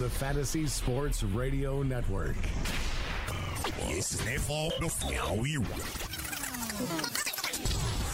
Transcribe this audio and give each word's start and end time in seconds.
You're 0.00 0.08
listening 0.08 0.24
to 0.24 0.24
the 0.24 0.24
Fantasy 0.24 0.66
Sports 0.66 1.22
Radio 1.22 1.82
Network. 1.82 2.36
It's 3.88 4.24
never 4.24 4.68
now 5.10 5.34
we 5.34 5.56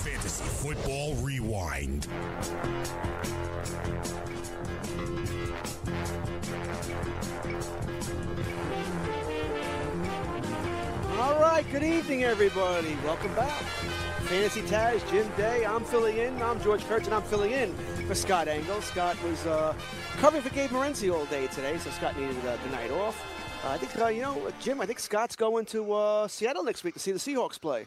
Fantasy 0.03 0.45
Football 0.45 1.15
Rewind. 1.17 2.09
All 11.19 11.41
right, 11.41 11.65
good 11.71 11.85
evening, 11.85 12.25
everybody. 12.25 12.97
Welcome 13.05 13.35
back. 13.35 13.63
Fantasy 14.27 14.63
Taz, 14.63 15.09
Jim 15.11 15.31
Day. 15.37 15.65
I'm 15.65 15.85
filling 15.85 16.17
in. 16.17 16.43
I'm 16.43 16.61
George 16.63 16.85
Kurtz, 16.87 17.07
and 17.07 17.15
I'm 17.15 17.23
filling 17.23 17.53
in 17.53 17.73
for 18.07 18.15
Scott 18.15 18.47
Engel. 18.47 18.81
Scott 18.83 19.21
was 19.25 19.45
uh, 19.47 19.75
covering 20.19 20.43
for 20.43 20.51
Gabe 20.51 20.71
Morency 20.71 21.13
all 21.13 21.25
day 21.27 21.49
today, 21.49 21.77
so 21.79 21.91
Scott 21.91 22.17
needed 22.17 22.37
uh, 22.47 22.57
the 22.65 22.71
night 22.71 22.91
off. 22.93 23.21
Uh, 23.65 23.71
I 23.71 23.79
think, 23.79 24.01
uh, 24.01 24.07
you 24.07 24.23
know, 24.23 24.41
Jim, 24.61 24.81
I 24.81 24.87
think 24.87 25.01
Scott's 25.01 25.35
going 25.35 25.65
to 25.67 25.93
uh, 25.93 26.29
Seattle 26.29 26.63
next 26.63 26.85
week 26.85 26.95
to 26.95 27.01
see 27.01 27.11
the 27.11 27.19
Seahawks 27.19 27.61
play. 27.61 27.87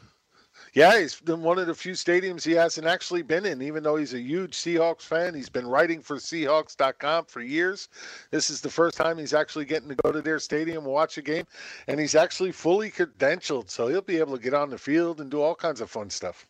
Yeah, 0.73 0.99
he's 0.99 1.21
been 1.21 1.41
one 1.41 1.57
of 1.57 1.67
the 1.67 1.73
few 1.73 1.93
stadiums 1.93 2.43
he 2.43 2.51
hasn't 2.51 2.85
actually 2.85 3.21
been 3.21 3.45
in, 3.45 3.61
even 3.61 3.81
though 3.81 3.95
he's 3.95 4.13
a 4.13 4.19
huge 4.19 4.57
Seahawks 4.57 5.03
fan. 5.03 5.33
He's 5.33 5.47
been 5.47 5.65
writing 5.65 6.01
for 6.01 6.17
Seahawks.com 6.17 7.25
for 7.25 7.39
years. 7.39 7.87
This 8.29 8.49
is 8.49 8.59
the 8.59 8.69
first 8.69 8.97
time 8.97 9.17
he's 9.17 9.33
actually 9.33 9.65
getting 9.65 9.87
to 9.87 9.95
go 9.95 10.11
to 10.11 10.21
their 10.21 10.39
stadium 10.39 10.83
and 10.83 10.93
watch 10.93 11.17
a 11.17 11.21
game, 11.21 11.45
and 11.87 11.97
he's 11.97 12.15
actually 12.15 12.51
fully 12.51 12.91
credentialed, 12.91 13.69
so 13.69 13.87
he'll 13.87 14.01
be 14.01 14.17
able 14.17 14.35
to 14.35 14.43
get 14.43 14.53
on 14.53 14.69
the 14.69 14.77
field 14.77 15.21
and 15.21 15.31
do 15.31 15.41
all 15.41 15.55
kinds 15.55 15.79
of 15.79 15.89
fun 15.89 16.09
stuff. 16.09 16.45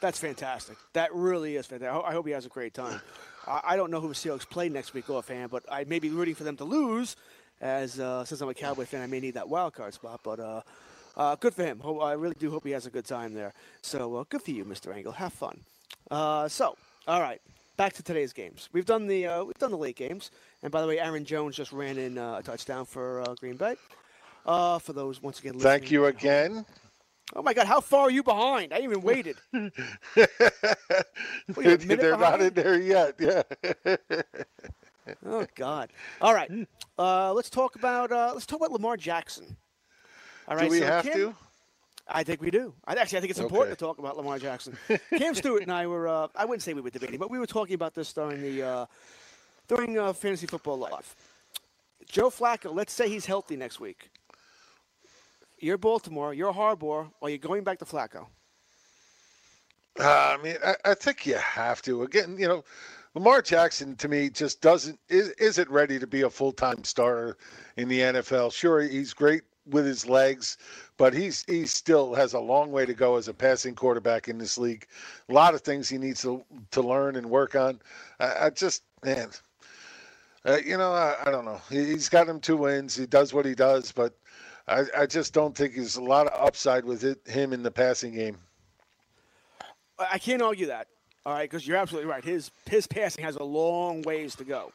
That's 0.00 0.18
fantastic. 0.18 0.76
That 0.92 1.14
really 1.14 1.56
is 1.56 1.66
fantastic. 1.66 2.04
I 2.04 2.12
hope 2.12 2.26
he 2.26 2.32
has 2.32 2.46
a 2.46 2.50
great 2.50 2.74
time. 2.74 3.00
I 3.46 3.76
don't 3.76 3.90
know 3.90 4.00
who 4.00 4.08
the 4.08 4.14
Seahawks 4.14 4.48
play 4.48 4.68
next 4.68 4.92
week 4.92 5.08
offhand, 5.08 5.50
but 5.50 5.64
I 5.70 5.84
may 5.84 5.98
be 6.00 6.10
rooting 6.10 6.34
for 6.34 6.44
them 6.44 6.56
to 6.56 6.64
lose. 6.64 7.16
As 7.60 7.98
uh, 7.98 8.24
since 8.24 8.40
I'm 8.40 8.48
a 8.48 8.54
Cowboy 8.54 8.84
fan, 8.84 9.02
I 9.02 9.06
may 9.06 9.20
need 9.20 9.34
that 9.34 9.48
wild 9.48 9.72
card 9.72 9.94
spot. 9.94 10.20
But 10.22 10.40
uh, 10.40 10.60
uh, 11.16 11.36
good 11.36 11.54
for 11.54 11.64
him. 11.64 11.80
I 12.02 12.12
really 12.12 12.34
do 12.38 12.50
hope 12.50 12.64
he 12.64 12.72
has 12.72 12.86
a 12.86 12.90
good 12.90 13.06
time 13.06 13.34
there. 13.34 13.54
So 13.82 14.16
uh, 14.16 14.24
good 14.28 14.42
for 14.42 14.50
you, 14.50 14.64
Mr. 14.64 14.94
Engel. 14.94 15.12
Have 15.12 15.32
fun. 15.32 15.60
Uh, 16.10 16.48
so, 16.48 16.76
all 17.08 17.20
right, 17.22 17.40
back 17.76 17.94
to 17.94 18.02
today's 18.02 18.32
games. 18.32 18.68
We've 18.72 18.84
done 18.84 19.06
the 19.06 19.26
uh, 19.26 19.44
we've 19.44 19.58
done 19.58 19.70
the 19.70 19.78
late 19.78 19.96
games, 19.96 20.30
and 20.62 20.70
by 20.70 20.82
the 20.82 20.86
way, 20.86 20.98
Aaron 20.98 21.24
Jones 21.24 21.56
just 21.56 21.72
ran 21.72 21.98
in 21.98 22.18
uh, 22.18 22.38
a 22.38 22.42
touchdown 22.42 22.84
for 22.84 23.22
uh, 23.22 23.34
Green 23.34 23.56
Bay. 23.56 23.76
for 24.44 24.92
those 24.92 25.22
once 25.22 25.40
again, 25.40 25.58
thank 25.58 25.90
you 25.90 26.06
again. 26.06 26.66
Oh 27.34 27.42
my 27.42 27.54
God! 27.54 27.66
How 27.66 27.80
far 27.80 28.02
are 28.02 28.10
you 28.10 28.22
behind? 28.22 28.72
I 28.72 28.80
even 28.80 29.00
waited. 29.00 29.36
They're 29.52 29.70
behind? 31.56 32.20
not 32.20 32.40
in 32.40 32.54
there 32.54 32.80
yet. 32.80 33.16
Yeah. 33.18 33.42
oh 35.26 35.46
God! 35.56 35.90
All 36.20 36.32
right, 36.32 36.50
let's 36.98 37.50
talk 37.50 37.74
about 37.74 38.10
let's 38.10 38.46
talk 38.46 38.60
about 38.60 38.70
Lamar 38.72 38.96
Jackson. 38.96 39.56
All 40.48 40.56
right, 40.56 40.64
do 40.64 40.70
we 40.70 40.78
so 40.78 40.86
have 40.86 41.04
Cam, 41.04 41.14
to? 41.14 41.34
I 42.08 42.22
think 42.22 42.40
we 42.40 42.50
do. 42.50 42.72
I 42.84 42.94
actually 42.94 43.18
I 43.18 43.20
think 43.20 43.30
it's 43.32 43.40
important 43.40 43.72
okay. 43.72 43.78
to 43.78 43.84
talk 43.84 43.98
about 43.98 44.16
Lamar 44.16 44.38
Jackson. 44.38 44.78
Cam 45.16 45.34
Stewart 45.34 45.62
and 45.62 45.72
I 45.72 45.86
were 45.86 46.06
uh, 46.06 46.28
I 46.36 46.44
wouldn't 46.44 46.62
say 46.62 46.74
we 46.74 46.80
were 46.80 46.90
debating, 46.90 47.18
but 47.18 47.30
we 47.30 47.38
were 47.38 47.46
talking 47.46 47.74
about 47.74 47.94
this 47.94 48.12
during 48.12 48.40
the 48.40 48.62
uh, 48.62 48.86
during 49.66 49.98
uh, 49.98 50.12
fantasy 50.12 50.46
football 50.46 50.78
live. 50.78 51.16
Joe 52.08 52.30
Flacco, 52.30 52.72
let's 52.72 52.92
say 52.92 53.08
he's 53.08 53.26
healthy 53.26 53.56
next 53.56 53.80
week. 53.80 54.10
You're 55.58 55.78
Baltimore, 55.78 56.34
you're 56.34 56.52
Harbaugh, 56.52 57.10
or 57.20 57.28
you're 57.28 57.38
going 57.38 57.64
back 57.64 57.78
to 57.78 57.84
Flacco. 57.84 58.26
Uh, 59.98 60.36
I 60.38 60.42
mean, 60.42 60.56
I, 60.64 60.74
I, 60.84 60.94
think 60.94 61.24
you 61.24 61.36
have 61.36 61.80
to. 61.82 62.02
Again, 62.02 62.36
you 62.38 62.46
know, 62.46 62.64
Lamar 63.14 63.40
Jackson 63.40 63.96
to 63.96 64.08
me 64.08 64.28
just 64.28 64.60
doesn't 64.60 64.98
is, 65.08 65.30
isn't 65.38 65.70
ready 65.70 65.98
to 65.98 66.06
be 66.06 66.22
a 66.22 66.30
full 66.30 66.52
time 66.52 66.84
starter 66.84 67.38
in 67.78 67.88
the 67.88 68.00
NFL. 68.00 68.52
Sure, 68.52 68.82
he's 68.82 69.14
great 69.14 69.42
with 69.70 69.86
his 69.86 70.06
legs, 70.06 70.58
but 70.98 71.14
he's 71.14 71.44
he 71.46 71.64
still 71.64 72.14
has 72.14 72.34
a 72.34 72.38
long 72.38 72.70
way 72.72 72.84
to 72.84 72.92
go 72.92 73.16
as 73.16 73.28
a 73.28 73.34
passing 73.34 73.74
quarterback 73.74 74.28
in 74.28 74.36
this 74.36 74.58
league. 74.58 74.86
A 75.30 75.32
lot 75.32 75.54
of 75.54 75.62
things 75.62 75.88
he 75.88 75.96
needs 75.96 76.20
to 76.22 76.44
to 76.72 76.82
learn 76.82 77.16
and 77.16 77.30
work 77.30 77.54
on. 77.54 77.80
I, 78.20 78.46
I 78.46 78.50
just 78.50 78.82
man, 79.02 79.30
uh, 80.46 80.58
you 80.64 80.76
know, 80.76 80.92
I, 80.92 81.16
I, 81.24 81.30
don't 81.30 81.44
know. 81.44 81.60
He, 81.70 81.92
has 81.92 82.08
got 82.08 82.28
him 82.28 82.38
two 82.38 82.56
wins. 82.56 82.94
He 82.94 83.06
does 83.06 83.32
what 83.32 83.46
he 83.46 83.54
does, 83.54 83.92
but 83.92 84.14
I, 84.68 84.84
I 84.96 85.06
just 85.06 85.32
don't 85.32 85.56
think 85.56 85.76
there's 85.76 85.96
a 85.96 86.02
lot 86.02 86.26
of 86.26 86.46
upside 86.46 86.84
with 86.84 87.04
it, 87.04 87.26
him 87.26 87.52
in 87.52 87.62
the 87.62 87.70
passing 87.70 88.14
game. 88.14 88.36
I 89.98 90.18
can't 90.18 90.42
argue 90.42 90.66
that. 90.66 90.88
All 91.24 91.32
right, 91.32 91.48
because 91.48 91.66
you're 91.66 91.76
absolutely 91.76 92.10
right. 92.10 92.24
His 92.24 92.50
his 92.66 92.86
passing 92.86 93.24
has 93.24 93.36
a 93.36 93.42
long 93.42 94.02
ways 94.02 94.36
to 94.36 94.44
go. 94.44 94.72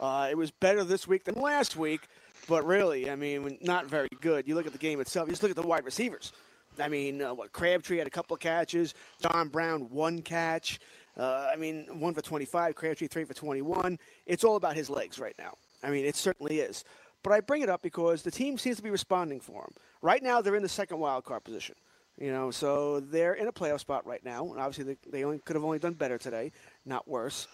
Uh, 0.00 0.28
it 0.30 0.36
was 0.36 0.50
better 0.50 0.82
this 0.82 1.06
week 1.06 1.24
than 1.24 1.34
last 1.36 1.76
week 1.76 2.00
but 2.48 2.66
really, 2.66 3.10
I 3.10 3.16
mean, 3.16 3.58
not 3.60 3.86
very 3.86 4.08
good. 4.20 4.48
You 4.48 4.54
look 4.54 4.66
at 4.66 4.72
the 4.72 4.78
game 4.78 5.00
itself. 5.00 5.28
You 5.28 5.32
just 5.32 5.42
look 5.42 5.50
at 5.50 5.56
the 5.56 5.66
wide 5.66 5.84
receivers. 5.84 6.32
I 6.78 6.88
mean, 6.88 7.22
uh, 7.22 7.34
what 7.34 7.52
Crabtree 7.52 7.98
had 7.98 8.06
a 8.06 8.10
couple 8.10 8.34
of 8.34 8.40
catches. 8.40 8.94
John 9.20 9.48
Brown 9.48 9.82
one 9.90 10.22
catch. 10.22 10.80
Uh, 11.16 11.50
I 11.52 11.56
mean, 11.56 11.86
one 12.00 12.14
for 12.14 12.22
25. 12.22 12.74
Crabtree 12.74 13.06
three 13.06 13.24
for 13.24 13.34
21. 13.34 13.98
It's 14.26 14.44
all 14.44 14.56
about 14.56 14.74
his 14.74 14.88
legs 14.88 15.18
right 15.18 15.34
now. 15.38 15.54
I 15.82 15.90
mean, 15.90 16.04
it 16.04 16.16
certainly 16.16 16.60
is. 16.60 16.84
But 17.22 17.32
I 17.32 17.40
bring 17.40 17.62
it 17.62 17.68
up 17.68 17.82
because 17.82 18.22
the 18.22 18.30
team 18.30 18.58
seems 18.58 18.76
to 18.76 18.82
be 18.82 18.90
responding 18.90 19.40
for 19.40 19.62
him. 19.62 19.72
Right 20.00 20.22
now, 20.22 20.40
they're 20.40 20.56
in 20.56 20.62
the 20.62 20.68
second 20.68 20.98
wild 20.98 21.24
card 21.24 21.44
position. 21.44 21.76
You 22.18 22.30
know, 22.30 22.50
so 22.50 23.00
they're 23.00 23.34
in 23.34 23.48
a 23.48 23.52
playoff 23.52 23.80
spot 23.80 24.06
right 24.06 24.22
now, 24.24 24.50
and 24.50 24.60
obviously 24.60 24.84
they, 24.84 25.10
they 25.10 25.24
only 25.24 25.38
could 25.38 25.56
have 25.56 25.64
only 25.64 25.78
done 25.78 25.94
better 25.94 26.18
today, 26.18 26.52
not 26.84 27.08
worse. 27.08 27.48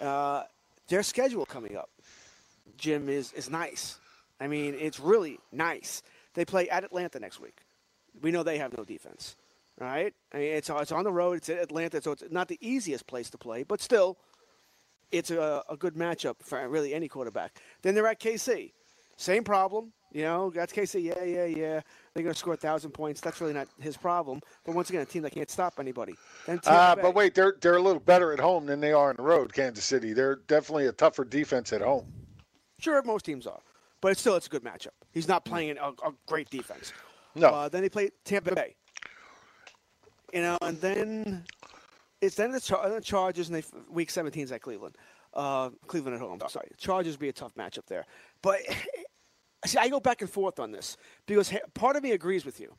Uh, 0.00 0.44
their 0.88 1.02
schedule 1.02 1.44
coming 1.44 1.76
up, 1.76 1.90
Jim 2.76 3.08
is 3.08 3.32
is 3.32 3.50
nice. 3.50 3.98
I 4.40 4.46
mean, 4.46 4.76
it's 4.78 5.00
really 5.00 5.38
nice. 5.50 6.02
They 6.34 6.44
play 6.44 6.68
at 6.68 6.84
Atlanta 6.84 7.18
next 7.18 7.40
week. 7.40 7.58
We 8.22 8.30
know 8.30 8.42
they 8.42 8.58
have 8.58 8.76
no 8.76 8.84
defense, 8.84 9.36
right? 9.78 10.14
I 10.32 10.38
mean, 10.38 10.52
it's 10.52 10.70
it's 10.70 10.92
on 10.92 11.04
the 11.04 11.12
road. 11.12 11.38
It's 11.38 11.48
at 11.48 11.58
Atlanta, 11.58 12.00
so 12.00 12.12
it's 12.12 12.22
not 12.30 12.46
the 12.46 12.58
easiest 12.60 13.06
place 13.08 13.28
to 13.30 13.38
play, 13.38 13.64
but 13.64 13.80
still, 13.80 14.18
it's 15.10 15.30
a, 15.32 15.62
a 15.68 15.76
good 15.76 15.94
matchup 15.94 16.36
for 16.42 16.68
really 16.68 16.94
any 16.94 17.08
quarterback. 17.08 17.60
Then 17.82 17.94
they're 17.94 18.06
at 18.06 18.20
KC, 18.20 18.72
same 19.16 19.44
problem. 19.44 19.92
You 20.12 20.22
know, 20.22 20.50
that's 20.50 20.72
KC. 20.72 21.02
Yeah, 21.02 21.24
yeah, 21.24 21.44
yeah. 21.44 21.80
They're 22.14 22.22
going 22.22 22.32
to 22.32 22.38
score 22.38 22.54
a 22.54 22.56
thousand 22.56 22.92
points. 22.92 23.20
That's 23.20 23.40
really 23.40 23.52
not 23.52 23.68
his 23.80 23.96
problem. 23.96 24.40
But 24.64 24.74
once 24.74 24.88
again, 24.88 25.02
a 25.02 25.04
team 25.04 25.22
that 25.22 25.32
can't 25.32 25.50
stop 25.50 25.74
anybody. 25.78 26.14
Uh, 26.48 26.96
but 26.96 27.14
wait, 27.14 27.34
they're 27.34 27.56
they're 27.60 27.76
a 27.76 27.82
little 27.82 28.00
better 28.00 28.32
at 28.32 28.40
home 28.40 28.64
than 28.66 28.80
they 28.80 28.92
are 28.92 29.10
on 29.10 29.16
the 29.16 29.22
road. 29.22 29.52
Kansas 29.52 29.84
City. 29.84 30.12
They're 30.12 30.36
definitely 30.46 30.86
a 30.86 30.92
tougher 30.92 31.24
defense 31.24 31.72
at 31.72 31.82
home. 31.82 32.06
Sure, 32.78 33.02
most 33.02 33.24
teams 33.24 33.46
are 33.46 33.60
but 34.00 34.12
it's 34.12 34.20
still 34.20 34.36
it's 34.36 34.46
a 34.46 34.50
good 34.50 34.64
matchup. 34.64 34.94
He's 35.12 35.28
not 35.28 35.44
playing 35.44 35.76
a, 35.78 35.88
a 35.88 36.12
great 36.26 36.50
defense. 36.50 36.92
No. 37.34 37.48
Uh, 37.48 37.68
then 37.68 37.82
he 37.82 37.88
played 37.88 38.12
Tampa 38.24 38.54
Bay. 38.54 38.76
You 40.32 40.42
know, 40.42 40.58
and 40.62 40.80
then 40.80 41.44
it's 42.20 42.36
then 42.36 42.50
the, 42.52 42.60
char- 42.60 42.88
the 42.88 43.00
Chargers 43.00 43.48
and 43.48 43.56
they 43.56 43.64
week 43.90 44.10
17 44.10 44.44
is 44.44 44.52
at 44.52 44.62
Cleveland. 44.62 44.96
Uh, 45.34 45.70
Cleveland 45.86 46.14
at 46.14 46.20
home. 46.20 46.40
Sorry, 46.48 46.68
Chargers 46.78 47.16
be 47.16 47.28
a 47.28 47.32
tough 47.32 47.54
matchup 47.54 47.86
there. 47.86 48.06
But 48.42 48.60
see, 49.66 49.78
I 49.78 49.88
go 49.88 50.00
back 50.00 50.20
and 50.20 50.30
forth 50.30 50.58
on 50.58 50.72
this 50.72 50.96
because 51.26 51.52
part 51.74 51.96
of 51.96 52.02
me 52.02 52.12
agrees 52.12 52.44
with 52.44 52.60
you 52.60 52.74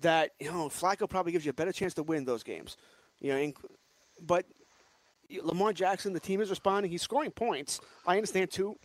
that 0.00 0.32
you 0.38 0.50
know 0.50 0.68
Flacco 0.68 1.08
probably 1.08 1.32
gives 1.32 1.44
you 1.44 1.50
a 1.50 1.54
better 1.54 1.72
chance 1.72 1.94
to 1.94 2.02
win 2.02 2.24
those 2.24 2.42
games. 2.42 2.76
You 3.20 3.32
know, 3.34 3.52
but 4.20 4.46
Lamar 5.42 5.72
Jackson, 5.72 6.12
the 6.12 6.20
team 6.20 6.40
is 6.40 6.50
responding. 6.50 6.90
He's 6.90 7.02
scoring 7.02 7.30
points. 7.30 7.80
I 8.06 8.16
understand 8.16 8.50
two 8.50 8.76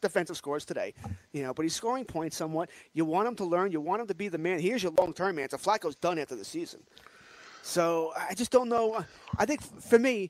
defensive 0.00 0.36
scores 0.36 0.64
today, 0.64 0.92
you 1.32 1.42
know, 1.42 1.54
but 1.54 1.62
he's 1.62 1.74
scoring 1.74 2.04
points 2.04 2.36
somewhat. 2.36 2.70
You 2.92 3.04
want 3.04 3.26
him 3.26 3.36
to 3.36 3.44
learn. 3.44 3.72
You 3.72 3.80
want 3.80 4.02
him 4.02 4.06
to 4.08 4.14
be 4.14 4.28
the 4.28 4.38
man. 4.38 4.58
Here's 4.58 4.82
your 4.82 4.92
long-term 4.92 5.38
answer. 5.38 5.56
Flacco's 5.56 5.96
done 5.96 6.18
after 6.18 6.36
the 6.36 6.44
season. 6.44 6.80
So 7.62 8.12
I 8.16 8.34
just 8.34 8.50
don't 8.50 8.68
know. 8.68 9.04
I 9.38 9.46
think 9.46 9.62
for 9.62 9.98
me, 9.98 10.28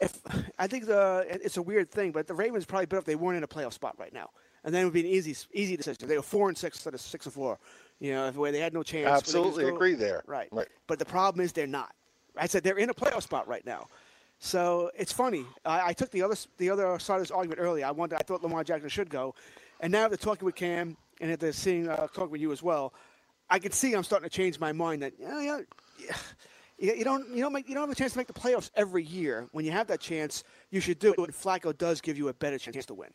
if 0.00 0.18
I 0.58 0.66
think 0.66 0.86
the 0.86 1.26
it's 1.28 1.56
a 1.56 1.62
weird 1.62 1.90
thing, 1.90 2.12
but 2.12 2.26
the 2.26 2.34
Ravens 2.34 2.66
probably 2.66 2.86
better 2.86 2.98
if 2.98 3.06
they 3.06 3.16
weren't 3.16 3.38
in 3.38 3.42
a 3.42 3.48
playoff 3.48 3.72
spot 3.72 3.94
right 3.98 4.12
now, 4.12 4.30
and 4.64 4.74
then 4.74 4.82
it 4.82 4.84
would 4.84 4.94
be 4.94 5.00
an 5.00 5.06
easy 5.06 5.36
easy 5.52 5.76
decision. 5.76 6.08
They 6.08 6.16
were 6.16 6.22
four 6.22 6.48
and 6.48 6.56
six 6.56 6.78
instead 6.78 6.94
of 6.94 7.00
six 7.00 7.26
and 7.26 7.34
four. 7.34 7.58
You 8.00 8.12
know, 8.12 8.30
where 8.32 8.50
they 8.50 8.58
had 8.58 8.74
no 8.74 8.82
chance. 8.82 9.06
Absolutely 9.06 9.64
go, 9.64 9.74
agree 9.74 9.94
there. 9.94 10.24
Right. 10.26 10.48
right. 10.50 10.66
But 10.86 10.98
the 10.98 11.04
problem 11.04 11.44
is 11.44 11.52
they're 11.52 11.66
not. 11.66 11.94
I 12.36 12.46
said 12.46 12.64
they're 12.64 12.78
in 12.78 12.90
a 12.90 12.94
playoff 12.94 13.22
spot 13.22 13.46
right 13.46 13.64
now. 13.64 13.86
So 14.40 14.90
it's 14.96 15.12
funny. 15.12 15.46
I, 15.64 15.88
I 15.88 15.92
took 15.92 16.10
the 16.10 16.22
other 16.22 16.36
the 16.58 16.70
other 16.70 16.98
side 16.98 17.16
of 17.16 17.22
this 17.22 17.30
argument 17.30 17.60
earlier. 17.60 17.86
I 17.86 17.92
wanted, 17.92 18.18
I 18.18 18.22
thought 18.22 18.42
Lamar 18.42 18.64
Jackson 18.64 18.88
should 18.88 19.08
go, 19.08 19.34
and 19.80 19.92
now 19.92 20.04
after 20.04 20.16
talking 20.16 20.44
with 20.44 20.54
Cam 20.54 20.96
and 21.20 21.30
after 21.30 21.52
seeing 21.52 21.88
uh, 21.88 22.08
talking 22.08 22.30
with 22.30 22.40
you 22.40 22.52
as 22.52 22.62
well, 22.62 22.92
I 23.48 23.58
can 23.58 23.72
see 23.72 23.94
I'm 23.94 24.04
starting 24.04 24.28
to 24.28 24.34
change 24.34 24.58
my 24.58 24.72
mind 24.72 25.02
that 25.02 25.12
yeah, 25.18 25.40
yeah, 25.40 25.60
yeah 26.78 26.92
you 26.92 27.04
don't 27.04 27.28
you 27.30 27.42
don't 27.42 27.52
make 27.52 27.68
you 27.68 27.74
don't 27.74 27.84
have 27.84 27.90
a 27.90 27.94
chance 27.94 28.12
to 28.12 28.18
make 28.18 28.26
the 28.26 28.32
playoffs 28.32 28.70
every 28.74 29.04
year. 29.04 29.46
When 29.52 29.64
you 29.64 29.70
have 29.70 29.86
that 29.86 30.00
chance, 30.00 30.42
you 30.70 30.80
should 30.80 30.98
do 30.98 31.12
it. 31.12 31.18
And 31.18 31.28
Flacco 31.28 31.76
does 31.76 32.00
give 32.00 32.18
you 32.18 32.28
a 32.28 32.34
better 32.34 32.58
chance 32.58 32.86
to 32.86 32.94
win. 32.94 33.10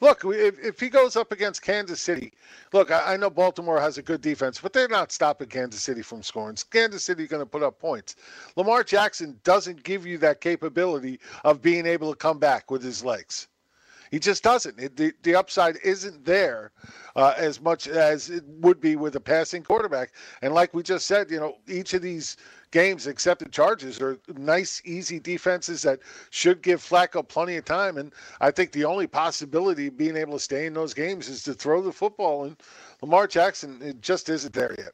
Look, 0.00 0.22
if, 0.24 0.58
if 0.58 0.80
he 0.80 0.88
goes 0.88 1.14
up 1.14 1.30
against 1.30 1.60
Kansas 1.60 2.00
City, 2.00 2.32
look, 2.72 2.90
I, 2.90 3.14
I, 3.14 3.16
know 3.18 3.28
Baltimore 3.28 3.78
has 3.78 3.98
a 3.98 4.02
good 4.02 4.22
defense, 4.22 4.58
but 4.58 4.72
they're 4.72 4.88
not 4.88 5.12
stopping 5.12 5.48
Kansas 5.48 5.82
City 5.82 6.00
from 6.00 6.22
scoring. 6.22 6.56
Kansas 6.70 7.04
City 7.04 7.26
going 7.26 7.42
to 7.42 7.46
put 7.46 7.62
up 7.62 7.78
points. 7.78 8.16
Lamar 8.56 8.82
Jackson 8.82 9.38
doesn't 9.44 9.82
give 9.82 10.06
you 10.06 10.16
that 10.18 10.40
capability 10.40 11.20
of 11.44 11.60
being 11.60 11.84
able 11.86 12.10
to 12.10 12.16
come 12.16 12.38
back 12.38 12.70
with 12.70 12.82
his 12.82 13.04
legs. 13.04 13.48
He 14.10 14.18
just 14.18 14.42
doesn't. 14.42 14.78
It, 14.78 14.96
the, 14.96 15.12
the 15.22 15.36
upside 15.36 15.76
isn't 15.84 16.24
there 16.24 16.72
uh, 17.14 17.34
as 17.36 17.60
much 17.60 17.86
as 17.86 18.28
it 18.28 18.44
would 18.46 18.80
be 18.80 18.96
with 18.96 19.14
a 19.14 19.20
passing 19.20 19.62
quarterback. 19.62 20.12
And 20.42 20.52
like 20.52 20.74
we 20.74 20.82
just 20.82 21.06
said, 21.06 21.30
you 21.30 21.38
know, 21.38 21.56
each 21.68 21.94
of 21.94 22.02
these 22.02 22.36
games, 22.72 23.06
except 23.06 23.40
the 23.40 23.48
Chargers, 23.48 24.00
are 24.00 24.18
nice, 24.36 24.82
easy 24.84 25.20
defenses 25.20 25.82
that 25.82 26.00
should 26.30 26.60
give 26.60 26.82
Flacco 26.82 27.26
plenty 27.26 27.56
of 27.56 27.64
time. 27.64 27.98
And 27.98 28.12
I 28.40 28.50
think 28.50 28.72
the 28.72 28.84
only 28.84 29.06
possibility 29.06 29.86
of 29.86 29.96
being 29.96 30.16
able 30.16 30.32
to 30.34 30.40
stay 30.40 30.66
in 30.66 30.74
those 30.74 30.94
games 30.94 31.28
is 31.28 31.44
to 31.44 31.54
throw 31.54 31.80
the 31.80 31.92
football. 31.92 32.44
And 32.44 32.56
Lamar 33.02 33.28
Jackson 33.28 33.78
it 33.80 34.00
just 34.00 34.28
isn't 34.28 34.52
there 34.52 34.74
yet. 34.76 34.92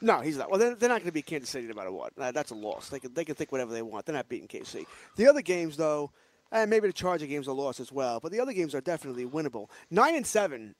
No, 0.00 0.20
he's 0.20 0.36
not. 0.36 0.50
Well, 0.50 0.58
they're, 0.58 0.74
they're 0.74 0.88
not 0.88 0.98
going 0.98 1.06
to 1.06 1.12
beat 1.12 1.26
Kansas 1.26 1.50
City 1.50 1.66
no 1.66 1.74
matter 1.74 1.92
what. 1.92 2.12
That's 2.16 2.50
a 2.50 2.54
loss. 2.54 2.88
They 2.88 3.00
can, 3.00 3.14
they 3.14 3.24
can 3.24 3.34
think 3.34 3.52
whatever 3.52 3.72
they 3.72 3.82
want. 3.82 4.04
They're 4.04 4.14
not 4.14 4.28
beating 4.28 4.48
KC. 4.48 4.84
The 5.16 5.26
other 5.26 5.40
games, 5.40 5.76
though, 5.76 6.10
and 6.54 6.70
maybe 6.70 6.86
the 6.86 6.92
Charger 6.92 7.26
game's 7.26 7.48
a 7.48 7.52
loss 7.52 7.80
as 7.80 7.92
well, 7.92 8.20
but 8.20 8.32
the 8.32 8.40
other 8.40 8.52
games 8.52 8.74
are 8.74 8.80
definitely 8.80 9.26
winnable. 9.26 9.68
Nine 9.90 10.14
and 10.14 10.26
seven 10.26 10.74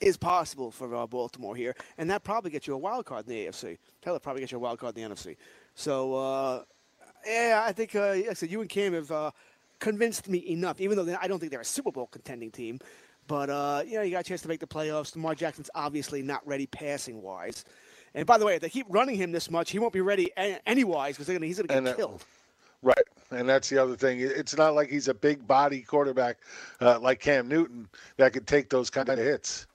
is 0.00 0.16
possible 0.16 0.70
for 0.70 0.92
uh, 0.94 1.06
Baltimore 1.06 1.54
here, 1.54 1.76
and 1.98 2.08
that 2.10 2.24
probably 2.24 2.50
gets 2.50 2.66
you 2.66 2.74
a 2.74 2.78
wild 2.78 3.04
card 3.04 3.28
in 3.28 3.34
the 3.34 3.46
AFC. 3.46 3.76
Hell, 4.02 4.16
it 4.16 4.22
probably 4.22 4.40
gets 4.40 4.50
you 4.50 4.56
a 4.56 4.60
wild 4.60 4.78
card 4.78 4.96
in 4.96 5.08
the 5.08 5.14
NFC. 5.14 5.36
So, 5.74 6.14
uh, 6.14 6.62
yeah, 7.26 7.62
I 7.66 7.72
think, 7.72 7.94
uh, 7.94 8.14
like 8.14 8.30
I 8.30 8.32
said, 8.32 8.50
you 8.50 8.62
and 8.62 8.70
Cam 8.70 8.94
have 8.94 9.12
uh, 9.12 9.30
convinced 9.78 10.26
me 10.26 10.48
enough, 10.50 10.80
even 10.80 10.96
though 10.96 11.16
I 11.20 11.28
don't 11.28 11.38
think 11.38 11.52
they're 11.52 11.60
a 11.60 11.66
Super 11.66 11.92
Bowl 11.92 12.06
contending 12.06 12.50
team. 12.50 12.80
But, 13.26 13.50
uh, 13.50 13.82
you 13.86 13.96
know, 13.96 14.02
you 14.02 14.10
got 14.12 14.20
a 14.20 14.24
chance 14.24 14.42
to 14.42 14.48
make 14.48 14.58
the 14.58 14.66
playoffs. 14.66 15.14
Lamar 15.14 15.34
Jackson's 15.34 15.70
obviously 15.74 16.22
not 16.22 16.44
ready 16.46 16.66
passing 16.66 17.22
wise. 17.22 17.64
And 18.14 18.26
by 18.26 18.38
the 18.38 18.46
way, 18.46 18.56
if 18.56 18.62
they 18.62 18.70
keep 18.70 18.86
running 18.88 19.16
him 19.16 19.30
this 19.30 19.50
much, 19.50 19.70
he 19.70 19.78
won't 19.78 19.92
be 19.92 20.00
ready 20.00 20.32
any 20.36 20.82
wise 20.82 21.16
because 21.16 21.28
he's 21.28 21.58
going 21.58 21.68
to 21.68 21.68
get 21.68 21.76
and, 21.76 21.88
uh, 21.88 21.94
killed. 21.94 22.24
Right, 22.82 22.96
and 23.30 23.48
that's 23.48 23.68
the 23.68 23.78
other 23.78 23.94
thing. 23.94 24.20
It's 24.20 24.56
not 24.56 24.74
like 24.74 24.88
he's 24.88 25.08
a 25.08 25.14
big 25.14 25.46
body 25.46 25.82
quarterback 25.82 26.38
uh, 26.80 26.98
like 26.98 27.20
Cam 27.20 27.46
Newton 27.46 27.88
that 28.16 28.32
could 28.32 28.46
take 28.46 28.70
those 28.70 28.88
kind 28.88 29.08
of 29.10 29.18
hits. 29.18 29.66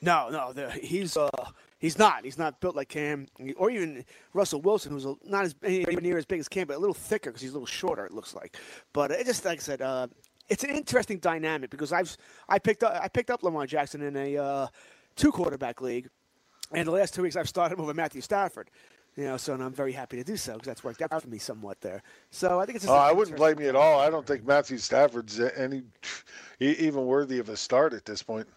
No, 0.00 0.28
no, 0.30 0.52
the, 0.52 0.70
he's 0.70 1.16
uh, 1.16 1.28
he's 1.78 1.98
not. 1.98 2.24
He's 2.24 2.38
not 2.38 2.60
built 2.60 2.74
like 2.74 2.88
Cam, 2.88 3.26
or 3.56 3.70
even 3.70 4.04
Russell 4.32 4.62
Wilson, 4.62 4.92
who's 4.92 5.06
not 5.24 5.44
as 5.44 5.54
near 5.62 6.16
as 6.16 6.24
big 6.24 6.40
as 6.40 6.48
Cam, 6.48 6.66
but 6.66 6.76
a 6.76 6.78
little 6.80 6.94
thicker 6.94 7.30
because 7.30 7.42
he's 7.42 7.50
a 7.50 7.54
little 7.54 7.66
shorter. 7.66 8.06
It 8.06 8.12
looks 8.12 8.34
like. 8.34 8.58
But 8.92 9.10
it 9.10 9.26
just 9.26 9.44
like 9.44 9.58
I 9.58 9.62
said, 9.62 9.82
uh, 9.82 10.06
it's 10.48 10.64
an 10.64 10.70
interesting 10.70 11.18
dynamic 11.18 11.70
because 11.70 11.92
I've 11.92 12.16
I 12.48 12.58
picked 12.58 12.82
up 12.82 12.98
I 13.02 13.08
picked 13.08 13.30
up 13.30 13.42
Lamar 13.42 13.66
Jackson 13.66 14.02
in 14.02 14.16
a 14.16 14.36
uh, 14.36 14.66
two 15.16 15.32
quarterback 15.32 15.80
league, 15.80 16.08
and 16.72 16.86
the 16.86 16.92
last 16.92 17.14
two 17.14 17.22
weeks 17.22 17.36
I've 17.36 17.48
started 17.48 17.74
him 17.74 17.82
over 17.82 17.92
Matthew 17.92 18.20
Stafford. 18.20 18.70
You 19.16 19.24
know, 19.24 19.36
so 19.36 19.54
and 19.54 19.62
I'm 19.62 19.72
very 19.72 19.92
happy 19.92 20.16
to 20.16 20.24
do 20.24 20.36
so 20.36 20.54
because 20.54 20.66
that's 20.66 20.82
worked 20.82 21.00
out 21.00 21.22
for 21.22 21.28
me 21.28 21.38
somewhat 21.38 21.80
there. 21.80 22.02
So 22.30 22.58
I 22.58 22.66
think 22.66 22.76
it's. 22.76 22.88
Oh, 22.88 22.94
I 22.94 23.12
wouldn't 23.12 23.36
blame 23.36 23.60
you 23.60 23.68
at 23.68 23.76
all. 23.76 24.00
I 24.00 24.10
don't 24.10 24.26
think 24.26 24.44
Matthew 24.44 24.78
Stafford's 24.78 25.38
any 25.38 25.82
even 26.58 27.06
worthy 27.06 27.38
of 27.38 27.48
a 27.48 27.56
start 27.56 27.92
at 27.92 28.04
this 28.04 28.22
point. 28.22 28.48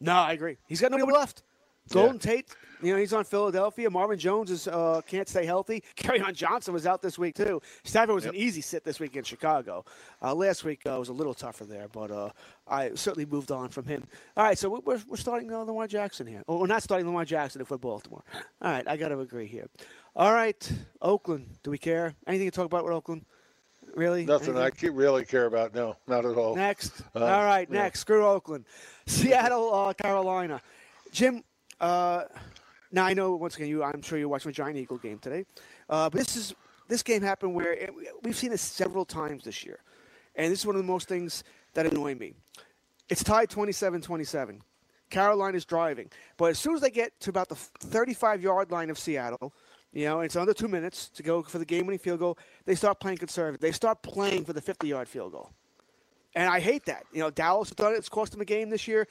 No, 0.00 0.14
I 0.14 0.32
agree. 0.32 0.56
He's 0.66 0.80
got 0.80 0.90
nobody 0.90 1.12
left. 1.12 1.44
Golden 1.88 2.16
yeah. 2.16 2.20
Tate, 2.20 2.48
you 2.82 2.92
know, 2.92 2.98
he's 2.98 3.12
on 3.12 3.24
Philadelphia. 3.24 3.88
Marvin 3.88 4.18
Jones 4.18 4.50
is 4.50 4.68
uh, 4.68 5.00
can't 5.06 5.28
stay 5.28 5.46
healthy. 5.46 5.82
Kerryon 5.96 6.34
Johnson 6.34 6.74
was 6.74 6.86
out 6.86 7.02
this 7.02 7.18
week 7.18 7.36
too. 7.36 7.60
Stafford 7.84 8.14
was 8.14 8.24
yep. 8.24 8.34
an 8.34 8.40
easy 8.40 8.60
sit 8.60 8.84
this 8.84 9.00
week 9.00 9.16
in 9.16 9.24
Chicago. 9.24 9.84
Uh, 10.20 10.34
last 10.34 10.64
week 10.64 10.82
uh, 10.86 10.98
was 10.98 11.08
a 11.08 11.12
little 11.12 11.34
tougher 11.34 11.64
there, 11.64 11.88
but 11.88 12.10
uh, 12.10 12.30
I 12.66 12.90
certainly 12.94 13.26
moved 13.26 13.50
on 13.50 13.68
from 13.68 13.86
him. 13.86 14.06
All 14.36 14.44
right, 14.44 14.58
so 14.58 14.80
we're, 14.84 15.00
we're 15.06 15.16
starting 15.16 15.52
uh, 15.52 15.60
Lamar 15.60 15.86
Jackson 15.86 16.26
here. 16.26 16.42
Well, 16.46 16.58
we're 16.58 16.66
not 16.66 16.82
starting 16.82 17.06
Lamar 17.06 17.24
Jackson 17.24 17.60
if 17.60 17.70
we're 17.70 17.78
Baltimore. 17.78 18.24
All 18.60 18.70
right, 18.70 18.86
I 18.86 18.96
got 18.96 19.08
to 19.08 19.20
agree 19.20 19.46
here. 19.46 19.68
All 20.14 20.32
right, 20.32 20.72
Oakland. 21.00 21.46
Do 21.62 21.70
we 21.70 21.78
care? 21.78 22.14
Anything 22.26 22.50
to 22.50 22.54
talk 22.54 22.66
about 22.66 22.84
with 22.84 22.92
Oakland? 22.92 23.24
Really? 23.94 24.24
Nothing 24.24 24.56
Anything? 24.56 24.90
I 24.90 24.92
really 24.92 25.24
care 25.24 25.46
about. 25.46 25.74
No, 25.74 25.96
not 26.06 26.24
at 26.24 26.36
all. 26.36 26.54
Next. 26.56 27.02
Uh, 27.14 27.24
all 27.24 27.44
right, 27.44 27.68
yeah. 27.70 27.82
next. 27.82 28.00
Screw 28.00 28.26
Oakland. 28.26 28.64
Seattle, 29.06 29.72
uh, 29.72 29.92
Carolina. 29.94 30.60
Jim, 31.10 31.42
uh, 31.80 32.24
now 32.92 33.04
I 33.04 33.14
know 33.14 33.34
once 33.34 33.56
again 33.56 33.68
you. 33.68 33.82
I'm 33.82 34.02
sure 34.02 34.18
you're 34.18 34.28
watching 34.28 34.50
a 34.50 34.52
Giant 34.52 34.76
Eagle 34.76 34.98
game 34.98 35.18
today, 35.18 35.44
uh, 35.88 36.10
but 36.10 36.18
this 36.18 36.36
is 36.36 36.54
this 36.88 37.02
game 37.02 37.22
happened 37.22 37.54
where 37.54 37.72
it, 37.72 37.90
we've 38.22 38.36
seen 38.36 38.50
this 38.50 38.60
several 38.60 39.04
times 39.04 39.44
this 39.44 39.64
year, 39.64 39.80
and 40.36 40.52
this 40.52 40.60
is 40.60 40.66
one 40.66 40.76
of 40.76 40.82
the 40.82 40.86
most 40.86 41.08
things 41.08 41.42
that 41.74 41.86
annoy 41.86 42.14
me. 42.14 42.34
It's 43.08 43.24
tied 43.24 43.48
27-27. 43.48 44.60
Carolina 45.10 45.56
is 45.56 45.64
driving, 45.64 46.10
but 46.36 46.46
as 46.46 46.58
soon 46.58 46.74
as 46.74 46.80
they 46.80 46.90
get 46.90 47.18
to 47.20 47.30
about 47.30 47.48
the 47.48 47.54
35 47.54 48.42
yard 48.42 48.70
line 48.70 48.90
of 48.90 48.98
Seattle, 48.98 49.52
you 49.92 50.06
know, 50.06 50.20
it's 50.20 50.36
under 50.36 50.54
two 50.54 50.68
minutes 50.68 51.08
to 51.10 51.22
go 51.22 51.42
for 51.42 51.58
the 51.58 51.66
game-winning 51.66 51.98
field 51.98 52.18
goal. 52.18 52.38
They 52.64 52.74
start 52.74 53.00
playing 53.00 53.18
conservative. 53.18 53.60
They 53.60 53.72
start 53.72 54.02
playing 54.02 54.44
for 54.44 54.52
the 54.52 54.62
50-yard 54.62 55.08
field 55.08 55.32
goal, 55.32 55.50
and 56.34 56.48
I 56.48 56.60
hate 56.60 56.86
that. 56.86 57.04
You 57.12 57.20
know, 57.20 57.30
Dallas 57.30 57.68
has 57.70 57.76
done 57.76 57.92
it. 57.92 57.96
It's 57.96 58.08
cost 58.08 58.32
them 58.32 58.40
a 58.40 58.46
game 58.46 58.70
this 58.70 58.88
year. 58.88 59.06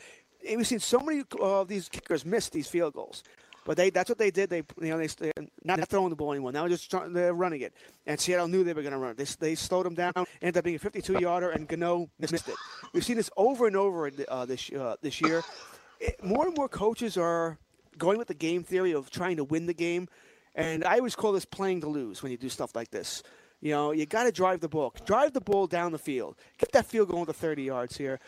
And 0.47 0.57
we've 0.57 0.67
seen 0.67 0.79
so 0.79 0.99
many 0.99 1.23
of 1.39 1.67
these 1.67 1.87
kickers 1.87 2.25
miss 2.25 2.49
these 2.49 2.67
field 2.67 2.93
goals. 2.93 3.23
But 3.65 3.77
they 3.77 3.89
that's 3.89 4.09
what 4.09 4.17
they 4.17 4.31
did. 4.31 4.49
They 4.49 4.63
you 4.81 4.89
know 4.89 4.97
they 4.97 5.31
not 5.63 5.87
throwing 5.87 6.09
the 6.09 6.15
ball 6.15 6.31
anymore. 6.31 6.51
Now 6.51 6.67
just 6.67 6.93
they're 7.09 7.33
running 7.33 7.61
it. 7.61 7.73
And 8.07 8.19
Seattle 8.19 8.47
knew 8.47 8.63
they 8.63 8.73
were 8.73 8.81
going 8.81 8.93
to 8.93 8.97
run. 8.97 9.15
They 9.15 9.25
they 9.39 9.55
slowed 9.55 9.85
them 9.85 9.93
down. 9.93 10.13
Ended 10.41 10.57
up 10.57 10.63
being 10.63 10.77
a 10.77 10.79
52 10.79 11.19
yarder, 11.19 11.51
and 11.51 11.67
Gano 11.67 12.09
missed 12.19 12.47
it. 12.47 12.55
We've 12.93 13.05
seen 13.05 13.17
this 13.17 13.29
over 13.37 13.67
and 13.67 13.75
over 13.75 14.11
uh, 14.27 14.45
this 14.45 14.71
uh, 14.71 14.95
this 15.01 15.21
year. 15.21 15.43
It, 15.99 16.23
more 16.23 16.47
and 16.47 16.57
more 16.57 16.67
coaches 16.67 17.17
are 17.17 17.59
going 17.97 18.17
with 18.17 18.27
the 18.27 18.33
game 18.33 18.63
theory 18.63 18.93
of 18.93 19.11
trying 19.11 19.37
to 19.37 19.43
win 19.43 19.67
the 19.67 19.73
game. 19.73 20.07
And 20.55 20.83
I 20.83 20.97
always 20.97 21.15
call 21.15 21.31
this 21.31 21.45
playing 21.45 21.81
to 21.81 21.87
lose 21.87 22.23
when 22.23 22.31
you 22.31 22.37
do 22.37 22.49
stuff 22.49 22.75
like 22.75 22.89
this. 22.89 23.23
You 23.61 23.71
know, 23.71 23.91
you 23.91 24.07
got 24.07 24.23
to 24.23 24.31
drive 24.31 24.59
the 24.59 24.67
ball. 24.67 24.93
Drive 25.05 25.33
the 25.33 25.41
ball 25.41 25.67
down 25.67 25.91
the 25.91 25.99
field. 25.99 26.35
Get 26.57 26.71
that 26.71 26.87
field 26.87 27.09
going 27.09 27.27
to 27.27 27.33
30 27.33 27.63
yards 27.63 27.95
here. 27.95 28.19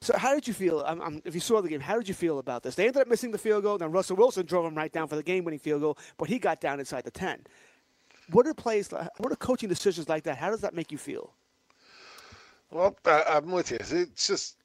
So 0.00 0.16
how 0.16 0.34
did 0.34 0.46
you 0.46 0.54
feel? 0.54 0.80
I'm, 0.86 1.00
I'm, 1.02 1.22
if 1.24 1.34
you 1.34 1.40
saw 1.40 1.60
the 1.60 1.68
game, 1.68 1.80
how 1.80 1.96
did 1.96 2.08
you 2.08 2.14
feel 2.14 2.38
about 2.38 2.62
this? 2.62 2.76
They 2.76 2.86
ended 2.86 3.02
up 3.02 3.08
missing 3.08 3.32
the 3.32 3.38
field 3.38 3.64
goal. 3.64 3.78
Then 3.78 3.90
Russell 3.90 4.16
Wilson 4.16 4.46
drove 4.46 4.64
him 4.64 4.74
right 4.74 4.92
down 4.92 5.08
for 5.08 5.16
the 5.16 5.22
game-winning 5.22 5.58
field 5.58 5.80
goal, 5.80 5.98
but 6.18 6.28
he 6.28 6.38
got 6.38 6.60
down 6.60 6.78
inside 6.78 7.04
the 7.04 7.10
10. 7.10 7.40
What 8.30 8.46
are 8.46 8.54
plays? 8.54 8.90
What 8.90 9.32
are 9.32 9.36
coaching 9.36 9.68
decisions 9.68 10.08
like 10.08 10.22
that? 10.24 10.36
How 10.36 10.50
does 10.50 10.60
that 10.60 10.74
make 10.74 10.92
you 10.92 10.98
feel? 10.98 11.32
Well, 12.70 12.96
I'm 13.06 13.50
with 13.50 13.70
you. 13.70 13.78
It's 13.80 14.26
just 14.26 14.56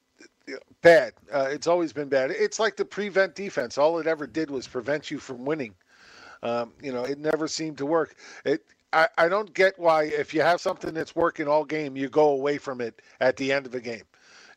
bad. 0.82 1.14
Uh, 1.32 1.48
it's 1.50 1.68
always 1.68 1.94
been 1.94 2.10
bad. 2.10 2.32
It's 2.32 2.60
like 2.60 2.76
the 2.76 2.86
prevent 2.86 3.34
defense. 3.36 3.78
All 3.78 4.00
it 4.00 4.08
ever 4.08 4.28
did 4.28 4.52
was 4.52 4.68
prevent 4.68 5.10
you 5.10 5.18
from 5.18 5.46
winning. 5.46 5.74
Um, 6.44 6.74
you 6.82 6.92
know, 6.92 7.06
it 7.06 7.20
never 7.20 7.48
seemed 7.48 7.78
to 7.78 7.86
work. 7.86 8.16
It. 8.46 8.64
I, 8.92 9.08
I 9.18 9.28
don't 9.28 9.52
get 9.56 9.80
why 9.80 10.04
if 10.04 10.36
you 10.36 10.42
have 10.42 10.62
something 10.62 10.94
that's 10.94 11.16
working 11.16 11.48
all 11.48 11.66
game, 11.66 11.96
you 11.96 12.10
go 12.10 12.30
away 12.30 12.60
from 12.60 12.80
it 12.80 13.02
at 13.22 13.38
the 13.38 13.52
end 13.52 13.66
of 13.66 13.74
a 13.74 13.80
game. 13.80 14.04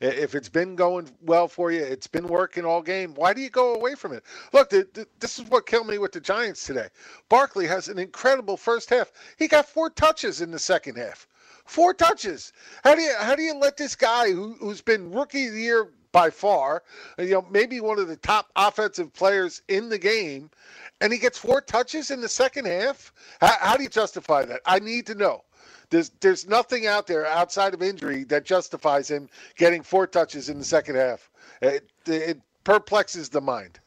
If 0.00 0.34
it's 0.34 0.48
been 0.48 0.76
going 0.76 1.08
well 1.22 1.48
for 1.48 1.70
you, 1.72 1.82
it's 1.82 2.06
been 2.06 2.28
working 2.28 2.64
all 2.64 2.82
game. 2.82 3.14
Why 3.14 3.32
do 3.32 3.40
you 3.40 3.50
go 3.50 3.74
away 3.74 3.94
from 3.94 4.12
it? 4.12 4.24
Look, 4.52 4.70
the, 4.70 4.86
the, 4.92 5.06
this 5.20 5.38
is 5.38 5.46
what 5.46 5.66
killed 5.66 5.86
me 5.86 5.98
with 5.98 6.12
the 6.12 6.20
Giants 6.20 6.64
today. 6.64 6.88
Barkley 7.28 7.66
has 7.66 7.88
an 7.88 7.98
incredible 7.98 8.56
first 8.56 8.90
half. 8.90 9.12
He 9.38 9.48
got 9.48 9.68
four 9.68 9.90
touches 9.90 10.40
in 10.40 10.50
the 10.50 10.58
second 10.58 10.96
half. 10.96 11.26
Four 11.64 11.94
touches. 11.94 12.52
How 12.84 12.94
do 12.94 13.02
you 13.02 13.12
how 13.18 13.34
do 13.34 13.42
you 13.42 13.54
let 13.54 13.76
this 13.76 13.96
guy 13.96 14.30
who, 14.30 14.54
who's 14.60 14.80
been 14.80 15.10
rookie 15.10 15.48
of 15.48 15.54
the 15.54 15.60
year 15.60 15.88
by 16.12 16.30
far, 16.30 16.82
you 17.18 17.30
know, 17.30 17.46
maybe 17.50 17.80
one 17.80 17.98
of 17.98 18.08
the 18.08 18.16
top 18.16 18.50
offensive 18.56 19.12
players 19.12 19.62
in 19.68 19.88
the 19.88 19.98
game, 19.98 20.48
and 21.00 21.12
he 21.12 21.18
gets 21.18 21.38
four 21.38 21.60
touches 21.60 22.10
in 22.10 22.20
the 22.20 22.28
second 22.28 22.66
half? 22.66 23.12
How, 23.40 23.56
how 23.60 23.76
do 23.76 23.82
you 23.82 23.88
justify 23.88 24.44
that? 24.44 24.60
I 24.64 24.78
need 24.78 25.06
to 25.06 25.14
know. 25.14 25.42
There's 25.90 26.10
there's 26.20 26.46
nothing 26.48 26.86
out 26.86 27.06
there 27.06 27.26
outside 27.26 27.74
of 27.74 27.82
injury 27.82 28.24
that 28.24 28.44
justifies 28.44 29.10
him 29.10 29.28
getting 29.56 29.82
four 29.82 30.06
touches 30.06 30.48
in 30.48 30.58
the 30.58 30.64
second 30.64 30.96
half. 30.96 31.30
It, 31.62 31.88
it 32.06 32.40
perplexes 32.64 33.28
the 33.28 33.40
mind. 33.40 33.78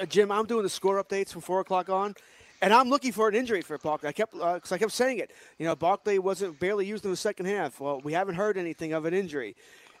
Uh, 0.00 0.06
Jim, 0.06 0.32
I'm 0.32 0.46
doing 0.46 0.62
the 0.62 0.70
score 0.70 1.02
updates 1.02 1.30
from 1.30 1.42
four 1.42 1.60
o'clock 1.60 1.90
on, 1.90 2.14
and 2.62 2.72
I'm 2.72 2.88
looking 2.88 3.12
for 3.12 3.28
an 3.28 3.34
injury 3.34 3.60
for 3.60 3.76
Barkley. 3.78 4.08
I 4.08 4.12
kept 4.12 4.32
because 4.32 4.72
uh, 4.72 4.74
I 4.74 4.78
kept 4.78 4.92
saying 4.92 5.18
it. 5.18 5.30
You 5.58 5.66
know, 5.66 5.76
Barkley 5.76 6.18
wasn't 6.18 6.58
barely 6.58 6.86
used 6.86 7.04
in 7.04 7.10
the 7.10 7.16
second 7.16 7.46
half. 7.46 7.80
Well, 7.80 8.00
we 8.02 8.12
haven't 8.12 8.36
heard 8.36 8.56
anything 8.56 8.92
of 8.92 9.04
an 9.04 9.14
injury. 9.14 9.54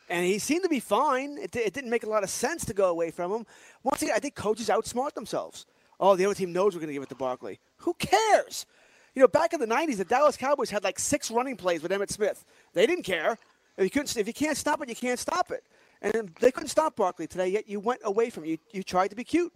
And 0.08 0.24
he 0.26 0.38
seemed 0.38 0.62
to 0.64 0.68
be 0.68 0.80
fine. 0.80 1.38
It, 1.38 1.54
it 1.56 1.72
didn't 1.72 1.90
make 1.90 2.04
a 2.04 2.08
lot 2.08 2.22
of 2.22 2.30
sense 2.30 2.64
to 2.66 2.74
go 2.74 2.90
away 2.90 3.10
from 3.10 3.32
him. 3.32 3.46
Once 3.82 4.02
again, 4.02 4.14
I 4.14 4.18
think 4.18 4.34
coaches 4.34 4.68
outsmart 4.68 5.14
themselves. 5.14 5.66
Oh, 5.98 6.16
the 6.16 6.26
other 6.26 6.34
team 6.34 6.52
knows 6.52 6.74
we're 6.74 6.80
going 6.80 6.88
to 6.88 6.94
give 6.94 7.02
it 7.02 7.08
to 7.10 7.14
Barkley. 7.14 7.58
Who 7.78 7.94
cares? 7.94 8.66
You 9.14 9.20
know, 9.22 9.28
back 9.28 9.52
in 9.52 9.60
the 9.60 9.66
'90s, 9.66 9.96
the 9.98 10.04
Dallas 10.04 10.36
Cowboys 10.36 10.70
had 10.70 10.82
like 10.82 10.98
six 10.98 11.30
running 11.30 11.56
plays 11.56 11.82
with 11.82 11.92
Emmitt 11.92 12.10
Smith. 12.10 12.44
They 12.72 12.86
didn't 12.86 13.04
care. 13.04 13.38
If 13.76 13.84
you 13.84 13.90
couldn't, 13.90 14.16
if 14.16 14.26
you 14.26 14.32
can't 14.32 14.56
stop 14.56 14.82
it, 14.82 14.88
you 14.88 14.94
can't 14.96 15.18
stop 15.18 15.50
it. 15.50 15.64
And 16.02 16.30
they 16.40 16.50
couldn't 16.50 16.68
stop 16.68 16.96
Barkley 16.96 17.26
today. 17.26 17.48
Yet 17.48 17.68
you 17.68 17.80
went 17.80 18.00
away 18.04 18.30
from 18.30 18.44
it. 18.44 18.48
you. 18.48 18.58
You 18.72 18.82
tried 18.82 19.08
to 19.08 19.16
be 19.16 19.24
cute. 19.24 19.52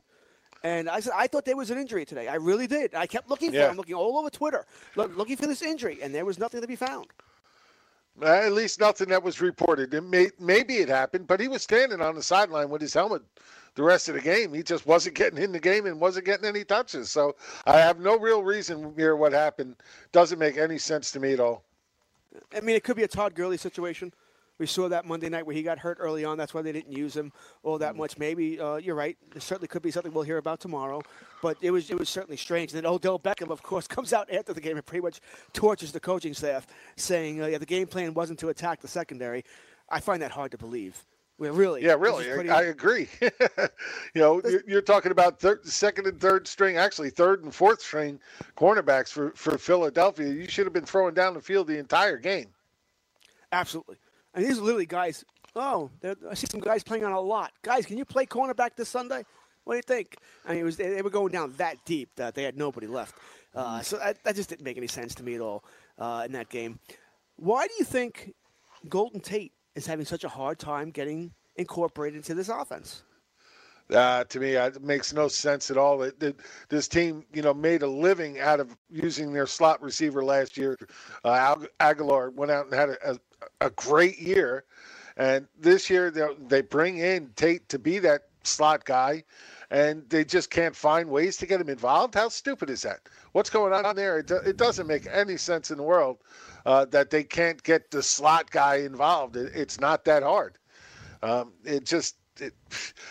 And 0.65 0.89
I 0.89 0.99
said, 1.01 1.13
I 1.15 1.29
thought 1.29 1.45
there 1.45 1.57
was 1.57 1.71
an 1.71 1.79
injury 1.79 2.05
today. 2.05 2.27
I 2.27 2.35
really 2.35 2.67
did. 2.67 2.93
I 2.95 3.07
kept 3.07 3.31
looking 3.31 3.51
for 3.51 3.57
Yeah. 3.59 3.71
him, 3.71 3.77
looking 3.77 3.95
all 3.95 4.19
over 4.19 4.29
Twitter, 4.29 4.67
look, 4.97 5.17
looking 5.17 5.37
for 5.37 5.47
this 5.47 5.63
injury, 5.63 6.01
and 6.03 6.13
there 6.13 6.25
was 6.25 6.37
nothing 6.37 6.61
to 6.61 6.67
be 6.67 6.75
found. 6.75 7.07
Uh, 8.21 8.27
At 8.27 8.53
least 8.53 8.81
nothing 8.81 9.09
that 9.09 9.23
was 9.23 9.41
reported. 9.41 9.95
It 9.95 10.03
may, 10.03 10.29
maybe 10.39 10.77
it 10.77 10.89
happened, 10.89 11.27
but 11.27 11.41
he 11.41 11.49
was 11.49 11.63
standing 11.63 12.01
on 12.01 12.15
the 12.15 12.23
sideline 12.23 12.69
with 12.69 12.81
his 12.81 12.95
helmet 12.95 13.23
the 13.75 13.83
rest 13.85 14.09
of 14.09 14.17
the 14.17 14.21
game. 14.21 14.53
He 14.53 14.63
just 14.63 14.87
wasn't 14.87 15.15
getting 15.15 15.41
in 15.41 15.53
the 15.53 15.61
game 15.61 15.87
and 15.87 16.01
wasn't 16.01 16.27
getting 16.27 16.47
any 16.47 16.65
touches. 16.65 17.11
So 17.11 17.37
I 17.65 17.79
have 17.79 18.01
no 18.01 18.19
real 18.19 18.43
reason 18.43 18.93
here 18.97 19.15
what 19.15 19.33
happened. 19.33 19.77
Doesn't 20.11 20.39
make 20.39 20.57
any 20.57 20.79
sense 20.79 21.13
to 21.13 21.21
me 21.21 21.33
at 21.33 21.41
all. 21.41 21.63
I 22.55 22.61
mean, 22.61 22.75
it 22.75 22.83
could 22.83 22.97
be 22.97 23.05
a 23.05 23.09
Todd 23.09 23.35
Gurley 23.35 23.57
situation. 23.57 24.13
We 24.59 24.67
saw 24.67 24.89
that 24.89 25.05
Monday 25.05 25.29
night 25.29 25.47
where 25.47 25.55
he 25.55 25.63
got 25.63 25.79
hurt 25.79 25.99
early 26.01 26.25
on. 26.25 26.37
That's 26.37 26.53
why 26.53 26.63
they 26.63 26.73
didn't 26.73 26.93
use 26.93 27.17
him 27.17 27.33
all 27.63 27.79
that 27.79 27.95
much. 27.97 28.19
Maybe 28.19 28.59
uh, 28.61 28.77
you're 28.77 28.97
right. 28.97 29.17
There 29.33 29.41
certainly 29.41 29.69
could 29.69 29.83
be 29.83 29.91
something 29.93 30.13
we'll 30.13 30.25
hear 30.25 30.39
about 30.39 30.59
tomorrow. 30.59 31.01
But 31.43 31.57
it 31.61 31.71
was 31.71 31.91
it 31.91 31.99
was 31.99 32.09
certainly 32.09 32.37
strange. 32.37 32.73
And 32.73 32.83
then 32.83 32.91
Odell 32.91 33.19
Beckham, 33.19 33.51
of 33.51 33.63
course, 33.63 33.87
comes 33.89 34.13
out 34.13 34.31
after 34.33 34.53
the 34.53 34.61
game 34.61 34.77
and 34.77 34.85
pretty 34.85 35.03
much 35.03 35.21
tortures 35.53 35.93
the 35.93 36.01
coaching 36.01 36.35
staff, 36.35 36.67
saying 36.97 37.43
uh, 37.43 37.47
yeah, 37.47 37.59
the 37.59 37.67
game 37.67 37.87
plan 37.87 38.15
wasn't 38.15 38.39
to 38.41 38.49
attack 38.49 38.81
the 38.81 38.89
secondary. 38.89 39.45
I 39.89 40.01
find 40.01 40.21
that 40.23 40.33
hard 40.33 40.51
to 40.51 40.59
believe. 40.59 41.05
Well, 41.39 41.53
really. 41.53 41.85
Yeah, 41.85 41.95
really, 41.95 42.25
pretty- 42.25 42.51
I, 42.51 42.59
I 42.59 42.63
agree. 42.65 43.09
you 43.21 43.31
know, 44.17 44.43
you're, 44.45 44.65
you're 44.67 44.83
talking 44.83 45.13
about 45.13 45.39
third, 45.39 45.65
second 45.65 46.09
and 46.09 46.21
third 46.21 46.49
string, 46.49 46.77
actually 46.79 47.11
third 47.11 47.45
and 47.45 47.55
fourth 47.55 47.81
string 47.81 48.19
cornerbacks 48.57 49.11
for, 49.11 49.31
for 49.37 49.57
Philadelphia. 49.57 50.27
You 50.27 50.49
should 50.49 50.67
have 50.67 50.73
been 50.73 50.85
throwing 50.85 51.15
down 51.15 51.35
the 51.35 51.41
field 51.41 51.69
the 51.69 51.79
entire 51.79 52.17
game. 52.17 52.49
Absolutely. 53.53 53.99
And 54.35 54.45
these 54.45 54.59
are 54.59 54.63
literally 54.63 54.87
guys. 54.87 55.25
Oh, 55.57 55.91
I 56.31 56.35
see 56.35 56.47
some 56.51 56.61
guys 56.61 56.83
playing 56.83 57.05
on 57.05 57.13
a 57.13 57.21
lot. 57.21 57.53
Guys, 57.63 57.87
can 57.87 57.99
you 57.99 58.05
play 58.05 58.27
cornerback 58.27 58.77
this 58.77 58.89
Sunday? 58.89 59.25
What 59.65 59.75
do 59.75 59.77
you 59.77 59.83
think? 59.83 60.17
I 60.47 60.53
mean, 60.53 60.61
it 60.61 60.65
was 60.65 60.77
they, 60.77 60.89
they 60.89 61.03
were 61.03 61.11
going 61.11 61.33
down 61.33 61.53
that 61.57 61.77
deep 61.85 62.11
that 62.17 62.35
they 62.35 62.43
had 62.43 62.57
nobody 62.57 62.87
left. 62.87 63.15
Uh, 63.55 63.81
so 63.81 63.99
that, 63.99 64.23
that 64.25 64.37
just 64.37 64.49
didn't 64.49 64.65
make 64.65 64.77
any 64.77 64.87
sense 64.87 65.15
to 65.17 65.23
me 65.23 65.35
at 65.35 65.41
all 65.41 65.65
uh, 65.99 66.23
in 66.25 66.33
that 66.33 66.49
game. 66.49 66.79
Why 67.37 67.67
do 67.67 67.73
you 67.79 67.85
think 67.85 68.35
Golden 68.89 69.21
Tate 69.21 69.53
is 69.75 69.87
having 69.87 70.05
such 70.05 70.25
a 70.25 70.29
hard 70.29 70.59
time 70.59 70.91
getting 70.91 71.33
incorporated 71.57 72.17
into 72.17 72.35
this 72.35 72.49
offense? 72.49 73.03
Uh, 73.95 74.25
to 74.25 74.39
me, 74.39 74.53
it 74.53 74.83
makes 74.83 75.15
no 75.15 75.29
sense 75.29 75.71
at 75.71 75.79
all. 75.79 76.03
It, 76.03 76.37
this 76.69 76.89
team, 76.89 77.25
you 77.33 77.41
know, 77.41 77.55
made 77.55 77.83
a 77.83 77.89
living 77.89 78.39
out 78.39 78.61
of 78.61 78.77
using 78.91 79.33
their 79.33 79.47
slot 79.47 79.83
receiver 79.83 80.23
last 80.23 80.59
year. 80.59 80.77
Uh, 81.25 81.57
Agholor 81.81 82.33
went 82.35 82.51
out 82.51 82.67
and 82.67 82.75
had 82.75 82.91
a, 82.91 83.13
a, 83.13 83.19
a 83.63 83.71
great 83.71 84.19
year, 84.19 84.65
and 85.17 85.49
this 85.59 85.89
year 85.89 86.11
they, 86.11 86.27
they 86.49 86.61
bring 86.61 86.99
in 86.99 87.31
Tate 87.35 87.67
to 87.71 87.79
be 87.79 87.99
that 88.01 88.25
slot 88.43 88.85
guy, 88.85 89.25
and 89.71 90.09
they 90.11 90.25
just 90.25 90.51
can't 90.51 90.77
find 90.77 91.09
ways 91.09 91.39
to 91.39 91.47
get 91.47 91.61
him 91.61 91.71
involved. 91.71 92.15
How 92.15 92.29
stupid 92.29 92.69
is 92.69 92.83
that? 92.83 93.01
What's 93.33 93.51
going 93.51 93.73
on 93.73 93.97
there? 93.97 94.19
It, 94.19 94.31
it 94.31 94.59
doesn't 94.59 94.87
make 94.87 95.07
any 95.11 95.39
sense 95.39 95.71
in 95.71 95.79
the 95.79 95.83
world 95.83 96.19
uh, 96.67 96.85
that 96.87 97.09
they 97.09 97.25
can't 97.25 97.63
get 97.63 97.91
the 97.91 98.03
slot 98.03 98.51
guy 98.51 98.77
involved. 98.77 99.37
It, 99.37 99.53
it's 99.55 99.81
not 99.81 100.05
that 100.05 100.23
hard. 100.23 100.59
Um, 101.23 101.53
it 101.65 101.85
just, 101.85 102.18
it, 102.41 102.55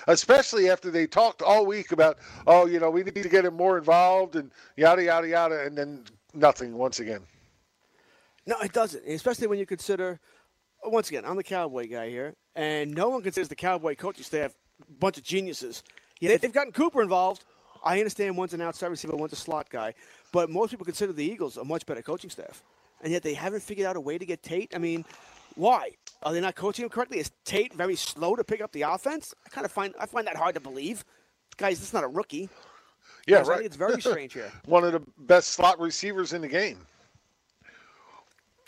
especially 0.07 0.69
after 0.69 0.91
they 0.91 1.07
talked 1.07 1.41
all 1.41 1.65
week 1.65 1.91
about, 1.91 2.17
oh, 2.45 2.65
you 2.65 2.79
know, 2.79 2.89
we 2.89 3.03
need 3.03 3.23
to 3.23 3.29
get 3.29 3.45
him 3.45 3.55
more 3.55 3.77
involved 3.77 4.35
and 4.35 4.51
yada 4.75 5.03
yada 5.03 5.27
yada, 5.27 5.65
and 5.65 5.77
then 5.77 6.03
nothing 6.33 6.77
once 6.77 6.99
again. 6.99 7.21
No, 8.45 8.55
it 8.59 8.71
doesn't. 8.73 9.05
Especially 9.05 9.47
when 9.47 9.59
you 9.59 9.65
consider, 9.65 10.19
once 10.83 11.09
again, 11.09 11.25
I'm 11.25 11.35
the 11.35 11.43
Cowboy 11.43 11.89
guy 11.89 12.09
here, 12.09 12.35
and 12.55 12.93
no 12.93 13.09
one 13.09 13.21
considers 13.21 13.49
the 13.49 13.55
Cowboy 13.55 13.95
coaching 13.95 14.23
staff 14.23 14.53
a 14.81 14.91
bunch 14.93 15.17
of 15.17 15.23
geniuses. 15.23 15.83
Yeah, 16.19 16.35
they've 16.37 16.51
gotten 16.53 16.71
Cooper 16.71 17.01
involved. 17.01 17.43
I 17.83 17.99
understand 17.99 18.37
one's 18.37 18.53
an 18.53 18.61
outside 18.61 18.87
receiver, 18.87 19.15
one's 19.15 19.33
a 19.33 19.37
slot 19.37 19.69
guy, 19.69 19.93
but 20.31 20.49
most 20.49 20.71
people 20.71 20.85
consider 20.85 21.13
the 21.13 21.23
Eagles 21.23 21.57
a 21.57 21.63
much 21.63 21.85
better 21.85 22.01
coaching 22.01 22.29
staff, 22.29 22.63
and 23.01 23.11
yet 23.11 23.21
they 23.21 23.33
haven't 23.33 23.61
figured 23.61 23.85
out 23.87 23.95
a 23.95 24.01
way 24.01 24.17
to 24.17 24.25
get 24.25 24.41
Tate. 24.41 24.73
I 24.75 24.77
mean, 24.79 25.05
why? 25.57 25.91
Are 26.23 26.33
they 26.33 26.39
not 26.41 26.55
coaching 26.55 26.83
him 26.83 26.89
correctly? 26.89 27.19
Is 27.19 27.31
Tate 27.45 27.73
very 27.73 27.95
slow 27.95 28.35
to 28.35 28.43
pick 28.43 28.61
up 28.61 28.71
the 28.71 28.83
offense? 28.83 29.33
I 29.45 29.49
kind 29.49 29.65
of 29.65 29.71
find 29.71 29.93
I 29.99 30.05
find 30.05 30.25
that 30.27 30.35
hard 30.37 30.55
to 30.55 30.61
believe. 30.61 31.03
Guys, 31.57 31.79
this 31.79 31.89
is 31.89 31.93
not 31.93 32.03
a 32.03 32.07
rookie. 32.07 32.49
Yeah, 33.27 33.39
I 33.39 33.41
right. 33.41 33.65
it's 33.65 33.75
very 33.75 33.99
strange 34.01 34.33
here. 34.33 34.51
One 34.65 34.83
of 34.83 34.93
the 34.93 35.01
best 35.17 35.49
slot 35.51 35.79
receivers 35.79 36.33
in 36.33 36.41
the 36.41 36.47
game. 36.47 36.79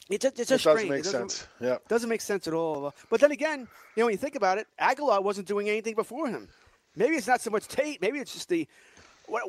It's 0.09 0.23
just, 0.23 0.39
it's 0.39 0.49
It 0.51 0.55
just 0.55 0.63
doesn't 0.65 0.79
strange. 0.79 0.89
make 0.89 0.99
It 1.01 1.03
doesn't- 1.03 1.31
sense. 1.31 1.47
Yeah. 1.61 1.77
Doesn't 1.87 2.09
make 2.09 2.21
sense 2.21 2.47
at 2.47 2.53
all. 2.53 2.93
But 3.09 3.21
then 3.21 3.31
again, 3.31 3.59
you 3.95 4.01
know, 4.01 4.05
when 4.05 4.13
you 4.13 4.17
think 4.17 4.35
about 4.35 4.57
it, 4.57 4.67
Agholor 4.81 5.23
wasn't 5.23 5.47
doing 5.47 5.69
anything 5.69 5.95
before 5.95 6.27
him. 6.27 6.49
Maybe 6.95 7.15
it's 7.15 7.27
not 7.27 7.41
so 7.41 7.51
much 7.51 7.67
Tate. 7.67 8.01
Maybe 8.01 8.19
it's 8.19 8.33
just 8.33 8.49
the 8.49 8.67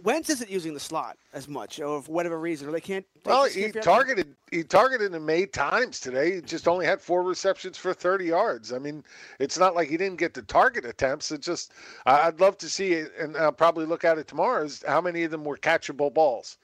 Wentz 0.03 0.31
isn't 0.31 0.51
using 0.51 0.75
the 0.75 0.81
slot 0.81 1.17
as 1.33 1.49
much, 1.49 1.81
or 1.81 2.03
for 2.03 2.13
whatever 2.13 2.39
reason, 2.39 2.69
or 2.69 2.73
they 2.73 2.81
can't. 2.81 3.05
they 3.25 3.31
Well, 3.31 3.47
he 3.47 3.67
out- 3.67 3.83
targeted 3.83 4.35
he 4.51 4.65
targeted 4.65 5.15
him 5.15 5.31
eight 5.31 5.53
times 5.53 6.01
today. 6.01 6.37
He 6.37 6.41
just 6.41 6.67
only 6.67 6.85
had 6.85 7.01
four 7.01 7.23
receptions 7.23 7.79
for 7.79 7.95
30 7.95 8.25
yards. 8.27 8.73
I 8.73 8.79
mean, 8.79 9.05
it's 9.39 9.59
not 9.59 9.75
like 9.75 9.89
he 9.89 9.97
didn't 9.97 10.19
get 10.19 10.35
the 10.35 10.43
target 10.43 10.85
attempts. 10.85 11.31
It's 11.31 11.47
just 11.47 11.73
I'd 12.07 12.41
love 12.41 12.59
to 12.59 12.69
see 12.69 12.93
it, 12.95 13.13
and 13.19 13.37
I'll 13.37 13.53
probably 13.53 13.87
look 13.87 14.05
at 14.05 14.19
it 14.19 14.27
tomorrow. 14.29 14.65
Is 14.65 14.83
how 14.87 15.01
many 15.01 15.23
of 15.25 15.31
them 15.31 15.45
were 15.45 15.57
catchable 15.57 16.13
balls? 16.13 16.59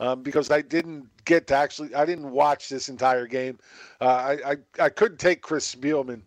Um, 0.00 0.22
because 0.22 0.50
I 0.50 0.62
didn't 0.62 1.08
get 1.24 1.46
to 1.48 1.56
actually 1.56 1.94
I 1.94 2.04
didn't 2.04 2.30
watch 2.30 2.68
this 2.68 2.88
entire 2.88 3.26
game. 3.26 3.58
Uh, 4.00 4.04
I, 4.44 4.52
I 4.52 4.56
I 4.84 4.88
couldn't 4.88 5.18
take 5.18 5.42
Chris 5.42 5.72
Spielman, 5.74 6.22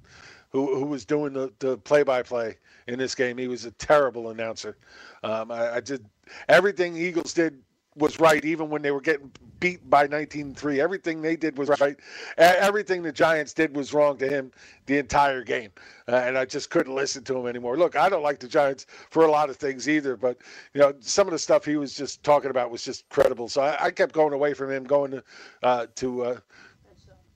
who 0.52 0.76
who 0.76 0.86
was 0.86 1.06
doing 1.06 1.34
the 1.34 1.52
the 1.60 1.78
play 1.80 2.04
by 2.04 2.24
play 2.24 2.58
in 2.88 3.00
this 3.00 3.16
game. 3.16 3.38
He 3.38 3.48
was 3.48 3.66
a 3.66 3.72
terrible 3.72 4.30
announcer. 4.30 4.78
Um, 5.24 5.52
I, 5.52 5.76
I 5.76 5.80
did 5.80 6.06
everything 6.50 6.96
Eagles 6.96 7.34
did 7.34 7.62
was 7.98 8.20
right, 8.20 8.44
even 8.44 8.70
when 8.70 8.82
they 8.82 8.92
were 8.92 9.02
getting 9.02 9.32
beat 9.62 9.90
by 9.90 10.06
19-3. 10.06 10.80
Everything 10.80 11.22
they 11.22 11.38
did 11.38 11.58
was 11.58 11.70
right. 11.80 11.96
Everything 12.38 13.02
the 13.02 13.12
Giants 13.12 13.54
did 13.54 13.74
was 13.74 13.94
wrong 13.94 14.18
to 14.18 14.28
him 14.28 14.52
the 14.86 14.98
entire 14.98 15.44
game, 15.44 15.72
uh, 16.10 16.16
and 16.16 16.38
I 16.38 16.44
just 16.44 16.70
couldn't 16.70 16.94
listen 16.94 17.24
to 17.24 17.38
him 17.38 17.48
anymore. 17.48 17.78
Look, 17.78 17.96
I 17.96 18.10
don't 18.10 18.24
like 18.24 18.40
the 18.40 18.50
Giants 18.50 18.86
for 19.10 19.24
a 19.24 19.32
lot 19.32 19.50
of 19.50 19.56
things 19.56 19.88
either, 19.88 20.18
but 20.18 20.38
you 20.74 20.82
know 20.82 20.94
some 21.00 21.26
of 21.28 21.32
the 21.32 21.40
stuff 21.40 21.64
he 21.64 21.78
was 21.78 21.96
just 21.96 22.22
talking 22.24 22.50
about 22.50 22.70
was 22.70 22.84
just 22.84 23.08
credible. 23.10 23.48
So 23.48 23.62
I, 23.62 23.86
I 23.86 23.92
kept 23.92 24.14
going 24.14 24.34
away 24.34 24.54
from 24.54 24.72
him, 24.72 24.84
going 24.84 25.12
to 25.12 25.24
uh, 25.64 25.88
to 25.96 26.24
uh, 26.24 26.40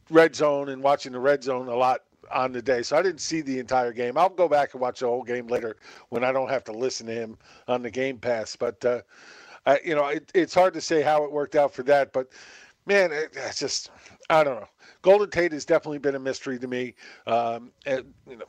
red 0.10 0.36
zone 0.36 0.70
and 0.70 0.84
watching 0.84 1.14
the 1.14 1.20
red 1.20 1.44
zone 1.44 1.70
a 1.70 1.76
lot 1.76 2.02
on 2.32 2.52
the 2.52 2.62
day. 2.62 2.82
So 2.82 2.98
I 2.98 3.02
didn't 3.02 3.22
see 3.22 3.42
the 3.42 3.60
entire 3.60 3.94
game. 3.94 4.18
I'll 4.18 4.30
go 4.30 4.48
back 4.48 4.74
and 4.74 4.82
watch 4.82 5.00
the 5.00 5.08
whole 5.08 5.24
game 5.24 5.48
later 5.48 5.78
when 6.10 6.24
I 6.24 6.32
don't 6.32 6.50
have 6.50 6.64
to 6.66 6.72
listen 6.72 7.08
to 7.08 7.14
him 7.14 7.38
on 7.68 7.82
the 7.82 7.92
Game 7.92 8.18
Pass. 8.18 8.56
But 8.56 8.84
uh, 8.86 9.02
I, 9.66 9.80
you 9.84 9.96
know, 9.96 10.08
it, 10.08 10.32
it's 10.34 10.54
hard 10.54 10.74
to 10.74 10.82
say 10.82 11.02
how 11.02 11.24
it 11.24 11.32
worked 11.32 11.56
out 11.56 11.74
for 11.74 11.84
that. 11.84 12.14
But 12.14 12.28
man, 12.86 13.12
it, 13.12 13.30
it's 13.36 13.60
just 13.60 13.92
I 14.30 14.44
don't 14.44 14.60
know. 14.60 14.68
Golden 15.02 15.30
Tate 15.30 15.54
has 15.54 15.66
definitely 15.66 16.00
been 16.00 16.16
a 16.16 16.20
mystery 16.20 16.60
to 16.60 16.68
me. 16.68 16.96
Um, 17.28 17.72
and, 17.86 18.14
you 18.28 18.38
know. 18.38 18.46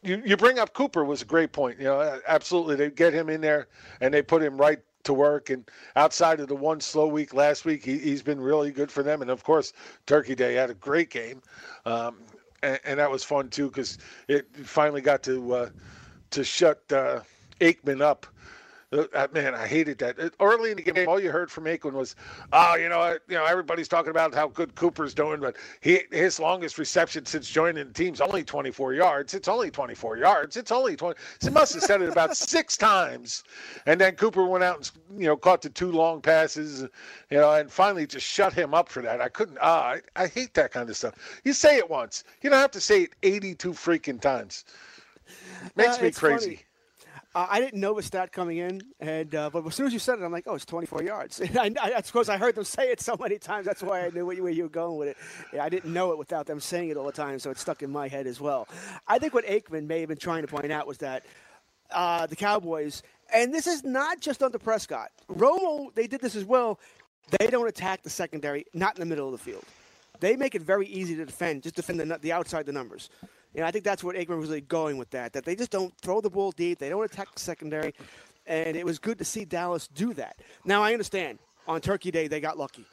You, 0.00 0.22
you 0.24 0.36
bring 0.36 0.60
up 0.60 0.74
Cooper 0.74 1.04
was 1.04 1.22
a 1.22 1.24
great 1.24 1.50
point. 1.50 1.78
You 1.78 1.86
know, 1.86 2.20
absolutely. 2.28 2.76
They 2.76 2.88
get 2.88 3.12
him 3.12 3.28
in 3.28 3.40
there 3.40 3.66
and 4.00 4.14
they 4.14 4.22
put 4.22 4.40
him 4.40 4.56
right 4.56 4.78
to 5.04 5.12
work. 5.12 5.50
And 5.50 5.68
outside 5.96 6.38
of 6.38 6.48
the 6.48 6.54
one 6.54 6.80
slow 6.80 7.08
week 7.08 7.34
last 7.34 7.64
week, 7.64 7.84
he, 7.84 7.98
he's 7.98 8.22
been 8.22 8.40
really 8.40 8.70
good 8.70 8.92
for 8.92 9.02
them. 9.02 9.22
And 9.22 9.30
of 9.30 9.42
course, 9.42 9.72
Turkey 10.06 10.36
Day 10.36 10.54
had 10.54 10.70
a 10.70 10.74
great 10.74 11.10
game, 11.10 11.42
um, 11.84 12.18
and, 12.62 12.80
and 12.84 12.98
that 13.00 13.10
was 13.10 13.24
fun 13.24 13.48
too 13.48 13.68
because 13.68 13.98
it 14.28 14.46
finally 14.64 15.00
got 15.00 15.22
to 15.24 15.54
uh, 15.54 15.68
to 16.30 16.44
shut 16.44 16.82
uh, 16.92 17.20
Aikman 17.60 18.00
up. 18.02 18.26
Uh, 18.90 19.28
man, 19.34 19.54
I 19.54 19.66
hated 19.66 19.98
that. 19.98 20.18
Uh, 20.18 20.30
Early 20.40 20.70
in 20.70 20.78
the 20.78 20.82
game, 20.82 21.08
all 21.08 21.20
you 21.20 21.30
heard 21.30 21.50
from 21.50 21.64
Aikman 21.64 21.92
was, 21.92 22.16
"Oh, 22.54 22.74
you 22.74 22.88
know, 22.88 23.00
I- 23.00 23.18
you 23.28 23.34
know, 23.34 23.44
everybody's 23.44 23.86
talking 23.86 24.10
about 24.10 24.34
how 24.34 24.48
good 24.48 24.74
Cooper's 24.76 25.12
doing, 25.12 25.40
but 25.40 25.56
he 25.80 26.04
his 26.10 26.40
longest 26.40 26.78
reception 26.78 27.26
since 27.26 27.50
joining 27.50 27.86
the 27.86 27.92
team's 27.92 28.22
only 28.22 28.42
24 28.42 28.94
yards. 28.94 29.34
It's 29.34 29.46
only 29.46 29.70
24 29.70 30.16
yards. 30.16 30.56
It's 30.56 30.72
only 30.72 30.96
20." 30.96 31.20
He 31.42 31.50
must 31.50 31.74
have 31.74 31.82
said 31.82 32.00
it 32.00 32.08
about 32.08 32.34
six 32.36 32.78
times, 32.78 33.44
and 33.84 34.00
then 34.00 34.16
Cooper 34.16 34.46
went 34.46 34.64
out 34.64 34.76
and 34.78 35.20
you 35.20 35.26
know 35.26 35.36
caught 35.36 35.60
the 35.60 35.68
two 35.68 35.92
long 35.92 36.22
passes, 36.22 36.80
you 36.80 37.36
know, 37.36 37.52
and 37.52 37.70
finally 37.70 38.06
just 38.06 38.26
shut 38.26 38.54
him 38.54 38.72
up 38.72 38.88
for 38.88 39.02
that. 39.02 39.20
I 39.20 39.28
couldn't. 39.28 39.58
Ah, 39.60 39.96
I, 39.96 40.00
I 40.16 40.26
hate 40.28 40.54
that 40.54 40.72
kind 40.72 40.88
of 40.88 40.96
stuff. 40.96 41.14
You 41.44 41.52
say 41.52 41.76
it 41.76 41.90
once, 41.90 42.24
you 42.40 42.48
don't 42.48 42.58
have 42.58 42.70
to 42.70 42.80
say 42.80 43.02
it 43.02 43.12
82 43.22 43.72
freaking 43.74 44.18
times. 44.18 44.64
Makes 45.76 45.98
Uh, 45.98 46.04
me 46.04 46.10
crazy. 46.10 46.44
funny. 46.46 46.64
Uh, 47.34 47.46
I 47.50 47.60
didn't 47.60 47.80
know 47.80 47.94
the 47.94 48.02
stat 48.02 48.32
coming 48.32 48.56
in, 48.56 48.80
and 49.00 49.34
uh, 49.34 49.50
but 49.50 49.66
as 49.66 49.74
soon 49.74 49.86
as 49.86 49.92
you 49.92 49.98
said 49.98 50.18
it, 50.18 50.24
I'm 50.24 50.32
like, 50.32 50.44
oh, 50.46 50.54
it's 50.54 50.64
24 50.64 51.02
yards. 51.02 51.40
I, 51.58 51.70
I, 51.80 51.92
I 51.96 52.00
suppose 52.00 52.30
I 52.30 52.38
heard 52.38 52.54
them 52.54 52.64
say 52.64 52.90
it 52.90 53.00
so 53.00 53.16
many 53.20 53.38
times. 53.38 53.66
That's 53.66 53.82
why 53.82 54.06
I 54.06 54.10
knew 54.10 54.24
where 54.24 54.34
you, 54.34 54.42
where 54.42 54.52
you 54.52 54.62
were 54.62 54.68
going 54.70 54.96
with 54.96 55.08
it. 55.08 55.16
Yeah, 55.52 55.62
I 55.62 55.68
didn't 55.68 55.92
know 55.92 56.10
it 56.12 56.18
without 56.18 56.46
them 56.46 56.58
saying 56.58 56.88
it 56.88 56.96
all 56.96 57.04
the 57.04 57.12
time, 57.12 57.38
so 57.38 57.50
it 57.50 57.58
stuck 57.58 57.82
in 57.82 57.90
my 57.90 58.08
head 58.08 58.26
as 58.26 58.40
well. 58.40 58.66
I 59.06 59.18
think 59.18 59.34
what 59.34 59.44
Aikman 59.44 59.86
may 59.86 60.00
have 60.00 60.08
been 60.08 60.18
trying 60.18 60.42
to 60.42 60.48
point 60.48 60.72
out 60.72 60.86
was 60.86 60.98
that 60.98 61.26
uh, 61.90 62.26
the 62.26 62.36
Cowboys, 62.36 63.02
and 63.32 63.52
this 63.52 63.66
is 63.66 63.84
not 63.84 64.20
just 64.20 64.42
under 64.42 64.58
Prescott. 64.58 65.10
Romo, 65.30 65.94
they 65.94 66.06
did 66.06 66.22
this 66.22 66.34
as 66.34 66.46
well. 66.46 66.80
they 67.38 67.46
don't 67.48 67.68
attack 67.68 68.02
the 68.02 68.10
secondary, 68.10 68.64
not 68.72 68.96
in 68.96 69.00
the 69.00 69.06
middle 69.06 69.26
of 69.26 69.32
the 69.32 69.38
field. 69.38 69.64
They 70.20 70.34
make 70.34 70.54
it 70.54 70.62
very 70.62 70.86
easy 70.86 71.14
to 71.16 71.26
defend, 71.26 71.62
just 71.62 71.76
defend 71.76 72.00
the, 72.00 72.18
the 72.18 72.32
outside 72.32 72.64
the 72.64 72.72
numbers. 72.72 73.10
And 73.54 73.64
I 73.64 73.70
think 73.70 73.84
that's 73.84 74.04
what 74.04 74.14
Aikman 74.16 74.38
was 74.38 74.48
really 74.48 74.60
going 74.60 74.98
with 74.98 75.10
that, 75.10 75.32
that 75.32 75.44
they 75.44 75.56
just 75.56 75.70
don't 75.70 75.92
throw 76.00 76.20
the 76.20 76.30
ball 76.30 76.52
deep. 76.52 76.78
They 76.78 76.88
don't 76.88 77.04
attack 77.04 77.34
the 77.34 77.40
secondary. 77.40 77.94
And 78.46 78.76
it 78.76 78.84
was 78.84 78.98
good 78.98 79.18
to 79.18 79.24
see 79.24 79.44
Dallas 79.44 79.88
do 79.88 80.14
that. 80.14 80.36
Now, 80.64 80.82
I 80.82 80.92
understand. 80.92 81.38
On 81.66 81.80
Turkey 81.82 82.10
Day, 82.10 82.28
they 82.28 82.40
got 82.40 82.56
lucky. 82.56 82.86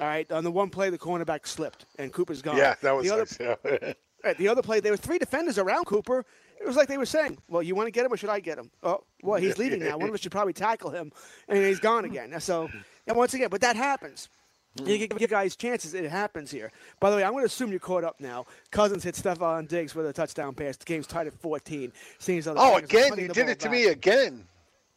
All 0.00 0.06
right. 0.06 0.30
On 0.32 0.42
the 0.42 0.50
one 0.50 0.70
play, 0.70 0.88
the 0.88 0.98
cornerback 0.98 1.46
slipped, 1.46 1.84
and 1.98 2.12
Cooper's 2.12 2.40
gone. 2.40 2.56
Yeah, 2.56 2.74
that 2.80 2.92
was 2.92 3.06
the 3.06 3.12
other, 3.12 3.26
nice. 3.40 3.58
Yeah. 3.82 3.92
Right, 4.24 4.38
the 4.38 4.46
other 4.46 4.62
play, 4.62 4.78
there 4.78 4.92
were 4.92 4.96
three 4.96 5.18
defenders 5.18 5.58
around 5.58 5.84
Cooper. 5.86 6.24
It 6.60 6.64
was 6.64 6.76
like 6.76 6.86
they 6.86 6.96
were 6.96 7.06
saying, 7.06 7.38
"Well, 7.48 7.60
you 7.60 7.74
want 7.74 7.88
to 7.88 7.90
get 7.90 8.06
him, 8.06 8.12
or 8.12 8.16
should 8.16 8.30
I 8.30 8.38
get 8.38 8.56
him?" 8.56 8.70
Oh, 8.80 9.02
well, 9.20 9.40
he's 9.40 9.58
leaving 9.58 9.80
now. 9.80 9.98
One 9.98 10.08
of 10.08 10.14
us 10.14 10.20
should 10.20 10.30
probably 10.30 10.52
tackle 10.52 10.90
him, 10.90 11.10
and 11.48 11.58
he's 11.58 11.80
gone 11.80 12.04
again. 12.04 12.38
So, 12.40 12.70
and 13.08 13.16
once 13.16 13.34
again, 13.34 13.48
but 13.50 13.62
that 13.62 13.74
happens. 13.74 14.28
You 14.84 15.06
give 15.06 15.28
guys 15.30 15.54
chances. 15.56 15.92
It 15.94 16.10
happens 16.10 16.50
here. 16.50 16.72
By 16.98 17.10
the 17.10 17.16
way, 17.16 17.24
I'm 17.24 17.32
going 17.32 17.42
to 17.42 17.46
assume 17.46 17.70
you're 17.70 17.78
caught 17.80 18.04
up 18.04 18.20
now. 18.20 18.46
Cousins 18.70 19.04
hit 19.04 19.14
Stefon 19.14 19.68
Diggs 19.68 19.94
with 19.94 20.06
a 20.06 20.12
touchdown 20.12 20.54
pass. 20.54 20.76
The 20.78 20.84
game's 20.86 21.06
tied 21.06 21.26
at 21.26 21.34
14. 21.34 21.92
Seems 22.18 22.46
like 22.46 22.56
Oh, 22.58 22.74
Packers 22.80 22.84
again, 22.90 23.18
you 23.18 23.28
did 23.28 23.48
it 23.50 23.58
to 23.60 23.66
back. 23.66 23.72
me 23.72 23.84
again. 23.86 24.44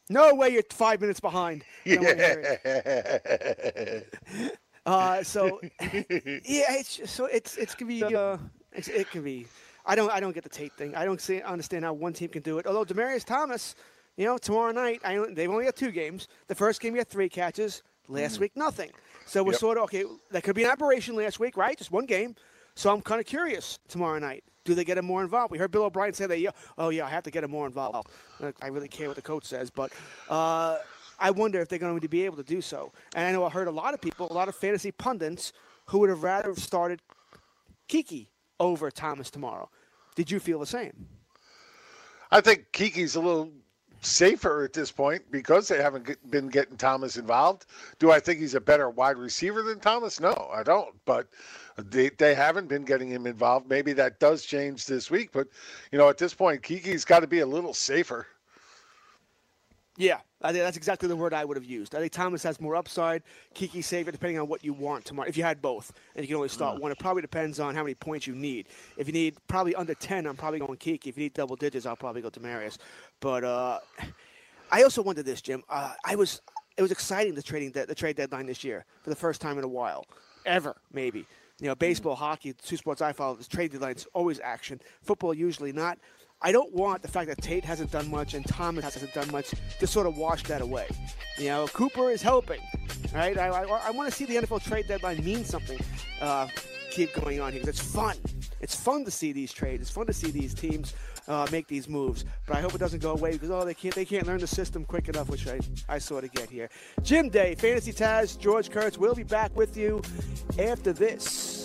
No 0.10 0.34
way, 0.36 0.50
you're 0.50 0.64
five 0.70 1.02
minutes 1.02 1.20
behind. 1.20 1.64
I 1.86 1.96
don't 1.96 2.04
wanna 2.06 2.16
hear 2.16 2.60
it. 2.64 4.08
Yeah. 4.40 4.50
Uh, 4.86 5.24
so 5.24 5.60
yeah, 5.82 6.76
it's 6.78 6.98
just- 6.98 7.16
so 7.16 7.26
it's 7.26 7.58
it's 7.58 7.74
gonna 7.74 7.90
be 7.90 8.04
uh, 8.04 8.38
it's, 8.72 8.88
it 8.88 9.10
can 9.10 9.24
be. 9.24 9.48
I 9.84 9.96
don't 9.96 10.12
I 10.12 10.20
don't 10.20 10.34
get 10.34 10.44
the 10.44 10.50
Tate 10.50 10.74
thing. 10.74 10.94
I 10.96 11.06
don't 11.06 11.20
see 11.20 11.42
understand 11.42 11.84
how 11.86 11.94
one 11.94 12.14
team 12.14 12.30
can 12.30 12.44
do 12.44 12.60
it. 12.60 12.68
Although 12.68 12.86
Demaryius 12.86 13.26
Thomas, 13.26 13.74
you 14.16 14.26
know, 14.26 14.38
tomorrow 14.38 14.72
night 14.72 15.02
I 15.04 15.18
they've 15.32 15.50
only 15.50 15.66
got 15.66 15.76
two 15.76 15.90
games. 15.92 16.28
The 16.48 16.54
first 16.56 16.82
game 16.82 16.94
he 16.94 17.00
had 17.00 17.10
three 17.10 17.30
catches. 17.30 17.82
Last 18.08 18.40
week 18.40 18.52
nothing. 18.56 18.92
So 19.26 19.44
we're 19.44 19.54
Yep. 19.54 19.60
sort 19.60 19.78
of 19.78 19.84
okay. 19.86 20.06
That 20.32 20.44
could 20.44 20.56
be 20.56 20.64
an 20.64 20.70
aberration 20.70 21.16
last 21.16 21.40
week, 21.40 21.58
right? 21.58 21.78
Just 21.78 21.92
one 21.92 22.06
game. 22.06 22.36
So 22.76 22.94
I'm 22.94 23.02
kind 23.02 23.20
of 23.20 23.26
curious 23.26 23.80
tomorrow 23.88 24.20
night. 24.20 24.44
Do 24.66 24.74
they 24.74 24.84
get 24.84 24.98
him 24.98 25.06
more 25.06 25.22
involved? 25.24 25.52
We 25.52 25.58
heard 25.58 25.72
Bill 25.72 25.84
O'Brien 25.84 26.14
say 26.14 26.26
that. 26.26 26.40
Yeah, 26.40 26.50
oh 26.78 26.90
yeah, 26.90 27.06
I 27.06 27.10
have 27.10 27.24
to 27.24 27.32
get 27.32 27.44
him 27.44 27.52
more 27.52 27.68
involved. 27.68 28.10
I 28.62 28.68
really 28.68 28.88
care 28.88 29.08
what 29.08 29.16
the 29.16 29.22
coach 29.22 29.46
says, 29.46 29.70
but 29.70 29.92
uh, 30.30 30.78
I 31.20 31.32
wonder 31.32 31.62
if 31.62 31.70
they're 31.70 31.80
going 31.80 32.00
to 32.00 32.10
be 32.10 32.26
able 32.26 32.38
to 32.38 32.44
do 32.44 32.62
so. 32.62 32.92
And 33.16 33.26
I 33.28 33.32
know 33.32 33.46
I 33.46 33.50
heard 33.50 33.68
a 33.68 33.72
lot 33.72 33.94
of 33.94 34.02
people, 34.02 34.28
a 34.30 34.34
lot 34.34 34.48
of 34.50 34.56
fantasy 34.56 34.92
pundits, 34.92 35.54
who 35.86 36.00
would 36.00 36.10
have 36.10 36.24
rather 36.24 36.50
have 36.50 36.60
started 36.60 37.02
Keke 37.88 38.28
over 38.60 38.90
Thomas 38.90 39.30
tomorrow. 39.30 39.70
Did 40.16 40.32
you 40.32 40.40
feel 40.40 40.60
the 40.60 40.66
same? 40.66 41.08
I 42.32 42.42
think 42.42 42.72
Keke's 42.74 43.16
a 43.16 43.20
little 43.20 43.52
safer 44.06 44.64
at 44.64 44.74
this 44.74 44.92
point 44.92 45.24
because 45.32 45.68
they 45.68 45.82
haven't 45.82 46.18
been 46.30 46.48
getting 46.48 46.78
Thomas 46.78 47.18
involved. 47.18 47.66
Do 48.00 48.12
I 48.12 48.20
think 48.20 48.40
he's 48.40 48.56
a 48.56 48.62
better 48.62 48.90
wide 48.90 49.18
receiver 49.18 49.64
than 49.64 49.80
Thomas? 49.80 50.20
No, 50.20 50.50
I 50.54 50.64
don't. 50.64 50.94
But 51.06 51.28
they, 51.78 52.10
they 52.10 52.36
haven't 52.36 52.68
been 52.68 52.84
getting 52.84 53.10
him 53.10 53.28
involved. 53.28 53.68
Maybe 53.68 53.94
that 53.94 54.20
does 54.20 54.46
change 54.46 54.86
this 54.86 55.12
week. 55.12 55.32
But, 55.32 55.48
you 55.92 55.98
know, 55.98 56.10
at 56.10 56.18
this 56.18 56.34
point, 56.34 56.62
Keke's 56.62 57.06
got 57.06 57.20
to 57.20 57.28
be 57.28 57.40
a 57.40 57.46
little 57.48 57.74
safer. 57.74 58.28
Yeah, 59.98 60.20
I 60.42 60.52
think 60.52 60.64
that's 60.64 60.76
exactly 60.76 61.08
the 61.08 61.16
word 61.16 61.34
I 61.34 61.46
would 61.46 61.56
have 61.56 61.66
used. 61.66 61.96
I 61.96 62.00
think 62.00 62.12
Thomas 62.12 62.44
has 62.44 62.60
more 62.60 62.76
upside. 62.76 63.24
Keke 63.54 63.82
safer, 63.82 64.12
depending 64.12 64.38
on 64.40 64.48
what 64.48 64.64
you 64.64 64.74
want 64.74 65.06
tomorrow. 65.06 65.30
If 65.30 65.38
you 65.38 65.44
had 65.44 65.62
both, 65.62 65.94
and 66.16 66.24
you 66.24 66.28
can 66.28 66.36
only 66.36 66.50
start 66.50 66.82
one, 66.82 66.92
it 66.92 67.00
probably 67.00 67.22
depends 67.22 67.62
on 67.62 67.76
how 67.76 67.82
many 67.82 67.96
points 67.96 68.28
you 68.28 68.36
need. 68.36 68.68
If 68.98 69.08
you 69.08 69.14
need 69.14 69.38
probably 69.48 69.74
under 69.74 69.94
ten, 69.94 70.26
I'm 70.26 70.36
probably 70.36 70.60
going 70.60 70.78
Keke. 70.78 71.08
If 71.08 71.18
you 71.18 71.24
need 71.24 71.34
double 71.34 71.56
digits, 71.56 71.86
I'll 71.86 71.96
probably 71.96 72.22
go 72.22 72.30
Demaryius. 72.30 72.78
But 73.22 73.46
uh, 73.46 73.80
I 74.70 74.84
also 74.84 75.02
wonder 75.02 75.24
this, 75.24 75.42
Jim. 75.42 75.64
Uh, 75.70 75.94
I 76.04 76.16
was 76.16 76.42
it 76.76 76.82
was 76.82 76.92
exciting 76.92 77.34
the 77.34 77.44
trading 77.44 77.72
de- 77.72 77.86
the 77.86 77.96
trade 77.96 78.18
deadline 78.18 78.48
this 78.48 78.66
year 78.66 78.84
for 79.02 79.10
the 79.10 79.16
first 79.16 79.40
time 79.40 79.58
in 79.58 79.64
a 79.64 79.70
while, 79.70 80.06
ever 80.46 80.76
maybe. 80.92 81.26
You 81.62 81.68
know, 81.68 81.76
baseball, 81.76 82.16
hockey, 82.16 82.52
two 82.52 82.76
sports 82.76 83.02
I 83.02 83.14
follow. 83.14 83.36
The 83.36 83.46
trade 83.46 83.72
deadline's 83.72 84.06
always 84.14 84.42
action. 84.42 84.82
Football 85.04 85.34
usually 85.34 85.72
not. 85.72 85.98
I 86.46 86.52
don't 86.52 86.72
want 86.74 87.02
the 87.02 87.08
fact 87.08 87.28
that 87.30 87.42
Tate 87.42 87.66
hasn't 87.66 87.90
done 87.90 88.08
much 88.08 88.36
and 88.36 88.46
Thomas 88.46 88.84
hasn't 88.84 89.16
done 89.16 89.32
much 89.32 89.56
to 89.80 89.88
sort 89.88 90.06
of 90.06 90.16
wash 90.16 90.44
that 90.44 90.62
away. 90.62 90.86
You 91.40 91.46
know, 91.46 91.66
Cooper 91.74 92.12
is 92.12 92.22
helping, 92.22 92.62
right? 93.16 93.36
I, 93.36 93.48
I, 93.48 93.64
I 93.64 93.90
want 93.90 94.12
to 94.12 94.16
see 94.16 94.26
the 94.26 94.36
NFL 94.36 94.64
trade 94.64 94.88
deadline 94.88 95.26
mean 95.26 95.44
something. 95.44 95.80
Uh, 96.22 96.48
keep 96.92 97.12
going 97.16 97.42
on 97.42 97.52
here 97.52 97.62
'cause 97.62 97.70
it's 97.70 97.80
fun. 97.80 98.16
It's 98.62 98.76
fun 98.76 99.04
to 99.06 99.12
see 99.12 99.32
these 99.32 99.52
trades. 99.52 99.82
It's 99.82 99.90
fun 99.90 100.06
to 100.06 100.14
see 100.14 100.30
these 100.30 100.54
teams 100.54 100.94
uh, 101.28 101.48
make 101.52 101.68
these 101.68 101.90
moves. 101.90 102.26
But 102.46 102.58
I 102.58 102.62
hope 102.62 102.76
it 102.76 102.78
doesn't 102.78 103.02
go 103.02 103.14
away 103.14 103.32
because 103.32 103.50
oh, 103.50 103.66
they 103.66 103.74
can't 103.74 103.96
they 103.96 104.06
can't 104.06 104.28
learn 104.28 104.40
the 104.40 104.46
system 104.46 104.86
quick 104.86 105.10
enough, 105.10 105.30
which 105.30 105.48
I 105.48 105.60
I 105.90 105.98
sort 105.98 106.26
of 106.26 106.32
get 106.32 106.52
here. 106.52 106.70
Jim 107.02 107.30
Day, 107.30 107.56
Fantasy 107.56 107.92
Taz, 107.92 108.38
George 108.38 108.70
Kurtz. 108.70 109.00
We'll 109.00 109.16
be 109.16 109.24
back 109.24 109.56
with 109.56 109.76
you 109.76 110.00
after 110.60 110.94
this. 110.94 111.65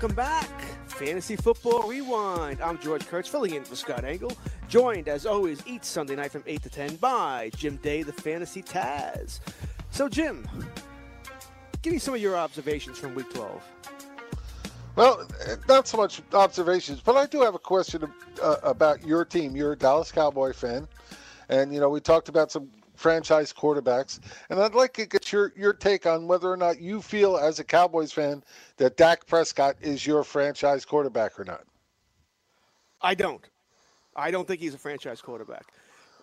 Welcome 0.00 0.16
back. 0.16 0.62
Fantasy 0.86 1.36
Football 1.36 1.86
Rewind. 1.86 2.62
I'm 2.62 2.78
George 2.78 3.06
Kurtz, 3.06 3.28
filling 3.28 3.54
in 3.54 3.64
for 3.64 3.76
Scott 3.76 4.02
Engel. 4.02 4.32
Joined, 4.66 5.08
as 5.08 5.26
always, 5.26 5.62
each 5.66 5.84
Sunday 5.84 6.16
night 6.16 6.32
from 6.32 6.42
8 6.46 6.62
to 6.62 6.70
10 6.70 6.96
by 6.96 7.50
Jim 7.54 7.76
Day, 7.76 8.02
the 8.02 8.12
Fantasy 8.14 8.62
Taz. 8.62 9.40
So, 9.90 10.08
Jim, 10.08 10.48
give 11.82 11.92
me 11.92 11.98
some 11.98 12.14
of 12.14 12.20
your 12.22 12.34
observations 12.34 12.96
from 12.96 13.14
Week 13.14 13.30
12. 13.34 13.62
Well, 14.96 15.28
not 15.68 15.86
so 15.86 15.98
much 15.98 16.22
observations, 16.32 17.02
but 17.02 17.16
I 17.16 17.26
do 17.26 17.42
have 17.42 17.54
a 17.54 17.58
question 17.58 18.10
uh, 18.42 18.56
about 18.62 19.06
your 19.06 19.26
team. 19.26 19.54
You're 19.54 19.72
a 19.72 19.76
Dallas 19.76 20.10
Cowboy 20.10 20.54
fan, 20.54 20.88
and 21.50 21.74
you 21.74 21.78
know 21.78 21.90
we 21.90 22.00
talked 22.00 22.30
about 22.30 22.50
some 22.50 22.70
franchise 23.00 23.52
quarterbacks, 23.52 24.20
and 24.50 24.60
I'd 24.60 24.74
like 24.74 24.92
to 24.94 25.06
get 25.06 25.32
your 25.32 25.52
your 25.56 25.72
take 25.72 26.06
on 26.06 26.26
whether 26.26 26.50
or 26.50 26.56
not 26.56 26.80
you 26.80 27.00
feel, 27.00 27.38
as 27.38 27.58
a 27.58 27.64
Cowboys 27.64 28.12
fan, 28.12 28.44
that 28.76 28.96
Dak 28.96 29.26
Prescott 29.26 29.76
is 29.80 30.06
your 30.06 30.22
franchise 30.22 30.84
quarterback 30.84 31.40
or 31.40 31.44
not. 31.44 31.64
I 33.00 33.14
don't. 33.14 33.48
I 34.14 34.30
don't 34.30 34.46
think 34.46 34.60
he's 34.60 34.74
a 34.74 34.78
franchise 34.78 35.22
quarterback. 35.22 35.64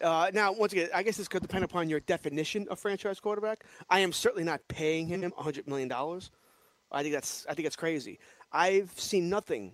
Uh, 0.02 0.30
now, 0.32 0.52
once 0.52 0.74
again, 0.74 0.90
I 0.94 1.02
guess 1.02 1.18
this 1.18 1.28
could 1.28 1.42
depend 1.42 1.64
upon 1.64 1.90
your 1.90 2.02
definition 2.02 2.68
of 2.70 2.78
franchise 2.78 3.20
quarterback. 3.20 3.64
I 3.90 4.00
am 4.02 4.14
certainly 4.14 4.44
not 4.44 4.62
paying 4.68 5.08
him 5.08 5.24
$100 5.32 5.68
million. 5.68 5.92
I 5.92 7.02
think 7.02 7.14
that's 7.14 7.46
I 7.50 7.56
think 7.56 7.66
that's 7.66 7.76
crazy. 7.76 8.20
I've 8.54 8.92
seen 8.96 9.30
nothing 9.30 9.74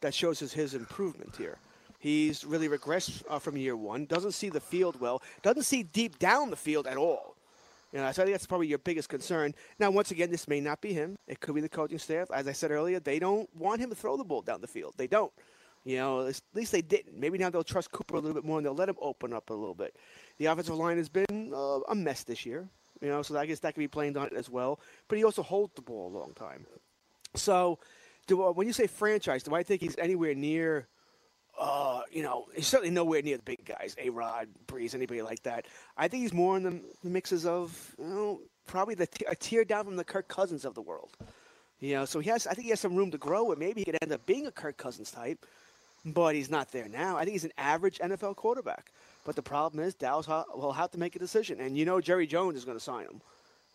that 0.00 0.12
shows 0.12 0.40
his, 0.40 0.52
his 0.52 0.74
improvement 0.74 1.36
here. 1.36 1.58
He's 2.02 2.44
really 2.44 2.68
regressed 2.68 3.22
uh, 3.30 3.38
from 3.38 3.56
year 3.56 3.76
one. 3.76 4.06
Doesn't 4.06 4.32
see 4.32 4.48
the 4.48 4.58
field 4.58 4.98
well. 5.00 5.22
Doesn't 5.42 5.62
see 5.62 5.84
deep 5.84 6.18
down 6.18 6.50
the 6.50 6.56
field 6.56 6.88
at 6.88 6.96
all. 6.96 7.36
You 7.92 8.00
know, 8.00 8.10
so 8.10 8.22
I 8.22 8.24
think 8.24 8.34
that's 8.34 8.44
probably 8.46 8.66
your 8.66 8.78
biggest 8.78 9.08
concern. 9.08 9.54
Now, 9.78 9.92
once 9.92 10.10
again, 10.10 10.28
this 10.28 10.48
may 10.48 10.60
not 10.60 10.80
be 10.80 10.92
him. 10.92 11.16
It 11.28 11.38
could 11.38 11.54
be 11.54 11.60
the 11.60 11.68
coaching 11.68 12.00
staff. 12.00 12.28
As 12.34 12.48
I 12.48 12.52
said 12.52 12.72
earlier, 12.72 12.98
they 12.98 13.20
don't 13.20 13.48
want 13.54 13.80
him 13.80 13.88
to 13.90 13.94
throw 13.94 14.16
the 14.16 14.24
ball 14.24 14.42
down 14.42 14.60
the 14.60 14.66
field. 14.66 14.94
They 14.96 15.06
don't. 15.06 15.32
You 15.84 15.98
know, 15.98 16.26
at 16.26 16.40
least 16.54 16.72
they 16.72 16.82
didn't. 16.82 17.16
Maybe 17.16 17.38
now 17.38 17.50
they'll 17.50 17.62
trust 17.62 17.92
Cooper 17.92 18.16
a 18.16 18.18
little 18.18 18.34
bit 18.34 18.44
more 18.44 18.58
and 18.58 18.66
they'll 18.66 18.74
let 18.74 18.88
him 18.88 18.96
open 19.00 19.32
up 19.32 19.50
a 19.50 19.54
little 19.54 19.74
bit. 19.74 19.94
The 20.38 20.46
offensive 20.46 20.74
line 20.74 20.96
has 20.96 21.08
been 21.08 21.52
uh, 21.54 21.80
a 21.88 21.94
mess 21.94 22.24
this 22.24 22.44
year. 22.44 22.68
You 23.00 23.10
know, 23.10 23.22
so 23.22 23.36
I 23.38 23.46
guess 23.46 23.60
that 23.60 23.74
could 23.74 23.80
be 23.80 23.86
blamed 23.86 24.16
on 24.16 24.26
it 24.26 24.32
as 24.32 24.50
well. 24.50 24.80
But 25.06 25.18
he 25.18 25.24
also 25.24 25.44
holds 25.44 25.74
the 25.76 25.82
ball 25.82 26.08
a 26.12 26.18
long 26.18 26.32
time. 26.34 26.66
So, 27.36 27.78
do, 28.26 28.42
uh, 28.42 28.50
when 28.50 28.66
you 28.66 28.72
say 28.72 28.88
franchise, 28.88 29.44
do 29.44 29.54
I 29.54 29.62
think 29.62 29.80
he's 29.80 29.96
anywhere 29.98 30.34
near? 30.34 30.88
Uh, 31.62 32.02
you 32.10 32.24
know, 32.24 32.46
he's 32.56 32.66
certainly 32.66 32.90
nowhere 32.90 33.22
near 33.22 33.36
the 33.36 33.42
big 33.44 33.64
guys, 33.64 33.94
A. 33.98 34.10
Rod, 34.10 34.48
Brees, 34.66 34.96
anybody 34.96 35.22
like 35.22 35.44
that. 35.44 35.66
I 35.96 36.08
think 36.08 36.22
he's 36.22 36.32
more 36.32 36.56
in 36.56 36.64
the 36.64 37.08
mixes 37.08 37.46
of, 37.46 37.94
you 38.00 38.04
know, 38.04 38.40
probably 38.66 38.96
the 38.96 39.06
t- 39.06 39.24
a 39.28 39.36
tier 39.36 39.64
down 39.64 39.84
from 39.84 39.94
the 39.96 40.02
Kirk 40.04 40.26
Cousins 40.26 40.64
of 40.64 40.74
the 40.74 40.82
world. 40.82 41.10
You 41.78 41.94
know, 41.94 42.04
so 42.04 42.18
he 42.18 42.28
has. 42.30 42.48
I 42.48 42.54
think 42.54 42.64
he 42.64 42.70
has 42.70 42.80
some 42.80 42.96
room 42.96 43.12
to 43.12 43.18
grow, 43.18 43.50
and 43.52 43.60
maybe 43.60 43.80
he 43.80 43.84
could 43.84 43.98
end 44.02 44.12
up 44.12 44.26
being 44.26 44.46
a 44.46 44.50
Kirk 44.52 44.76
Cousins 44.76 45.10
type. 45.12 45.46
but 46.04 46.34
he's 46.34 46.50
not 46.50 46.72
there 46.72 46.88
now. 46.88 47.16
I 47.16 47.20
think 47.24 47.32
he's 47.32 47.44
an 47.44 47.52
average 47.58 47.98
NFL 48.00 48.36
quarterback. 48.36 48.90
But 49.24 49.36
the 49.36 49.42
problem 49.42 49.84
is 49.84 49.94
Dallas 49.94 50.26
will 50.26 50.72
have 50.72 50.90
to 50.92 50.98
make 50.98 51.14
a 51.14 51.20
decision, 51.20 51.60
and 51.60 51.76
you 51.78 51.84
know 51.84 52.00
Jerry 52.00 52.26
Jones 52.26 52.56
is 52.56 52.64
going 52.64 52.76
to 52.78 52.82
sign 52.82 53.04
him. 53.04 53.20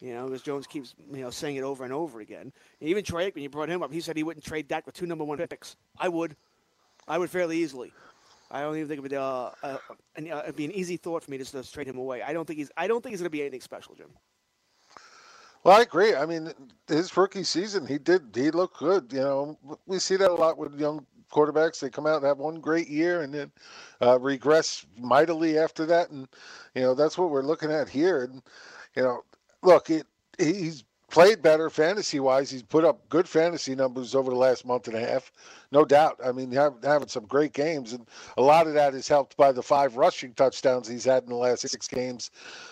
You 0.01 0.13
know, 0.13 0.25
because 0.25 0.41
Jones 0.41 0.67
keeps 0.67 0.93
you 1.11 1.21
know 1.21 1.29
saying 1.29 1.55
it 1.55 1.63
over 1.63 1.85
and 1.85 1.93
over 1.93 2.19
again. 2.19 2.51
And 2.81 2.89
even 2.89 3.03
Troy 3.03 3.31
when 3.33 3.43
you 3.43 3.49
brought 3.49 3.69
him 3.69 3.81
up. 3.81 3.93
He 3.93 4.01
said 4.01 4.17
he 4.17 4.23
wouldn't 4.23 4.45
trade 4.45 4.67
Dak 4.67 4.85
with 4.85 4.95
two 4.95 5.05
number 5.05 5.23
one 5.23 5.37
picks. 5.47 5.75
I 5.97 6.09
would. 6.09 6.35
I 7.07 7.17
would 7.17 7.29
fairly 7.29 7.57
easily. 7.57 7.91
I 8.49 8.61
don't 8.61 8.75
even 8.75 8.87
think 8.87 8.99
it 8.99 9.01
would 9.01 9.13
uh, 9.13 9.51
uh, 9.61 9.77
uh, 10.31 10.51
be 10.53 10.65
an 10.65 10.71
easy 10.71 10.97
thought 10.97 11.23
for 11.23 11.31
me 11.31 11.37
just 11.37 11.51
to 11.51 11.69
trade 11.69 11.87
him 11.87 11.97
away. 11.97 12.21
I 12.21 12.33
don't 12.33 12.45
think 12.45 12.59
he's. 12.59 12.71
I 12.77 12.87
don't 12.87 13.01
think 13.01 13.11
he's 13.11 13.19
going 13.19 13.27
to 13.27 13.29
be 13.29 13.41
anything 13.41 13.61
special, 13.61 13.95
Jim. 13.95 14.09
Well, 15.63 15.77
I 15.77 15.81
agree. 15.81 16.15
I 16.15 16.25
mean, 16.25 16.53
his 16.87 17.15
rookie 17.17 17.43
season, 17.43 17.85
he 17.85 17.97
did. 17.97 18.29
He 18.33 18.51
looked 18.51 18.77
good. 18.77 19.11
You 19.11 19.19
know, 19.19 19.59
we 19.85 19.99
see 19.99 20.15
that 20.15 20.31
a 20.31 20.33
lot 20.33 20.57
with 20.57 20.79
young 20.79 21.05
quarterbacks. 21.31 21.79
They 21.79 21.89
come 21.89 22.07
out 22.07 22.17
and 22.17 22.25
have 22.25 22.37
one 22.37 22.61
great 22.61 22.87
year 22.87 23.21
and 23.21 23.33
then 23.33 23.51
uh, 24.01 24.17
regress 24.19 24.85
mightily 24.97 25.57
after 25.57 25.85
that. 25.87 26.09
And 26.09 26.27
you 26.73 26.83
know, 26.83 26.93
that's 26.93 27.17
what 27.17 27.31
we're 27.31 27.41
looking 27.41 27.71
at 27.71 27.89
here. 27.89 28.23
And 28.23 28.41
you 28.95 29.03
know, 29.03 29.23
look, 29.61 29.89
it, 29.89 30.07
he's 30.37 30.83
played 31.09 31.41
better 31.41 31.69
fantasy 31.69 32.19
wise. 32.19 32.49
He's 32.49 32.63
put 32.63 32.83
up 32.83 33.07
good 33.09 33.27
fantasy 33.27 33.75
numbers 33.75 34.13
over 34.13 34.29
the 34.29 34.37
last 34.37 34.65
month 34.65 34.87
and 34.87 34.97
a 34.97 34.99
half, 34.99 35.31
no 35.71 35.85
doubt. 35.85 36.19
I 36.23 36.31
mean, 36.31 36.51
having 36.51 37.07
some 37.07 37.25
great 37.25 37.53
games, 37.53 37.93
and 37.93 38.05
a 38.37 38.41
lot 38.41 38.67
of 38.67 38.73
that 38.73 38.93
is 38.93 39.07
helped 39.07 39.37
by 39.37 39.51
the 39.51 39.63
five 39.63 39.95
rushing 39.95 40.33
touchdowns 40.33 40.87
he's 40.87 41.05
had 41.05 41.23
in 41.23 41.29
the 41.29 41.35
last 41.35 41.61
six 41.67 41.87
games. 41.87 42.31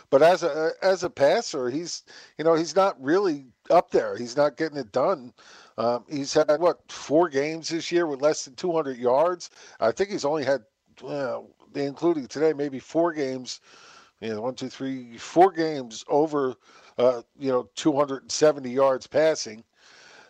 But 0.10 0.21
as 0.21 0.43
a 0.43 0.71
as 0.82 1.04
a 1.04 1.10
passer, 1.10 1.69
he's 1.69 2.04
you 2.38 2.43
know 2.43 2.56
he's 2.56 2.76
not 2.76 3.02
really 3.02 3.45
up 3.69 3.91
there. 3.91 4.17
He's 4.17 4.38
not 4.38 4.58
getting 4.58 4.78
it 4.78 4.91
done. 4.91 5.34
Um, 5.78 6.06
he's 6.10 6.34
had 6.34 6.60
what 6.60 6.80
four 6.91 7.30
games 7.30 7.69
this 7.69 7.91
year 7.91 8.08
with 8.08 8.21
less 8.21 8.45
than 8.45 8.56
200 8.56 8.98
yards. 8.98 9.50
I 9.80 9.91
think 9.91 10.10
he's 10.10 10.26
only 10.26 10.45
had, 10.45 10.62
well, 11.02 11.50
including 11.74 12.28
today, 12.28 12.54
maybe 12.54 12.80
four 12.80 13.12
games. 13.13 13.60
You 14.21 14.34
know, 14.34 14.41
one, 14.41 14.56
two, 14.56 14.69
three, 14.69 15.17
four 15.17 15.52
games 15.52 16.06
over 16.08 16.56
uh, 16.97 17.21
you 17.39 17.51
know, 17.51 17.69
270 17.75 18.69
yards 18.71 19.08
passing. 19.08 19.63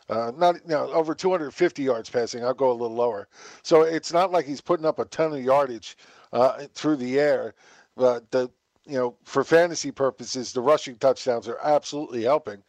Uh, 0.10 0.32
not 0.38 0.66
know, 0.68 0.92
over 0.92 1.16
250 1.16 1.84
yards 1.84 2.10
passing. 2.10 2.44
I'll 2.46 2.54
go 2.54 2.72
a 2.72 2.74
little 2.74 2.96
lower. 2.96 3.28
So 3.64 3.82
it's 3.84 4.14
not 4.14 4.32
like 4.32 4.46
he's 4.46 4.62
putting 4.62 4.86
up 4.86 5.00
a 5.00 5.06
ton 5.06 5.34
of 5.34 5.44
yardage 5.44 5.98
uh, 6.34 6.66
through 6.76 6.98
the 6.98 7.20
air. 7.20 7.56
But 7.96 8.30
the 8.32 8.52
you 8.88 8.98
know, 8.98 9.16
for 9.24 9.44
fantasy 9.44 9.92
purposes, 9.92 10.54
the 10.54 10.62
rushing 10.62 10.98
touchdowns 10.98 11.48
are 11.48 11.60
absolutely 11.64 12.24
helping. 12.24 12.64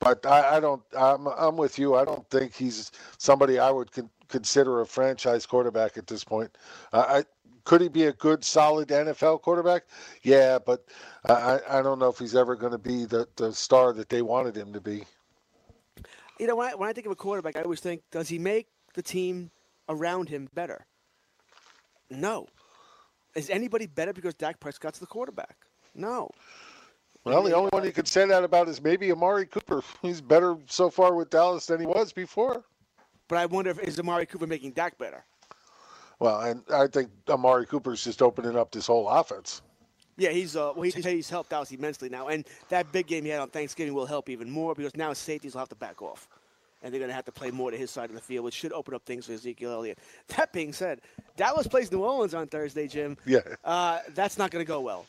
But 0.00 0.26
I, 0.26 0.56
I 0.56 0.60
don't. 0.60 0.82
I'm 0.98 1.26
I'm 1.28 1.56
with 1.56 1.78
you. 1.78 1.96
I 1.96 2.04
don't 2.04 2.28
think 2.30 2.54
he's 2.54 2.92
somebody 3.18 3.58
I 3.58 3.70
would 3.70 3.92
con- 3.92 4.10
consider 4.28 4.80
a 4.80 4.86
franchise 4.86 5.46
quarterback 5.46 5.98
at 5.98 6.06
this 6.06 6.24
point. 6.24 6.56
I 6.92 7.24
could 7.64 7.80
he 7.80 7.88
be 7.88 8.04
a 8.04 8.12
good, 8.12 8.44
solid 8.44 8.88
NFL 8.88 9.42
quarterback? 9.42 9.84
Yeah, 10.22 10.58
but 10.58 10.84
I, 11.28 11.60
I 11.68 11.82
don't 11.82 11.98
know 11.98 12.08
if 12.08 12.18
he's 12.18 12.34
ever 12.34 12.56
going 12.56 12.72
to 12.72 12.78
be 12.78 13.04
the, 13.04 13.26
the 13.36 13.52
star 13.52 13.92
that 13.92 14.08
they 14.08 14.22
wanted 14.22 14.56
him 14.56 14.72
to 14.72 14.80
be. 14.80 15.04
You 16.38 16.46
know, 16.46 16.56
when 16.56 16.72
I, 16.72 16.74
when 16.74 16.88
I 16.88 16.92
think 16.92 17.06
of 17.06 17.12
a 17.12 17.16
quarterback, 17.16 17.56
I 17.56 17.62
always 17.62 17.80
think, 17.80 18.02
does 18.10 18.28
he 18.28 18.38
make 18.38 18.68
the 18.94 19.02
team 19.02 19.50
around 19.88 20.28
him 20.28 20.48
better? 20.54 20.86
No. 22.10 22.46
Is 23.34 23.50
anybody 23.50 23.86
better 23.86 24.12
because 24.12 24.34
Dak 24.34 24.58
Prescott's 24.58 24.98
the 24.98 25.06
quarterback? 25.06 25.56
No. 25.94 26.30
Well, 27.24 27.42
the 27.42 27.54
only 27.54 27.68
one 27.68 27.84
you 27.84 27.92
could 27.92 28.08
say 28.08 28.26
that 28.26 28.44
about 28.44 28.68
is 28.68 28.80
maybe 28.80 29.12
Amari 29.12 29.46
Cooper. 29.46 29.82
He's 30.00 30.20
better 30.20 30.56
so 30.66 30.88
far 30.88 31.14
with 31.14 31.28
Dallas 31.30 31.66
than 31.66 31.80
he 31.80 31.86
was 31.86 32.12
before. 32.12 32.64
But 33.28 33.38
I 33.38 33.46
wonder 33.46 33.70
if 33.70 33.78
is 33.80 34.00
Amari 34.00 34.26
Cooper 34.26 34.46
making 34.46 34.72
Dak 34.72 34.96
better? 34.98 35.24
Well, 36.20 36.40
and 36.42 36.62
I 36.72 36.86
think 36.86 37.10
Amari 37.28 37.66
Cooper's 37.66 38.04
just 38.04 38.22
opening 38.22 38.56
up 38.56 38.70
this 38.70 38.86
whole 38.86 39.08
offense. 39.08 39.62
Yeah, 40.18 40.30
he's 40.30 40.54
uh, 40.54 40.72
well, 40.74 40.82
he's, 40.82 40.94
he's 40.94 41.30
helped 41.30 41.54
out 41.54 41.72
immensely 41.72 42.10
now, 42.10 42.28
and 42.28 42.46
that 42.68 42.92
big 42.92 43.06
game 43.06 43.24
he 43.24 43.30
had 43.30 43.40
on 43.40 43.48
Thanksgiving 43.48 43.94
will 43.94 44.04
help 44.04 44.28
even 44.28 44.50
more 44.50 44.74
because 44.74 44.94
now 44.94 45.14
safeties 45.14 45.54
will 45.54 45.60
have 45.60 45.70
to 45.70 45.74
back 45.76 46.02
off, 46.02 46.28
and 46.82 46.92
they're 46.92 46.98
going 46.98 47.08
to 47.08 47.14
have 47.14 47.24
to 47.24 47.32
play 47.32 47.50
more 47.50 47.70
to 47.70 47.76
his 47.76 47.90
side 47.90 48.10
of 48.10 48.14
the 48.14 48.20
field, 48.20 48.44
which 48.44 48.52
should 48.52 48.72
open 48.74 48.92
up 48.92 49.02
things 49.06 49.26
for 49.26 49.32
Ezekiel 49.32 49.72
Elliott. 49.72 49.98
That 50.36 50.52
being 50.52 50.74
said, 50.74 51.00
Dallas 51.38 51.66
plays 51.66 51.90
New 51.90 52.04
Orleans 52.04 52.34
on 52.34 52.48
Thursday, 52.48 52.86
Jim. 52.86 53.16
Yeah, 53.24 53.40
uh, 53.64 54.00
that's 54.14 54.36
not 54.36 54.50
going 54.50 54.62
to 54.62 54.68
go 54.68 54.80
well. 54.80 55.06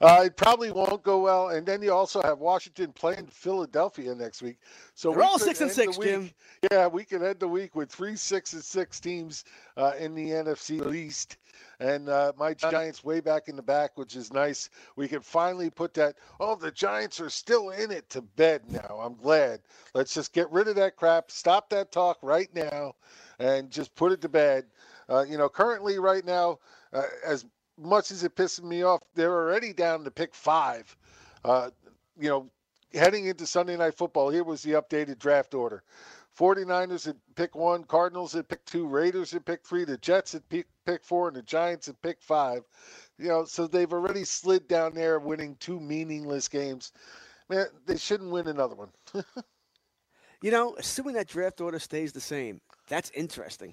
Uh, 0.00 0.22
it 0.26 0.36
probably 0.36 0.70
won't 0.70 1.02
go 1.02 1.18
well. 1.18 1.48
And 1.50 1.66
then 1.66 1.82
you 1.82 1.92
also 1.92 2.22
have 2.22 2.38
Washington 2.38 2.92
playing 2.92 3.26
Philadelphia 3.26 4.14
next 4.14 4.42
week. 4.42 4.58
So 4.94 5.10
we're 5.10 5.22
all 5.22 5.38
six 5.38 5.60
and 5.60 5.70
six, 5.70 5.96
Jim. 5.98 6.30
Yeah, 6.70 6.86
we 6.86 7.04
can 7.04 7.24
end 7.24 7.40
the 7.40 7.48
week 7.48 7.74
with 7.74 7.90
three 7.90 8.16
six 8.16 8.52
and 8.52 8.62
six 8.62 9.00
teams 9.00 9.44
uh, 9.76 9.92
in 9.98 10.14
the 10.14 10.30
NFC 10.30 10.94
East. 10.94 11.38
And 11.80 12.08
uh, 12.08 12.32
my 12.38 12.54
Giants 12.54 13.04
way 13.04 13.20
back 13.20 13.48
in 13.48 13.56
the 13.56 13.62
back, 13.62 13.96
which 13.96 14.16
is 14.16 14.32
nice. 14.32 14.70
We 14.96 15.08
can 15.08 15.20
finally 15.20 15.70
put 15.70 15.94
that. 15.94 16.16
Oh, 16.40 16.54
the 16.54 16.70
Giants 16.70 17.20
are 17.20 17.30
still 17.30 17.70
in 17.70 17.90
it 17.90 18.08
to 18.10 18.22
bed 18.22 18.62
now. 18.68 19.00
I'm 19.02 19.14
glad. 19.14 19.60
Let's 19.94 20.14
just 20.14 20.32
get 20.32 20.50
rid 20.50 20.68
of 20.68 20.76
that 20.76 20.96
crap. 20.96 21.30
Stop 21.30 21.70
that 21.70 21.92
talk 21.92 22.18
right 22.22 22.48
now, 22.54 22.94
and 23.38 23.70
just 23.70 23.94
put 23.94 24.12
it 24.12 24.20
to 24.22 24.28
bed. 24.28 24.64
Uh, 25.08 25.22
you 25.22 25.38
know, 25.38 25.48
currently, 25.48 25.98
right 25.98 26.24
now, 26.24 26.58
uh, 26.92 27.02
as 27.24 27.44
much 27.78 28.10
as 28.10 28.24
it 28.24 28.34
pisses 28.34 28.62
me 28.62 28.82
off, 28.82 29.02
they're 29.14 29.34
already 29.34 29.72
down 29.72 30.04
to 30.04 30.10
pick 30.10 30.34
five. 30.34 30.96
Uh, 31.44 31.70
you 32.18 32.28
know, 32.28 32.50
heading 32.94 33.26
into 33.26 33.46
Sunday 33.46 33.76
Night 33.76 33.94
Football, 33.94 34.30
here 34.30 34.44
was 34.44 34.62
the 34.62 34.72
updated 34.72 35.18
draft 35.18 35.54
order. 35.54 35.82
49ers 36.38 37.08
at 37.08 37.16
pick 37.34 37.54
one, 37.54 37.84
Cardinals 37.84 38.34
at 38.36 38.48
pick 38.48 38.64
two, 38.66 38.86
Raiders 38.86 39.32
at 39.32 39.44
pick 39.44 39.64
three, 39.64 39.84
the 39.84 39.96
Jets 39.98 40.34
at 40.34 40.46
pick, 40.48 40.66
pick 40.84 41.02
four, 41.02 41.28
and 41.28 41.36
the 41.36 41.42
Giants 41.42 41.88
at 41.88 42.00
pick 42.02 42.20
five. 42.20 42.62
You 43.18 43.28
know, 43.28 43.44
so 43.44 43.66
they've 43.66 43.92
already 43.92 44.24
slid 44.24 44.68
down 44.68 44.94
there, 44.94 45.18
winning 45.18 45.56
two 45.58 45.80
meaningless 45.80 46.48
games. 46.48 46.92
Man, 47.48 47.66
they 47.86 47.96
shouldn't 47.96 48.30
win 48.30 48.48
another 48.48 48.74
one. 48.74 48.90
you 50.42 50.50
know, 50.50 50.76
assuming 50.78 51.14
that 51.14 51.28
draft 51.28 51.60
order 51.60 51.78
stays 51.78 52.12
the 52.12 52.20
same, 52.20 52.60
that's 52.88 53.10
interesting. 53.10 53.72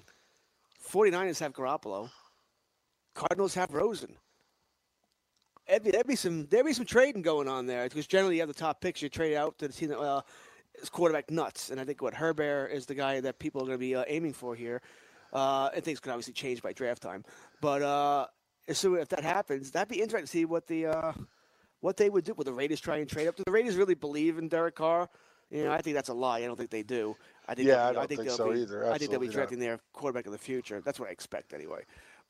49ers 0.90 1.40
have 1.40 1.52
Garoppolo. 1.52 2.08
Cardinals 3.14 3.54
have 3.54 3.72
Rosen. 3.72 4.16
There'd 5.68 5.82
be, 5.82 5.90
there'd 5.92 6.06
be 6.06 6.16
some 6.16 6.46
there'd 6.46 6.66
be 6.66 6.74
some 6.74 6.84
trading 6.84 7.22
going 7.22 7.48
on 7.48 7.66
there 7.66 7.84
because 7.84 8.06
generally 8.06 8.36
you 8.36 8.42
have 8.42 8.48
the 8.48 8.54
top 8.54 8.80
picks 8.80 9.00
you 9.00 9.08
trade 9.08 9.34
out 9.34 9.58
to 9.58 9.68
the 9.68 9.72
team 9.72 9.88
that 9.88 9.98
uh, 9.98 10.20
is 10.74 10.90
quarterback 10.90 11.30
nuts, 11.30 11.70
and 11.70 11.80
I 11.80 11.84
think 11.84 12.02
what 12.02 12.12
Herbert 12.12 12.70
is 12.72 12.84
the 12.84 12.94
guy 12.94 13.20
that 13.20 13.38
people 13.38 13.62
are 13.62 13.66
going 13.66 13.78
to 13.78 13.78
be 13.78 13.94
uh, 13.94 14.04
aiming 14.06 14.34
for 14.34 14.54
here. 14.54 14.82
Uh, 15.32 15.70
and 15.74 15.82
things 15.82 15.98
can 15.98 16.12
obviously 16.12 16.32
change 16.32 16.62
by 16.62 16.72
draft 16.72 17.02
time, 17.02 17.24
but 17.60 17.82
uh, 17.82 18.26
so 18.72 18.94
if 18.94 19.08
that 19.08 19.24
happens, 19.24 19.72
that'd 19.72 19.88
be 19.88 20.00
interesting 20.00 20.26
to 20.26 20.30
see 20.30 20.44
what 20.44 20.66
the 20.68 20.86
uh, 20.86 21.12
what 21.80 21.96
they 21.96 22.08
would 22.08 22.24
do. 22.24 22.34
Would 22.34 22.46
the 22.46 22.52
Raiders 22.52 22.80
try 22.80 22.98
and 22.98 23.08
trade 23.08 23.26
up? 23.26 23.34
Do 23.34 23.42
the 23.44 23.50
Raiders 23.50 23.74
really 23.74 23.94
believe 23.94 24.38
in 24.38 24.48
Derek 24.48 24.76
Carr? 24.76 25.08
You 25.50 25.64
know, 25.64 25.72
I 25.72 25.82
think 25.82 25.94
that's 25.94 26.08
a 26.08 26.14
lie. 26.14 26.38
I 26.38 26.46
don't 26.46 26.56
think 26.56 26.70
they 26.70 26.82
do. 26.82 27.16
I 27.46 27.54
think 27.54 27.68
yeah, 27.68 27.88
I, 27.88 27.92
don't 27.92 28.02
I 28.02 28.06
think, 28.06 28.22
think 28.22 28.32
so 28.32 28.52
be, 28.52 28.60
either. 28.60 28.84
Absolutely 28.84 28.94
I 28.94 28.98
think 28.98 29.10
they'll 29.10 29.20
be 29.20 29.28
drafting 29.28 29.58
not. 29.58 29.64
their 29.64 29.80
quarterback 29.92 30.26
in 30.26 30.32
the 30.32 30.38
future. 30.38 30.80
That's 30.80 30.98
what 30.98 31.08
I 31.08 31.12
expect 31.12 31.52
anyway. 31.52 31.82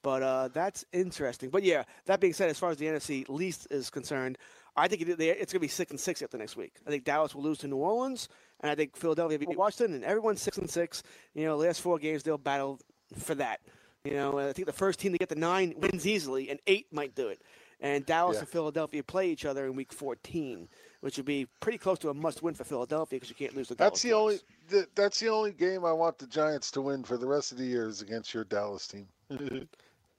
But 0.04 0.22
uh, 0.22 0.48
that's 0.52 0.84
interesting. 0.92 1.48
But 1.48 1.62
yeah, 1.64 1.82
that 2.04 2.20
being 2.20 2.34
said, 2.34 2.50
as 2.50 2.58
far 2.58 2.70
as 2.70 2.76
the 2.76 2.84
NFC 2.86 3.26
least 3.28 3.66
is 3.70 3.88
concerned, 3.88 4.36
I 4.76 4.86
think 4.86 5.00
it's 5.02 5.16
going 5.18 5.46
to 5.46 5.58
be 5.58 5.66
six 5.66 5.90
and 5.90 5.98
six 5.98 6.20
after 6.20 6.36
next 6.36 6.56
week. 6.56 6.74
I 6.86 6.90
think 6.90 7.04
Dallas 7.04 7.34
will 7.34 7.42
lose 7.42 7.58
to 7.58 7.68
New 7.68 7.76
Orleans, 7.76 8.28
and 8.60 8.70
I 8.70 8.74
think 8.74 8.96
Philadelphia 8.96 9.38
beat 9.38 9.56
Washington, 9.56 9.94
and 9.94 10.04
everyone's 10.04 10.42
six 10.42 10.58
and 10.58 10.68
six. 10.70 11.02
You 11.34 11.46
know, 11.46 11.56
last 11.56 11.80
four 11.80 11.98
games 11.98 12.22
they'll 12.22 12.36
battle 12.38 12.78
for 13.18 13.34
that. 13.36 13.60
You 14.04 14.12
know, 14.12 14.38
I 14.38 14.52
think 14.52 14.66
the 14.66 14.72
first 14.74 15.00
team 15.00 15.12
to 15.12 15.18
get 15.18 15.30
the 15.30 15.36
nine 15.36 15.72
wins 15.78 16.06
easily, 16.06 16.50
and 16.50 16.60
eight 16.66 16.86
might 16.92 17.14
do 17.14 17.28
it. 17.28 17.40
And 17.80 18.04
Dallas 18.04 18.34
Yeah. 18.36 18.40
and 18.40 18.48
Philadelphia 18.48 19.02
play 19.02 19.30
each 19.30 19.46
other 19.46 19.64
in 19.64 19.74
Week 19.74 19.92
14, 19.92 20.68
which 21.00 21.16
would 21.16 21.24
be 21.26 21.46
pretty 21.60 21.78
close 21.78 21.98
to 22.00 22.10
a 22.10 22.14
must-win 22.14 22.54
for 22.54 22.64
Philadelphia 22.64 23.16
because 23.18 23.30
you 23.30 23.36
can't 23.36 23.56
lose 23.56 23.68
the. 23.68 23.74
That's 23.74 24.02
the 24.02 24.10
Dallas 24.10 24.22
only 24.22 24.34
twice. 24.38 24.44
th- 24.70 24.88
that's 24.94 25.20
the 25.20 25.28
only 25.28 25.52
game 25.52 25.84
I 25.86 25.92
want 25.92 26.18
the 26.18 26.26
Giants 26.26 26.70
to 26.72 26.82
win 26.82 27.04
for 27.04 27.16
the 27.16 27.26
rest 27.26 27.52
of 27.52 27.58
the 27.58 27.64
year 27.64 27.88
is 27.88 28.02
against 28.02 28.34
your 28.34 28.44
Dallas 28.44 28.86
team. 28.86 29.08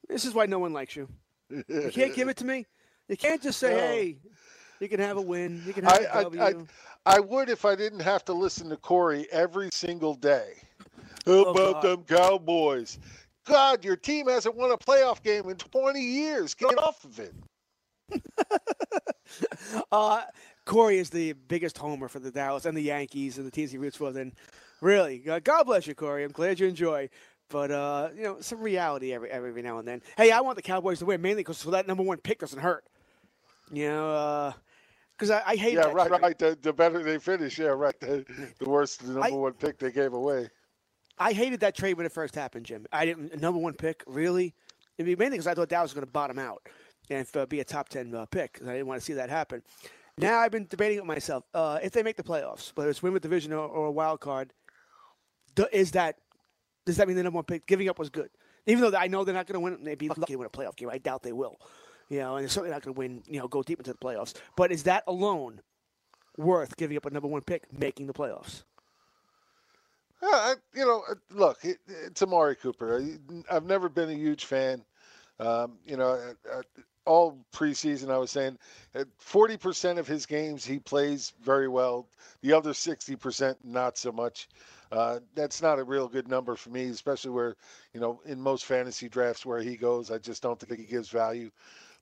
This 0.08 0.26
is 0.26 0.34
why 0.34 0.46
no 0.46 0.60
one 0.60 0.74
likes 0.74 0.96
you. 0.96 1.08
You 1.50 1.90
can't 1.92 2.14
give 2.14 2.28
it 2.28 2.38
to 2.38 2.46
me. 2.46 2.66
You 3.08 3.18
can't 3.18 3.42
just 3.42 3.60
say, 3.60 3.72
No. 3.72 3.78
"Hey, 3.78 4.18
you 4.80 4.88
can 4.90 5.00
have 5.00 5.18
a 5.18 5.22
win. 5.22 5.62
You 5.66 5.74
can 5.74 5.84
have 5.84 5.94
I, 5.94 6.04
a 6.04 6.18
I, 6.20 6.24
W." 6.24 6.42
I, 6.42 6.54
I 7.16 7.20
would 7.20 7.50
if 7.50 7.66
I 7.66 7.76
didn't 7.76 8.00
have 8.02 8.26
to 8.26 8.34
listen 8.34 8.70
to 8.70 8.78
Corey 8.78 9.28
every 9.32 9.70
single 9.72 10.16
day. 10.16 10.54
How 11.26 11.32
Oh, 11.34 11.42
about 11.52 11.82
God. 11.82 11.84
them 11.84 12.04
Cowboys? 12.04 13.00
God, 13.46 13.86
your 13.86 13.96
team 13.96 14.28
hasn't 14.28 14.56
won 14.56 14.72
a 14.72 14.78
playoff 14.78 15.22
game 15.22 15.50
in 15.50 15.56
20 15.58 16.00
years. 16.02 16.54
Get 16.56 16.78
off 16.80 17.04
of 17.06 17.20
it. 17.20 17.34
Uh, 19.92 20.22
Corey 20.66 21.00
is 21.00 21.10
the 21.10 21.34
biggest 21.34 21.78
homer 21.78 22.08
for 22.08 22.20
the 22.20 22.30
Dallas 22.32 22.66
and 22.66 22.78
the 22.78 22.82
Yankees 22.82 23.38
and 23.38 23.46
the 23.46 23.52
teams 23.52 23.72
he 23.72 23.78
roots 23.78 23.98
for. 23.98 24.12
Then, 24.12 24.34
really, 24.82 25.18
God 25.18 25.44
God 25.44 25.64
bless 25.66 25.88
you, 25.88 25.96
Corey. 25.96 26.24
I'm 26.24 26.32
glad 26.32 26.60
you 26.60 26.68
enjoy. 26.68 27.10
But 27.50 27.72
uh, 27.72 28.10
you 28.16 28.24
know, 28.24 28.38
some 28.42 28.60
reality 28.62 29.14
every 29.14 29.30
every 29.30 29.62
now 29.62 29.78
and 29.78 29.88
then. 29.88 30.02
Hey, 30.18 30.32
I 30.32 30.42
want 30.42 30.56
the 30.56 30.62
Cowboys 30.62 31.00
to 31.00 31.06
win 31.06 31.22
mainly 31.22 31.42
because 31.42 31.58
so 31.58 31.72
that 31.72 31.88
number 31.88 32.04
one 32.04 32.18
pick 32.18 32.40
doesn't 32.40 32.60
hurt. 32.60 32.86
You 33.72 33.88
know, 33.90 34.54
because 35.18 35.32
I, 35.32 35.42
I 35.46 35.56
hate 35.56 35.74
Yeah, 35.74 35.92
right, 35.92 36.08
trade. 36.08 36.22
right. 36.22 36.38
The, 36.38 36.58
the 36.62 36.74
better 36.74 37.02
they 37.04 37.18
finish, 37.18 37.58
yeah, 37.58 37.68
right. 37.68 38.00
The, 38.00 38.26
the 38.60 38.70
worse 38.70 38.98
the 38.98 39.14
number 39.14 39.28
I- 39.28 39.32
one 39.32 39.54
pick 39.54 39.78
they 39.80 39.92
gave 39.92 40.14
away. 40.14 40.50
I 41.18 41.32
hated 41.32 41.62
that 41.62 41.76
trade 41.78 41.96
when 41.96 42.06
it 42.06 42.12
first 42.12 42.36
happened, 42.36 42.66
Jim. 42.66 42.86
I 42.92 43.06
didn't 43.06 43.40
number 43.42 43.60
one 43.60 43.74
pick 43.74 44.04
really. 44.06 44.54
It'd 44.98 45.06
be 45.08 45.16
mainly 45.16 45.38
because 45.38 45.48
I 45.48 45.54
thought 45.54 45.70
Dallas 45.70 45.92
was 45.92 45.94
going 45.94 46.06
to 46.06 46.12
bottom 46.12 46.38
out 46.38 46.68
and 47.10 47.26
uh, 47.36 47.46
be 47.46 47.60
a 47.62 47.64
top 47.64 47.88
ten 47.90 48.14
uh, 48.14 48.26
pick. 48.26 48.60
I 48.64 48.72
didn't 48.74 48.88
want 48.88 49.00
to 49.00 49.06
see 49.06 49.14
that 49.14 49.30
happen. 49.30 49.62
Now 50.18 50.40
I've 50.40 50.52
been 50.52 50.68
debating 50.68 50.98
with 50.98 51.06
myself 51.08 51.44
uh, 51.54 51.80
if 51.82 51.92
they 51.94 52.04
make 52.04 52.18
the 52.18 52.24
playoffs, 52.24 52.72
whether 52.76 52.90
it's 52.90 53.02
win 53.04 53.14
with 53.14 53.22
division 53.22 53.54
or, 53.54 53.66
or 53.68 53.88
a 53.88 53.92
wild 53.92 54.20
card. 54.20 54.52
is 55.72 55.92
that 55.92 56.18
does 56.86 56.98
that 56.98 57.08
mean 57.08 57.18
the 57.18 57.24
number 57.24 57.36
one 57.36 57.46
pick 57.46 57.66
giving 57.66 57.90
up 57.90 58.00
was 58.00 58.10
good? 58.10 58.30
Even 58.68 58.82
though 58.90 58.98
I 58.98 59.08
know 59.08 59.24
they're 59.24 59.36
not 59.36 59.48
going 59.48 59.56
to 59.56 59.60
win, 59.60 59.84
they'd 59.84 59.98
be 59.98 60.10
lucky 60.10 60.34
to 60.34 60.36
win 60.38 60.48
a 60.48 60.50
playoff 60.50 60.76
game. 60.76 60.90
I 60.90 60.98
doubt 60.98 61.24
they 61.24 61.34
will. 61.34 61.60
You 62.10 62.20
know, 62.20 62.36
and 62.36 62.44
they're 62.44 62.50
certainly 62.50 62.72
not 62.72 62.84
going 62.84 62.94
to 62.94 63.00
win. 63.00 63.24
You 63.28 63.40
know, 63.40 63.48
go 63.48 63.64
deep 63.64 63.80
into 63.80 63.92
the 63.92 63.98
playoffs. 63.98 64.34
But 64.56 64.72
is 64.72 64.84
that 64.84 65.04
alone 65.08 65.62
worth 66.38 66.78
giving 66.78 66.98
up 66.98 67.06
a 67.06 67.10
number 67.10 67.28
one 67.28 67.42
pick, 67.42 67.72
making 67.78 68.08
the 68.08 68.14
playoffs? 68.14 68.64
Uh, 70.22 70.56
you 70.74 70.86
know, 70.86 71.04
uh, 71.10 71.16
look, 71.32 71.64
it, 71.64 71.78
it's 71.88 72.22
Amari 72.22 72.56
Cooper. 72.56 73.04
I've 73.50 73.66
never 73.66 73.90
been 73.90 74.10
a 74.10 74.14
huge 74.14 74.46
fan. 74.46 74.84
Um, 75.40 75.78
you 75.86 75.98
know, 75.98 76.12
uh, 76.12 76.60
uh 76.60 76.62
all 77.06 77.38
preseason 77.54 78.10
I 78.10 78.18
was 78.18 78.32
saying 78.32 78.58
40% 78.96 80.00
of 80.00 80.08
his 80.08 80.26
games 80.26 80.66
he 80.66 80.80
plays 80.80 81.34
very 81.42 81.68
well. 81.68 82.08
The 82.42 82.54
other 82.54 82.72
60% 82.72 83.56
not 83.64 83.98
so 83.98 84.12
much. 84.12 84.50
Uh, 84.92 85.20
that's 85.34 85.62
not 85.62 85.80
a 85.80 85.84
real 85.84 86.08
good 86.08 86.28
number 86.28 86.56
for 86.56 86.70
me, 86.70 86.86
especially 86.86 87.32
where, 87.32 87.56
you 87.94 88.00
know, 88.00 88.22
in 88.26 88.40
most 88.40 88.66
fantasy 88.66 89.10
drafts 89.10 89.46
where 89.46 89.60
he 89.62 89.76
goes, 89.76 90.12
I 90.12 90.18
just 90.18 90.42
don't 90.42 90.60
think 90.60 90.80
he 90.80 90.86
gives 90.86 91.10
value. 91.10 91.52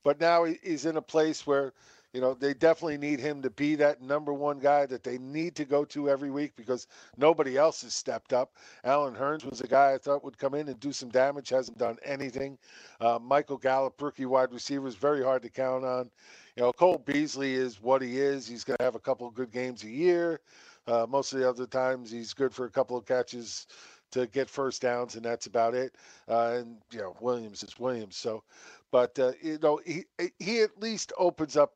But 0.04 0.20
now 0.20 0.44
he's 0.44 0.86
in 0.86 0.98
a 0.98 1.02
place 1.02 1.48
where 1.48 1.74
you 2.14 2.22
know, 2.22 2.36
they 2.36 2.54
definitely 2.54 3.00
need 3.00 3.20
him 3.20 3.42
to 3.42 3.50
be 3.50 3.74
that 3.76 4.02
number 4.02 4.34
one 4.34 4.60
guy 4.60 4.86
that 4.86 5.04
they 5.04 5.18
need 5.18 5.56
to 5.56 5.66
go 5.66 5.84
to 5.86 6.10
every 6.10 6.30
week 6.30 6.56
because 6.56 6.88
nobody 7.18 7.58
else 7.58 7.82
has 7.82 7.96
stepped 7.96 8.34
up. 8.34 8.52
Allen 8.84 9.16
Hurns 9.16 9.50
was 9.50 9.62
a 9.62 9.68
guy 9.68 9.94
I 9.94 9.98
thought 9.98 10.24
would 10.24 10.38
come 10.38 10.54
in 10.54 10.70
and 10.70 10.80
do 10.80 10.94
some 10.94 11.10
damage, 11.10 11.50
hasn't 11.50 11.80
done 11.80 11.98
anything. 12.06 12.60
Uh, 13.02 13.18
Michael 13.20 13.58
Gallup, 13.58 14.00
rookie 14.00 14.28
wide 14.28 14.54
receiver, 14.54 14.88
is 14.88 14.96
very 14.96 15.24
hard 15.24 15.42
to 15.42 15.50
count 15.50 15.84
on. 15.84 16.12
You 16.56 16.64
know, 16.64 16.72
Cole 16.72 17.00
Beasley 17.04 17.56
is 17.56 17.82
what 17.82 18.04
he 18.04 18.20
is. 18.20 18.48
He's 18.48 18.64
going 18.64 18.78
to 18.78 18.84
have 18.84 18.96
a 18.96 19.00
couple 19.00 19.28
of 19.28 19.34
good 19.34 19.52
games 19.52 19.84
a 19.84 19.90
year. 19.90 20.40
Uh, 20.88 21.06
most 21.08 21.34
of 21.34 21.40
the 21.40 21.48
other 21.50 21.66
times, 21.68 22.12
he's 22.12 22.34
good 22.34 22.54
for 22.54 22.66
a 22.66 22.70
couple 22.70 22.98
of 22.98 23.06
catches 23.06 23.68
to 24.12 24.28
get 24.28 24.50
first 24.50 24.82
downs, 24.82 25.16
and 25.16 25.26
that's 25.26 25.48
about 25.48 25.74
it. 25.74 25.96
Uh, 26.30 26.58
and 26.60 26.78
you 26.92 27.00
know, 27.00 27.16
Williams 27.20 27.64
is 27.64 27.80
Williams. 27.80 28.16
So, 28.16 28.44
but 28.92 29.18
uh, 29.18 29.32
you 29.42 29.58
know, 29.62 29.80
he 29.86 30.04
he 30.40 30.62
at 30.62 30.80
least 30.80 31.12
opens 31.18 31.58
up 31.58 31.74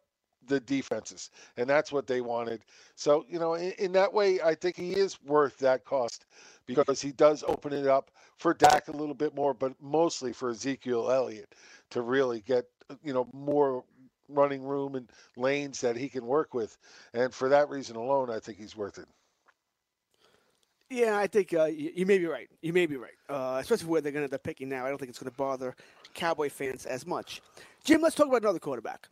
the 0.48 0.60
defenses, 0.60 1.30
and 1.58 1.70
that's 1.70 1.91
what 1.91 2.08
they 2.08 2.22
wanted. 2.22 2.63
So, 2.96 3.26
you 3.30 3.39
know, 3.39 3.56
in, 3.56 3.72
in, 3.74 3.91
that 3.93 4.13
way, 4.13 4.39
I 4.41 4.56
think 4.56 4.76
he 4.76 4.93
is 4.93 5.22
worth 5.24 5.58
that 5.60 5.84
cost 5.84 6.26
because 6.65 7.02
he 7.02 7.12
does 7.12 7.43
open 7.48 7.74
it 7.74 7.88
up 7.88 8.12
for 8.38 8.54
Dak 8.54 8.88
a 8.88 8.91
little 8.91 9.15
bit 9.15 9.36
more, 9.36 9.54
but 9.54 9.74
mostly 9.82 10.34
for 10.34 10.52
Ezekiel 10.52 11.12
Elliott 11.12 11.54
to 11.91 12.02
really 12.02 12.41
get, 12.41 12.65
you 13.04 13.13
know, 13.13 13.28
more 13.34 13.84
running 14.30 14.63
room 14.63 14.96
and 14.96 15.10
lanes 15.36 15.82
that 15.82 15.96
he 15.96 16.10
can 16.10 16.26
work 16.26 16.54
with. 16.54 16.78
And 17.13 17.34
for 17.34 17.50
that 17.50 17.70
reason 17.70 17.96
alone, 17.96 18.30
I 18.30 18.40
think 18.40 18.58
he's 18.58 18.76
worth 18.76 18.98
it. 18.98 19.08
Yeah, 20.90 21.18
I 21.18 21.28
think 21.28 21.54
uh, 21.54 21.66
you, 21.66 21.92
you, 21.96 22.06
may 22.06 22.18
be 22.18 22.28
right. 22.28 22.48
You 22.62 22.72
may 22.72 22.86
be 22.86 22.96
right, 22.96 23.12
uh, 23.30 23.58
especially 23.60 23.88
where 23.88 24.00
they're 24.00 24.13
going 24.13 24.22
to 24.22 24.28
end 24.28 24.34
up 24.34 24.44
picking 24.44 24.70
now. 24.70 24.86
I 24.86 24.90
don't 24.90 24.98
think 24.98 25.10
it's 25.10 25.20
going 25.20 25.30
to 25.30 25.38
bother 25.38 25.76
Cowboy 26.13 26.50
fans 26.50 26.86
as 26.86 27.06
much. 27.06 27.42
Jim, 27.84 28.02
let's 28.02 28.16
talk 28.16 28.28
about 28.28 28.42
another 28.42 28.60
quarterback. 28.60 29.10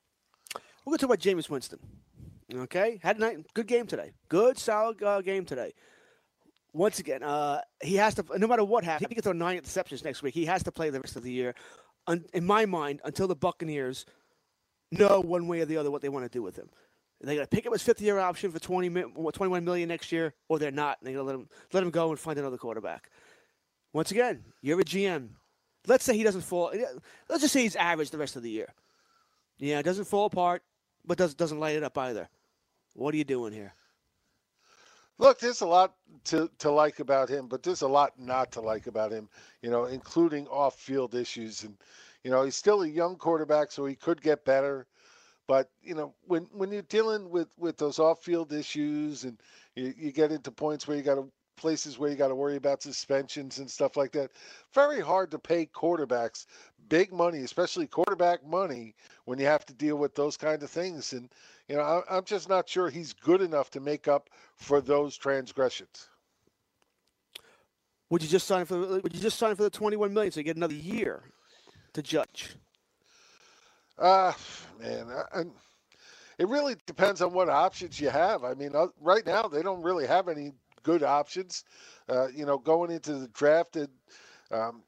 We're 0.86 0.92
going 0.92 0.98
to 1.00 1.08
talk 1.08 1.16
about 1.16 1.20
Jameis 1.20 1.50
Winston. 1.50 1.80
Okay, 2.54 3.00
had 3.04 3.18
a 3.18 3.20
night, 3.20 3.38
good 3.54 3.68
game 3.68 3.88
today. 3.88 4.12
Good, 4.30 4.58
solid 4.58 5.02
uh, 5.04 5.22
game 5.22 5.46
today. 5.46 5.74
Once 6.74 7.00
again, 7.00 7.24
uh, 7.24 7.60
he 7.82 7.96
has 7.96 8.14
to. 8.16 8.26
No 8.38 8.48
matter 8.48 8.64
what 8.64 8.84
happens, 8.84 9.10
he 9.10 9.16
can 9.16 9.24
throw 9.24 9.34
nine 9.34 9.60
interceptions 9.60 10.04
next 10.04 10.22
week. 10.22 10.34
He 10.34 10.46
has 10.46 10.64
to 10.64 10.72
play 10.72 10.90
the 10.92 11.02
rest 11.02 11.16
of 11.16 11.24
the 11.24 11.32
year. 11.32 11.56
in 12.34 12.46
my 12.46 12.66
mind, 12.66 13.02
until 13.04 13.28
the 13.28 13.36
Buccaneers 13.36 14.06
know 15.00 15.20
one 15.20 15.48
way 15.48 15.62
or 15.62 15.66
the 15.66 15.78
other 15.78 15.92
what 15.92 16.02
they 16.02 16.10
want 16.10 16.26
to 16.26 16.30
do 16.30 16.42
with 16.42 16.56
him. 16.56 16.70
They're 17.22 17.40
to 17.40 17.48
pick 17.48 17.66
up 17.66 17.74
his 17.74 17.82
fifth 17.82 18.02
year 18.02 18.20
option 18.20 18.52
for 18.52 18.60
20, 18.60 18.90
21 18.90 19.66
million 19.66 19.90
next 19.90 20.12
year, 20.12 20.34
or 20.48 20.60
they're 20.60 20.70
not. 20.70 21.00
And 21.00 21.08
They're 21.08 21.16
to 21.16 21.24
let 21.24 21.36
him 21.36 21.50
let 21.74 21.82
him 21.82 21.90
go 21.90 22.10
and 22.10 22.20
find 22.20 22.38
another 22.38 22.58
quarterback. 22.58 23.10
Once 23.94 24.12
again, 24.12 24.44
you're 24.62 24.80
a 24.80 24.84
GM. 24.84 25.30
Let's 25.88 26.04
say 26.04 26.16
he 26.16 26.24
doesn't 26.24 26.42
fall. 26.42 26.72
Let's 27.30 27.42
just 27.42 27.54
say 27.54 27.64
he's 27.64 27.76
average 27.76 28.12
the 28.12 28.18
rest 28.18 28.36
of 28.36 28.44
the 28.44 28.50
year. 28.50 28.74
Yeah, 29.58 29.82
doesn't 29.82 30.06
fall 30.06 30.26
apart 30.26 30.62
but 31.08 31.18
does, 31.18 31.34
doesn't 31.34 31.60
light 31.60 31.76
it 31.76 31.84
up 31.84 31.98
either. 31.98 32.28
What 32.94 33.14
are 33.14 33.18
you 33.18 33.24
doing 33.24 33.54
here? 33.54 33.74
Look, 35.18 35.40
there's 35.40 35.62
a 35.62 35.68
lot 35.68 35.96
to, 36.26 36.50
to 36.60 36.72
like 36.72 37.00
about 37.00 37.30
him, 37.30 37.48
but 37.48 37.64
there's 37.64 37.84
a 37.84 37.88
lot 37.88 38.14
not 38.20 38.52
to 38.54 38.62
like 38.62 38.88
about 38.88 39.12
him, 39.12 39.30
you 39.62 39.70
know, 39.70 39.86
including 39.86 40.48
off 40.48 40.76
field 40.76 41.16
issues. 41.16 41.64
And, 41.64 41.78
you 42.26 42.32
know, 42.32 42.44
he's 42.44 42.56
still 42.56 42.82
a 42.82 42.88
young 42.88 43.18
quarterback, 43.18 43.72
so 43.72 43.86
he 43.86 43.94
could 43.94 44.20
get 44.20 44.46
better. 44.46 44.88
But, 45.48 45.70
you 45.84 45.94
know, 45.94 46.16
when, 46.24 46.48
when 46.52 46.72
you're 46.72 46.82
dealing 46.82 47.30
with, 47.30 47.50
with 47.56 47.78
those 47.78 48.00
off 48.00 48.24
field 48.24 48.52
issues 48.52 49.26
and 49.26 49.40
you, 49.76 49.94
you 49.96 50.12
get 50.12 50.32
into 50.32 50.50
points 50.50 50.88
where 50.88 50.98
you 50.98 51.04
got 51.04 51.16
to 51.16 51.32
places 51.56 52.00
where 52.00 52.10
you 52.10 52.16
got 52.16 52.30
to 52.30 52.36
worry 52.36 52.56
about 52.56 52.82
suspensions 52.82 53.60
and 53.60 53.70
stuff 53.70 53.96
like 53.96 54.12
that. 54.12 54.32
Very 54.74 55.00
hard 55.00 55.30
to 55.32 55.40
pay 55.40 55.68
quarterbacks 55.68 56.48
big 56.90 57.14
money, 57.14 57.42
especially 57.42 57.86
quarterback 57.86 58.46
money, 58.46 58.96
when 59.26 59.40
you 59.40 59.46
have 59.46 59.66
to 59.68 59.74
deal 59.74 59.96
with 59.96 60.16
those 60.16 60.36
kind 60.36 60.62
of 60.64 60.70
things. 60.70 61.14
And 61.14 61.30
you 61.70 61.76
know, 61.76 62.04
I, 62.10 62.18
am 62.18 62.24
just 62.26 62.50
not 62.50 62.68
sure 62.68 62.90
he's 62.90 63.14
good 63.14 63.42
enough 63.42 63.70
to 63.72 63.80
make 63.80 64.08
up 64.08 64.32
for 64.56 64.82
those 64.82 65.16
transgressions. 65.16 66.10
Would 68.10 68.24
you 68.24 68.30
just 68.30 68.48
sign 68.48 68.66
for? 68.66 68.78
Would 68.78 69.16
you 69.16 69.22
just 69.22 69.38
sign 69.38 69.56
for 69.56 69.64
the 69.64 69.70
21 69.70 70.12
million 70.12 70.32
so 70.32 70.40
you 70.40 70.44
get 70.44 70.58
another 70.58 70.74
year 70.74 71.24
to 71.96 72.04
judge? 72.04 72.58
Uh 73.98 74.34
man, 74.80 75.10
I, 75.10 75.42
I, 75.42 75.44
it 76.38 76.48
really 76.48 76.76
depends 76.86 77.22
on 77.22 77.34
what 77.34 77.50
options 77.50 78.00
you 78.00 78.10
have. 78.10 78.44
I 78.44 78.54
mean, 78.56 78.76
uh, 78.76 78.88
right 79.02 79.26
now 79.26 79.48
they 79.48 79.62
don't 79.64 79.84
really 79.84 80.08
have 80.08 80.28
any 80.30 80.54
good 80.84 81.04
options. 81.04 81.64
Uh, 82.10 82.28
you 82.30 82.46
know, 82.46 82.58
going 82.58 82.92
into 82.92 83.16
the 83.16 83.28
draft, 83.30 83.78
um, 84.52 84.84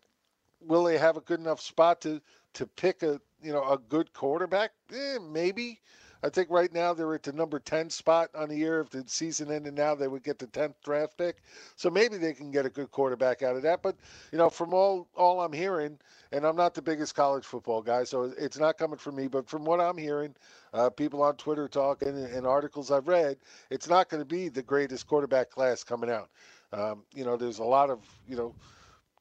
will 0.62 0.84
they 0.84 0.98
have 0.98 1.18
a 1.18 1.22
good 1.22 1.40
enough 1.40 1.62
spot 1.62 2.02
to 2.02 2.22
to 2.56 2.68
pick 2.68 3.04
a 3.04 3.22
you 3.42 3.54
know 3.54 3.64
a 3.64 3.78
good 3.78 4.14
quarterback? 4.14 4.72
Eh, 4.94 5.20
maybe. 5.20 5.82
I 6.24 6.30
think 6.30 6.50
right 6.50 6.72
now 6.74 6.94
they're 6.94 7.14
at 7.14 7.24
the 7.24 7.32
number 7.32 7.60
10 7.60 7.90
spot 7.90 8.30
on 8.36 8.50
the 8.50 8.56
year. 8.56 8.82
If 8.82 8.90
the 8.90 9.04
season 9.08 9.52
ended 9.52 9.76
now, 9.76 9.96
they 9.96 10.08
would 10.08 10.24
get 10.24 10.40
the 10.40 10.48
10th 10.48 10.76
draft 10.84 11.18
pick. 11.18 11.38
So 11.76 11.90
maybe 11.90 12.18
they 12.18 12.34
can 12.34 12.52
get 12.52 12.66
a 12.66 12.70
good 12.70 12.92
quarterback 12.92 13.44
out 13.44 13.56
of 13.56 13.62
that. 13.64 13.82
But, 13.84 13.96
you 14.32 14.38
know, 14.38 14.50
from 14.50 14.74
all, 14.74 15.08
all 15.16 15.42
I'm 15.42 15.54
hearing, 15.54 15.98
and 16.32 16.46
I'm 16.46 16.56
not 16.56 16.74
the 16.74 16.82
biggest 16.82 17.16
college 17.16 17.46
football 17.46 17.82
guy, 17.82 18.04
so 18.04 18.34
it's 18.38 18.60
not 18.60 18.78
coming 18.78 18.98
from 18.98 19.16
me, 19.16 19.28
but 19.28 19.48
from 19.48 19.64
what 19.64 19.80
I'm 19.80 19.98
hearing, 19.98 20.36
uh, 20.74 20.90
people 20.90 21.22
on 21.22 21.36
Twitter 21.36 21.68
talking 21.68 22.10
and, 22.10 22.26
and, 22.26 22.48
articles 22.48 22.92
I've 22.92 23.08
read, 23.08 23.38
it's 23.70 23.88
not 23.88 24.10
going 24.10 24.22
to 24.22 24.26
be 24.26 24.50
the 24.50 24.64
greatest 24.64 25.08
quarterback 25.08 25.50
class 25.50 25.84
coming 25.84 26.10
out. 26.10 26.30
Um, 26.74 27.04
you 27.14 27.24
know, 27.24 27.38
there's 27.38 27.60
a 27.60 27.64
lot 27.64 27.90
of, 27.90 28.00
you 28.28 28.36
know, 28.36 28.54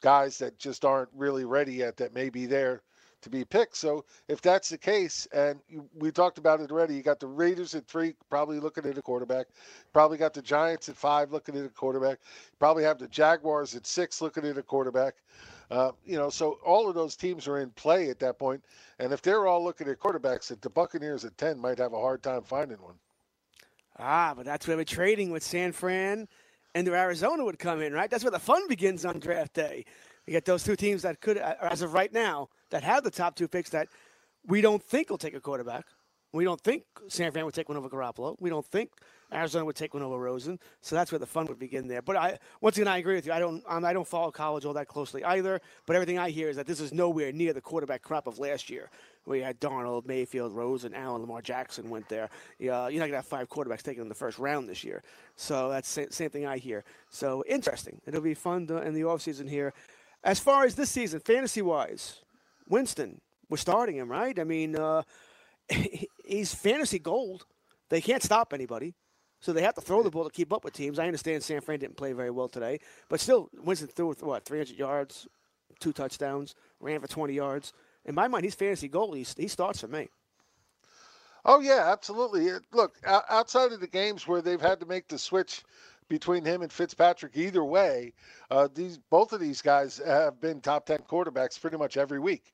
guys 0.00 0.38
that 0.38 0.59
just 0.59 0.85
aren't 0.85 1.09
really 1.14 1.44
ready 1.44 1.74
yet 1.74 1.96
that 1.96 2.14
may 2.14 2.28
be 2.28 2.46
there 2.46 2.82
to 3.26 3.30
be 3.30 3.44
picked. 3.44 3.76
So 3.76 4.04
if 4.28 4.40
that's 4.40 4.68
the 4.68 4.78
case, 4.78 5.26
and 5.32 5.60
we 5.94 6.12
talked 6.12 6.38
about 6.38 6.60
it 6.60 6.70
already, 6.70 6.94
you 6.94 7.02
got 7.02 7.18
the 7.18 7.26
Raiders 7.26 7.74
at 7.74 7.86
three, 7.86 8.14
probably 8.30 8.60
looking 8.60 8.86
at 8.86 8.96
a 8.96 9.02
quarterback. 9.02 9.46
Probably 9.92 10.16
got 10.16 10.32
the 10.32 10.42
Giants 10.42 10.88
at 10.88 10.96
five, 10.96 11.32
looking 11.32 11.56
at 11.56 11.64
a 11.64 11.68
quarterback. 11.68 12.18
Probably 12.60 12.84
have 12.84 12.98
the 12.98 13.08
Jaguars 13.08 13.74
at 13.74 13.84
six, 13.84 14.22
looking 14.22 14.46
at 14.46 14.56
a 14.56 14.62
quarterback. 14.62 15.14
Uh, 15.70 15.90
you 16.04 16.16
know, 16.16 16.30
so 16.30 16.58
all 16.64 16.88
of 16.88 16.94
those 16.94 17.16
teams 17.16 17.48
are 17.48 17.58
in 17.58 17.70
play 17.70 18.08
at 18.08 18.20
that 18.20 18.38
point. 18.38 18.64
And 19.00 19.12
if 19.12 19.20
they're 19.20 19.48
all 19.48 19.64
looking 19.64 19.88
at 19.88 19.98
quarterbacks, 19.98 20.58
the 20.60 20.70
Buccaneers 20.70 21.24
at 21.24 21.36
ten 21.36 21.58
might 21.58 21.78
have 21.78 21.92
a 21.92 22.00
hard 22.00 22.22
time 22.22 22.42
finding 22.42 22.78
one. 22.78 22.94
Ah, 23.98 24.34
but 24.36 24.44
that's 24.44 24.68
where 24.68 24.76
we're 24.76 24.84
trading 24.84 25.30
with 25.32 25.42
San 25.42 25.72
Fran 25.72 26.28
and 26.76 26.86
Arizona 26.88 27.42
would 27.42 27.58
come 27.58 27.80
in, 27.80 27.94
right? 27.94 28.10
That's 28.10 28.22
where 28.22 28.30
the 28.30 28.38
fun 28.38 28.68
begins 28.68 29.06
on 29.06 29.18
draft 29.18 29.54
day. 29.54 29.86
You 30.26 30.32
get 30.32 30.44
those 30.44 30.64
two 30.64 30.76
teams 30.76 31.02
that 31.02 31.20
could, 31.20 31.38
uh, 31.38 31.54
as 31.60 31.82
of 31.82 31.94
right 31.94 32.12
now, 32.12 32.48
that 32.70 32.82
have 32.82 33.04
the 33.04 33.10
top 33.10 33.36
two 33.36 33.48
picks 33.48 33.70
that 33.70 33.88
we 34.46 34.60
don't 34.60 34.82
think 34.82 35.10
will 35.10 35.18
take 35.18 35.34
a 35.34 35.40
quarterback. 35.40 35.84
We 36.32 36.44
don't 36.44 36.60
think 36.60 36.82
San 37.08 37.30
Fran 37.32 37.44
would 37.44 37.54
take 37.54 37.68
one 37.68 37.78
over 37.78 37.88
Garoppolo. 37.88 38.36
We 38.40 38.50
don't 38.50 38.66
think 38.66 38.90
Arizona 39.32 39.64
would 39.64 39.76
take 39.76 39.94
one 39.94 40.02
over 40.02 40.18
Rosen. 40.18 40.58
So 40.82 40.94
that's 40.94 41.10
where 41.10 41.18
the 41.18 41.26
fun 41.26 41.46
would 41.46 41.58
begin 41.58 41.88
there. 41.88 42.02
But 42.02 42.16
I, 42.16 42.38
once 42.60 42.76
again, 42.76 42.88
I 42.88 42.98
agree 42.98 43.14
with 43.14 43.26
you. 43.26 43.32
I 43.32 43.38
don't, 43.38 43.62
I 43.68 43.92
don't 43.92 44.06
follow 44.06 44.30
college 44.30 44.64
all 44.64 44.74
that 44.74 44.88
closely 44.88 45.24
either. 45.24 45.60
But 45.86 45.96
everything 45.96 46.18
I 46.18 46.30
hear 46.30 46.48
is 46.48 46.56
that 46.56 46.66
this 46.66 46.80
is 46.80 46.92
nowhere 46.92 47.32
near 47.32 47.52
the 47.52 47.60
quarterback 47.60 48.02
crop 48.02 48.26
of 48.26 48.38
last 48.38 48.68
year. 48.68 48.90
Where 49.24 49.38
we 49.38 49.42
had 49.42 49.60
Darnold, 49.60 50.06
Mayfield, 50.06 50.52
Rosen, 50.52 50.94
Allen, 50.94 51.22
Lamar 51.22 51.42
Jackson 51.42 51.88
went 51.88 52.08
there. 52.08 52.28
Yeah, 52.58 52.88
you're 52.88 53.00
not 53.00 53.06
gonna 53.06 53.16
have 53.16 53.26
five 53.26 53.48
quarterbacks 53.48 53.82
taken 53.82 54.02
in 54.02 54.08
the 54.08 54.14
first 54.14 54.38
round 54.38 54.68
this 54.68 54.84
year. 54.84 55.02
So 55.36 55.70
that's 55.70 55.92
the 55.94 56.08
same 56.10 56.30
thing 56.30 56.44
I 56.44 56.58
hear. 56.58 56.84
So 57.08 57.44
interesting. 57.48 58.00
It'll 58.06 58.20
be 58.20 58.34
fun 58.34 58.66
to, 58.66 58.82
in 58.82 58.94
the 58.94 59.02
offseason 59.02 59.48
here. 59.48 59.72
As 60.24 60.40
far 60.40 60.64
as 60.64 60.74
this 60.74 60.90
season, 60.90 61.20
fantasy 61.20 61.62
wise, 61.62 62.22
Winston, 62.68 63.20
we're 63.48 63.57
starting 63.57 63.96
him, 63.96 64.11
right? 64.11 64.38
I 64.38 64.44
mean, 64.44 64.76
uh, 64.76 65.02
he's 66.24 66.55
fantasy 66.55 66.98
gold. 66.98 67.46
They 67.88 68.00
can't 68.00 68.22
stop 68.22 68.52
anybody. 68.52 68.94
So 69.40 69.52
they 69.52 69.62
have 69.62 69.74
to 69.74 69.81
throw 69.81 70.02
the 70.02 70.11
ball 70.11 70.24
to 70.24 70.31
keep 70.31 70.52
up 70.52 70.64
with 70.64 70.74
teams. 70.74 70.98
I 70.98 71.07
understand 71.07 71.42
San 71.42 71.61
Fran 71.61 71.79
didn't 71.79 71.96
play 71.96 72.12
very 72.12 72.31
well 72.31 72.48
today, 72.48 72.81
but 73.09 73.20
still, 73.20 73.48
Winston 73.62 73.88
threw 73.88 74.12
what 74.14 74.44
300 74.44 74.76
yards, 74.76 75.29
two 75.79 75.92
touchdowns, 75.92 76.55
ran 76.81 77.00
for 77.00 77.07
20 77.07 77.35
yards. 77.35 77.72
In 78.05 78.14
my 78.14 78.29
mind, 78.29 78.44
he's 78.44 78.55
fantasy 78.55 78.88
goal. 78.88 79.12
He, 79.12 79.26
he 79.37 79.48
starts 79.48 79.81
for 79.81 79.88
me. 79.88 80.09
Oh 81.44 81.61
yeah, 81.61 81.92
absolutely. 81.92 82.50
Look, 82.72 82.96
outside 83.07 83.70
of 83.70 83.79
the 83.79 83.87
games 83.87 84.26
where 84.26 84.42
they've 84.42 84.61
had 84.61 84.81
to 84.81 84.87
make 84.87 85.07
the 85.07 85.18
switch 85.18 85.62
between 86.09 86.45
him 86.45 86.62
and 86.62 86.73
Fitzpatrick, 86.73 87.37
either 87.37 87.64
way, 87.64 88.12
uh, 88.51 88.69
these 88.75 88.99
both 89.11 89.33
of 89.33 89.40
these 89.40 89.62
guys 89.62 90.01
have 90.07 90.40
been 90.40 90.61
top 90.61 90.87
ten 90.87 90.99
quarterbacks 90.99 91.61
pretty 91.61 91.77
much 91.77 91.97
every 91.97 92.19
week 92.19 92.53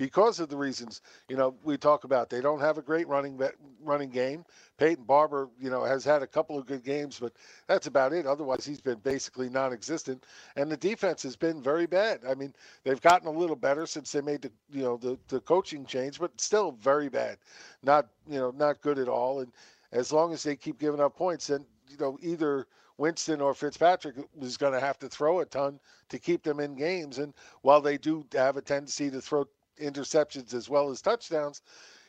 because 0.00 0.40
of 0.40 0.48
the 0.48 0.56
reasons 0.56 1.02
you 1.28 1.36
know 1.36 1.54
we 1.62 1.76
talk 1.76 2.04
about. 2.04 2.30
They 2.30 2.40
don't 2.40 2.60
have 2.60 2.78
a 2.78 2.82
great 2.82 3.06
running 3.06 3.38
running 3.82 4.10
game. 4.10 4.44
Peyton 4.78 5.04
Barber, 5.04 5.50
you 5.60 5.68
know, 5.68 5.84
has 5.84 6.04
had 6.04 6.22
a 6.22 6.26
couple 6.26 6.58
of 6.58 6.64
good 6.66 6.82
games, 6.82 7.18
but 7.20 7.34
that's 7.66 7.86
about 7.86 8.14
it. 8.14 8.26
Otherwise, 8.26 8.64
he's 8.64 8.80
been 8.80 8.98
basically 9.00 9.50
non-existent. 9.50 10.24
And 10.56 10.72
the 10.72 10.76
defense 10.78 11.22
has 11.22 11.36
been 11.36 11.62
very 11.62 11.86
bad. 11.86 12.20
I 12.26 12.34
mean, 12.34 12.54
they've 12.82 13.00
gotten 13.00 13.28
a 13.28 13.30
little 13.30 13.56
better 13.56 13.84
since 13.84 14.10
they 14.10 14.22
made 14.22 14.40
the 14.40 14.50
you 14.72 14.82
know 14.82 14.96
the 14.96 15.18
the 15.28 15.40
coaching 15.40 15.84
change, 15.84 16.18
but 16.18 16.40
still 16.40 16.72
very 16.72 17.10
bad. 17.10 17.36
Not 17.82 18.08
you 18.26 18.38
know 18.38 18.52
not 18.56 18.80
good 18.80 18.98
at 18.98 19.08
all. 19.08 19.40
And 19.40 19.52
as 19.92 20.12
long 20.12 20.32
as 20.32 20.42
they 20.42 20.56
keep 20.56 20.78
giving 20.78 21.00
up 21.00 21.14
points, 21.14 21.48
then 21.48 21.66
you 21.90 21.98
know 21.98 22.18
either 22.22 22.66
Winston 23.00 23.40
or 23.40 23.54
Fitzpatrick 23.54 24.16
is 24.42 24.58
going 24.58 24.74
to 24.74 24.80
have 24.80 24.98
to 24.98 25.08
throw 25.08 25.40
a 25.40 25.46
ton 25.46 25.80
to 26.10 26.18
keep 26.18 26.42
them 26.42 26.60
in 26.60 26.74
games. 26.74 27.16
And 27.18 27.32
while 27.62 27.80
they 27.80 27.96
do 27.96 28.26
have 28.32 28.58
a 28.58 28.62
tendency 28.62 29.10
to 29.10 29.22
throw 29.22 29.48
interceptions 29.80 30.52
as 30.52 30.68
well 30.68 30.90
as 30.90 31.00
touchdowns. 31.00 31.62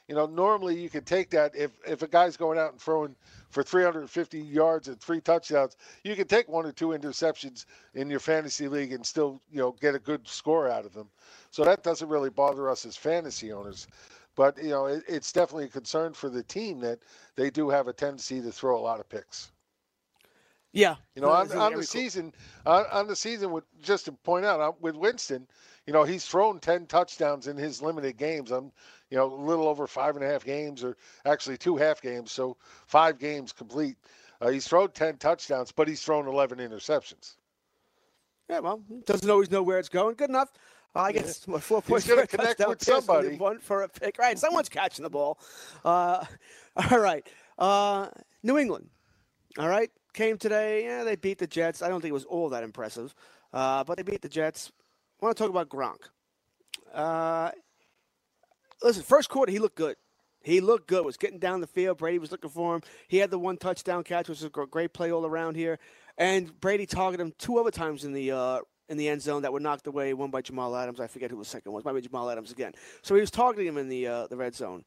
You 0.09 0.15
know, 0.15 0.25
normally 0.25 0.77
you 0.77 0.89
can 0.89 1.05
take 1.05 1.29
that 1.29 1.55
if 1.55 1.71
if 1.87 2.01
a 2.01 2.07
guy's 2.07 2.35
going 2.35 2.59
out 2.59 2.73
and 2.73 2.81
throwing 2.81 3.15
for 3.49 3.63
350 3.63 4.41
yards 4.41 4.89
and 4.89 4.99
three 4.99 5.21
touchdowns, 5.21 5.77
you 6.03 6.13
can 6.17 6.27
take 6.27 6.49
one 6.49 6.65
or 6.65 6.73
two 6.73 6.89
interceptions 6.89 7.65
in 7.93 8.09
your 8.09 8.19
fantasy 8.19 8.67
league 8.67 8.91
and 8.91 9.05
still, 9.05 9.41
you 9.49 9.59
know, 9.59 9.71
get 9.79 9.95
a 9.95 9.99
good 9.99 10.27
score 10.27 10.67
out 10.67 10.85
of 10.85 10.93
them. 10.93 11.07
So 11.51 11.63
that 11.63 11.83
doesn't 11.83 12.09
really 12.09 12.29
bother 12.29 12.69
us 12.69 12.85
as 12.85 12.97
fantasy 12.97 13.53
owners. 13.53 13.87
But, 14.35 14.61
you 14.61 14.71
know, 14.71 14.87
it, 14.87 15.03
it's 15.07 15.31
definitely 15.31 15.65
a 15.65 15.69
concern 15.69 16.11
for 16.11 16.29
the 16.29 16.43
team 16.43 16.81
that 16.81 16.99
they 17.37 17.49
do 17.49 17.69
have 17.69 17.87
a 17.87 17.93
tendency 17.93 18.41
to 18.41 18.51
throw 18.51 18.77
a 18.77 18.81
lot 18.81 18.99
of 18.99 19.07
picks. 19.07 19.51
Yeah, 20.73 20.95
you 21.15 21.21
know, 21.21 21.29
on, 21.29 21.51
on 21.51 21.75
the 21.75 21.83
season, 21.83 22.33
on, 22.65 22.85
on, 22.91 23.07
the 23.07 23.15
season, 23.15 23.51
with 23.51 23.65
just 23.81 24.05
to 24.05 24.13
point 24.13 24.45
out, 24.45 24.61
uh, 24.61 24.71
with 24.79 24.95
Winston, 24.95 25.45
you 25.85 25.91
know, 25.91 26.03
he's 26.03 26.25
thrown 26.25 26.59
10 26.59 26.85
touchdowns 26.85 27.47
in 27.47 27.57
his 27.57 27.81
limited 27.81 28.15
games. 28.15 28.51
I'm, 28.51 28.71
you 29.09 29.17
know, 29.17 29.33
a 29.33 29.35
little 29.35 29.67
over 29.67 29.85
five 29.85 30.15
and 30.15 30.23
a 30.23 30.27
half 30.29 30.45
games, 30.45 30.83
or 30.83 30.95
actually 31.25 31.57
two 31.57 31.75
half 31.75 32.01
games, 32.01 32.31
so 32.31 32.55
five 32.87 33.19
games 33.19 33.51
complete. 33.51 33.97
Uh, 34.39 34.49
he's 34.49 34.67
thrown 34.67 34.89
10 34.91 35.17
touchdowns, 35.17 35.71
but 35.71 35.87
he's 35.87 36.01
thrown 36.01 36.27
11 36.27 36.59
interceptions. 36.59 37.35
Yeah, 38.49 38.59
well, 38.59 38.81
doesn't 39.05 39.29
always 39.29 39.51
know 39.51 39.63
where 39.63 39.79
it's 39.79 39.89
going. 39.89 40.15
Good 40.15 40.29
enough. 40.29 40.51
Uh, 40.95 41.01
I 41.01 41.11
guess 41.13 41.45
yeah. 41.47 41.57
four 41.59 41.81
points. 41.81 42.05
He's 42.05 42.13
going 42.13 42.27
to 42.27 42.37
connect 42.37 42.67
with 42.67 42.83
somebody. 42.83 43.37
One 43.37 43.59
for 43.59 43.83
a 43.83 43.89
pick. 43.89 44.17
Right, 44.17 44.37
someone's 44.37 44.67
catching 44.67 45.03
the 45.03 45.09
ball. 45.09 45.39
Uh, 45.85 46.25
all 46.91 46.99
right, 46.99 47.25
uh, 47.57 48.09
New 48.43 48.57
England. 48.57 48.89
All 49.57 49.69
right, 49.69 49.89
came 50.13 50.37
today. 50.37 50.83
Yeah, 50.83 51.03
they 51.03 51.15
beat 51.15 51.37
the 51.37 51.47
Jets. 51.47 51.81
I 51.81 51.89
don't 51.89 52.01
think 52.01 52.11
it 52.11 52.13
was 52.13 52.25
all 52.25 52.49
that 52.49 52.63
impressive, 52.63 53.13
uh, 53.53 53.83
but 53.83 53.97
they 53.97 54.03
beat 54.03 54.21
the 54.21 54.29
Jets. 54.29 54.71
I 55.21 55.25
want 55.25 55.37
to 55.37 55.43
talk 55.43 55.49
about 55.49 55.69
Gronk. 55.69 56.09
Uh, 56.93 57.51
listen, 58.81 59.03
first 59.03 59.29
quarter 59.29 59.51
he 59.51 59.59
looked 59.59 59.77
good. 59.77 59.95
He 60.43 60.59
looked 60.59 60.87
good. 60.87 61.05
Was 61.05 61.17
getting 61.17 61.39
down 61.39 61.61
the 61.61 61.67
field. 61.67 61.99
Brady 61.99 62.19
was 62.19 62.31
looking 62.31 62.49
for 62.49 62.75
him. 62.75 62.81
He 63.07 63.17
had 63.17 63.29
the 63.29 63.37
one 63.37 63.57
touchdown 63.57 64.03
catch, 64.03 64.27
which 64.27 64.41
was 64.41 64.45
a 64.45 64.65
great 64.65 64.93
play 64.93 65.11
all 65.11 65.25
around 65.25 65.55
here. 65.55 65.77
And 66.17 66.59
Brady 66.59 66.85
targeted 66.85 67.25
him 67.25 67.33
two 67.37 67.59
other 67.59 67.71
times 67.71 68.03
in 68.03 68.13
the 68.13 68.31
uh, 68.31 68.59
in 68.89 68.97
the 68.97 69.07
end 69.07 69.21
zone 69.21 69.43
that 69.43 69.53
were 69.53 69.59
knocked 69.59 69.87
away. 69.87 70.13
One 70.13 70.31
by 70.31 70.41
Jamal 70.41 70.75
Adams. 70.75 70.99
I 70.99 71.07
forget 71.07 71.29
who 71.29 71.37
the 71.37 71.45
second 71.45 71.71
was. 71.71 71.85
Maybe 71.85 72.01
Jamal 72.01 72.29
Adams 72.29 72.51
again. 72.51 72.73
So 73.03 73.13
he 73.15 73.21
was 73.21 73.31
targeting 73.31 73.67
him 73.67 73.77
in 73.77 73.87
the 73.87 74.07
uh, 74.07 74.27
the 74.27 74.35
red 74.35 74.55
zone. 74.55 74.83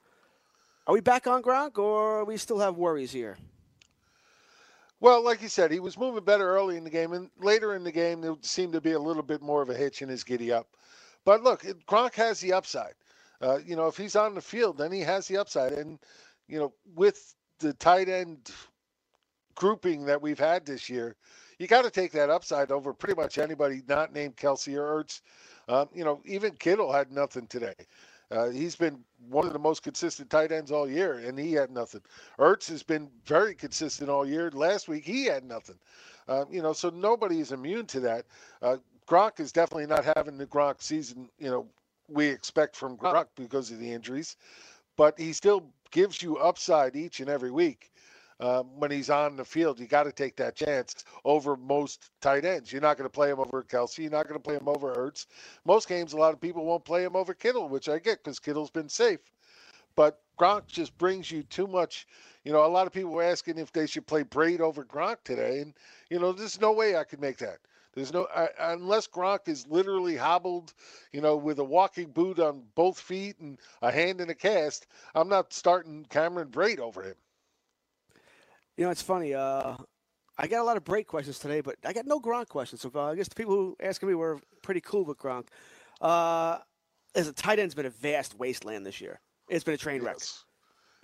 Are 0.87 0.92
we 0.92 1.00
back 1.00 1.26
on 1.26 1.42
Gronk, 1.42 1.78
or 1.78 2.24
we 2.24 2.37
still 2.37 2.58
have 2.58 2.76
worries 2.76 3.12
here? 3.12 3.38
Well, 5.00 5.22
like 5.22 5.42
you 5.42 5.48
said, 5.48 5.70
he 5.70 5.80
was 5.80 5.98
moving 5.98 6.24
better 6.24 6.48
early 6.48 6.76
in 6.76 6.85
the 6.85 6.90
game, 6.90 7.12
and 7.12 7.30
later 7.38 7.74
in 7.74 7.85
the 7.85 7.92
game 7.92 8.20
there 8.20 8.37
seemed 8.40 8.72
to 8.72 8.80
be 8.80 8.92
a 8.92 8.98
little 8.98 9.22
bit 9.22 9.42
more 9.42 9.61
of 9.62 9.70
a 9.70 9.74
hitch 9.74 10.02
in 10.02 10.09
his 10.09 10.24
giddy 10.24 10.52
up. 10.52 10.68
But 11.24 11.42
look, 11.42 11.62
Gronk 11.87 12.14
has 12.14 12.40
the 12.40 12.52
upside. 12.52 12.94
Uh, 13.40 13.59
you 13.66 13.76
know, 13.76 13.87
if 13.87 13.96
he's 13.96 14.16
on 14.16 14.35
the 14.35 14.40
field, 14.40 14.78
then 14.78 14.92
he 14.92 15.00
has 15.00 15.26
the 15.26 15.37
upside. 15.37 15.72
And 15.72 15.98
you 16.48 16.59
know, 16.59 16.72
with 16.94 17.35
the 17.59 17.74
tight 17.74 18.09
end 18.09 18.50
grouping 19.54 20.04
that 20.07 20.20
we've 20.20 20.38
had 20.38 20.64
this 20.64 20.88
year, 20.88 21.16
you 21.59 21.66
got 21.66 21.83
to 21.85 21.90
take 21.90 22.12
that 22.12 22.30
upside 22.30 22.70
over 22.70 22.92
pretty 22.92 23.14
much 23.20 23.38
anybody 23.38 23.83
not 23.88 24.12
named 24.12 24.37
Kelce 24.37 24.74
or 24.76 25.02
Ertz. 25.02 25.20
Um, 25.68 25.88
you 25.94 26.04
know, 26.04 26.20
even 26.24 26.52
Kittle 26.57 26.92
had 26.92 27.11
nothing 27.12 27.46
today. 27.46 27.74
Uh, 28.30 28.48
he's 28.48 28.76
been 28.76 28.98
one 29.28 29.46
of 29.46 29.52
the 29.52 29.58
most 29.58 29.82
consistent 29.82 30.30
tight 30.30 30.52
ends 30.52 30.70
all 30.70 30.88
year, 30.88 31.14
and 31.18 31.38
he 31.38 31.52
had 31.52 31.70
nothing. 31.70 32.00
Ertz 32.38 32.68
has 32.68 32.82
been 32.82 33.08
very 33.24 33.54
consistent 33.54 34.10
all 34.10 34.26
year. 34.26 34.50
Last 34.52 34.88
week 34.88 35.04
he 35.04 35.24
had 35.24 35.44
nothing. 35.44 35.78
Uh, 36.28 36.44
you 36.50 36.62
know, 36.62 36.72
so 36.72 36.90
nobody 36.90 37.40
is 37.40 37.52
immune 37.52 37.87
to 37.87 38.00
that. 38.00 38.24
Uh, 38.62 38.76
Gronk 39.06 39.40
is 39.40 39.52
definitely 39.52 39.87
not 39.87 40.04
having 40.16 40.38
the 40.38 40.46
Gronk 40.46 40.80
season. 40.80 41.28
You 41.38 41.50
know, 41.50 41.66
we 42.08 42.26
expect 42.26 42.76
from 42.76 42.96
Gronk 42.96 43.26
because 43.37 43.70
of 43.70 43.78
the 43.78 43.92
injuries, 43.92 44.37
but 44.96 45.18
he 45.18 45.32
still 45.32 45.66
gives 45.90 46.22
you 46.22 46.38
upside 46.38 46.96
each 46.96 47.20
and 47.20 47.28
every 47.28 47.50
week 47.50 47.92
um, 48.40 48.79
when 48.79 48.90
he's 48.90 49.11
on 49.11 49.37
the 49.37 49.44
field. 49.44 49.79
You 49.79 49.87
got 49.87 50.05
to 50.05 50.12
take 50.12 50.37
that 50.37 50.57
chance 50.57 51.05
over 51.25 51.57
most 51.57 52.11
tight 52.20 52.44
ends. 52.44 52.73
You're 52.73 52.83
not 52.83 52.97
going 52.97 53.09
to 53.09 53.12
play 53.12 53.31
him 53.31 53.40
over 53.40 53.62
Kelce. 53.62 53.99
You're 53.99 54.11
not 54.11 54.29
going 54.29 54.40
to 54.40 54.44
play 54.44 54.57
him 54.57 54.68
over 54.68 54.94
Ertz. 54.94 55.27
Most 55.64 55.88
games, 55.88 56.12
a 56.12 56.16
lot 56.16 56.35
of 56.35 56.40
people 56.40 56.64
won't 56.64 56.85
play 56.85 57.05
him 57.05 57.16
over 57.16 57.35
Kittle, 57.35 57.68
which 57.68 57.88
I 57.88 57.99
get 57.99 58.23
because 58.23 58.38
Kittle's 58.38 58.70
been 58.70 58.88
safe. 58.88 59.20
But 59.97 60.20
Gronk 60.38 60.66
just 60.66 60.97
brings 60.99 61.31
you 61.31 61.42
too 61.44 61.66
much. 61.66 62.07
You 62.44 62.53
know, 62.53 62.64
a 62.64 62.68
lot 62.68 62.87
of 62.87 62.92
people 62.92 63.12
were 63.12 63.23
asking 63.23 63.59
if 63.59 63.73
they 63.73 63.87
should 63.87 64.07
play 64.07 64.25
Brate 64.25 64.61
over 64.61 64.85
Gronk 64.85 65.18
today, 65.25 65.61
and 65.61 65.75
you 66.11 66.18
know, 66.18 66.33
there's 66.33 66.61
no 66.61 66.73
way 66.73 66.97
I 66.97 67.05
could 67.05 67.20
make 67.20 67.38
that. 67.38 67.59
There's 67.94 68.12
no 68.12 68.25
uh, 68.25 68.49
unless 68.59 69.07
Gronk 69.07 69.49
is 69.49 69.66
literally 69.68 70.16
hobbled, 70.16 70.75
you 71.12 71.20
know, 71.20 71.37
with 71.37 71.61
a 71.61 71.64
walking 71.64 72.11
boot 72.11 72.40
on 72.40 72.64
both 72.75 72.99
feet 72.99 73.38
and 73.38 73.59
a 73.83 73.92
hand 73.92 74.20
in 74.20 74.31
a 74.31 74.35
cast. 74.35 74.88
I'm 75.14 75.29
not 75.29 75.53
starting 75.53 76.05
Cameron 76.11 76.49
Brate 76.49 76.81
over 76.81 77.03
him. 77.03 77.14
You 78.76 78.84
know, 78.84 78.90
it's 78.90 79.02
funny. 79.02 79.34
Uh, 79.34 79.76
I 80.37 80.46
got 80.48 80.60
a 80.60 80.64
lot 80.64 80.76
of 80.76 80.84
Brate 80.84 81.06
questions 81.06 81.38
today, 81.38 81.60
but 81.60 81.76
I 81.84 81.92
got 81.92 82.06
no 82.06 82.20
Gronk 82.20 82.48
questions. 82.48 82.80
So 82.80 82.90
uh, 82.94 83.12
I 83.12 83.14
guess 83.14 83.28
the 83.28 83.34
people 83.34 83.54
who 83.54 83.76
asking 83.80 84.08
me 84.08 84.14
were 84.14 84.40
pretty 84.62 84.80
cool 84.80 85.04
with 85.04 85.18
Gronk. 85.18 85.46
Uh, 86.00 86.58
as 87.14 87.28
a 87.28 87.32
tight 87.32 87.60
end's 87.60 87.74
been 87.74 87.87
a 87.87 87.90
vast 87.90 88.37
wasteland 88.37 88.84
this 88.84 89.00
year. 89.00 89.20
It's 89.48 89.62
been 89.62 89.74
a 89.74 89.78
train 89.78 90.02
wreck. 90.02 90.16
Yes. 90.18 90.44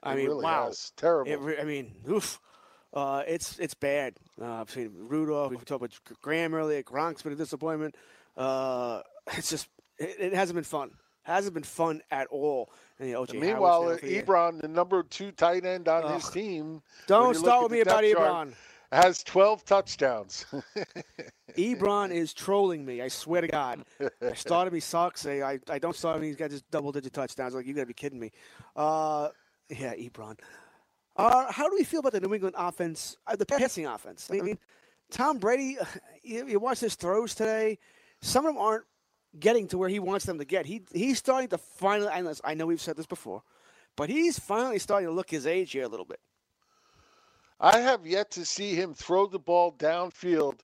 I 0.02 0.14
it 0.14 0.16
mean, 0.16 0.26
really 0.26 0.44
wow, 0.44 0.66
has. 0.66 0.92
terrible. 0.96 1.48
It, 1.48 1.60
I 1.60 1.64
mean, 1.64 1.94
oof. 2.08 2.40
Uh, 2.92 3.22
it's 3.28 3.56
it's 3.60 3.74
bad. 3.74 4.14
Uh, 4.40 4.64
between 4.64 4.90
Rudolph, 4.96 5.50
we 5.50 5.58
talked 5.58 5.70
about 5.70 5.92
Graham 6.22 6.54
earlier. 6.54 6.82
Gronk's 6.82 7.22
been 7.22 7.32
a 7.32 7.36
disappointment. 7.36 7.94
Uh, 8.36 9.02
it's 9.36 9.50
just 9.50 9.68
it, 9.96 10.16
it 10.18 10.34
hasn't 10.34 10.56
been 10.56 10.64
fun 10.64 10.90
hasn't 11.22 11.54
been 11.54 11.62
fun 11.62 12.02
at 12.10 12.26
all. 12.28 12.72
Meanwhile, 13.00 13.98
Ebron, 14.02 14.60
the 14.60 14.68
number 14.68 15.02
two 15.02 15.32
tight 15.32 15.64
end 15.64 15.88
on 15.88 16.14
his 16.14 16.28
team, 16.28 16.82
don't 17.06 17.34
start 17.34 17.62
with 17.64 17.72
me 17.72 17.80
about 17.80 18.04
Ebron. 18.04 18.52
Has 18.92 19.22
12 19.22 19.64
touchdowns. 19.64 20.46
Ebron 21.56 22.10
is 22.10 22.34
trolling 22.34 22.84
me. 22.84 23.00
I 23.00 23.06
swear 23.06 23.40
to 23.40 23.46
God. 23.46 23.84
I 24.20 24.34
started 24.34 24.72
me 24.72 24.80
sucks. 24.80 25.26
I, 25.26 25.42
I, 25.42 25.58
I 25.68 25.78
don't 25.78 25.94
start 25.94 26.20
me. 26.20 26.26
He's 26.26 26.36
got 26.36 26.50
just 26.50 26.68
double 26.72 26.90
digit 26.90 27.12
touchdowns. 27.12 27.54
Like, 27.54 27.66
you 27.66 27.74
got 27.74 27.82
to 27.82 27.86
be 27.86 27.94
kidding 27.94 28.18
me. 28.18 28.32
Uh, 28.74 29.28
yeah, 29.68 29.94
Ebron. 29.94 30.38
Uh, 31.16 31.52
how 31.52 31.68
do 31.68 31.76
we 31.76 31.84
feel 31.84 32.00
about 32.00 32.12
the 32.12 32.20
New 32.20 32.34
England 32.34 32.56
offense, 32.58 33.16
uh, 33.28 33.36
the 33.36 33.46
passing 33.46 33.86
offense? 33.86 34.28
I 34.32 34.40
mean, 34.40 34.58
Tom 35.10 35.38
Brady, 35.38 35.76
you, 36.22 36.48
you 36.48 36.58
watch 36.58 36.80
his 36.80 36.96
throws 36.96 37.34
today. 37.34 37.78
Some 38.22 38.44
of 38.44 38.54
them 38.54 38.62
aren't 38.62 38.84
getting 39.38 39.68
to 39.68 39.78
where 39.78 39.88
he 39.88 39.98
wants 39.98 40.24
them 40.24 40.38
to 40.38 40.44
get. 40.44 40.66
He 40.66 40.82
he's 40.92 41.18
starting 41.18 41.48
to 41.50 41.58
finally. 41.58 42.34
I 42.44 42.54
know 42.54 42.66
we've 42.66 42.80
said 42.80 42.96
this 42.96 43.06
before, 43.06 43.42
but 43.96 44.08
he's 44.10 44.38
finally 44.38 44.78
starting 44.78 45.08
to 45.08 45.14
look 45.14 45.30
his 45.30 45.46
age 45.46 45.72
here 45.72 45.84
a 45.84 45.88
little 45.88 46.06
bit. 46.06 46.20
I 47.60 47.78
have 47.78 48.06
yet 48.06 48.30
to 48.32 48.44
see 48.44 48.74
him 48.74 48.94
throw 48.94 49.26
the 49.26 49.38
ball 49.38 49.72
downfield 49.72 50.60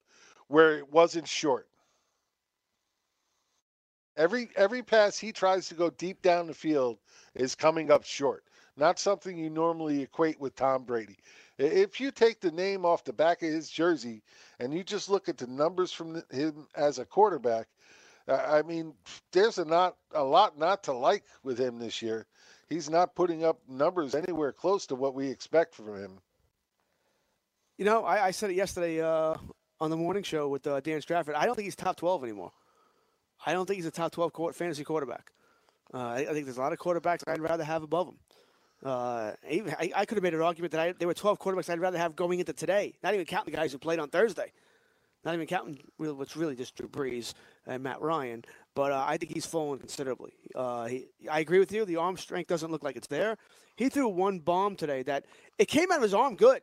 where 0.47 0.79
it 0.79 0.91
wasn't 0.91 1.27
short. 1.27 1.67
Every 4.17 4.49
every 4.55 4.81
pass 4.81 5.17
he 5.17 5.31
tries 5.31 5.67
to 5.69 5.75
go 5.75 5.91
deep 5.91 6.21
down 6.23 6.47
the 6.47 6.53
field 6.53 6.97
is 7.35 7.53
coming 7.53 7.91
up 7.91 8.03
short. 8.03 8.43
Not 8.75 8.99
something 8.99 9.37
you 9.37 9.49
normally 9.49 10.01
equate 10.01 10.39
with 10.39 10.55
Tom 10.55 10.83
Brady. 10.83 11.17
If 11.57 11.99
you 11.99 12.11
take 12.11 12.39
the 12.39 12.51
name 12.51 12.85
off 12.85 13.03
the 13.03 13.13
back 13.13 13.41
of 13.41 13.49
his 13.49 13.69
jersey 13.69 14.21
and 14.59 14.73
you 14.73 14.83
just 14.83 15.09
look 15.09 15.27
at 15.29 15.37
the 15.37 15.47
numbers 15.47 15.91
from 15.91 16.21
him 16.29 16.67
as 16.75 16.99
a 16.99 17.05
quarterback, 17.05 17.67
I 18.27 18.61
mean, 18.61 18.93
there's 19.31 19.57
a 19.57 19.65
not 19.65 19.95
a 20.13 20.23
lot 20.23 20.57
not 20.57 20.83
to 20.83 20.93
like 20.93 21.23
with 21.43 21.59
him 21.59 21.79
this 21.79 22.01
year. 22.01 22.25
He's 22.67 22.89
not 22.89 23.15
putting 23.15 23.45
up 23.45 23.59
numbers 23.69 24.13
anywhere 24.13 24.51
close 24.51 24.85
to 24.87 24.95
what 24.95 25.13
we 25.13 25.29
expect 25.29 25.73
from 25.73 25.95
him. 25.95 26.19
You 27.77 27.85
know, 27.85 28.03
I, 28.03 28.25
I 28.25 28.31
said 28.31 28.49
it 28.49 28.55
yesterday 28.55 29.01
uh, 29.01 29.35
on 29.79 29.89
the 29.89 29.97
morning 29.97 30.23
show 30.23 30.49
with 30.49 30.67
uh, 30.67 30.81
Dan 30.81 30.99
Stratford. 31.01 31.35
I 31.35 31.45
don't 31.45 31.55
think 31.55 31.65
he's 31.65 31.75
top 31.75 31.95
12 31.95 32.23
anymore. 32.23 32.51
I 33.45 33.53
don't 33.53 33.65
think 33.65 33.77
he's 33.77 33.85
a 33.85 33.91
top 33.91 34.11
12 34.11 34.33
court, 34.33 34.55
fantasy 34.55 34.83
quarterback. 34.83 35.31
Uh, 35.93 35.99
I, 35.99 36.15
I, 36.17 36.33
think 36.33 36.45
there's 36.45 36.57
a 36.57 36.61
lot 36.61 36.73
of 36.73 36.79
quarterbacks 36.79 37.23
I'd 37.27 37.39
rather 37.39 37.63
have 37.63 37.83
above 37.83 38.07
him. 38.09 38.15
Uh, 38.83 39.31
even, 39.49 39.73
I, 39.79 39.91
I, 39.95 40.05
could 40.05 40.17
have 40.17 40.23
made 40.23 40.33
an 40.33 40.41
argument 40.41 40.71
that 40.73 40.81
I, 40.81 40.91
there 40.91 41.07
were 41.07 41.13
12 41.13 41.39
quarterbacks 41.39 41.69
I'd 41.69 41.79
rather 41.79 41.97
have 41.97 42.15
going 42.15 42.39
into 42.39 42.53
today, 42.53 42.93
not 43.01 43.13
even 43.13 43.25
counting 43.25 43.51
the 43.51 43.57
guys 43.57 43.71
who 43.71 43.77
played 43.77 43.99
on 43.99 44.09
Thursday. 44.09 44.51
Not 45.27 45.33
even 45.33 45.45
counting 45.45 45.77
what's 45.97 46.37
really 46.37 46.55
just 46.55 46.77
Drew 46.77 46.87
Brees 46.87 47.33
and 47.65 47.83
Matt 47.83 47.99
Ryan, 47.99 48.45
but 48.75 48.93
uh, 48.93 49.03
I 49.05 49.17
think 49.17 49.33
he's 49.33 49.45
fallen 49.45 49.77
considerably. 49.77 50.31
Uh, 50.55 50.85
he, 50.85 51.09
I 51.29 51.41
agree 51.41 51.59
with 51.59 51.69
you. 51.69 51.83
The 51.83 51.97
arm 51.97 52.15
strength 52.15 52.47
doesn't 52.47 52.71
look 52.71 52.81
like 52.81 52.95
it's 52.95 53.07
there. 53.07 53.35
He 53.75 53.89
threw 53.89 54.07
one 54.07 54.39
bomb 54.39 54.77
today 54.77 55.03
that 55.03 55.25
it 55.57 55.65
came 55.65 55.91
out 55.91 55.97
of 55.97 56.03
his 56.03 56.13
arm 56.13 56.37
good, 56.37 56.61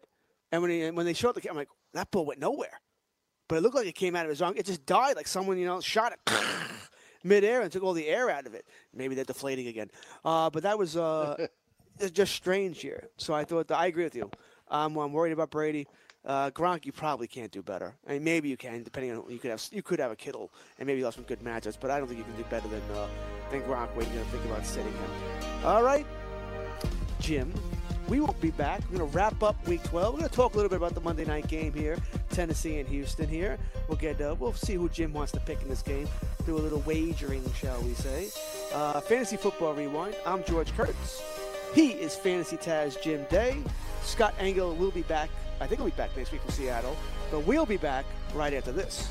and 0.50 0.62
when 0.62 0.70
he, 0.70 0.90
when 0.90 1.04
they 1.04 1.12
showed 1.12 1.34
the 1.34 1.42
camera, 1.42 1.52
I'm 1.52 1.58
like, 1.58 1.68
that 1.92 2.10
ball 2.10 2.24
went 2.24 2.40
nowhere, 2.40 2.80
but 3.48 3.56
it 3.56 3.60
looked 3.60 3.74
like 3.74 3.86
it 3.86 3.96
came 3.96 4.16
out 4.16 4.24
of 4.24 4.30
his 4.30 4.40
arm. 4.40 4.54
It 4.56 4.64
just 4.64 4.86
died 4.86 5.14
like 5.14 5.28
someone 5.28 5.58
you 5.58 5.66
know 5.66 5.82
shot 5.82 6.12
it 6.14 6.32
midair 7.22 7.60
and 7.60 7.70
took 7.70 7.82
all 7.82 7.92
the 7.92 8.08
air 8.08 8.30
out 8.30 8.46
of 8.46 8.54
it. 8.54 8.64
Maybe 8.94 9.14
they're 9.14 9.26
deflating 9.26 9.66
again, 9.66 9.90
uh, 10.24 10.48
but 10.48 10.62
that 10.62 10.78
was 10.78 10.96
uh, 10.96 11.48
just 12.14 12.34
strange 12.34 12.80
here. 12.80 13.10
So 13.18 13.34
I 13.34 13.44
thought 13.44 13.70
I 13.70 13.88
agree 13.88 14.04
with 14.04 14.14
you. 14.14 14.30
Um, 14.68 14.96
I'm 14.96 15.12
worried 15.12 15.32
about 15.32 15.50
Brady. 15.50 15.86
Uh, 16.24 16.50
Gronk, 16.50 16.86
you 16.86 16.92
probably 16.92 17.26
can't 17.26 17.50
do 17.50 17.62
better. 17.62 17.94
I 18.08 18.12
mean, 18.12 18.24
maybe 18.24 18.48
you 18.48 18.56
can, 18.56 18.82
depending 18.82 19.12
on 19.12 19.24
you 19.28 19.38
could 19.38 19.50
have 19.50 19.62
you 19.70 19.82
could 19.82 19.98
have 19.98 20.10
a 20.10 20.16
Kittle 20.16 20.50
and 20.78 20.86
maybe 20.86 20.98
you 20.98 21.04
have 21.04 21.14
some 21.14 21.24
good 21.24 21.40
matchups, 21.40 21.76
but 21.78 21.90
I 21.90 21.98
don't 21.98 22.08
think 22.08 22.18
you 22.18 22.24
can 22.24 22.36
do 22.36 22.44
better 22.44 22.68
than 22.68 22.82
uh, 22.94 23.06
than 23.50 23.60
Gronk 23.62 23.94
when 23.94 24.10
you 24.12 24.20
think 24.30 24.44
about 24.46 24.64
sitting 24.64 24.92
him. 24.92 25.10
All 25.64 25.82
right, 25.82 26.06
Jim, 27.20 27.52
we 28.08 28.20
will 28.20 28.34
be 28.40 28.50
back. 28.50 28.80
We're 28.90 28.98
going 28.98 29.10
to 29.10 29.16
wrap 29.16 29.42
up 29.42 29.66
Week 29.68 29.82
12. 29.82 30.14
We're 30.14 30.20
going 30.20 30.30
to 30.30 30.34
talk 30.34 30.54
a 30.54 30.56
little 30.56 30.70
bit 30.70 30.76
about 30.76 30.94
the 30.94 31.02
Monday 31.02 31.26
night 31.26 31.46
game 31.46 31.74
here, 31.74 31.98
Tennessee 32.30 32.78
and 32.78 32.88
Houston. 32.88 33.28
Here, 33.28 33.58
we'll 33.88 33.98
get 33.98 34.18
uh, 34.22 34.34
we'll 34.38 34.54
see 34.54 34.74
who 34.74 34.88
Jim 34.88 35.12
wants 35.12 35.32
to 35.32 35.40
pick 35.40 35.60
in 35.60 35.68
this 35.68 35.82
game. 35.82 36.08
Do 36.46 36.56
a 36.56 36.58
little 36.58 36.80
wagering, 36.80 37.44
shall 37.52 37.82
we 37.82 37.92
say? 37.92 38.28
Uh, 38.72 38.98
Fantasy 39.00 39.36
Football 39.36 39.74
Rewind. 39.74 40.16
I'm 40.24 40.42
George 40.44 40.74
Kurtz. 40.74 41.22
He 41.74 41.90
is 41.90 42.16
Fantasy 42.16 42.56
Taz 42.56 43.00
Jim 43.02 43.26
Day. 43.28 43.58
Scott 44.02 44.34
Engel 44.38 44.74
will 44.76 44.90
be 44.90 45.02
back 45.02 45.28
I 45.60 45.66
think 45.66 45.80
we'll 45.80 45.90
be 45.90 45.96
back 45.96 46.16
next 46.16 46.32
week 46.32 46.42
from 46.42 46.50
Seattle, 46.50 46.96
but 47.30 47.40
we'll 47.40 47.66
be 47.66 47.76
back 47.76 48.04
right 48.34 48.52
after 48.52 48.72
this. 48.72 49.08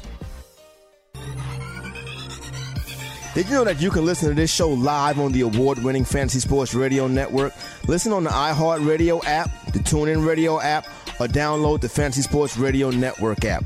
Did 3.33 3.47
you 3.47 3.55
know 3.55 3.63
that 3.63 3.81
you 3.81 3.89
can 3.89 4.05
listen 4.05 4.29
to 4.29 4.35
this 4.35 4.53
show 4.53 4.69
live 4.69 5.19
on 5.19 5.31
the 5.31 5.41
award 5.41 5.79
winning 5.83 6.05
Fantasy 6.05 6.39
Sports 6.39 6.75
Radio 6.75 7.07
Network? 7.07 7.51
Listen 7.87 8.13
on 8.13 8.23
the 8.23 8.29
iHeartRadio 8.29 9.25
app, 9.25 9.49
the 9.73 9.79
TuneIn 9.79 10.23
Radio 10.23 10.61
app, 10.61 10.85
or 11.19 11.25
download 11.25 11.81
the 11.81 11.89
Fantasy 11.89 12.21
Sports 12.21 12.57
Radio 12.57 12.91
Network 12.91 13.43
app. 13.43 13.65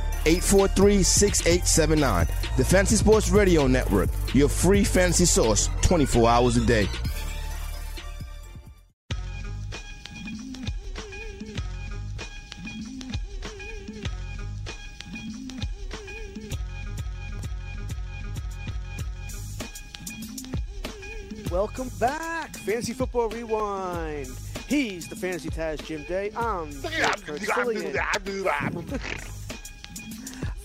843 0.25 1.03
6879. 1.03 2.27
The 2.57 2.65
Fantasy 2.65 2.95
Sports 2.97 3.29
Radio 3.29 3.67
Network, 3.67 4.09
your 4.33 4.49
free 4.49 4.83
fantasy 4.83 5.25
source 5.25 5.69
24 5.81 6.29
hours 6.29 6.57
a 6.57 6.65
day. 6.65 6.87
Welcome 21.51 21.89
back, 21.99 22.55
Fantasy 22.55 22.93
Football 22.93 23.29
Rewind. 23.29 24.29
He's 24.67 25.07
the 25.09 25.15
Fantasy 25.17 25.49
Taz 25.49 25.83
Jim 25.85 26.03
Day. 26.03 26.31
I'm 26.35 26.71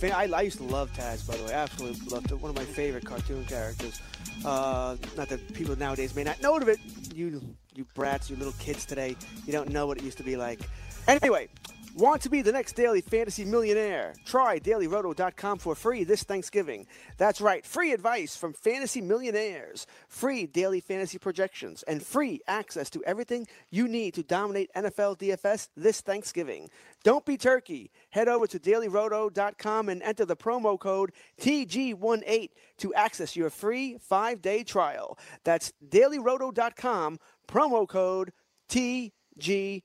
I, 0.04 0.28
I 0.32 0.42
used 0.42 0.58
to 0.58 0.64
love 0.64 0.92
Taz, 0.92 1.26
by 1.26 1.36
the 1.36 1.44
way. 1.44 1.54
I 1.54 1.58
absolutely 1.62 2.06
loved 2.08 2.30
it. 2.30 2.40
One 2.40 2.50
of 2.50 2.56
my 2.56 2.64
favorite 2.64 3.04
cartoon 3.04 3.44
characters. 3.46 4.00
Uh, 4.44 4.96
not 5.16 5.28
that 5.28 5.52
people 5.54 5.76
nowadays 5.76 6.14
may 6.14 6.24
not 6.24 6.40
know 6.42 6.56
of 6.56 6.68
it. 6.68 6.78
You, 7.14 7.40
you 7.74 7.86
brats, 7.94 8.28
you 8.30 8.36
little 8.36 8.54
kids 8.58 8.84
today, 8.84 9.16
you 9.46 9.52
don't 9.52 9.70
know 9.70 9.86
what 9.86 9.98
it 9.98 10.04
used 10.04 10.18
to 10.18 10.24
be 10.24 10.36
like. 10.36 10.60
Anyway, 11.08 11.48
Want 11.96 12.20
to 12.22 12.28
be 12.28 12.42
the 12.42 12.52
next 12.52 12.74
daily 12.74 13.00
fantasy 13.00 13.46
millionaire? 13.46 14.12
Try 14.26 14.58
dailyroto.com 14.58 15.58
for 15.58 15.74
free 15.74 16.04
this 16.04 16.24
Thanksgiving. 16.24 16.86
That's 17.16 17.40
right, 17.40 17.64
free 17.64 17.92
advice 17.92 18.36
from 18.36 18.52
fantasy 18.52 19.00
millionaires, 19.00 19.86
free 20.06 20.44
daily 20.44 20.80
fantasy 20.80 21.16
projections, 21.16 21.82
and 21.84 22.02
free 22.04 22.42
access 22.46 22.90
to 22.90 23.02
everything 23.04 23.46
you 23.70 23.88
need 23.88 24.12
to 24.12 24.22
dominate 24.22 24.70
NFL 24.76 25.16
DFS 25.16 25.70
this 25.74 26.02
Thanksgiving. 26.02 26.68
Don't 27.02 27.24
be 27.24 27.38
turkey. 27.38 27.90
Head 28.10 28.28
over 28.28 28.46
to 28.46 28.58
dailyroto.com 28.58 29.88
and 29.88 30.02
enter 30.02 30.26
the 30.26 30.36
promo 30.36 30.78
code 30.78 31.12
TG18 31.40 32.50
to 32.76 32.92
access 32.92 33.34
your 33.34 33.48
free 33.48 33.96
five 34.02 34.42
day 34.42 34.64
trial. 34.64 35.18
That's 35.44 35.72
dailyroto.com, 35.88 37.20
promo 37.48 37.88
code 37.88 38.32
TG18. 38.68 39.80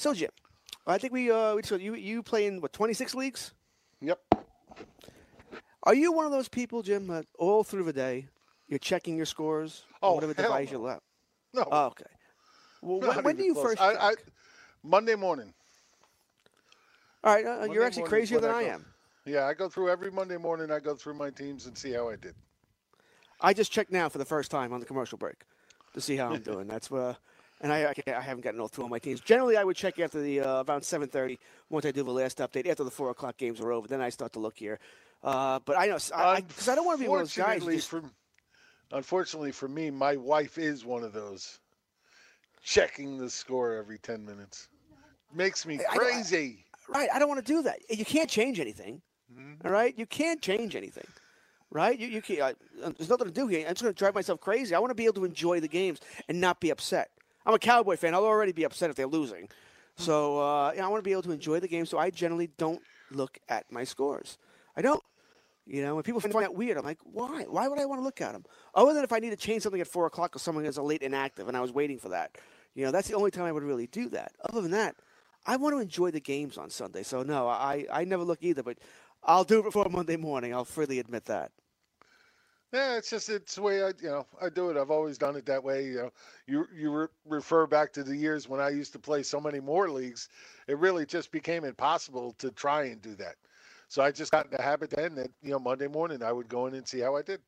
So, 0.00 0.14
Jim, 0.14 0.30
I 0.86 0.96
think 0.96 1.12
we 1.12 1.30
uh, 1.30 1.54
we 1.54 1.62
you 1.78 1.94
you 1.94 2.22
play 2.22 2.46
in 2.46 2.62
what 2.62 2.72
twenty 2.72 2.94
six 2.94 3.14
leagues. 3.14 3.52
Yep. 4.00 4.18
Are 5.82 5.94
you 5.94 6.10
one 6.10 6.24
of 6.24 6.32
those 6.32 6.48
people, 6.48 6.80
Jim, 6.80 7.06
that 7.08 7.26
all 7.38 7.62
through 7.64 7.84
the 7.84 7.92
day 7.92 8.26
you're 8.66 8.78
checking 8.78 9.14
your 9.14 9.26
scores? 9.26 9.84
Oh, 10.02 10.14
whatever 10.14 10.32
device 10.32 10.72
no. 10.72 10.78
you 10.78 10.84
left. 10.86 11.02
No. 11.52 11.68
Oh, 11.70 11.86
okay. 11.88 12.04
Well, 12.80 13.00
when, 13.00 13.24
when 13.24 13.36
do 13.36 13.44
you 13.44 13.52
close. 13.52 13.66
first? 13.66 13.82
I, 13.82 13.92
I. 13.92 14.14
Monday 14.82 15.16
morning. 15.16 15.52
all 17.22 17.34
right, 17.34 17.44
uh, 17.44 17.58
Monday 17.58 17.74
you're 17.74 17.84
actually 17.84 18.04
crazier 18.04 18.40
than 18.40 18.52
I 18.52 18.62
go- 18.62 18.70
am. 18.70 18.86
Yeah, 19.26 19.44
I 19.44 19.52
go 19.52 19.68
through 19.68 19.90
every 19.90 20.10
Monday 20.10 20.38
morning. 20.38 20.70
I 20.70 20.80
go 20.80 20.94
through 20.94 21.14
my 21.14 21.28
teams 21.28 21.66
and 21.66 21.76
see 21.76 21.92
how 21.92 22.08
I 22.08 22.16
did. 22.16 22.34
I 23.38 23.52
just 23.52 23.70
checked 23.70 23.92
now 23.92 24.08
for 24.08 24.16
the 24.16 24.24
first 24.24 24.50
time 24.50 24.72
on 24.72 24.80
the 24.80 24.86
commercial 24.86 25.18
break 25.18 25.42
to 25.92 26.00
see 26.00 26.16
how 26.16 26.32
I'm 26.32 26.40
doing. 26.52 26.68
That's 26.68 26.90
uh, 26.90 27.16
and 27.60 27.72
I, 27.72 27.84
I 28.06 28.12
I 28.14 28.20
haven't 28.20 28.42
gotten 28.42 28.60
all 28.60 28.68
through 28.68 28.84
all 28.84 28.90
my 28.90 28.98
teams. 28.98 29.20
Generally, 29.20 29.56
I 29.56 29.64
would 29.64 29.76
check 29.76 29.98
after 29.98 30.20
the 30.20 30.40
uh, 30.40 30.64
around 30.64 30.80
7:30 30.82 31.38
once 31.68 31.84
I 31.86 31.90
do 31.92 32.02
the 32.02 32.10
last 32.10 32.38
update. 32.38 32.66
After 32.68 32.84
the 32.84 32.90
four 32.90 33.10
o'clock 33.10 33.36
games 33.36 33.60
are 33.60 33.72
over, 33.72 33.86
then 33.88 34.00
I 34.00 34.08
start 34.10 34.32
to 34.34 34.38
look 34.38 34.56
here. 34.58 34.78
Uh, 35.22 35.58
but 35.64 35.76
I 35.78 35.86
know 35.86 35.94
because 35.96 36.68
I, 36.68 36.72
I 36.72 36.74
don't 36.74 36.86
want 36.86 36.98
to 36.98 37.04
be 37.04 37.08
one 37.08 37.20
of 37.20 37.26
those 37.26 37.36
guys. 37.36 37.62
Unfortunately 37.62 37.76
just- 37.76 37.88
for, 37.88 38.02
unfortunately 38.92 39.52
for 39.52 39.68
me, 39.68 39.90
my 39.90 40.16
wife 40.16 40.56
is 40.58 40.84
one 40.84 41.02
of 41.04 41.12
those 41.12 41.58
checking 42.62 43.18
the 43.18 43.30
score 43.30 43.74
every 43.74 43.98
ten 43.98 44.24
minutes. 44.24 44.68
Makes 45.34 45.66
me 45.66 45.78
I- 45.78 45.82
I 45.90 45.94
I- 45.94 45.96
crazy. 45.98 46.64
Right. 46.88 47.08
I 47.14 47.20
don't 47.20 47.28
want 47.28 47.44
to 47.44 47.52
do 47.52 47.62
that. 47.62 47.78
You 47.88 48.04
can't 48.04 48.28
change 48.28 48.58
anything. 48.58 49.00
Mm-hmm. 49.32 49.64
all 49.64 49.70
right. 49.72 49.96
You 49.96 50.06
can't 50.06 50.42
change 50.42 50.74
anything. 50.74 51.06
Right. 51.70 51.96
You 51.96 52.08
you 52.08 52.20
can't. 52.20 52.40
Uh, 52.82 52.90
there's 52.98 53.08
nothing 53.08 53.28
to 53.28 53.32
do 53.32 53.46
here. 53.46 53.60
I'm 53.60 53.74
just 53.74 53.82
going 53.82 53.94
to 53.94 53.98
drive 53.98 54.14
myself 54.14 54.40
crazy. 54.40 54.74
I 54.74 54.80
want 54.80 54.90
to 54.90 54.94
be 54.96 55.04
able 55.04 55.14
to 55.14 55.24
enjoy 55.24 55.60
the 55.60 55.68
games 55.68 56.00
and 56.28 56.40
not 56.40 56.58
be 56.58 56.70
upset. 56.70 57.10
I'm 57.46 57.54
a 57.54 57.58
Cowboy 57.58 57.96
fan. 57.96 58.14
I'll 58.14 58.24
already 58.24 58.52
be 58.52 58.64
upset 58.64 58.90
if 58.90 58.96
they're 58.96 59.06
losing. 59.06 59.48
So 59.96 60.40
uh, 60.40 60.72
yeah, 60.74 60.84
I 60.84 60.88
want 60.88 61.02
to 61.02 61.08
be 61.08 61.12
able 61.12 61.22
to 61.22 61.32
enjoy 61.32 61.60
the 61.60 61.68
game. 61.68 61.86
So 61.86 61.98
I 61.98 62.10
generally 62.10 62.48
don't 62.58 62.82
look 63.10 63.38
at 63.48 63.70
my 63.70 63.84
scores. 63.84 64.38
I 64.76 64.82
don't. 64.82 65.02
You 65.66 65.82
know, 65.82 65.94
when 65.94 66.02
people 66.02 66.20
find 66.20 66.34
that 66.34 66.54
weird, 66.54 66.78
I'm 66.78 66.84
like, 66.84 66.98
why? 67.04 67.44
Why 67.48 67.68
would 67.68 67.78
I 67.78 67.84
want 67.84 68.00
to 68.00 68.04
look 68.04 68.20
at 68.20 68.32
them? 68.32 68.44
Other 68.74 68.92
than 68.92 69.04
if 69.04 69.12
I 69.12 69.20
need 69.20 69.30
to 69.30 69.36
change 69.36 69.62
something 69.62 69.80
at 69.80 69.86
four 69.86 70.06
o'clock 70.06 70.34
or 70.34 70.38
someone 70.38 70.64
is 70.64 70.78
a 70.78 70.82
late 70.82 71.02
inactive 71.02 71.46
and 71.46 71.56
I 71.56 71.60
was 71.60 71.72
waiting 71.72 71.98
for 71.98 72.08
that. 72.08 72.36
You 72.74 72.84
know, 72.84 72.90
that's 72.90 73.08
the 73.08 73.14
only 73.14 73.30
time 73.30 73.44
I 73.44 73.52
would 73.52 73.62
really 73.62 73.86
do 73.86 74.08
that. 74.08 74.32
Other 74.48 74.62
than 74.62 74.72
that, 74.72 74.96
I 75.46 75.56
want 75.56 75.74
to 75.76 75.80
enjoy 75.80 76.10
the 76.10 76.20
games 76.20 76.58
on 76.58 76.70
Sunday. 76.70 77.02
So 77.02 77.22
no, 77.22 77.48
I 77.48 77.86
I 77.92 78.04
never 78.04 78.24
look 78.24 78.38
either. 78.42 78.62
But 78.62 78.78
I'll 79.22 79.44
do 79.44 79.60
it 79.60 79.64
before 79.64 79.86
Monday 79.90 80.16
morning. 80.16 80.54
I'll 80.54 80.64
freely 80.64 80.98
admit 80.98 81.26
that. 81.26 81.52
Yeah, 82.72 82.96
it's 82.96 83.10
just 83.10 83.28
it's 83.28 83.56
the 83.56 83.62
way 83.62 83.82
I 83.82 83.88
you 84.00 84.10
know 84.10 84.26
I 84.40 84.48
do 84.48 84.70
it. 84.70 84.76
I've 84.76 84.92
always 84.92 85.18
done 85.18 85.34
it 85.34 85.44
that 85.46 85.62
way. 85.62 85.86
You 85.86 85.94
know, 85.96 86.10
you 86.46 86.66
you 86.72 86.92
re- 86.92 87.06
refer 87.26 87.66
back 87.66 87.92
to 87.94 88.04
the 88.04 88.16
years 88.16 88.48
when 88.48 88.60
I 88.60 88.68
used 88.68 88.92
to 88.92 88.98
play 88.98 89.24
so 89.24 89.40
many 89.40 89.58
more 89.58 89.90
leagues. 89.90 90.28
It 90.68 90.78
really 90.78 91.04
just 91.04 91.32
became 91.32 91.64
impossible 91.64 92.32
to 92.38 92.50
try 92.52 92.84
and 92.84 93.02
do 93.02 93.16
that. 93.16 93.34
So 93.88 94.02
I 94.02 94.12
just 94.12 94.30
got 94.30 94.44
in 94.46 94.52
the 94.52 94.62
habit 94.62 94.90
then 94.90 95.16
that 95.16 95.30
you 95.42 95.50
know 95.50 95.58
Monday 95.58 95.88
morning 95.88 96.22
I 96.22 96.30
would 96.32 96.48
go 96.48 96.66
in 96.66 96.74
and 96.74 96.86
see 96.86 97.00
how 97.00 97.16
I 97.16 97.22
did. 97.22 97.40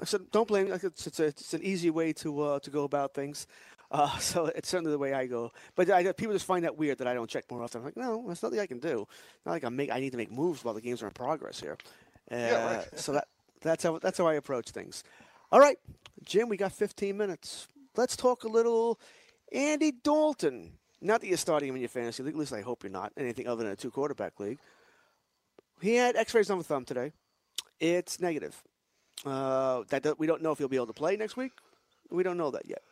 I 0.00 0.04
said, 0.04 0.30
don't 0.30 0.46
blame 0.46 0.66
me. 0.66 0.72
It's, 0.72 1.06
it's, 1.06 1.18
a, 1.18 1.24
it's 1.24 1.54
an 1.54 1.62
easy 1.62 1.90
way 1.90 2.12
to 2.14 2.40
uh, 2.42 2.58
to 2.60 2.70
go 2.70 2.84
about 2.84 3.14
things. 3.14 3.46
Uh, 3.90 4.18
so 4.18 4.46
it's 4.46 4.68
certainly 4.68 4.92
the 4.92 4.98
way 4.98 5.14
I 5.14 5.26
go. 5.26 5.50
But 5.74 5.90
I, 5.90 6.12
people 6.12 6.34
just 6.34 6.44
find 6.44 6.64
that 6.64 6.76
weird 6.76 6.98
that 6.98 7.06
I 7.06 7.14
don't 7.14 7.28
check 7.28 7.50
more 7.50 7.62
often. 7.62 7.80
I'm 7.80 7.86
like, 7.86 7.96
no, 7.96 8.22
there's 8.26 8.42
nothing 8.42 8.60
I 8.60 8.66
can 8.66 8.78
do. 8.80 9.08
Not 9.46 9.52
like 9.52 9.64
I 9.64 9.70
make. 9.70 9.90
I 9.90 9.98
need 9.98 10.10
to 10.10 10.18
make 10.18 10.30
moves 10.30 10.62
while 10.62 10.74
the 10.74 10.82
games 10.82 11.02
are 11.02 11.06
in 11.06 11.12
progress 11.12 11.58
here. 11.58 11.78
Uh, 12.30 12.36
Yeah, 12.36 12.76
right. 12.76 12.98
so 12.98 13.12
that 13.12 13.28
that's 13.60 13.82
how 13.84 13.98
that's 13.98 14.18
how 14.18 14.26
I 14.26 14.34
approach 14.34 14.70
things. 14.70 15.02
All 15.52 15.60
right, 15.60 15.78
Jim, 16.24 16.48
we 16.48 16.56
got 16.56 16.72
15 16.72 17.16
minutes. 17.16 17.66
Let's 17.96 18.16
talk 18.16 18.44
a 18.44 18.48
little 18.48 19.00
Andy 19.52 19.92
Dalton. 19.92 20.78
Not 21.00 21.20
that 21.22 21.26
you're 21.28 21.36
starting 21.38 21.68
him 21.70 21.74
in 21.76 21.80
your 21.80 21.88
fantasy 21.88 22.22
league. 22.22 22.34
At 22.34 22.38
least 22.40 22.52
I 22.52 22.60
hope 22.60 22.82
you're 22.84 22.92
not 22.92 23.12
anything 23.16 23.48
other 23.48 23.64
than 23.64 23.72
a 23.72 23.76
two 23.76 23.90
quarterback 23.90 24.38
league. 24.38 24.58
He 25.80 25.94
had 25.94 26.14
X-rays 26.14 26.50
on 26.50 26.58
the 26.58 26.64
thumb 26.64 26.84
today. 26.84 27.12
It's 27.80 28.20
negative. 28.20 28.62
Uh, 29.24 29.82
that 29.88 30.02
that- 30.02 30.18
we 30.18 30.26
don't 30.26 30.42
know 30.42 30.52
if 30.52 30.58
he'll 30.58 30.68
be 30.68 30.76
able 30.76 30.86
to 30.88 30.92
play 30.92 31.16
next 31.16 31.36
week. 31.36 31.52
We 32.10 32.22
don't 32.22 32.36
know 32.36 32.50
that 32.50 32.66
yet. 32.66 32.82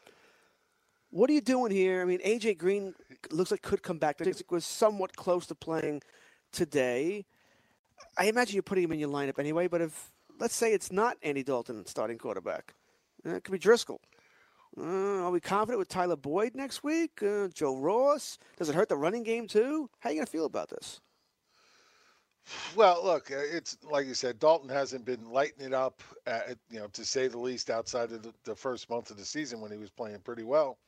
What 1.10 1.30
are 1.30 1.32
you 1.32 1.40
doing 1.40 1.70
here? 1.72 2.02
I 2.02 2.04
mean, 2.04 2.20
AJ 2.24 2.58
Green 2.58 2.94
looks 3.30 3.50
like 3.50 3.62
could 3.62 3.82
come 3.82 3.98
back. 3.98 4.20
It 4.20 4.42
was 4.50 4.64
somewhat 4.66 5.16
close 5.16 5.46
to 5.46 5.54
playing 5.54 6.02
today. 6.52 7.24
I 8.16 8.26
imagine 8.26 8.54
you're 8.54 8.62
putting 8.62 8.84
him 8.84 8.92
in 8.92 8.98
your 8.98 9.08
lineup 9.08 9.38
anyway. 9.38 9.68
But 9.68 9.80
if 9.80 10.12
let's 10.38 10.54
say 10.54 10.72
it's 10.72 10.92
not 10.92 11.16
Andy 11.22 11.42
Dalton 11.42 11.86
starting 11.86 12.18
quarterback, 12.18 12.74
uh, 13.26 13.36
it 13.36 13.44
could 13.44 13.52
be 13.52 13.58
Driskel. 13.58 13.98
Uh, 14.76 15.24
are 15.24 15.30
we 15.30 15.40
confident 15.40 15.78
with 15.78 15.88
Tyler 15.88 16.16
Boyd 16.16 16.54
next 16.54 16.84
week? 16.84 17.22
Uh, 17.22 17.48
Joe 17.48 17.76
Ross? 17.76 18.38
Does 18.56 18.68
it 18.68 18.74
hurt 18.74 18.88
the 18.88 18.96
running 18.96 19.22
game 19.22 19.46
too? 19.46 19.90
How 20.00 20.10
are 20.10 20.12
you 20.12 20.18
gonna 20.18 20.26
feel 20.26 20.44
about 20.44 20.68
this? 20.68 21.00
Well, 22.74 23.04
look, 23.04 23.30
uh, 23.30 23.36
it's 23.38 23.76
like 23.82 24.06
you 24.06 24.14
said, 24.14 24.38
Dalton 24.38 24.68
hasn't 24.68 25.04
been 25.04 25.30
lighting 25.30 25.66
it 25.66 25.74
up, 25.74 26.02
uh, 26.26 26.40
you 26.70 26.78
know, 26.78 26.86
to 26.88 27.04
say 27.04 27.28
the 27.28 27.38
least, 27.38 27.70
outside 27.70 28.12
of 28.12 28.22
the, 28.22 28.32
the 28.44 28.54
first 28.54 28.88
month 28.88 29.10
of 29.10 29.16
the 29.16 29.24
season 29.24 29.60
when 29.60 29.70
he 29.70 29.78
was 29.78 29.90
playing 29.90 30.20
pretty 30.20 30.44
well. 30.44 30.78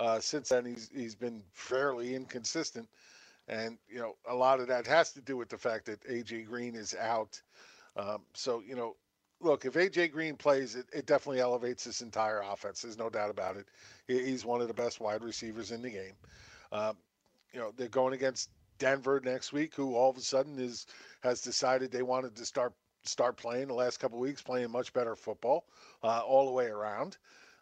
Uh, 0.00 0.20
since 0.20 0.50
then, 0.50 0.64
he's 0.64 0.90
he's 0.94 1.14
been 1.14 1.42
fairly 1.52 2.14
inconsistent, 2.14 2.88
and 3.48 3.78
you 3.88 3.98
know, 4.00 4.14
a 4.28 4.34
lot 4.34 4.60
of 4.60 4.68
that 4.68 4.86
has 4.88 5.12
to 5.14 5.22
do 5.22 5.36
with 5.36 5.50
the 5.50 5.58
fact 5.58 5.86
that 5.86 6.02
AJ 6.08 6.46
Green 6.46 6.76
is 6.76 6.94
out. 6.96 7.42
Um, 7.96 8.24
so 8.34 8.62
you 8.66 8.76
know, 8.76 8.96
look, 9.40 9.66
if 9.66 9.74
AJ 9.74 10.12
Green 10.12 10.36
plays, 10.36 10.76
it, 10.76 10.86
it 10.92 11.06
definitely 11.06 11.40
elevates 11.40 11.84
this 11.84 12.02
entire 12.02 12.42
offense. 12.42 12.82
There's 12.82 12.98
no 12.98 13.10
doubt 13.10 13.30
about 13.30 13.56
it. 13.56 13.68
He- 14.08 14.24
He's 14.24 14.46
one 14.46 14.62
of 14.62 14.68
the 14.68 14.74
best 14.74 15.00
wide 15.00 15.24
receivers 15.24 15.72
in 15.72 15.82
the 15.82 15.90
game. 15.90 16.16
Um, 16.72 16.98
you 17.52 17.60
know, 17.60 17.72
they're 17.76 17.88
going 17.88 18.14
against 18.14 18.50
Denver 18.78 19.20
next 19.24 19.52
week, 19.52 19.74
who 19.74 19.96
all 19.96 20.10
of 20.10 20.16
a 20.16 20.22
sudden 20.22 20.58
is 20.58 20.86
has 21.22 21.42
decided 21.42 21.90
they 21.90 22.02
wanted 22.02 22.36
to 22.36 22.46
start 22.46 22.74
start 23.04 23.36
playing 23.36 23.68
the 23.68 23.74
last 23.74 23.98
couple 23.98 24.18
weeks, 24.18 24.42
playing 24.42 24.70
much 24.70 24.92
better 24.92 25.16
football 25.16 25.66
uh, 26.02 26.20
all 26.20 26.46
the 26.46 26.52
way 26.52 26.66
around. 26.66 27.18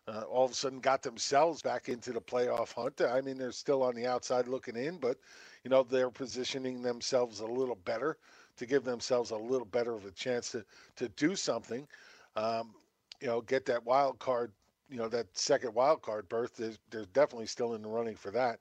Uh, 0.08 0.22
all 0.22 0.44
of 0.44 0.52
a 0.52 0.54
sudden, 0.54 0.80
got 0.80 1.02
themselves 1.02 1.62
back 1.62 1.88
into 1.88 2.12
the 2.12 2.20
playoff 2.20 2.72
hunt. 2.72 3.00
I 3.00 3.20
mean, 3.22 3.38
they're 3.38 3.52
still 3.52 3.82
on 3.82 3.94
the 3.96 4.06
outside 4.06 4.48
looking 4.48 4.76
in, 4.76 4.98
but 4.98 5.18
you 5.66 5.70
know 5.70 5.82
they're 5.82 6.10
positioning 6.10 6.80
themselves 6.80 7.40
a 7.40 7.44
little 7.44 7.74
better 7.74 8.18
to 8.56 8.66
give 8.66 8.84
themselves 8.84 9.32
a 9.32 9.36
little 9.36 9.66
better 9.66 9.96
of 9.96 10.04
a 10.04 10.12
chance 10.12 10.52
to 10.52 10.64
to 10.94 11.08
do 11.08 11.34
something. 11.34 11.88
Um, 12.36 12.72
you 13.20 13.26
know, 13.26 13.40
get 13.40 13.66
that 13.66 13.84
wild 13.84 14.20
card. 14.20 14.52
You 14.88 14.98
know, 14.98 15.08
that 15.08 15.26
second 15.36 15.74
wild 15.74 16.02
card 16.02 16.28
berth. 16.28 16.54
There's, 16.56 16.78
they're 16.90 17.06
definitely 17.06 17.48
still 17.48 17.74
in 17.74 17.82
the 17.82 17.88
running 17.88 18.14
for 18.14 18.30
that. 18.30 18.60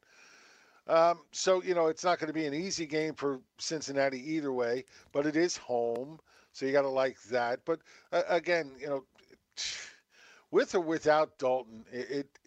Um, 0.87 1.19
so 1.31 1.61
you 1.61 1.75
know 1.75 1.89
it's 1.89 2.03
not 2.03 2.17
going 2.17 2.29
to 2.29 2.33
be 2.33 2.47
an 2.47 2.55
easy 2.55 2.87
game 2.87 3.13
for 3.13 3.39
Cincinnati 3.59 4.19
either 4.33 4.51
way, 4.51 4.83
but 5.11 5.27
it 5.27 5.35
is 5.35 5.57
home, 5.57 6.19
so 6.53 6.65
you 6.65 6.71
got 6.71 6.81
to 6.81 6.89
like 6.89 7.21
that. 7.25 7.59
But 7.65 7.81
uh, 8.13 8.23
again, 8.29 8.71
you 8.79 8.87
know, 8.87 9.03
with 10.49 10.73
or 10.73 10.79
without 10.81 11.37
Dalton, 11.37 11.85
it, 11.91 12.09
it 12.09 12.39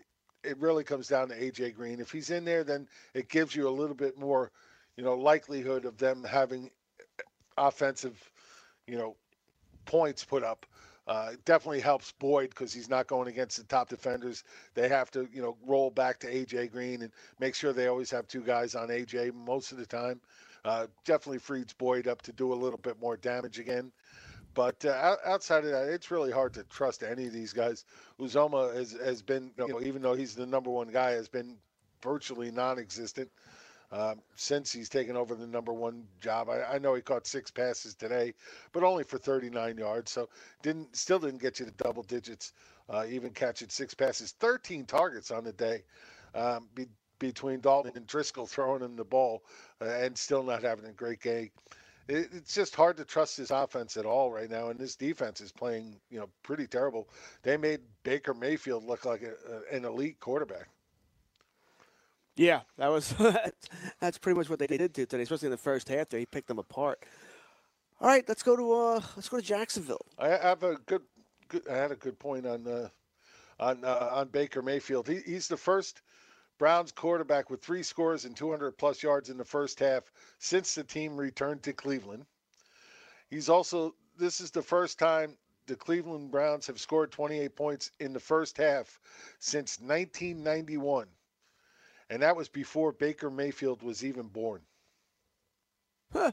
it 0.48 0.58
really 0.58 0.84
comes 0.84 1.08
down 1.08 1.28
to 1.28 1.34
AJ 1.34 1.74
Green. 1.74 2.00
If 2.00 2.12
he's 2.12 2.30
in 2.30 2.44
there, 2.44 2.64
then 2.64 2.88
it 3.14 3.28
gives 3.28 3.54
you 3.54 3.68
a 3.68 3.70
little 3.70 3.94
bit 3.96 4.18
more, 4.18 4.50
you 4.96 5.04
know, 5.04 5.14
likelihood 5.14 5.84
of 5.84 5.98
them 5.98 6.24
having 6.24 6.70
offensive, 7.56 8.30
you 8.86 8.96
know, 8.96 9.16
points 9.86 10.24
put 10.24 10.42
up. 10.44 10.66
Uh, 11.06 11.30
it 11.32 11.44
definitely 11.46 11.80
helps 11.80 12.12
Boyd 12.12 12.50
because 12.50 12.72
he's 12.72 12.90
not 12.90 13.06
going 13.06 13.28
against 13.28 13.56
the 13.56 13.64
top 13.64 13.88
defenders. 13.88 14.44
They 14.74 14.88
have 14.88 15.10
to, 15.12 15.26
you 15.32 15.40
know, 15.40 15.56
roll 15.66 15.90
back 15.90 16.18
to 16.20 16.26
AJ 16.32 16.70
Green 16.70 17.02
and 17.02 17.12
make 17.40 17.54
sure 17.54 17.72
they 17.72 17.86
always 17.86 18.10
have 18.10 18.28
two 18.28 18.42
guys 18.42 18.74
on 18.74 18.88
AJ 18.88 19.32
most 19.34 19.72
of 19.72 19.78
the 19.78 19.86
time. 19.86 20.20
Uh, 20.64 20.86
definitely 21.06 21.38
frees 21.38 21.72
Boyd 21.72 22.08
up 22.08 22.20
to 22.22 22.32
do 22.32 22.52
a 22.52 22.54
little 22.54 22.78
bit 22.78 23.00
more 23.00 23.16
damage 23.16 23.58
again. 23.58 23.90
But 24.58 24.84
uh, 24.84 25.14
outside 25.24 25.62
of 25.62 25.70
that, 25.70 25.86
it's 25.88 26.10
really 26.10 26.32
hard 26.32 26.52
to 26.54 26.64
trust 26.64 27.04
any 27.04 27.26
of 27.26 27.32
these 27.32 27.52
guys. 27.52 27.84
Uzoma 28.18 28.74
has, 28.74 28.90
has 28.90 29.22
been, 29.22 29.52
you 29.56 29.68
know, 29.68 29.80
even 29.80 30.02
though 30.02 30.14
he's 30.14 30.34
the 30.34 30.46
number 30.46 30.68
one 30.68 30.88
guy, 30.88 31.12
has 31.12 31.28
been 31.28 31.54
virtually 32.02 32.50
non-existent 32.50 33.30
um, 33.92 34.20
since 34.34 34.72
he's 34.72 34.88
taken 34.88 35.16
over 35.16 35.36
the 35.36 35.46
number 35.46 35.72
one 35.72 36.02
job. 36.20 36.48
I, 36.48 36.74
I 36.74 36.78
know 36.78 36.94
he 36.94 37.02
caught 37.02 37.24
six 37.24 37.52
passes 37.52 37.94
today, 37.94 38.34
but 38.72 38.82
only 38.82 39.04
for 39.04 39.16
39 39.16 39.78
yards. 39.78 40.10
So 40.10 40.28
didn't 40.60 40.96
still 40.96 41.20
didn't 41.20 41.40
get 41.40 41.60
you 41.60 41.66
to 41.66 41.72
double 41.72 42.02
digits. 42.02 42.52
Uh, 42.90 43.04
even 43.08 43.30
catching 43.30 43.68
six 43.68 43.94
passes, 43.94 44.32
13 44.40 44.86
targets 44.86 45.30
on 45.30 45.44
the 45.44 45.52
day. 45.52 45.84
Um, 46.34 46.66
be, 46.74 46.86
between 47.20 47.60
Dalton 47.60 47.92
and 47.94 48.08
Driskel 48.08 48.48
throwing 48.48 48.82
him 48.82 48.96
the 48.96 49.04
ball 49.04 49.44
uh, 49.80 49.84
and 49.84 50.18
still 50.18 50.42
not 50.42 50.64
having 50.64 50.86
a 50.86 50.92
great 50.92 51.20
game. 51.20 51.50
It, 52.08 52.30
it's 52.32 52.54
just 52.54 52.74
hard 52.74 52.96
to 52.96 53.04
trust 53.04 53.36
this 53.36 53.50
offense 53.50 53.96
at 53.96 54.06
all 54.06 54.32
right 54.32 54.50
now, 54.50 54.70
and 54.70 54.78
this 54.78 54.96
defense 54.96 55.40
is 55.40 55.52
playing, 55.52 55.96
you 56.10 56.18
know, 56.18 56.28
pretty 56.42 56.66
terrible. 56.66 57.08
They 57.42 57.56
made 57.56 57.80
Baker 58.02 58.32
Mayfield 58.34 58.84
look 58.84 59.04
like 59.04 59.22
a, 59.22 59.32
a, 59.52 59.76
an 59.76 59.84
elite 59.84 60.18
quarterback. 60.18 60.68
Yeah, 62.34 62.60
that 62.78 62.88
was 62.88 63.14
that's 64.00 64.16
pretty 64.16 64.38
much 64.38 64.48
what 64.48 64.58
they 64.58 64.66
did 64.66 64.92
do 64.92 65.04
today, 65.04 65.22
especially 65.22 65.46
in 65.46 65.52
the 65.52 65.56
first 65.58 65.88
half. 65.88 66.08
There, 66.08 66.20
he 66.20 66.26
picked 66.26 66.48
them 66.48 66.58
apart. 66.58 67.04
All 68.00 68.08
right, 68.08 68.24
let's 68.28 68.44
go 68.44 68.56
to 68.56 68.72
uh, 68.72 69.00
let's 69.16 69.28
go 69.28 69.38
to 69.38 69.42
Jacksonville. 69.42 70.06
I 70.18 70.28
have 70.28 70.62
a 70.62 70.76
good, 70.86 71.02
good 71.48 71.68
I 71.68 71.76
had 71.76 71.90
a 71.90 71.96
good 71.96 72.18
point 72.18 72.46
on 72.46 72.66
uh, 72.66 72.88
on 73.58 73.84
uh, 73.84 74.10
on 74.12 74.28
Baker 74.28 74.62
Mayfield. 74.62 75.08
He, 75.08 75.18
he's 75.26 75.48
the 75.48 75.56
first 75.56 76.00
Browns 76.58 76.92
quarterback 76.92 77.50
with 77.50 77.62
three 77.62 77.82
scores 77.82 78.24
and 78.24 78.36
200 78.36 78.76
plus 78.76 79.02
yards 79.02 79.30
in 79.30 79.38
the 79.38 79.44
first 79.44 79.78
half 79.78 80.04
since 80.38 80.74
the 80.74 80.84
team 80.84 81.16
returned 81.16 81.62
to 81.62 81.72
Cleveland. 81.72 82.26
He's 83.30 83.48
also 83.48 83.94
this 84.18 84.40
is 84.40 84.50
the 84.50 84.62
first 84.62 84.98
time 84.98 85.36
the 85.66 85.76
Cleveland 85.76 86.30
Browns 86.30 86.66
have 86.66 86.80
scored 86.80 87.12
28 87.12 87.54
points 87.54 87.90
in 88.00 88.12
the 88.12 88.20
first 88.20 88.56
half 88.56 88.98
since 89.38 89.78
1991. 89.78 91.06
And 92.10 92.22
that 92.22 92.36
was 92.36 92.48
before 92.48 92.92
Baker 92.92 93.30
Mayfield 93.30 93.82
was 93.82 94.04
even 94.04 94.28
born. 94.28 94.62
Huh. 96.12 96.32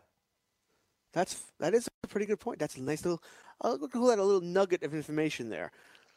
That's 1.11 1.43
that 1.59 1.73
is 1.73 1.88
a 2.03 2.07
pretty 2.07 2.26
good 2.26 2.39
point. 2.39 2.59
That's 2.59 2.78
a 2.78 2.82
nice 2.82 3.03
little. 3.05 3.21
I'll 3.61 3.78
call 3.78 4.07
that 4.07 4.19
a 4.19 4.23
little 4.23 4.41
nugget 4.41 4.84
of 4.84 4.93
information 4.93 5.49
there 5.49 5.71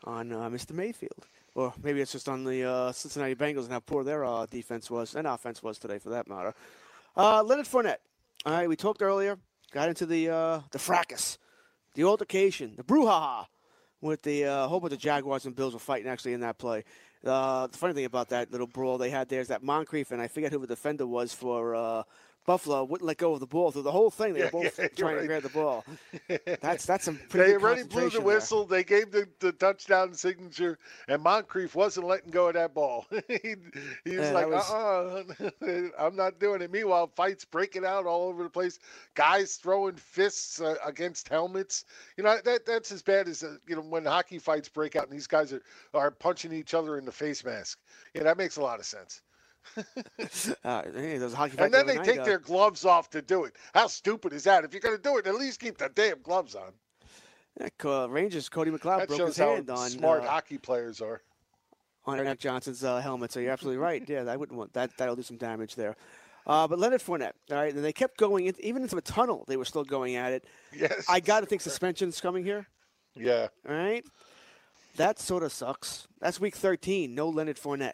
on 0.04 0.32
uh, 0.32 0.48
Mr. 0.48 0.72
Mayfield, 0.72 1.26
or 1.58 1.72
maybe 1.82 2.00
it's 2.00 2.12
just 2.12 2.28
on 2.28 2.44
the 2.44 2.62
uh, 2.62 2.92
Cincinnati 2.92 3.34
Bengals 3.34 3.64
and 3.64 3.72
how 3.72 3.80
poor 3.80 4.04
their 4.04 4.24
uh, 4.24 4.46
defense 4.46 4.88
was 4.88 5.16
and 5.16 5.26
offense 5.26 5.60
was 5.60 5.76
today, 5.76 5.98
for 5.98 6.10
that 6.10 6.28
matter. 6.28 6.54
Uh, 7.16 7.42
Leonard 7.42 7.66
Fournette. 7.66 7.96
All 8.46 8.52
right, 8.52 8.68
we 8.68 8.76
talked 8.76 9.02
earlier. 9.02 9.36
Got 9.72 9.88
into 9.88 10.06
the 10.06 10.30
uh, 10.30 10.60
the 10.70 10.78
fracas, 10.78 11.36
the 11.94 12.04
altercation, 12.04 12.74
the 12.76 12.84
brouhaha 12.84 13.46
with 14.00 14.22
the 14.22 14.44
uh, 14.44 14.68
whole 14.68 14.78
bunch 14.78 14.92
of 14.92 15.00
Jaguars 15.00 15.46
and 15.46 15.56
Bills 15.56 15.74
were 15.74 15.80
fighting 15.80 16.08
actually 16.08 16.32
in 16.32 16.40
that 16.40 16.58
play. 16.58 16.84
Uh, 17.24 17.66
the 17.66 17.76
funny 17.76 17.92
thing 17.92 18.04
about 18.04 18.28
that 18.28 18.52
little 18.52 18.68
brawl 18.68 18.96
they 18.96 19.10
had 19.10 19.28
there 19.28 19.40
is 19.40 19.48
that 19.48 19.64
Moncrief 19.64 20.12
and 20.12 20.22
I 20.22 20.28
forget 20.28 20.52
who 20.52 20.60
the 20.60 20.68
defender 20.68 21.08
was 21.08 21.34
for 21.34 21.74
uh, 21.74 22.04
Buffalo 22.48 22.84
wouldn't 22.84 23.06
let 23.06 23.18
go 23.18 23.34
of 23.34 23.40
the 23.40 23.46
ball 23.46 23.72
through 23.72 23.82
the 23.82 23.92
whole 23.92 24.10
thing. 24.10 24.34
They 24.34 24.42
were 24.42 24.48
both 24.48 24.80
Yeah, 24.96 25.08
trying 25.08 25.16
right. 25.16 25.20
to 25.20 25.24
grab 25.26 25.42
the 25.44 25.50
ball. 25.50 25.86
That's 26.60 26.86
that's 26.86 27.04
some 27.04 27.20
pretty 27.28 27.44
They 27.44 27.54
already 27.54 27.82
blew 27.82 28.10
the 28.10 28.20
concentration 28.20 28.28
there. 28.28 28.48
whistle. 28.48 28.66
They 28.66 28.84
gave 28.84 29.10
the, 29.12 29.28
the 29.40 29.52
touchdown 29.52 30.14
signature, 30.14 30.78
and 31.08 31.22
Moncrief 31.22 31.74
wasn't 31.74 32.06
letting 32.06 32.30
go 32.30 32.48
of 32.48 32.54
that 32.54 32.74
ball. 32.74 33.06
he, 33.28 33.54
he 34.04 34.16
was 34.16 34.30
Yeah, 34.30 34.32
like, 34.32 34.48
that 34.48 34.66
uh-uh, 34.70 35.24
I'm 35.98 36.16
not 36.16 36.38
doing 36.40 36.62
it. 36.62 36.70
Meanwhile, 36.70 37.08
fights 37.16 37.44
breaking 37.44 37.84
out 37.84 38.06
all 38.06 38.28
over 38.28 38.42
the 38.44 38.50
place. 38.50 38.78
Guys 39.14 39.56
throwing 39.56 39.96
fists 39.96 40.60
uh, 40.60 40.76
against 40.84 41.28
helmets. 41.28 41.84
You 42.16 42.24
know, 42.24 42.38
that 42.44 42.66
that's 42.66 42.92
as 42.92 43.02
bad 43.02 43.28
as, 43.28 43.42
uh, 43.42 43.58
you 43.66 43.76
know, 43.76 43.82
when 43.82 44.04
hockey 44.04 44.38
fights 44.38 44.68
break 44.68 44.96
out 44.96 45.04
and 45.04 45.12
these 45.12 45.26
guys 45.28 45.52
are, 45.52 45.62
are 45.94 46.10
punching 46.10 46.52
each 46.52 46.74
other 46.74 46.98
in 46.98 47.04
the 47.04 47.12
face 47.12 47.44
mask. 47.44 47.78
Yeah, 48.14 48.24
that 48.24 48.38
makes 48.38 48.56
a 48.56 48.62
lot 48.62 48.80
of 48.80 48.86
sense. 48.86 49.22
Uh, 50.64 50.82
hey, 50.94 51.18
hockey 51.18 51.56
And 51.58 51.72
then 51.72 51.86
the 51.86 51.94
they 51.94 51.98
take 51.98 52.06
night, 52.16 52.18
uh, 52.20 52.24
their 52.24 52.38
gloves 52.38 52.84
off 52.84 53.08
to 53.10 53.22
do 53.22 53.44
it. 53.44 53.54
How 53.74 53.86
stupid 53.86 54.32
is 54.32 54.44
that? 54.44 54.64
If 54.64 54.72
you're 54.72 54.80
going 54.80 54.96
to 54.96 55.02
do 55.02 55.16
it, 55.18 55.26
at 55.26 55.34
least 55.34 55.60
keep 55.60 55.78
the 55.78 55.88
damn 55.94 56.20
gloves 56.22 56.54
on. 56.54 56.72
yeah, 57.60 57.68
Co- 57.78 58.06
Rangers 58.08 58.48
Cody 58.48 58.70
McLeod 58.70 58.98
That 59.00 59.08
broke 59.08 59.26
his 59.28 59.36
hand 59.36 59.70
on 59.70 59.88
smart 59.90 60.22
uh, 60.24 60.28
hockey 60.28 60.58
players 60.58 61.00
are. 61.00 61.22
on 62.06 62.18
Eric 62.18 62.40
Johnson's 62.40 62.84
uh, 62.84 62.98
helmet. 63.00 63.32
So 63.32 63.40
you're 63.40 63.52
absolutely 63.52 63.78
right. 63.78 64.02
Yeah, 64.06 64.24
I 64.28 64.36
wouldn't 64.36 64.58
want 64.58 64.72
that. 64.74 64.96
That'll 64.96 65.16
do 65.16 65.22
some 65.22 65.36
damage 65.36 65.74
there. 65.74 65.96
Uh, 66.46 66.66
but 66.66 66.78
Leonard 66.78 67.02
Fournette, 67.02 67.32
all 67.50 67.58
right, 67.58 67.74
and 67.74 67.84
they 67.84 67.92
kept 67.92 68.16
going, 68.16 68.46
in, 68.46 68.54
even 68.60 68.82
into 68.82 68.96
a 68.96 69.02
tunnel. 69.02 69.44
They 69.46 69.58
were 69.58 69.66
still 69.66 69.84
going 69.84 70.16
at 70.16 70.32
it. 70.32 70.44
Yes. 70.74 71.04
I 71.06 71.20
got 71.20 71.40
to 71.40 71.46
think 71.46 71.60
suspension's 71.60 72.20
coming 72.22 72.42
here. 72.42 72.66
Yeah. 73.14 73.48
All 73.68 73.74
right, 73.74 74.02
that 74.96 75.18
sort 75.18 75.42
of 75.42 75.52
sucks. 75.52 76.08
That's 76.20 76.40
week 76.40 76.56
13. 76.56 77.14
No 77.14 77.28
Leonard 77.28 77.58
Fournette. 77.58 77.92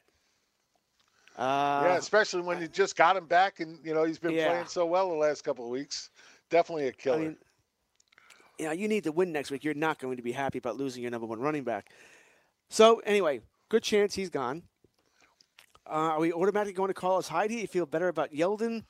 Uh, 1.37 1.83
yeah, 1.87 1.97
especially 1.97 2.43
when 2.43 2.61
you 2.61 2.69
just 2.69 2.97
got 2.97 3.17
him 3.17 3.27
back, 3.27 3.61
and 3.61 3.79
you 3.85 3.93
know 3.93 4.05
he's 4.05 4.19
been 4.19 4.33
Yeah. 4.35 4.51
playing 4.51 4.67
so 4.67 4.87
well 4.87 5.09
the 5.09 5.17
last 5.17 5.43
couple 5.43 5.65
of 5.65 5.71
weeks. 5.71 6.11
Definitely 6.49 6.89
a 6.89 6.93
killer. 6.93 7.17
I 7.17 7.21
mean, 7.21 7.37
you 8.59 8.67
know, 8.67 8.73
you 8.73 8.87
need 8.87 9.05
to 9.05 9.13
win 9.13 9.33
next 9.33 9.51
week. 9.51 9.65
You're 9.65 9.75
not 9.75 9.99
going 9.99 10.17
to 10.17 10.23
be 10.23 10.33
happy 10.33 10.59
about 10.59 10.77
losing 10.77 11.03
your 11.03 11.11
number 11.11 11.27
one 11.27 11.41
running 11.41 11.65
back. 11.65 11.91
So 12.69 13.01
anyway, 13.01 13.41
good 13.69 13.83
chance 13.83 14.15
he's 14.15 14.31
gone. 14.31 14.63
Uh, 15.87 16.15
are 16.15 16.21
we 16.21 16.33
automatically 16.33 16.73
going 16.73 16.89
to 16.89 16.95
call 16.95 17.21
Hyde? 17.21 17.51
Heidi? 17.51 17.55
you 17.57 17.67
feel 17.67 17.87
better 17.87 18.09
about 18.09 18.33
Yeldon? 18.33 18.85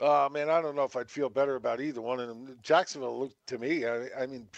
Oh 0.00 0.28
man, 0.28 0.50
I 0.50 0.60
don't 0.60 0.74
know 0.74 0.84
if 0.84 0.96
I'd 0.96 1.10
feel 1.10 1.28
better 1.30 1.54
about 1.54 1.80
either 1.80 2.00
one 2.00 2.18
of 2.18 2.26
them. 2.26 2.58
Jacksonville 2.62 3.20
looked 3.20 3.46
to 3.46 3.58
me. 3.58 3.86
I, 3.86 4.08
I 4.18 4.26
mean, 4.26 4.48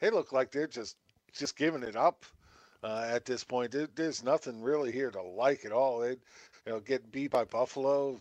they 0.00 0.08
look 0.08 0.32
like 0.32 0.50
they're 0.50 0.66
just 0.66 0.96
just 1.32 1.56
giving 1.56 1.82
it 1.82 1.94
up 1.94 2.24
uh, 2.82 3.06
at 3.10 3.24
this 3.24 3.44
point. 3.44 3.72
There, 3.72 3.88
there's 3.94 4.22
nothing 4.22 4.62
really 4.62 4.92
here 4.92 5.10
to 5.10 5.22
like 5.22 5.64
at 5.64 5.72
all. 5.72 6.00
They, 6.00 6.10
you 6.10 6.16
know, 6.66 6.80
get 6.80 7.10
beat 7.10 7.30
by 7.30 7.44
Buffalo. 7.44 8.20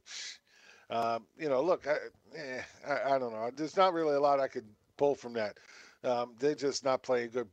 Um, 0.89 1.25
you 1.37 1.49
know, 1.49 1.61
look, 1.61 1.87
I, 1.87 1.97
eh, 2.37 2.61
I, 2.87 3.15
I 3.15 3.19
don't 3.19 3.33
know. 3.33 3.49
There's 3.55 3.77
not 3.77 3.93
really 3.93 4.15
a 4.15 4.19
lot 4.19 4.39
I 4.39 4.47
could 4.47 4.65
pull 4.97 5.15
from 5.15 5.33
that. 5.33 5.57
Um, 6.03 6.33
they're 6.39 6.55
just 6.55 6.85
not 6.85 7.03
playing 7.03 7.31
good. 7.31 7.47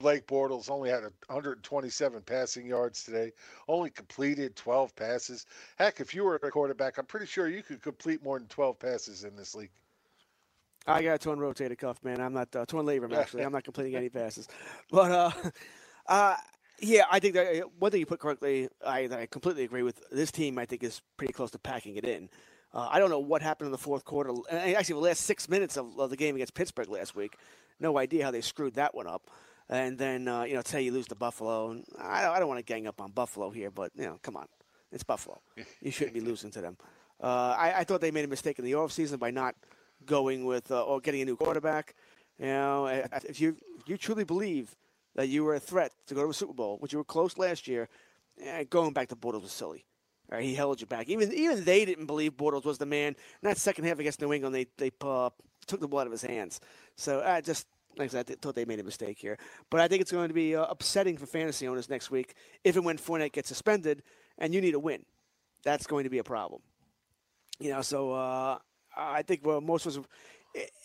Blake 0.00 0.26
Bortles 0.26 0.70
only 0.70 0.90
had 0.90 1.02
127 1.02 2.22
passing 2.22 2.66
yards 2.66 3.04
today, 3.04 3.30
only 3.68 3.90
completed 3.90 4.56
12 4.56 4.94
passes. 4.96 5.46
Heck, 5.76 6.00
if 6.00 6.12
you 6.12 6.24
were 6.24 6.34
a 6.34 6.50
quarterback, 6.50 6.98
I'm 6.98 7.06
pretty 7.06 7.26
sure 7.26 7.48
you 7.48 7.62
could 7.62 7.80
complete 7.80 8.22
more 8.22 8.38
than 8.38 8.48
12 8.48 8.76
passes 8.78 9.22
in 9.22 9.36
this 9.36 9.54
league. 9.54 9.70
I 10.86 11.02
got 11.02 11.14
a 11.14 11.18
torn 11.18 11.38
rotator 11.38 11.78
cuff, 11.78 12.02
man. 12.02 12.20
I'm 12.20 12.34
not 12.34 12.54
uh, 12.54 12.66
torn 12.66 12.84
labrum 12.86 13.16
actually. 13.16 13.42
I'm 13.42 13.52
not 13.52 13.64
completing 13.64 13.96
any 13.96 14.08
passes, 14.10 14.48
but 14.90 15.10
uh, 15.10 15.30
uh, 16.06 16.36
yeah, 16.80 17.04
I 17.10 17.18
think 17.18 17.34
that 17.34 17.62
uh, 17.62 17.68
one 17.78 17.90
thing 17.90 18.00
you 18.00 18.06
put 18.06 18.20
correctly, 18.20 18.68
I, 18.84 19.08
I 19.10 19.26
completely 19.30 19.64
agree 19.64 19.82
with. 19.82 20.00
This 20.10 20.30
team, 20.30 20.58
I 20.58 20.66
think, 20.66 20.82
is 20.82 21.00
pretty 21.16 21.32
close 21.32 21.50
to 21.52 21.58
packing 21.58 21.96
it 21.96 22.04
in. 22.04 22.28
Uh, 22.72 22.88
I 22.90 22.98
don't 22.98 23.10
know 23.10 23.20
what 23.20 23.40
happened 23.40 23.66
in 23.66 23.72
the 23.72 23.78
fourth 23.78 24.04
quarter. 24.04 24.32
Actually, 24.50 24.94
the 24.94 25.00
last 25.00 25.20
six 25.20 25.48
minutes 25.48 25.76
of, 25.76 25.98
of 25.98 26.10
the 26.10 26.16
game 26.16 26.34
against 26.34 26.54
Pittsburgh 26.54 26.88
last 26.88 27.14
week, 27.14 27.36
no 27.78 27.96
idea 27.98 28.24
how 28.24 28.30
they 28.30 28.40
screwed 28.40 28.74
that 28.74 28.94
one 28.94 29.06
up. 29.06 29.30
And 29.68 29.96
then 29.96 30.28
uh, 30.28 30.42
you 30.42 30.54
know, 30.54 30.62
say 30.64 30.82
you 30.82 30.92
lose 30.92 31.06
to 31.08 31.14
Buffalo, 31.14 31.70
and 31.70 31.84
I, 31.98 32.26
I 32.26 32.38
don't 32.38 32.48
want 32.48 32.58
to 32.58 32.64
gang 32.64 32.86
up 32.86 33.00
on 33.00 33.12
Buffalo 33.12 33.50
here, 33.50 33.70
but 33.70 33.92
you 33.94 34.04
know, 34.04 34.18
come 34.22 34.36
on, 34.36 34.46
it's 34.92 35.04
Buffalo. 35.04 35.40
You 35.80 35.90
shouldn't 35.90 36.14
be 36.14 36.20
losing 36.20 36.50
to 36.50 36.60
them. 36.60 36.76
Uh, 37.22 37.54
I, 37.56 37.80
I 37.80 37.84
thought 37.84 38.00
they 38.00 38.10
made 38.10 38.24
a 38.24 38.28
mistake 38.28 38.58
in 38.58 38.64
the 38.64 38.72
offseason 38.72 39.18
by 39.18 39.30
not 39.30 39.54
going 40.04 40.44
with 40.44 40.70
uh, 40.70 40.82
or 40.82 41.00
getting 41.00 41.22
a 41.22 41.24
new 41.24 41.36
quarterback. 41.36 41.94
You 42.38 42.46
know, 42.46 42.86
if 42.86 43.40
you 43.40 43.56
if 43.78 43.88
you 43.88 43.96
truly 43.96 44.24
believe 44.24 44.74
that 45.14 45.28
you 45.28 45.44
were 45.44 45.54
a 45.54 45.60
threat 45.60 45.92
to 46.06 46.14
go 46.14 46.24
to 46.24 46.30
a 46.30 46.34
Super 46.34 46.52
Bowl, 46.52 46.78
which 46.78 46.92
you 46.92 46.98
were 46.98 47.04
close 47.04 47.38
last 47.38 47.68
year, 47.68 47.88
eh, 48.42 48.64
going 48.64 48.92
back 48.92 49.08
to 49.08 49.16
Bortles 49.16 49.42
was 49.42 49.52
silly. 49.52 49.84
He 50.40 50.54
held 50.54 50.80
you 50.80 50.86
back. 50.86 51.08
Even 51.08 51.32
even 51.32 51.64
they 51.64 51.84
didn't 51.84 52.06
believe 52.06 52.32
Bortles 52.32 52.64
was 52.64 52.78
the 52.78 52.86
man. 52.86 53.08
And 53.08 53.16
that 53.42 53.58
second 53.58 53.84
half 53.84 53.98
against 53.98 54.20
New 54.20 54.32
England, 54.32 54.54
they 54.54 54.66
they 54.78 54.90
uh, 55.00 55.30
took 55.66 55.80
the 55.80 55.88
ball 55.88 56.00
out 56.00 56.06
of 56.06 56.12
his 56.12 56.22
hands. 56.22 56.60
So 56.96 57.22
I 57.24 57.40
just 57.40 57.66
like 57.96 58.06
I 58.06 58.10
said, 58.10 58.30
I 58.30 58.34
thought 58.40 58.54
they 58.54 58.64
made 58.64 58.80
a 58.80 58.84
mistake 58.84 59.18
here. 59.18 59.38
But 59.70 59.80
I 59.80 59.88
think 59.88 60.00
it's 60.00 60.10
going 60.10 60.28
to 60.28 60.34
be 60.34 60.56
uh, 60.56 60.64
upsetting 60.64 61.16
for 61.16 61.26
fantasy 61.26 61.68
owners 61.68 61.88
next 61.88 62.10
week 62.10 62.34
if 62.64 62.76
and 62.76 62.84
when 62.84 62.98
Fournette 62.98 63.32
gets 63.32 63.48
suspended, 63.48 64.02
and 64.38 64.52
you 64.52 64.60
need 64.60 64.74
a 64.74 64.78
win. 64.78 65.04
That's 65.62 65.86
going 65.86 66.04
to 66.04 66.10
be 66.10 66.18
a 66.18 66.24
problem. 66.24 66.62
You 67.60 67.70
know, 67.70 67.82
so 67.82 68.12
uh, 68.12 68.58
I 68.96 69.22
think 69.22 69.42
well, 69.44 69.60
most 69.60 69.86
of 69.86 69.96
us, 69.96 70.04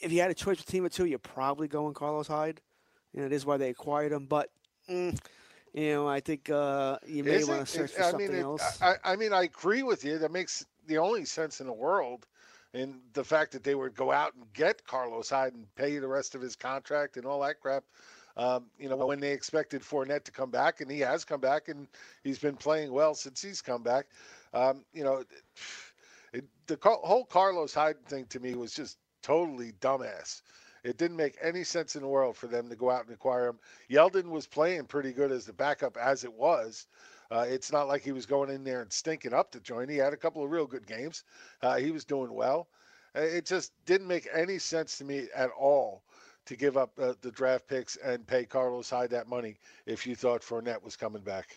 if 0.01 0.11
you 0.11 0.21
had 0.21 0.31
a 0.31 0.35
choice 0.35 0.63
between 0.63 0.83
the 0.83 0.89
two, 0.89 1.05
you're 1.05 1.19
probably 1.19 1.67
going 1.67 1.93
Carlos 1.93 2.27
Hyde. 2.27 2.61
You 3.13 3.21
know, 3.21 3.25
it 3.27 3.33
is 3.33 3.45
why 3.45 3.57
they 3.57 3.69
acquired 3.69 4.11
him. 4.11 4.25
But 4.25 4.49
mm, 4.89 5.17
you 5.73 5.91
know, 5.91 6.07
I 6.07 6.19
think 6.19 6.49
uh, 6.49 6.97
you 7.05 7.23
may 7.23 7.43
want 7.43 7.61
to 7.61 7.65
search 7.65 7.91
It- 7.91 7.97
for 7.97 8.03
I 8.03 8.11
something 8.11 8.29
mean, 8.29 8.39
it- 8.39 8.43
else. 8.43 8.81
I, 8.81 8.95
I 9.03 9.15
mean, 9.15 9.33
I 9.33 9.43
agree 9.43 9.83
with 9.83 10.03
you. 10.03 10.17
That 10.19 10.31
makes 10.31 10.65
the 10.87 10.97
only 10.97 11.25
sense 11.25 11.59
in 11.59 11.67
the 11.67 11.73
world. 11.73 12.27
And 12.73 13.01
the 13.13 13.23
fact 13.23 13.51
that 13.53 13.63
they 13.63 13.73
would 13.73 13.95
go 13.95 14.11
out 14.11 14.35
and 14.35 14.51
get 14.53 14.85
Carlos 14.85 15.29
Hyde 15.29 15.53
and 15.53 15.73
pay 15.75 15.97
the 15.97 16.07
rest 16.07 16.35
of 16.35 16.41
his 16.41 16.55
contract 16.55 17.17
and 17.17 17.25
all 17.25 17.41
that 17.41 17.59
crap. 17.59 17.83
Um, 18.37 18.67
you 18.77 18.89
know, 18.89 18.95
when 18.95 19.19
they 19.19 19.31
expected 19.31 19.81
Fournette 19.81 20.23
to 20.25 20.31
come 20.31 20.51
back, 20.51 20.79
and 20.79 20.89
he 20.89 20.99
has 20.99 21.25
come 21.25 21.41
back, 21.41 21.67
and 21.67 21.87
he's 22.23 22.37
been 22.39 22.55
playing 22.55 22.91
well 22.91 23.15
since 23.15 23.41
he's 23.41 23.61
come 23.61 23.83
back. 23.83 24.05
Um, 24.53 24.85
you 24.93 25.03
know, 25.03 25.23
it, 26.33 26.45
the 26.67 26.77
whole 26.81 27.25
Carlos 27.25 27.73
Hyde 27.73 28.03
thing 28.05 28.25
to 28.27 28.39
me 28.39 28.55
was 28.55 28.73
just 28.73 28.97
totally 29.21 29.73
dumbass. 29.81 30.41
It 30.83 30.97
didn't 30.97 31.17
make 31.17 31.37
any 31.41 31.63
sense 31.63 31.95
in 31.95 32.01
the 32.01 32.07
world 32.07 32.37
for 32.37 32.47
them 32.47 32.69
to 32.69 32.75
go 32.75 32.89
out 32.89 33.05
and 33.05 33.13
acquire 33.13 33.47
him. 33.47 33.59
Yeldon 33.89 34.29
was 34.29 34.47
playing 34.47 34.85
pretty 34.85 35.11
good 35.11 35.31
as 35.31 35.45
the 35.45 35.53
backup 35.53 35.97
as 35.97 36.23
it 36.23 36.33
was. 36.33 36.87
Uh, 37.31 37.45
it's 37.47 37.71
not 37.71 37.87
like 37.87 38.01
he 38.01 38.11
was 38.11 38.25
going 38.25 38.49
in 38.49 38.63
there 38.63 38.81
and 38.81 38.91
stinking 38.91 39.33
up 39.33 39.51
to 39.51 39.59
join. 39.59 39.87
He 39.87 39.97
had 39.97 40.13
a 40.13 40.17
couple 40.17 40.43
of 40.43 40.49
real 40.49 40.65
good 40.65 40.87
games. 40.87 41.23
Uh, 41.61 41.77
he 41.77 41.91
was 41.91 42.05
doing 42.05 42.33
well. 42.33 42.69
Uh, 43.15 43.21
It 43.21 43.45
just 43.45 43.71
didn't 43.85 44.07
make 44.07 44.27
any 44.33 44.57
sense 44.57 44.97
to 44.97 45.05
me 45.05 45.27
at 45.35 45.49
all 45.51 46.03
to 46.45 46.55
give 46.55 46.77
up 46.77 46.91
uh, 46.99 47.13
the 47.21 47.31
draft 47.31 47.67
picks 47.67 47.95
and 47.97 48.25
pay 48.25 48.45
Carlos 48.45 48.89
Hyde 48.89 49.11
that 49.11 49.27
money 49.27 49.57
if 49.85 50.07
you 50.07 50.15
thought 50.15 50.41
Fournette 50.41 50.81
was 50.83 50.95
coming 50.95 51.21
back. 51.21 51.55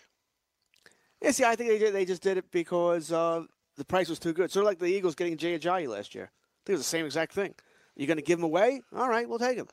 Yeah, 1.22 1.30
see, 1.30 1.44
I 1.44 1.56
think 1.56 1.70
they 1.70 1.78
did, 1.78 1.94
they 1.94 2.04
just 2.04 2.22
did 2.22 2.36
it 2.36 2.50
because 2.50 3.12
uh, 3.12 3.44
the 3.76 3.84
price 3.84 4.08
was 4.08 4.18
too 4.18 4.32
good. 4.32 4.50
Sort 4.50 4.64
of 4.64 4.68
like 4.68 4.78
the 4.78 4.86
Eagles 4.86 5.14
getting 5.14 5.36
Jay 5.36 5.58
Ajayi 5.58 5.88
last 5.88 6.14
year. 6.14 6.24
I 6.24 6.60
think 6.66 6.74
it 6.74 6.78
was 6.78 6.80
the 6.80 6.84
same 6.84 7.06
exact 7.06 7.32
thing. 7.32 7.54
You're 7.96 8.06
going 8.06 8.16
to 8.16 8.22
give 8.22 8.38
him 8.38 8.44
away? 8.44 8.82
All 8.94 9.08
right, 9.08 9.28
we'll 9.28 9.38
take 9.38 9.56
him. 9.56 9.68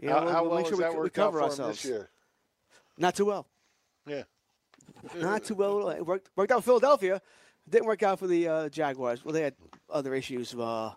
You 0.00 0.08
know, 0.08 0.14
how 0.14 0.24
we'll, 0.24 0.32
how 0.32 0.42
we'll 0.42 0.50
well 0.50 0.60
make 0.60 0.68
sure 0.68 0.76
we, 0.76 0.82
that 0.84 1.02
we 1.02 1.10
cover 1.10 1.42
ourselves. 1.42 1.82
this 1.82 1.90
year? 1.90 2.10
Not 2.98 3.14
too 3.14 3.26
well. 3.26 3.46
Yeah. 4.06 4.22
Not 5.16 5.44
too 5.44 5.54
well. 5.54 5.88
It 5.90 6.04
worked 6.06 6.30
worked 6.36 6.52
out 6.52 6.58
for 6.58 6.70
Philadelphia. 6.70 7.20
Didn't 7.68 7.86
work 7.86 8.02
out 8.02 8.18
for 8.18 8.26
the 8.26 8.48
uh, 8.48 8.68
Jaguars. 8.68 9.24
Well, 9.24 9.32
they 9.32 9.42
had 9.42 9.54
other 9.90 10.14
issues. 10.14 10.54
Uh, 10.54 10.92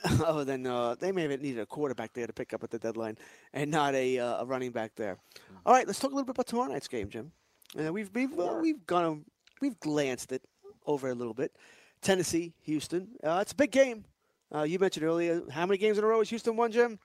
other 0.24 0.44
than 0.44 0.66
uh, 0.66 0.94
they 0.94 1.10
may 1.10 1.22
have 1.22 1.40
needed 1.40 1.60
a 1.60 1.66
quarterback 1.66 2.12
there 2.12 2.26
to 2.26 2.32
pick 2.32 2.52
up 2.52 2.62
at 2.62 2.70
the 2.70 2.78
deadline, 2.78 3.18
and 3.52 3.70
not 3.70 3.94
a, 3.94 4.18
uh, 4.18 4.42
a 4.42 4.46
running 4.46 4.70
back 4.70 4.92
there. 4.94 5.18
All 5.66 5.72
right, 5.72 5.86
let's 5.86 5.98
talk 5.98 6.12
a 6.12 6.14
little 6.14 6.24
bit 6.24 6.36
about 6.36 6.46
tomorrow 6.46 6.70
night's 6.70 6.86
game, 6.86 7.08
Jim. 7.08 7.32
Uh, 7.78 7.92
we've 7.92 8.10
we've 8.14 8.38
uh, 8.38 8.58
we've 8.62 8.86
gone 8.86 9.24
we've 9.60 9.78
glanced 9.80 10.30
it 10.32 10.42
over 10.86 11.08
a 11.08 11.14
little 11.14 11.34
bit. 11.34 11.52
Tennessee, 12.00 12.54
Houston. 12.62 13.08
Uh, 13.24 13.40
it's 13.42 13.52
a 13.52 13.56
big 13.56 13.72
game. 13.72 14.04
Uh, 14.54 14.62
you 14.62 14.78
mentioned 14.78 15.04
earlier 15.04 15.42
how 15.50 15.66
many 15.66 15.78
games 15.78 15.98
in 15.98 16.04
a 16.04 16.06
row 16.06 16.18
has 16.20 16.28
Houston 16.30 16.56
won, 16.56 16.72
Jim? 16.72 16.98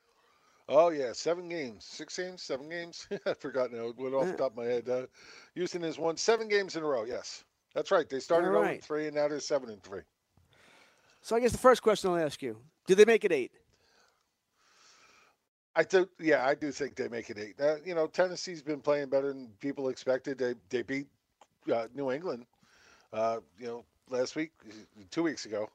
Oh 0.69 0.89
yeah, 0.89 1.11
seven 1.11 1.49
games, 1.49 1.83
six 1.83 2.15
games, 2.17 2.41
seven 2.41 2.69
games. 2.69 3.07
I 3.25 3.33
forgot 3.33 3.71
now. 3.71 3.87
It 3.87 3.97
went 3.97 4.13
off 4.15 4.27
the 4.27 4.33
top 4.33 4.51
of 4.51 4.57
my 4.57 4.65
head. 4.65 4.87
Uh, 4.87 5.05
Houston 5.55 5.81
has 5.83 5.99
won 5.99 6.15
seven 6.15 6.47
games 6.47 6.75
in 6.77 6.83
a 6.83 6.85
row. 6.85 7.03
Yes, 7.03 7.43
that's 7.75 7.91
right. 7.91 8.09
They 8.09 8.19
started 8.21 8.47
All 8.47 8.53
0 8.53 8.61
right. 8.63 8.83
three, 8.83 9.07
and 9.07 9.15
now 9.15 9.27
they're 9.27 9.41
seven 9.41 9.69
and 9.69 9.83
three. 9.83 10.01
So 11.21 11.35
I 11.35 11.41
guess 11.41 11.51
the 11.51 11.57
first 11.57 11.81
question 11.81 12.11
I'll 12.11 12.17
ask 12.17 12.41
you: 12.41 12.57
Do 12.87 12.95
they 12.95 13.03
make 13.03 13.25
it 13.25 13.33
eight? 13.33 13.51
I 15.75 15.83
do. 15.83 16.07
Yeah, 16.19 16.47
I 16.47 16.55
do 16.55 16.71
think 16.71 16.95
they 16.95 17.09
make 17.09 17.29
it 17.29 17.37
eight. 17.37 17.59
Uh, 17.59 17.75
you 17.83 17.93
know, 17.95 18.07
Tennessee's 18.07 18.61
been 18.61 18.79
playing 18.79 19.09
better 19.09 19.29
than 19.29 19.49
people 19.59 19.89
expected. 19.89 20.37
They 20.37 20.53
they 20.69 20.81
beat 20.83 21.07
uh, 21.73 21.87
New 21.93 22.11
England. 22.11 22.45
Uh, 23.11 23.39
you 23.59 23.67
know, 23.67 23.85
last 24.09 24.35
week, 24.37 24.51
two 25.11 25.23
weeks 25.23 25.45
ago. 25.45 25.69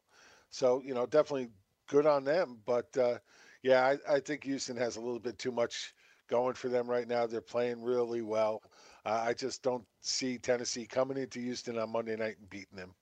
So 0.51 0.83
you 0.85 0.95
know, 0.95 1.07
definitely 1.07 1.49
good 1.89 2.07
on 2.07 2.25
them. 2.25 2.59
But 2.67 2.97
uh, 2.97 3.19
yeah, 3.63 3.85
I, 4.09 4.17
I 4.17 4.21
think 4.21 4.45
Houston 4.45 4.77
has 4.77 4.97
a 4.97 5.01
little 5.01 5.19
bit 5.21 5.39
too 5.39 5.53
much 5.53 5.95
going 6.29 6.55
for 6.55 6.69
them 6.69 6.89
right 6.89 7.09
now. 7.09 7.27
They're 7.27 7.41
playing 7.41 7.83
really 7.83 8.23
well. 8.23 8.63
Uh, 9.05 9.23
I 9.27 9.33
just 9.33 9.63
don't 9.63 9.85
see 10.01 10.39
Tennessee 10.39 10.87
coming 10.87 11.17
into 11.17 11.41
Houston 11.41 11.79
on 11.79 11.91
Monday 11.91 12.17
night 12.17 12.37
and 12.39 12.51
beating 12.51 12.77
them. 12.77 12.95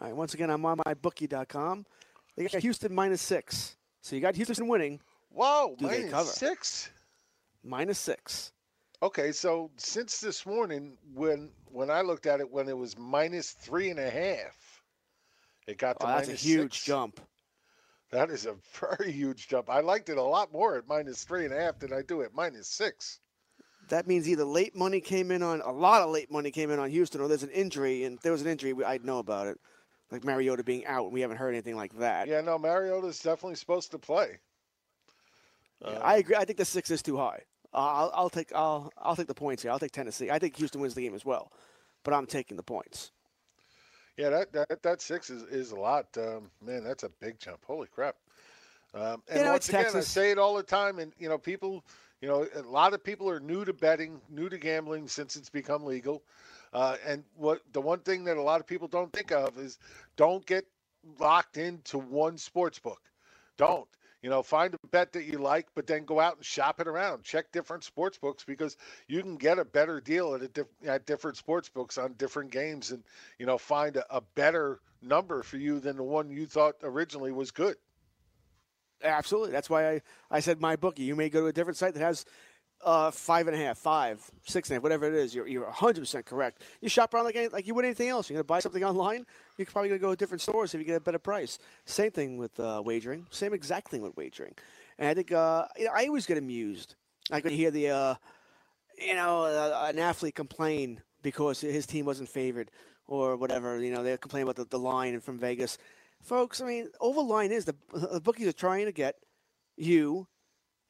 All 0.00 0.08
right, 0.08 0.16
once 0.16 0.34
again, 0.34 0.50
I'm 0.50 0.64
on 0.64 0.78
mybookie.com. 0.78 1.86
They 2.36 2.44
got 2.48 2.62
Houston 2.62 2.94
minus 2.94 3.20
six. 3.22 3.76
So 4.00 4.16
you 4.16 4.22
got 4.22 4.34
Houston 4.34 4.66
winning 4.66 5.00
Whoa, 5.30 5.76
Do 5.78 6.08
cover? 6.10 6.28
six. 6.28 6.90
minus 7.62 7.98
six. 7.98 8.52
Okay, 9.02 9.32
so 9.32 9.70
since 9.76 10.20
this 10.20 10.46
morning, 10.46 10.96
when 11.14 11.50
when 11.66 11.90
I 11.90 12.02
looked 12.02 12.26
at 12.26 12.40
it, 12.40 12.50
when 12.50 12.68
it 12.68 12.76
was 12.76 12.98
minus 12.98 13.50
three 13.50 13.90
and 13.90 13.98
a 13.98 14.10
half, 14.10 14.71
it 15.66 15.78
got 15.78 15.98
to 16.00 16.06
Oh, 16.06 16.08
that's 16.08 16.28
a 16.28 16.32
huge 16.32 16.74
six. 16.74 16.84
jump. 16.84 17.20
That 18.10 18.30
is 18.30 18.46
a 18.46 18.56
very 18.80 19.10
huge 19.12 19.48
jump. 19.48 19.70
I 19.70 19.80
liked 19.80 20.08
it 20.08 20.18
a 20.18 20.22
lot 20.22 20.52
more 20.52 20.76
at 20.76 20.86
minus 20.86 21.24
three 21.24 21.44
and 21.44 21.54
a 21.54 21.58
half 21.60 21.78
than 21.78 21.92
I 21.92 22.02
do 22.02 22.22
at 22.22 22.34
minus 22.34 22.68
six. 22.68 23.20
That 23.88 24.06
means 24.06 24.28
either 24.28 24.44
late 24.44 24.76
money 24.76 25.00
came 25.00 25.30
in 25.30 25.42
on 25.42 25.60
a 25.60 25.72
lot 25.72 26.02
of 26.02 26.10
late 26.10 26.30
money 26.30 26.50
came 26.50 26.70
in 26.70 26.78
on 26.78 26.88
Houston, 26.90 27.20
or 27.20 27.28
there's 27.28 27.42
an 27.42 27.50
injury, 27.50 28.04
and 28.04 28.16
if 28.16 28.22
there 28.22 28.32
was 28.32 28.40
an 28.42 28.46
injury, 28.48 28.72
I'd 28.84 29.04
know 29.04 29.18
about 29.18 29.48
it, 29.48 29.58
like 30.10 30.24
Mariota 30.24 30.62
being 30.62 30.86
out, 30.86 31.04
and 31.04 31.12
we 31.12 31.20
haven't 31.20 31.36
heard 31.38 31.50
anything 31.50 31.76
like 31.76 31.92
that. 31.98 32.28
Yeah, 32.28 32.40
no, 32.42 32.58
Mariota's 32.58 33.18
definitely 33.18 33.56
supposed 33.56 33.90
to 33.90 33.98
play. 33.98 34.38
Yeah, 35.84 35.98
I 35.98 36.18
agree. 36.18 36.36
I 36.36 36.44
think 36.44 36.58
the 36.58 36.64
six 36.64 36.90
is 36.90 37.02
too 37.02 37.16
high. 37.16 37.40
Uh, 37.74 37.78
I'll, 37.78 38.12
I'll 38.14 38.30
take 38.30 38.52
I'll 38.54 38.92
I'll 38.98 39.16
take 39.16 39.26
the 39.26 39.34
points 39.34 39.62
here. 39.62 39.72
I'll 39.72 39.78
take 39.80 39.92
Tennessee. 39.92 40.30
I 40.30 40.38
think 40.38 40.56
Houston 40.56 40.80
wins 40.80 40.94
the 40.94 41.02
game 41.02 41.14
as 41.14 41.24
well, 41.24 41.50
but 42.04 42.14
I'm 42.14 42.26
taking 42.26 42.56
the 42.56 42.62
points. 42.62 43.10
Yeah, 44.16 44.30
that 44.30 44.52
that, 44.52 44.82
that 44.82 45.00
six 45.00 45.30
is, 45.30 45.42
is 45.44 45.72
a 45.72 45.76
lot. 45.76 46.06
Um, 46.16 46.50
man, 46.64 46.84
that's 46.84 47.02
a 47.02 47.08
big 47.20 47.38
jump. 47.38 47.64
Holy 47.66 47.86
crap! 47.88 48.16
Um, 48.94 49.22
and 49.28 49.38
You 49.38 49.44
know, 49.44 49.52
once 49.52 49.68
again, 49.68 49.84
Texas. 49.84 50.06
I 50.06 50.20
say 50.20 50.30
it 50.30 50.38
all 50.38 50.54
the 50.54 50.62
time, 50.62 50.98
and 50.98 51.12
you 51.18 51.28
know, 51.28 51.38
people, 51.38 51.84
You 52.20 52.28
know, 52.28 52.46
a 52.54 52.62
lot 52.62 52.94
of 52.94 53.02
people 53.02 53.28
are 53.30 53.40
new 53.40 53.64
to 53.64 53.72
betting, 53.72 54.20
new 54.30 54.48
to 54.48 54.58
gambling 54.58 55.08
since 55.08 55.36
it's 55.36 55.50
become 55.50 55.84
legal. 55.84 56.22
Uh, 56.72 56.96
and 57.06 57.24
what 57.36 57.60
the 57.72 57.80
one 57.80 57.98
thing 58.00 58.24
that 58.24 58.36
a 58.36 58.42
lot 58.42 58.60
of 58.60 58.66
people 58.66 58.88
don't 58.88 59.12
think 59.12 59.32
of 59.32 59.58
is 59.58 59.78
don't 60.16 60.44
get 60.46 60.64
locked 61.18 61.56
into 61.56 61.98
one 61.98 62.38
sports 62.38 62.78
book. 62.78 63.00
Don't. 63.56 63.88
You 64.22 64.30
know, 64.30 64.42
find 64.42 64.74
a 64.74 64.86
bet 64.88 65.12
that 65.12 65.24
you 65.24 65.38
like, 65.38 65.66
but 65.74 65.86
then 65.86 66.04
go 66.04 66.20
out 66.20 66.36
and 66.36 66.44
shop 66.44 66.80
it 66.80 66.86
around. 66.88 67.24
Check 67.24 67.50
different 67.52 67.84
sports 67.84 68.18
books 68.18 68.44
because 68.44 68.76
you 69.08 69.20
can 69.22 69.36
get 69.36 69.58
a 69.58 69.64
better 69.64 70.00
deal 70.00 70.34
at 70.34 70.42
a 70.42 70.48
diff- 70.48 70.66
at 70.86 71.06
different 71.06 71.36
sports 71.36 71.68
books 71.68 71.98
on 71.98 72.14
different 72.14 72.52
games, 72.52 72.92
and 72.92 73.02
you 73.38 73.46
know, 73.46 73.58
find 73.58 73.96
a, 73.96 74.16
a 74.16 74.20
better 74.34 74.80
number 75.02 75.42
for 75.42 75.56
you 75.56 75.80
than 75.80 75.96
the 75.96 76.04
one 76.04 76.30
you 76.30 76.46
thought 76.46 76.76
originally 76.82 77.32
was 77.32 77.50
good. 77.50 77.76
Absolutely. 79.02 79.50
That's 79.50 79.68
why 79.68 79.90
I, 79.90 80.02
I 80.30 80.40
said 80.40 80.60
my 80.60 80.76
bookie. 80.76 81.02
You 81.02 81.16
may 81.16 81.28
go 81.28 81.40
to 81.40 81.46
a 81.46 81.52
different 81.52 81.76
site 81.76 81.94
that 81.94 82.00
has 82.00 82.24
uh, 82.82 83.10
five 83.10 83.46
and 83.48 83.56
a 83.56 83.58
half, 83.58 83.78
five, 83.78 84.28
six 84.44 84.68
and 84.68 84.74
a 84.74 84.76
half, 84.76 84.82
whatever 84.82 85.06
it 85.06 85.14
is. 85.14 85.34
You're, 85.34 85.46
you're 85.46 85.64
100% 85.64 86.24
correct. 86.24 86.62
You 86.80 86.88
shop 86.88 87.14
around 87.14 87.24
like, 87.24 87.36
any, 87.36 87.48
like 87.48 87.66
you 87.66 87.74
would 87.74 87.84
anything 87.84 88.08
else. 88.08 88.28
You're 88.28 88.36
going 88.36 88.44
to 88.44 88.48
buy 88.48 88.60
something 88.60 88.84
online, 88.92 89.26
you're 89.56 89.66
probably 89.66 89.88
going 89.88 90.00
to 90.00 90.04
go 90.04 90.10
to 90.10 90.16
different 90.16 90.40
stores 90.40 90.74
if 90.74 90.80
you 90.80 90.86
get 90.86 90.96
a 90.96 91.00
better 91.00 91.18
price. 91.18 91.58
Same 91.84 92.10
thing 92.10 92.36
with 92.36 92.58
uh, 92.58 92.82
wagering. 92.84 93.26
Same 93.30 93.54
exact 93.54 93.90
thing 93.90 94.02
with 94.02 94.16
wagering. 94.16 94.54
And 94.98 95.08
I 95.08 95.14
think 95.14 95.32
uh, 95.32 95.66
you 95.76 95.84
know, 95.84 95.92
I 95.94 96.06
always 96.06 96.26
get 96.26 96.38
amused. 96.38 96.96
I 97.30 97.40
could 97.40 97.52
hear 97.52 97.70
the, 97.70 97.90
uh, 97.90 98.14
you 98.98 99.14
know, 99.14 99.44
uh, 99.44 99.86
an 99.88 99.98
athlete 99.98 100.34
complain 100.34 101.00
because 101.22 101.60
his 101.60 101.86
team 101.86 102.04
wasn't 102.04 102.28
favored 102.28 102.70
or 103.06 103.36
whatever. 103.36 103.80
You 103.80 103.92
know, 103.92 104.02
they 104.02 104.16
complain 104.16 104.42
about 104.42 104.56
the, 104.56 104.64
the 104.64 104.78
line 104.78 105.20
from 105.20 105.38
Vegas. 105.38 105.78
Folks, 106.22 106.60
I 106.60 106.66
mean, 106.66 106.88
over 107.00 107.20
line 107.20 107.52
is 107.52 107.64
the, 107.64 107.74
the 107.92 108.20
bookies 108.20 108.46
are 108.46 108.52
trying 108.52 108.86
to 108.86 108.92
get 108.92 109.16
you 109.76 110.26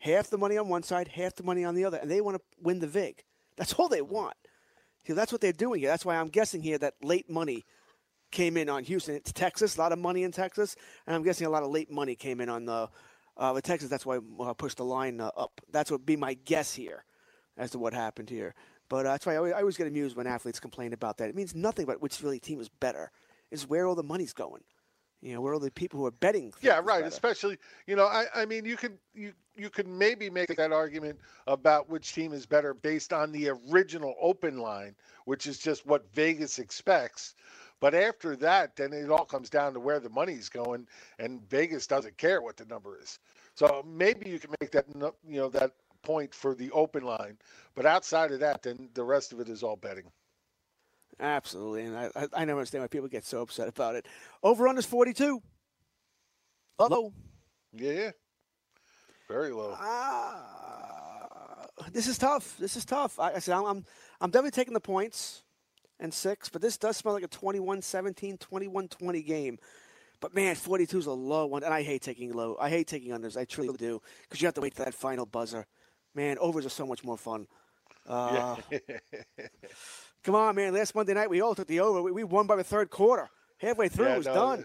half 0.03 0.28
the 0.30 0.38
money 0.38 0.59
on 0.59 0.68
one 0.68 0.82
side, 0.82 1.07
half 1.07 1.36
the 1.36 1.44
money 1.44 1.64
on 1.64 1.76
the 1.76 1.84
other, 1.84 1.96
and 1.96 2.11
they 2.11 2.20
want 2.20 2.36
to 2.36 2.42
win 2.61 2.80
the 2.80 2.88
vig. 2.88 3.22
That's 3.57 3.74
all 3.74 3.88
they 3.88 4.03
want. 4.03 4.34
See, 5.07 5.12
that's 5.12 5.30
what 5.30 5.40
they're 5.40 5.53
doing 5.53 5.80
here. 5.80 5.88
That's 5.88 6.05
why 6.05 6.16
I'm 6.16 6.28
guessing 6.28 6.61
here 6.62 6.78
that 6.78 6.94
late 7.03 7.30
money 7.30 7.64
came 8.32 8.57
in 8.57 8.68
on 8.68 8.82
Houston. 8.84 9.14
It's 9.14 9.32
Texas, 9.32 9.76
a 9.76 9.80
lot 9.80 9.92
of 9.92 10.00
money 10.00 10.24
in 10.24 10.32
Texas, 10.32 10.74
and 11.07 11.14
I'm 11.14 11.22
guessing 11.22 11.46
a 11.46 11.50
lot 11.50 11.62
of 11.62 11.70
late 11.70 11.90
money 11.90 12.16
came 12.16 12.40
in 12.40 12.48
on 12.48 12.64
the 12.64 12.88
uh, 13.36 13.53
with 13.55 13.64
Texas. 13.64 13.88
That's 13.88 14.05
why 14.05 14.16
I 14.16 14.42
uh, 14.42 14.55
pushed 14.55 14.78
the 14.78 14.84
line 14.84 15.20
uh, 15.20 15.30
up. 15.36 15.61
That's 15.70 15.90
what 15.90 16.05
be 16.05 16.16
my 16.16 16.34
guess 16.34 16.74
here 16.74 17.05
as 17.57 17.70
to 17.70 17.78
what 17.78 17.94
happened 17.94 18.28
here. 18.28 18.55
But 18.88 19.07
uh, 19.07 19.12
that's 19.12 19.24
why 19.24 19.34
I 19.34 19.36
always, 19.36 19.53
I 19.53 19.61
always, 19.61 19.76
get 19.76 19.86
amused 19.86 20.16
when 20.16 20.26
athletes 20.26 20.59
complain 20.59 20.92
about 20.92 21.18
that. 21.18 21.28
It 21.28 21.36
means 21.36 21.55
nothing 21.55 21.86
but 21.86 22.03
which 22.03 22.20
really 22.22 22.40
team 22.40 22.61
is 22.61 22.68
better. 22.68 23.12
Is 23.53 23.68
where 23.68 23.86
all 23.86 23.94
the 23.94 24.03
money's 24.03 24.32
going. 24.32 24.62
You 25.23 25.35
know, 25.35 25.41
where 25.41 25.55
all 25.55 25.61
the 25.61 25.70
people 25.70 26.01
who 26.01 26.07
are 26.07 26.11
betting. 26.11 26.53
Yeah, 26.61 26.81
right. 26.83 27.05
Especially, 27.05 27.57
you 27.87 27.95
know, 27.95 28.07
I, 28.07 28.27
I 28.35 28.45
mean, 28.45 28.64
you 28.64 28.77
could 28.77 28.99
you 29.14 29.33
you 29.55 29.70
could 29.70 29.87
maybe 29.87 30.29
make 30.29 30.55
that 30.57 30.73
argument 30.73 31.18
about 31.47 31.89
which 31.89 32.12
team 32.12 32.33
is 32.33 32.45
better 32.45 32.75
based 32.75 33.12
on 33.12 33.31
the 33.31 33.51
original 33.70 34.16
open 34.20 34.59
line, 34.59 34.97
which 35.25 35.47
is 35.47 35.59
just 35.59 35.87
what 35.87 36.12
Vegas 36.12 36.59
expects. 36.59 37.37
But 37.79 37.95
after 37.95 38.37
that, 38.37 38.77
then 38.77 38.93
it 38.93 39.11
all 39.11 39.25
comes 39.25 39.49
down 39.49 39.75
to 39.75 39.81
where 39.81 40.01
the 40.01 40.11
money's 40.11 40.49
going, 40.49 40.87
and 41.18 41.49
Vegas 41.49 41.87
doesn't 41.87 42.16
care 42.16 42.43
what 42.43 42.57
the 42.57 42.64
number 42.64 42.99
is. 43.01 43.18
So 43.55 43.85
maybe 43.87 44.29
you 44.29 44.41
can 44.41 44.51
make 44.61 44.73
that 44.73 44.87
you 45.27 45.39
know 45.39 45.49
that 45.51 45.73
point 46.03 46.35
for 46.35 46.55
the 46.55 46.70
open 46.73 47.05
line, 47.05 47.39
but 47.77 47.87
outside 47.87 48.33
of 48.33 48.41
that, 48.41 48.62
then 48.62 48.89
the 48.95 49.05
rest 49.05 49.33
of 49.33 49.39
it 49.41 49.49
is 49.49 49.62
all 49.62 49.77
betting. 49.77 50.11
Absolutely, 51.21 51.85
and 51.85 51.97
I, 51.97 52.11
I, 52.17 52.27
I 52.35 52.45
never 52.45 52.59
understand 52.59 52.83
why 52.83 52.89
people 52.89 53.09
get 53.09 53.25
so 53.25 53.43
upset 53.43 53.69
about 53.69 53.95
it. 53.95 54.07
Over 54.43 54.69
on 54.69 54.77
is 54.79 54.87
forty 54.87 55.13
two. 55.13 55.43
Low. 56.79 57.13
Yeah, 57.75 57.93
yeah. 57.93 58.11
very 59.29 59.53
low. 59.53 59.77
Uh, 59.79 60.37
this 61.93 62.09
is 62.09 62.19
tough. 62.19 62.57
This 62.59 62.77
is 62.77 62.85
tough. 62.85 63.21
I, 63.21 63.35
I 63.35 63.39
said 63.39 63.55
I'm, 63.55 63.65
I'm 63.65 63.85
I'm 64.21 64.31
definitely 64.31 64.51
taking 64.53 64.75
the 64.75 64.81
points 64.81 65.43
and 66.01 66.13
six, 66.13 66.49
but 66.49 66.61
this 66.61 66.77
does 66.77 66.97
smell 66.97 67.15
like 67.15 67.23
a 67.25 67.29
21-17, 67.29 68.39
21-20 68.39 69.27
game. 69.27 69.59
But 70.21 70.35
man, 70.35 70.55
42 70.55 70.99
is 70.99 71.07
a 71.07 71.13
low 71.13 71.47
one, 71.47 71.65
and 71.65 71.75
I 71.75 71.83
hate 71.83 72.03
taking 72.03 72.33
low. 72.33 72.57
I 72.61 72.71
hate 72.71 72.87
taking 72.87 73.11
unders. 73.11 73.37
I 73.37 73.45
truly 73.45 73.77
do 73.77 74.01
because 74.23 74.41
you 74.41 74.47
have 74.47 74.55
to 74.55 74.61
wait 74.61 74.75
for 74.75 74.85
that 74.85 74.95
final 74.95 75.27
buzzer. 75.27 75.67
Man, 76.15 76.39
overs 76.39 76.67
are 76.67 76.71
so 76.71 76.87
much 76.87 77.03
more 77.03 77.17
fun. 77.17 77.47
Uh, 78.07 78.57
yeah. 78.71 78.79
come 80.23 80.35
on, 80.35 80.55
man. 80.55 80.75
Last 80.75 80.95
Monday 80.95 81.14
night, 81.14 81.31
we 81.31 81.41
all 81.41 81.55
took 81.55 81.68
the 81.68 81.81
over. 81.81 82.03
We, 82.03 82.12
we 82.12 82.25
won 82.25 82.47
by 82.47 82.57
the 82.57 82.64
third 82.64 82.91
quarter. 82.91 83.29
Halfway 83.59 83.89
through, 83.89 84.07
yeah, 84.07 84.14
it 84.14 84.18
was 84.18 84.27
no, 84.27 84.35
done. 84.35 84.64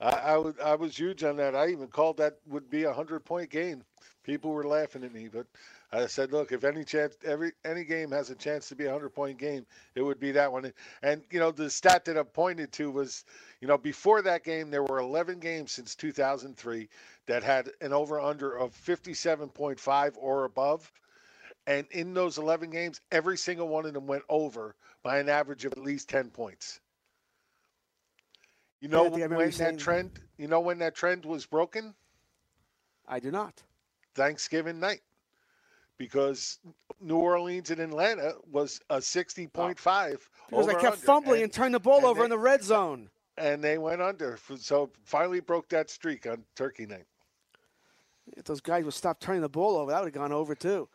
I, 0.00 0.10
I, 0.10 0.36
was, 0.38 0.54
I 0.64 0.74
was 0.74 0.96
huge 0.96 1.24
on 1.24 1.36
that. 1.36 1.54
I 1.54 1.68
even 1.68 1.88
called 1.88 2.16
that 2.18 2.38
would 2.46 2.70
be 2.70 2.84
a 2.84 2.88
100 2.88 3.24
point 3.24 3.50
game. 3.50 3.84
People 4.22 4.52
were 4.52 4.66
laughing 4.66 5.04
at 5.04 5.12
me, 5.12 5.28
but 5.32 5.46
I 5.90 6.06
said, 6.06 6.32
look, 6.32 6.52
if 6.52 6.64
any 6.64 6.84
chance, 6.84 7.16
every 7.24 7.52
any 7.64 7.82
game 7.82 8.10
has 8.10 8.28
a 8.28 8.34
chance 8.34 8.68
to 8.68 8.76
be 8.76 8.84
a 8.84 8.88
100 8.88 9.08
point 9.10 9.38
game, 9.38 9.64
it 9.94 10.02
would 10.02 10.20
be 10.20 10.32
that 10.32 10.52
one. 10.52 10.72
And, 11.02 11.22
you 11.30 11.40
know, 11.40 11.50
the 11.50 11.70
stat 11.70 12.04
that 12.04 12.18
I 12.18 12.22
pointed 12.22 12.72
to 12.72 12.90
was, 12.90 13.24
you 13.60 13.68
know, 13.68 13.78
before 13.78 14.20
that 14.22 14.44
game, 14.44 14.70
there 14.70 14.82
were 14.82 14.98
11 14.98 15.40
games 15.40 15.72
since 15.72 15.94
2003 15.94 16.88
that 17.26 17.42
had 17.42 17.70
an 17.80 17.92
over 17.92 18.20
under 18.20 18.56
of 18.56 18.74
57.5 18.74 20.12
or 20.18 20.44
above. 20.44 20.92
And 21.68 21.86
in 21.90 22.14
those 22.14 22.38
11 22.38 22.70
games, 22.70 23.02
every 23.12 23.36
single 23.36 23.68
one 23.68 23.84
of 23.84 23.92
them 23.92 24.06
went 24.06 24.22
over 24.30 24.74
by 25.02 25.18
an 25.18 25.28
average 25.28 25.66
of 25.66 25.72
at 25.72 25.82
least 25.82 26.08
10 26.08 26.30
points. 26.30 26.80
You 28.80 28.88
know 28.88 29.14
yeah, 29.14 29.26
when 29.26 29.50
that 29.50 29.78
trend, 29.78 30.18
you 30.38 30.48
know 30.48 30.60
when 30.60 30.78
that 30.78 30.94
trend 30.94 31.26
was 31.26 31.44
broken? 31.44 31.94
I 33.06 33.20
do 33.20 33.30
not. 33.30 33.62
Thanksgiving 34.14 34.80
night. 34.80 35.02
Because 35.98 36.58
New 37.02 37.18
Orleans 37.18 37.70
and 37.70 37.80
Atlanta 37.80 38.36
was 38.50 38.80
a 38.88 38.96
60.5. 38.96 40.18
Because 40.48 40.66
they 40.66 40.74
kept 40.76 40.96
fumbling 40.96 41.34
and, 41.34 41.44
and 41.44 41.52
turned 41.52 41.74
the 41.74 41.80
ball 41.80 42.06
over 42.06 42.20
they, 42.20 42.24
in 42.24 42.30
the 42.30 42.38
red 42.38 42.64
zone. 42.64 43.10
And 43.36 43.62
they 43.62 43.76
went 43.76 44.00
under. 44.00 44.38
So 44.58 44.90
finally 45.04 45.40
broke 45.40 45.68
that 45.68 45.90
streak 45.90 46.26
on 46.26 46.44
Turkey 46.56 46.86
night. 46.86 47.04
If 48.38 48.44
those 48.44 48.62
guys 48.62 48.84
would 48.84 48.94
stop 48.94 49.20
turning 49.20 49.42
the 49.42 49.50
ball 49.50 49.76
over, 49.76 49.90
that 49.90 50.02
would 50.02 50.14
have 50.14 50.22
gone 50.22 50.32
over 50.32 50.54
too. 50.54 50.88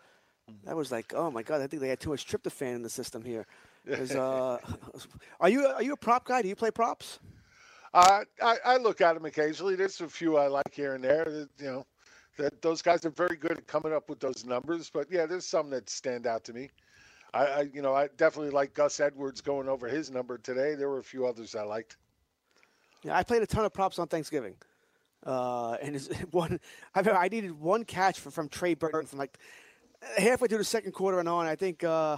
That 0.66 0.76
was 0.76 0.92
like, 0.92 1.14
oh 1.16 1.32
my 1.32 1.44
god! 1.44 1.62
I 1.62 1.68
think 1.68 1.82
they 1.82 1.90
had 1.90 2.00
too 2.00 2.10
much 2.10 2.26
tryptophan 2.28 2.76
in 2.76 2.82
the 2.82 2.90
system 2.90 3.24
here. 3.24 3.46
Uh, 3.86 4.58
are 5.42 5.50
you 5.50 5.68
are 5.68 5.84
you 5.84 5.92
a 5.92 5.98
prop 5.98 6.24
guy? 6.24 6.42
Do 6.42 6.48
you 6.48 6.56
play 6.56 6.72
props? 6.72 7.20
Uh, 7.94 8.22
I, 8.42 8.56
I 8.66 8.78
look 8.78 9.02
at 9.02 9.14
them 9.14 9.26
occasionally. 9.26 9.76
There's 9.76 10.00
a 10.00 10.08
few 10.08 10.38
I 10.38 10.48
like 10.48 10.74
here 10.74 10.96
and 10.96 11.04
there. 11.04 11.26
That, 11.26 11.50
You 11.60 11.66
know, 11.66 11.86
that 12.38 12.62
those 12.62 12.82
guys 12.82 13.06
are 13.06 13.10
very 13.10 13.36
good 13.36 13.58
at 13.58 13.68
coming 13.68 13.94
up 13.94 14.08
with 14.08 14.22
those 14.22 14.46
numbers. 14.46 14.90
But 14.90 15.08
yeah, 15.12 15.26
there's 15.26 15.46
some 15.46 15.70
that 15.72 15.90
stand 15.90 16.26
out 16.26 16.46
to 16.46 16.54
me. 16.54 16.70
I, 17.34 17.46
I 17.46 17.62
you 17.74 17.82
know 17.82 17.94
I 17.94 18.08
definitely 18.16 18.52
like 18.52 18.74
Gus 18.74 19.02
Edwards 19.02 19.42
going 19.42 19.68
over 19.68 19.90
his 19.90 20.10
number 20.10 20.38
today. 20.38 20.76
There 20.76 20.90
were 20.90 21.00
a 21.00 21.04
few 21.04 21.26
others 21.26 21.54
I 21.54 21.64
liked. 21.64 21.98
Yeah, 23.04 23.18
I 23.18 23.24
played 23.24 23.42
a 23.42 23.48
ton 23.48 23.66
of 23.66 23.74
props 23.74 24.00
on 24.00 24.08
Thanksgiving. 24.08 24.56
Uh, 25.26 25.74
and 25.82 26.00
one, 26.32 26.60
I, 26.96 27.02
I 27.02 27.28
needed 27.28 27.52
one 27.52 27.84
catch 27.84 28.20
from, 28.20 28.32
from 28.32 28.50
Trey 28.50 28.74
Burton 28.74 29.06
from 29.06 29.20
like 29.20 29.38
halfway 30.18 30.48
through 30.48 30.60
the 30.60 30.64
second 30.64 30.92
quarter 30.92 31.20
and 31.20 31.30
on, 31.30 31.46
I 31.46 31.56
think 31.56 31.84
uh, 31.84 32.18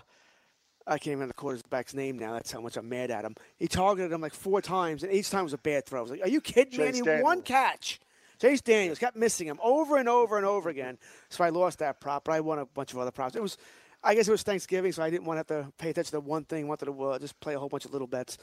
I 0.87 0.97
can't 0.97 1.15
remember 1.15 1.27
the 1.27 1.33
quarterback's 1.33 1.93
name 1.93 2.19
now. 2.19 2.33
That's 2.33 2.51
how 2.51 2.61
much 2.61 2.77
I'm 2.77 2.89
mad 2.89 3.11
at 3.11 3.25
him. 3.25 3.35
He 3.57 3.67
targeted 3.67 4.11
him 4.11 4.21
like 4.21 4.33
four 4.33 4.61
times, 4.61 5.03
and 5.03 5.11
each 5.11 5.29
time 5.29 5.43
was 5.43 5.53
a 5.53 5.57
bad 5.57 5.85
throw. 5.85 5.99
I 5.99 6.01
was 6.01 6.11
like, 6.11 6.21
"Are 6.21 6.29
you 6.29 6.41
kidding 6.41 6.79
me?" 6.79 6.87
And 6.87 6.95
he 6.95 7.01
one 7.01 7.41
catch. 7.41 7.99
Chase 8.39 8.61
Daniels 8.61 8.99
kept 8.99 9.15
missing 9.15 9.47
him 9.47 9.59
over 9.63 9.97
and 9.97 10.09
over 10.09 10.37
and 10.37 10.45
over 10.45 10.69
again. 10.75 10.97
So 11.29 11.43
I 11.43 11.49
lost 11.49 11.79
that 11.79 11.99
prop, 11.99 12.25
but 12.25 12.33
I 12.33 12.41
won 12.41 12.59
a 12.59 12.65
bunch 12.65 12.93
of 12.93 12.99
other 12.99 13.11
props. 13.11 13.35
It 13.35 13.41
was, 13.41 13.57
I 14.03 14.13
guess 14.13 14.27
it 14.27 14.31
was 14.31 14.43
Thanksgiving, 14.43 14.91
so 14.91 15.03
I 15.03 15.09
didn't 15.09 15.25
want 15.25 15.47
to 15.47 15.53
have 15.53 15.65
to 15.65 15.71
pay 15.77 15.89
attention 15.89 16.11
to 16.11 16.19
one 16.19 16.43
thing. 16.43 16.65
I 16.65 16.67
wanted 16.67 16.85
to 16.85 17.03
uh, 17.03 17.19
just 17.19 17.39
play 17.39 17.53
a 17.53 17.59
whole 17.59 17.69
bunch 17.69 17.85
of 17.85 17.93
little 17.93 18.07
bets. 18.07 18.37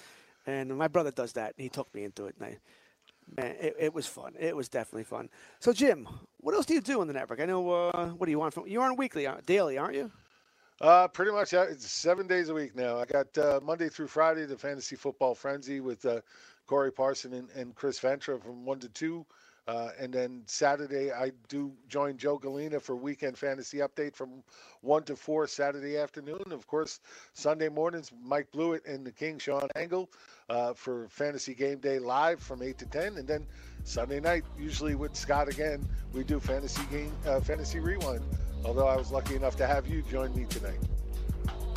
And 0.46 0.76
my 0.76 0.88
brother 0.88 1.10
does 1.10 1.34
that, 1.34 1.54
and 1.56 1.62
he 1.62 1.68
took 1.68 1.94
me 1.94 2.04
into 2.04 2.26
it. 2.26 2.34
And 2.38 2.46
I, 2.46 2.58
Man, 3.36 3.54
it, 3.60 3.76
it, 3.78 3.94
was 3.94 4.06
fun. 4.06 4.34
It 4.38 4.54
was 4.54 4.68
definitely 4.68 5.04
fun. 5.04 5.30
So, 5.58 5.72
Jim, 5.72 6.06
what 6.42 6.54
else 6.54 6.66
do 6.66 6.74
you 6.74 6.80
do 6.80 7.00
on 7.00 7.06
the 7.06 7.12
network? 7.12 7.40
I 7.40 7.46
know. 7.46 7.70
Uh, 7.70 8.08
what 8.08 8.26
do 8.26 8.32
you 8.32 8.38
want 8.38 8.52
from? 8.52 8.66
You're 8.66 8.82
on 8.82 8.96
weekly, 8.96 9.26
uh, 9.26 9.36
daily, 9.46 9.78
aren't 9.78 9.94
you? 9.94 10.10
Uh, 10.80 11.06
pretty 11.06 11.30
much. 11.30 11.52
It's 11.52 11.90
seven 11.90 12.26
days 12.26 12.48
a 12.48 12.54
week 12.54 12.74
now. 12.74 12.98
I 12.98 13.04
got 13.04 13.38
uh, 13.38 13.60
Monday 13.62 13.88
through 13.88 14.08
Friday 14.08 14.44
the 14.44 14.58
Fantasy 14.58 14.96
Football 14.96 15.34
Frenzy 15.34 15.80
with 15.80 16.04
uh, 16.04 16.20
Corey 16.66 16.90
Parson 16.90 17.32
and, 17.34 17.48
and 17.50 17.74
Chris 17.76 18.00
Ventra 18.00 18.42
from 18.42 18.64
one 18.64 18.80
to 18.80 18.88
two. 18.88 19.24
Uh, 19.68 19.90
and 19.98 20.12
then 20.12 20.42
Saturday, 20.46 21.12
I 21.12 21.30
do 21.48 21.72
join 21.88 22.16
Joe 22.16 22.36
Galena 22.36 22.80
for 22.80 22.96
weekend 22.96 23.38
fantasy 23.38 23.78
update 23.78 24.16
from 24.16 24.42
1 24.80 25.04
to 25.04 25.16
4 25.16 25.46
Saturday 25.46 25.96
afternoon. 25.96 26.42
Of 26.50 26.66
course, 26.66 26.98
Sunday 27.32 27.68
mornings, 27.68 28.10
Mike 28.24 28.50
Blewett 28.50 28.84
and 28.86 29.06
the 29.06 29.12
King 29.12 29.38
Sean 29.38 29.68
Angle 29.76 30.10
uh, 30.50 30.74
for 30.74 31.08
Fantasy 31.10 31.54
Game 31.54 31.78
Day 31.78 32.00
live 32.00 32.40
from 32.40 32.60
8 32.60 32.76
to 32.78 32.86
10. 32.86 33.18
And 33.18 33.28
then 33.28 33.46
Sunday 33.84 34.18
night, 34.18 34.44
usually 34.58 34.96
with 34.96 35.14
Scott 35.14 35.48
again, 35.48 35.88
we 36.12 36.24
do 36.24 36.40
Fantasy 36.40 36.82
Game 36.90 37.12
uh, 37.24 37.38
Fantasy 37.40 37.78
Rewind. 37.78 38.24
Although 38.64 38.88
I 38.88 38.96
was 38.96 39.12
lucky 39.12 39.36
enough 39.36 39.56
to 39.56 39.66
have 39.66 39.86
you 39.86 40.02
join 40.02 40.34
me 40.34 40.46
tonight. 40.48 40.78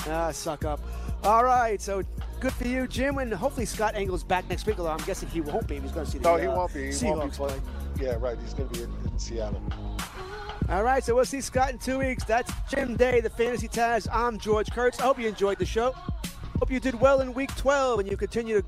Ah, 0.08 0.32
suck 0.32 0.66
up. 0.66 0.80
All 1.24 1.44
right, 1.44 1.82
so 1.82 2.04
good 2.40 2.54
for 2.54 2.68
you, 2.68 2.88
Jim, 2.88 3.18
and 3.18 3.34
hopefully 3.34 3.66
Scott 3.66 3.96
Engel's 3.96 4.24
back 4.24 4.48
next 4.50 4.68
week. 4.68 4.78
Although 4.78 4.92
I'm 4.92 5.06
guessing 5.06 5.30
he 5.30 5.42
won't 5.42 5.68
be. 5.68 5.80
He's 5.80 5.92
going 5.92 6.06
to 6.06 6.12
see 6.12 6.18
the. 6.20 6.30
No, 6.30 6.38
he 6.38 6.48
uh, 6.48 6.56
won't 6.56 6.74
be. 6.74 6.86
He 6.86 6.90
Seahawks 6.90 7.18
won't 7.18 7.32
be 7.32 7.38
playing. 7.38 7.62
Yeah, 8.00 8.18
right. 8.20 8.38
He's 8.40 8.54
going 8.54 8.70
to 8.70 8.76
be 8.76 8.84
in, 8.84 8.92
in 9.12 9.20
Seattle. 9.20 9.62
All 10.70 10.84
right, 10.84 11.04
so 11.04 11.14
we'll 11.14 11.26
see 11.26 11.42
Scott 11.42 11.72
in 11.72 11.78
two 11.78 12.00
weeks. 12.00 12.24
That's 12.24 12.52
Jim 12.70 12.96
Day, 12.96 13.22
the 13.22 13.30
Fantasy 13.30 13.68
Taz. 13.68 14.08
I'm 14.12 14.40
George 14.40 14.72
Kurtz. 14.72 15.00
I 15.00 15.04
hope 15.04 15.20
you 15.20 15.28
enjoyed 15.28 15.60
the 15.60 15.66
show. 15.66 15.94
Hope 16.60 16.72
you 16.72 16.80
did 16.80 17.00
well 17.00 17.22
in 17.22 17.34
week 17.34 17.56
12 17.56 18.00
and 18.00 18.10
you 18.10 18.18
continue 18.18 18.62
to 18.62 18.68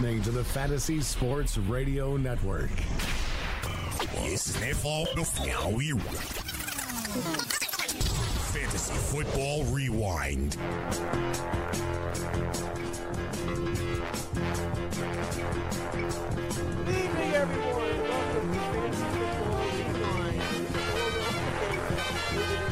You're 0.00 0.12
listening 0.12 0.32
to 0.32 0.38
the 0.38 0.44
Fantasy 0.44 1.02
Sports 1.02 1.58
Radio 1.58 2.16
Network. 2.16 2.70
Esse 4.24 4.56
NFL 4.56 5.14
no 5.14 5.22
Piauí. 5.24 6.00
Fantasy 8.50 8.94
Football 8.94 9.64
Rewind. 9.64 10.56
Good 16.76 16.96
evening, 16.96 17.32
everyone. 17.34 18.00
Welcome 18.08 18.52
to 18.52 18.58
Fantasy 18.58 19.04
Football 19.04 19.66
Rewind. 19.76 20.40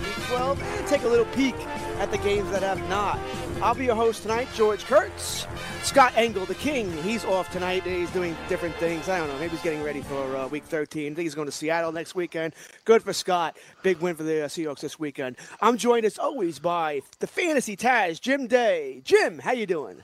Week 0.03 0.27
12 0.29 0.63
and 0.63 0.87
take 0.87 1.03
a 1.03 1.09
little 1.09 1.27
peek 1.27 1.55
at 1.99 2.11
the 2.11 2.19
games 2.19 2.51
that 2.53 2.63
have 2.63 2.81
not. 2.89 3.19
I'll 3.61 3.75
be 3.75 3.87
your 3.87 3.97
host 3.97 4.23
tonight, 4.23 4.47
George 4.55 4.85
Kurtz. 4.85 5.45
Scott 5.83 6.13
Engel, 6.15 6.47
the 6.47 6.55
king, 6.55 6.93
he's 7.03 7.25
off 7.25 7.51
tonight. 7.51 7.83
He's 7.83 8.11
doing 8.13 8.37
different 8.49 8.77
things. 8.77 9.09
I 9.09 9.19
don't 9.19 9.27
know. 9.27 9.39
Maybe 9.39 9.51
he's 9.51 9.63
getting 9.63 9.83
ready 9.83 10.01
for 10.01 10.37
uh, 10.37 10.47
week 10.47 10.63
13. 10.63 11.13
I 11.13 11.15
think 11.17 11.25
he's 11.25 11.35
going 11.35 11.49
to 11.49 11.53
Seattle 11.53 11.91
next 11.91 12.15
weekend. 12.15 12.55
Good 12.85 13.03
for 13.03 13.13
Scott. 13.13 13.57
Big 13.83 13.99
win 13.99 14.15
for 14.15 14.23
the 14.23 14.45
uh, 14.45 14.49
Seahawks 14.49 14.79
this 14.79 15.01
weekend. 15.01 15.37
I'm 15.61 15.77
joined 15.77 16.05
as 16.05 16.19
always 16.19 16.61
by 16.61 17.01
the 17.19 17.27
Fantasy 17.27 17.77
Taz, 17.77 18.21
Jim 18.21 18.47
Day. 18.47 19.01
Jim, 19.03 19.41
how 19.41 19.53
you 19.53 19.67
doing? 19.67 20.03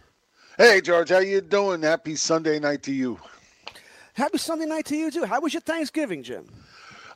Hey, 0.59 0.81
George, 0.81 1.11
how 1.11 1.19
you 1.21 1.41
doing? 1.41 1.83
Happy 1.83 2.17
Sunday 2.17 2.59
night 2.59 2.83
to 2.85 2.93
you. 2.93 3.21
Happy 4.15 4.39
Sunday 4.39 4.67
night 4.67 4.87
to 4.87 4.97
you 4.97 5.13
too. 5.13 5.25
How 5.25 5.41
was 5.41 5.55
your 5.55 5.61
Thanksgiving, 5.61 6.25
Jim? 6.25 6.47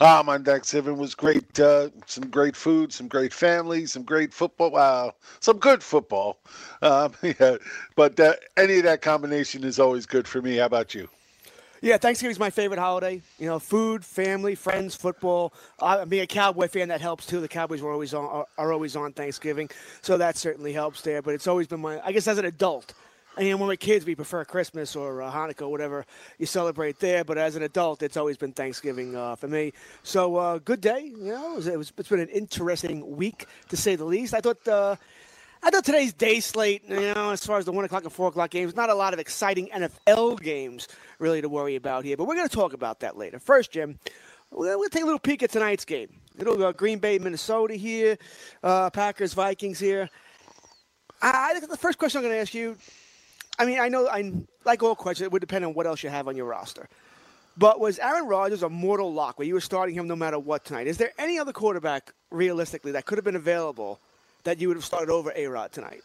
Ah, 0.01 0.23
my 0.25 0.39
Thanksgiving 0.39 0.97
was 0.97 1.15
great. 1.15 1.59
Uh, 1.59 1.89
some 2.07 2.29
great 2.29 2.55
food, 2.55 2.93
some 2.93 3.09
great 3.09 3.33
family, 3.33 3.85
some 3.87 4.05
great 4.05 4.33
football. 4.33 4.71
Wow, 4.71 5.15
some 5.41 5.59
good 5.59 5.83
football. 5.83 6.39
Um, 6.83 7.13
yeah, 7.23 7.57
but 7.97 8.19
uh, 8.21 8.35
any 8.57 8.79
of 8.79 8.85
that 8.85 9.03
combination 9.03 9.65
is 9.65 9.81
always 9.81 10.07
good 10.07 10.29
for 10.29 10.41
me. 10.41 10.57
How 10.57 10.67
about 10.67 10.95
you? 10.95 11.09
Yeah, 11.81 11.97
Thanksgiving's 11.97 12.39
my 12.39 12.51
favorite 12.51 12.79
holiday. 12.79 13.23
You 13.39 13.47
know, 13.47 13.59
food, 13.59 14.05
family, 14.05 14.55
friends, 14.55 14.95
football. 14.95 15.53
Uh, 15.81 16.05
being 16.05 16.23
a 16.23 16.27
Cowboy 16.27 16.69
fan, 16.69 16.89
that 16.89 17.01
helps 17.01 17.27
too. 17.27 17.41
The 17.41 17.49
Cowboys 17.49 17.83
were 17.83 17.93
always 17.93 18.15
on 18.15 18.25
are, 18.25 18.47
are 18.57 18.73
always 18.73 18.95
on 18.95 19.13
Thanksgiving, 19.13 19.69
so 20.03 20.17
that 20.17 20.37
certainly 20.37 20.73
helps 20.73 21.03
there. 21.03 21.23
But 21.23 21.35
it's 21.35 21.47
always 21.49 21.67
been 21.67 21.81
my, 21.81 22.01
I 22.05 22.13
guess, 22.13 22.29
as 22.29 22.39
an 22.39 22.45
adult. 22.45 22.95
And 23.39 23.47
you 23.47 23.53
know, 23.53 23.59
when 23.59 23.69
we're 23.69 23.77
kids, 23.77 24.05
we 24.05 24.17
prefer 24.17 24.45
Christmas 24.45 24.97
or 24.97 25.23
uh, 25.23 25.31
Hanukkah, 25.31 25.63
or 25.63 25.69
whatever 25.69 26.05
you 26.39 26.47
celebrate 26.47 26.99
there. 26.99 27.23
But 27.23 27.39
as 27.39 27.55
an 27.55 27.63
adult, 27.63 28.03
it's 28.03 28.17
always 28.17 28.37
been 28.37 28.53
Thanksgiving 28.53 29.15
uh, 29.15 29.37
for 29.37 29.47
me. 29.47 29.73
So 30.03 30.35
uh, 30.35 30.59
good 30.59 30.81
day. 30.81 31.13
You 31.17 31.33
know, 31.33 31.53
it 31.53 31.57
was, 31.57 31.69
it 31.69 31.93
it's 31.99 32.09
been 32.09 32.19
an 32.19 32.31
interesting 32.31 33.17
week 33.17 33.47
to 33.69 33.77
say 33.77 33.95
the 33.95 34.05
least. 34.05 34.35
I 34.35 34.41
thought. 34.41 34.67
Uh, 34.67 34.97
I 35.61 35.71
thought 35.71 35.85
today's 35.85 36.13
day 36.13 36.39
slate, 36.39 36.85
you 36.89 37.13
know, 37.13 37.31
as 37.31 37.45
far 37.45 37.59
as 37.59 37.65
the 37.65 37.73
one 37.73 37.85
o'clock 37.85 38.05
and 38.05 38.13
four 38.13 38.29
o'clock 38.29 38.51
games, 38.51 38.77
not 38.77 38.91
a 38.91 38.95
lot 38.95 39.13
of 39.13 39.19
exciting 39.19 39.69
NFL 39.75 40.41
games 40.41 40.87
really 41.19 41.43
to 41.43 41.49
worry 41.49 41.75
about 41.75 42.05
here. 42.05 42.17
But 42.17 42.29
we're 42.29 42.37
going 42.37 42.49
to 42.49 42.55
talk 42.55 42.75
about 42.75 43.01
that 43.01 43.19
later. 43.19 43.41
First, 43.41 43.73
Jim, 43.73 43.99
we're 44.53 44.77
going 44.77 44.89
to 44.89 44.95
take 44.95 45.03
a 45.03 45.07
little 45.07 45.19
peek 45.19 45.43
at 45.43 45.51
tonight's 45.51 45.85
game. 45.85 46.11
Little 46.37 46.65
uh, 46.65 46.71
Green 46.71 47.01
Bay, 47.01 47.19
Minnesota 47.19 47.75
here, 47.75 48.19
uh, 48.63 48.91
Packers, 48.91 49.35
Vikings 49.35 49.81
here. 49.81 50.09
I, 51.21 51.57
I, 51.57 51.67
the 51.67 51.77
first 51.77 51.99
question 51.99 52.19
I'm 52.19 52.25
going 52.25 52.37
to 52.37 52.41
ask 52.41 52.55
you. 52.55 52.77
I 53.59 53.67
mean, 53.67 53.81
I 53.81 53.89
know, 53.89 54.09
I 54.09 54.33
like 54.65 54.83
all 54.83 54.95
questions, 54.95 55.27
it 55.27 55.33
would 55.33 55.41
depend 55.41 55.65
on 55.65 55.75
what 55.75 55.87
else 55.87 56.03
you 56.03 56.11
have 56.11 56.29
on 56.29 56.37
your 56.37 56.47
roster. 56.47 56.89
But 57.57 57.81
was 57.81 57.99
Aaron 57.99 58.27
Rodgers 58.27 58.63
a 58.63 58.69
mortal 58.69 59.13
lock 59.13 59.39
where 59.39 59.47
you 59.47 59.55
were 59.55 59.61
starting 59.61 59.95
him 59.95 60.07
no 60.07 60.15
matter 60.15 60.39
what 60.39 60.65
tonight? 60.65 60.87
Is 60.87 60.97
there 60.97 61.11
any 61.19 61.39
other 61.41 61.53
quarterback, 61.53 62.13
realistically, 62.31 62.93
that 62.93 63.05
could 63.05 63.19
have 63.19 63.25
been 63.25 63.37
available 63.37 63.99
that 64.45 64.61
you 64.61 64.69
would 64.69 64.77
have 64.77 64.85
started 64.85 65.11
over 65.11 65.33
A 65.35 65.47
Rod 65.49 65.73
tonight? 65.73 66.03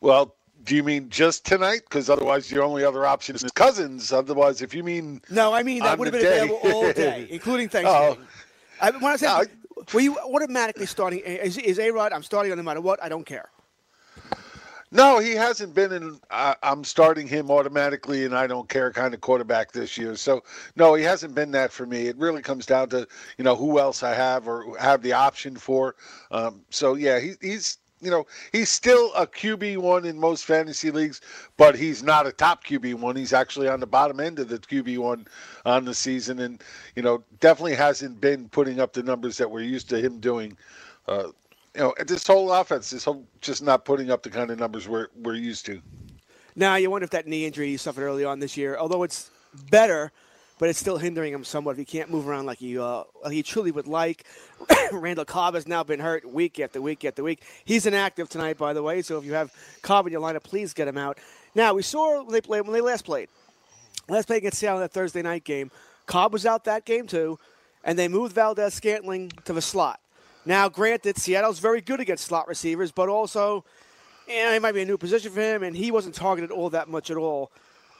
Well, 0.00 0.34
do 0.64 0.76
you 0.76 0.84
mean 0.84 1.08
just 1.10 1.44
tonight? 1.44 1.80
Because 1.88 2.08
otherwise, 2.08 2.50
your 2.50 2.62
only 2.62 2.84
other 2.84 3.04
option 3.04 3.34
is 3.34 3.42
Cousins. 3.54 4.12
Otherwise, 4.12 4.62
if 4.62 4.72
you 4.72 4.84
mean 4.84 5.20
no, 5.30 5.52
I 5.52 5.64
mean 5.64 5.80
that 5.80 5.98
would 5.98 6.06
have 6.06 6.12
been 6.12 6.22
day. 6.22 6.40
available 6.40 6.72
all 6.72 6.92
day, 6.92 7.26
including 7.30 7.66
oh. 7.66 7.70
Thanksgiving. 7.70 8.28
I, 8.80 8.90
when 8.90 9.12
I 9.12 9.16
said, 9.16 9.28
No, 9.28 9.84
were 9.92 10.00
you 10.00 10.18
automatically 10.18 10.86
starting? 10.86 11.20
Is, 11.20 11.58
is 11.58 11.78
A 11.80 11.90
Rod? 11.90 12.12
I'm 12.12 12.22
starting 12.22 12.52
on 12.52 12.58
no 12.58 12.64
matter 12.64 12.80
what. 12.80 13.02
I 13.02 13.08
don't 13.08 13.24
care. 13.26 13.50
No, 14.94 15.20
he 15.20 15.32
hasn't 15.32 15.72
been 15.72 15.90
in. 15.90 16.20
Uh, 16.30 16.54
I'm 16.62 16.84
starting 16.84 17.26
him 17.26 17.50
automatically, 17.50 18.26
and 18.26 18.36
I 18.36 18.46
don't 18.46 18.68
care 18.68 18.92
kind 18.92 19.14
of 19.14 19.22
quarterback 19.22 19.72
this 19.72 19.96
year. 19.96 20.14
So 20.16 20.42
no, 20.76 20.92
he 20.92 21.02
hasn't 21.02 21.34
been 21.34 21.50
that 21.52 21.72
for 21.72 21.86
me. 21.86 22.08
It 22.08 22.16
really 22.18 22.42
comes 22.42 22.66
down 22.66 22.90
to 22.90 23.08
you 23.38 23.44
know 23.44 23.56
who 23.56 23.78
else 23.78 24.02
I 24.02 24.14
have 24.14 24.46
or 24.46 24.76
have 24.78 25.00
the 25.00 25.14
option 25.14 25.56
for. 25.56 25.96
Um, 26.30 26.60
so 26.68 26.94
yeah, 26.94 27.20
he, 27.20 27.32
he's 27.40 27.78
you 28.02 28.10
know 28.10 28.26
he's 28.52 28.68
still 28.68 29.14
a 29.14 29.26
QB 29.26 29.78
one 29.78 30.04
in 30.04 30.20
most 30.20 30.44
fantasy 30.44 30.90
leagues, 30.90 31.22
but 31.56 31.74
he's 31.74 32.02
not 32.02 32.26
a 32.26 32.32
top 32.32 32.62
QB 32.62 32.96
one. 32.96 33.16
He's 33.16 33.32
actually 33.32 33.68
on 33.68 33.80
the 33.80 33.86
bottom 33.86 34.20
end 34.20 34.40
of 34.40 34.50
the 34.50 34.58
QB 34.58 34.98
one 34.98 35.26
on 35.64 35.86
the 35.86 35.94
season, 35.94 36.38
and 36.38 36.62
you 36.96 37.02
know 37.02 37.24
definitely 37.40 37.76
hasn't 37.76 38.20
been 38.20 38.46
putting 38.50 38.78
up 38.78 38.92
the 38.92 39.02
numbers 39.02 39.38
that 39.38 39.50
we're 39.50 39.62
used 39.62 39.88
to 39.88 39.98
him 39.98 40.20
doing. 40.20 40.54
Uh, 41.08 41.28
you 41.74 41.80
know, 41.82 41.94
this 42.06 42.26
whole 42.26 42.52
offense, 42.52 43.04
whole 43.04 43.26
just 43.40 43.62
not 43.62 43.84
putting 43.84 44.10
up 44.10 44.22
the 44.22 44.30
kind 44.30 44.50
of 44.50 44.58
numbers 44.58 44.88
we're 44.88 45.08
we're 45.16 45.34
used 45.34 45.66
to. 45.66 45.80
Now 46.54 46.76
you 46.76 46.90
wonder 46.90 47.04
if 47.04 47.10
that 47.10 47.26
knee 47.26 47.46
injury 47.46 47.68
he 47.68 47.76
suffered 47.76 48.02
early 48.02 48.24
on 48.24 48.40
this 48.40 48.56
year, 48.56 48.76
although 48.76 49.02
it's 49.04 49.30
better, 49.70 50.12
but 50.58 50.68
it's 50.68 50.78
still 50.78 50.98
hindering 50.98 51.32
him 51.32 51.44
somewhat. 51.44 51.72
If 51.72 51.78
he 51.78 51.84
can't 51.86 52.10
move 52.10 52.28
around 52.28 52.44
like 52.44 52.58
he 52.58 52.78
uh, 52.78 53.04
he 53.30 53.42
truly 53.42 53.70
would 53.70 53.86
like. 53.86 54.24
Randall 54.92 55.24
Cobb 55.24 55.54
has 55.54 55.66
now 55.66 55.82
been 55.82 56.00
hurt 56.00 56.30
week 56.30 56.60
after 56.60 56.80
week 56.82 57.04
after 57.06 57.22
week. 57.22 57.42
He's 57.64 57.86
inactive 57.86 58.28
tonight, 58.28 58.58
by 58.58 58.74
the 58.74 58.82
way. 58.82 59.00
So 59.00 59.18
if 59.18 59.24
you 59.24 59.32
have 59.32 59.52
Cobb 59.80 60.06
in 60.06 60.12
your 60.12 60.20
lineup, 60.20 60.42
please 60.42 60.74
get 60.74 60.88
him 60.88 60.98
out. 60.98 61.18
Now 61.54 61.72
we 61.72 61.82
saw 61.82 62.22
when 62.22 62.32
they 62.32 62.42
played 62.42 62.62
when 62.62 62.72
they 62.74 62.82
last 62.82 63.06
played. 63.06 63.28
Last 64.08 64.26
played 64.26 64.38
against 64.38 64.58
Seattle 64.58 64.80
that 64.80 64.92
Thursday 64.92 65.22
night 65.22 65.44
game. 65.44 65.70
Cobb 66.04 66.34
was 66.34 66.44
out 66.44 66.64
that 66.64 66.84
game 66.84 67.06
too, 67.06 67.38
and 67.82 67.98
they 67.98 68.08
moved 68.08 68.34
Valdes-Scantling 68.34 69.30
to 69.44 69.52
the 69.54 69.62
slot. 69.62 70.01
Now, 70.44 70.68
granted, 70.68 71.18
Seattle's 71.18 71.60
very 71.60 71.80
good 71.80 72.00
against 72.00 72.24
slot 72.24 72.48
receivers, 72.48 72.90
but 72.90 73.08
also, 73.08 73.64
yeah, 74.26 74.52
it 74.54 74.62
might 74.62 74.72
be 74.72 74.82
a 74.82 74.84
new 74.84 74.98
position 74.98 75.30
for 75.30 75.40
him, 75.40 75.62
and 75.62 75.76
he 75.76 75.90
wasn't 75.90 76.14
targeted 76.14 76.50
all 76.50 76.70
that 76.70 76.88
much 76.88 77.10
at 77.10 77.16
all. 77.16 77.52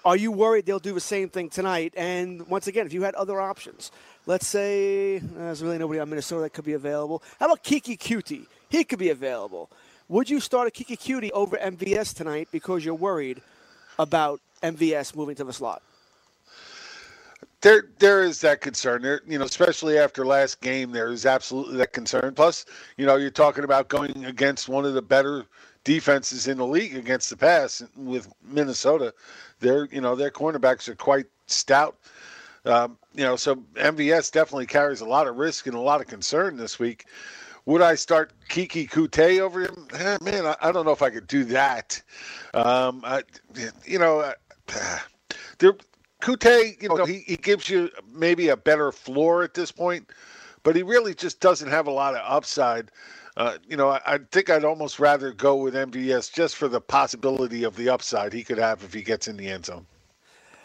Are 0.05 0.17
you 0.17 0.33
worried 0.33 0.67
they'll 0.67 0.81
do 0.81 0.95
the 0.95 1.01
same 1.01 1.29
thing 1.29 1.49
tonight? 1.49 1.95
And 1.97 2.49
once 2.49 2.67
again, 2.67 2.87
if 2.87 2.93
you 2.93 3.03
had 3.03 3.15
other 3.15 3.41
options, 3.41 3.93
let's 4.27 4.49
say 4.49 5.19
uh, 5.19 5.21
there's 5.37 5.63
really 5.63 5.79
nobody 5.79 6.01
on 6.01 6.11
Minnesota 6.11 6.43
that 6.43 6.53
could 6.53 6.65
be 6.65 6.73
available. 6.73 7.23
How 7.39 7.47
about 7.47 7.63
Keke 7.63 7.97
Coutee? 7.97 8.47
He 8.69 8.83
could 8.83 8.99
be 8.99 9.11
available. 9.11 9.71
Would 10.09 10.29
you 10.29 10.41
start 10.41 10.67
a 10.67 10.71
Keke 10.73 10.99
Coutee 10.99 11.31
over 11.31 11.57
MVS 11.57 12.15
tonight 12.15 12.49
because 12.51 12.85
you're 12.85 12.95
worried 12.95 13.41
about 13.99 14.41
MVS 14.63 15.15
moving 15.15 15.37
to 15.37 15.45
the 15.45 15.53
slot? 15.53 15.83
There, 17.63 17.85
there 18.01 18.25
is 18.25 18.41
that 18.41 18.61
concern. 18.61 19.03
There, 19.03 19.23
you 19.27 19.39
know, 19.39 19.45
especially 19.45 19.97
after 19.97 20.27
last 20.27 20.61
game, 20.61 20.91
there 20.91 21.09
is 21.09 21.25
absolutely 21.25 21.77
that 21.77 21.93
concern. 21.93 22.35
Plus, 22.35 22.67
you 22.97 23.07
know, 23.07 23.17
you're 23.17 23.31
talking 23.31 23.63
about 23.63 23.89
going 23.89 24.25
against 24.25 24.69
one 24.69 24.85
of 24.85 24.95
the 24.95 25.03
better 25.03 25.47
defenses 25.85 26.49
in 26.49 26.59
the 26.59 26.67
league 26.67 26.97
against 26.97 27.31
the 27.31 27.37
pass 27.37 27.83
with 27.97 28.33
Minnesota. 28.45 29.15
Their, 29.61 29.87
you 29.93 30.01
know, 30.01 30.17
their 30.17 30.31
cornerbacks 30.31 30.89
are 30.89 30.97
quite 30.97 31.27
stout. 31.47 31.97
Um, 32.65 32.99
you 33.15 33.23
know, 33.23 33.37
so 33.37 33.57
MVS 33.75 34.33
definitely 34.33 34.67
carries 34.67 35.01
a 35.01 35.07
lot 35.07 35.29
of 35.29 35.37
risk 35.37 35.67
and 35.67 35.77
a 35.77 35.81
lot 35.81 36.01
of 36.01 36.09
concern 36.09 36.57
this 36.57 36.81
week. 36.81 37.07
Would 37.67 37.81
I 37.81 37.95
start 37.95 38.33
Keke 38.49 38.91
Coutee 38.91 39.39
over 39.39 39.61
him? 39.61 39.87
Eh, 39.95 40.19
man, 40.21 40.47
I, 40.47 40.57
I 40.63 40.73
don't 40.73 40.85
know 40.85 40.91
if 40.91 41.03
I 41.03 41.11
could 41.11 41.29
do 41.29 41.45
that. 41.45 42.03
Um, 42.55 43.03
I, 43.05 43.23
you 43.87 44.01
know, 44.01 44.33
there. 45.59 45.77
Coutee, 46.23 46.81
you 46.81 46.89
know, 46.89 47.05
he, 47.05 47.19
he 47.27 47.37
gives 47.37 47.69
you 47.69 47.91
maybe 48.15 48.49
a 48.49 48.57
better 48.57 48.93
floor 48.93 49.43
at 49.43 49.55
this 49.55 49.73
point, 49.73 50.09
but 50.63 50.77
he 50.77 50.83
really 50.83 51.15
just 51.15 51.41
doesn't 51.41 51.69
have 51.69 51.89
a 51.89 51.91
lot 51.91 52.15
of 52.15 52.23
upside. 52.25 52.93
Uh, 53.37 53.59
you 53.69 53.77
know, 53.77 53.89
I, 53.89 54.01
I, 54.07 54.19
think 54.31 54.49
I'd 54.49 54.65
almost 54.65 55.01
rather 55.01 55.33
go 55.33 55.57
with 55.57 55.75
MVS 55.75 56.33
just 56.33 56.55
for 56.55 56.69
the 56.69 56.81
possibility 56.81 57.65
of 57.65 57.75
the 57.77 57.89
upside 57.89 58.33
he 58.33 58.45
could 58.45 58.59
have 58.59 58.85
if 58.85 58.95
he 58.95 59.03
gets 59.03 59.27
in 59.27 59.37
the 59.37 59.49
end 59.49 59.67
zone. 59.67 59.85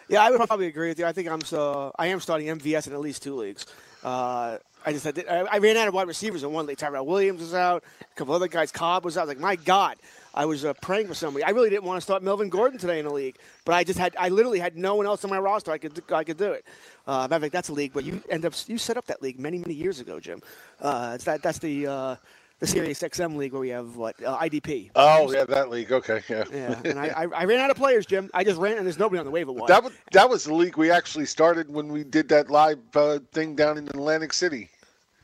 Yeah, 0.09 0.21
I 0.21 0.29
would 0.29 0.45
probably 0.45 0.67
agree 0.67 0.89
with 0.89 0.99
you. 0.99 1.05
I 1.05 1.11
think 1.11 1.27
I'm 1.27 1.41
so 1.41 1.91
I 1.97 2.07
am 2.07 2.19
starting 2.19 2.47
MVS 2.47 2.87
in 2.87 2.93
at 2.93 2.99
least 2.99 3.23
two 3.23 3.35
leagues. 3.35 3.65
Uh, 4.03 4.57
I 4.85 4.93
just 4.93 5.05
had 5.05 5.25
I, 5.27 5.47
I 5.51 5.57
ran 5.57 5.75
out 5.75 5.87
of 5.87 5.93
wide 5.93 6.07
receivers 6.07 6.43
in 6.43 6.53
one 6.53 6.65
league. 6.65 6.77
Tyrell 6.77 7.05
Williams 7.05 7.41
was 7.41 7.53
out. 7.53 7.83
A 8.01 8.15
couple 8.15 8.33
other 8.33 8.47
guys. 8.47 8.71
Cobb 8.71 9.03
was 9.05 9.17
out. 9.17 9.21
I 9.21 9.23
was 9.25 9.29
like, 9.29 9.39
my 9.39 9.55
God. 9.55 9.97
I 10.37 10.45
was 10.45 10.63
uh, 10.63 10.73
praying 10.73 11.07
for 11.07 11.15
somebody. 11.15 11.43
I 11.43 11.49
really 11.49 11.71
didn't 11.71 11.85
want 11.85 11.97
to 11.97 12.01
start 12.01 12.21
Melvin 12.21 12.49
Gordon 12.49 12.77
today 12.77 12.99
in 12.99 13.05
the 13.05 13.13
league, 13.13 13.37
but 13.65 13.73
I 13.73 13.83
just 13.83 13.97
had 13.97 14.15
I 14.19 14.29
literally 14.29 14.59
had 14.59 14.77
no 14.77 14.93
one 14.93 15.07
else 15.07 15.23
on 15.23 15.31
my 15.31 15.39
roster 15.39 15.71
I 15.71 15.79
could 15.79 15.99
I 16.11 16.23
could 16.23 16.37
do 16.37 16.51
it. 16.51 16.63
Uh, 17.07 17.27
matter 17.27 17.41
fact, 17.41 17.53
that's 17.53 17.69
a 17.69 17.73
league, 17.73 17.91
but 17.91 18.05
you 18.05 18.21
end 18.29 18.45
up 18.45 18.53
you 18.67 18.77
set 18.77 18.97
up 18.97 19.07
that 19.07 19.19
league 19.23 19.39
many 19.39 19.57
many 19.57 19.73
years 19.73 19.99
ago, 19.99 20.19
Jim. 20.19 20.39
Uh, 20.79 21.13
it's 21.15 21.23
that 21.23 21.41
that's 21.41 21.57
the 21.57 21.87
uh, 21.87 22.15
the 22.59 22.67
Sirius 22.67 23.01
XM 23.01 23.35
league 23.35 23.51
where 23.51 23.61
we 23.61 23.69
have 23.69 23.95
what 23.95 24.15
uh, 24.23 24.37
IDP. 24.37 24.91
Oh 24.95 25.31
yeah, 25.31 25.43
that 25.45 25.71
league. 25.71 25.91
Okay, 25.91 26.21
yeah. 26.29 26.43
Yeah, 26.53 26.79
and 26.85 26.99
I, 26.99 27.07
I, 27.07 27.23
I 27.23 27.45
ran 27.45 27.59
out 27.59 27.71
of 27.71 27.77
players, 27.77 28.05
Jim. 28.05 28.29
I 28.35 28.43
just 28.43 28.59
ran, 28.59 28.77
and 28.77 28.85
there's 28.85 28.99
nobody 28.99 29.17
on 29.19 29.25
the 29.25 29.31
waiver 29.31 29.51
wire. 29.51 29.67
That 29.67 29.83
was 29.83 29.93
that 30.11 30.29
was 30.29 30.43
the 30.43 30.53
league 30.53 30.77
we 30.77 30.91
actually 30.91 31.25
started 31.25 31.67
when 31.67 31.87
we 31.87 32.03
did 32.03 32.29
that 32.29 32.51
live 32.51 32.79
uh, 32.95 33.19
thing 33.31 33.55
down 33.55 33.79
in 33.79 33.87
Atlantic 33.87 34.33
City. 34.33 34.69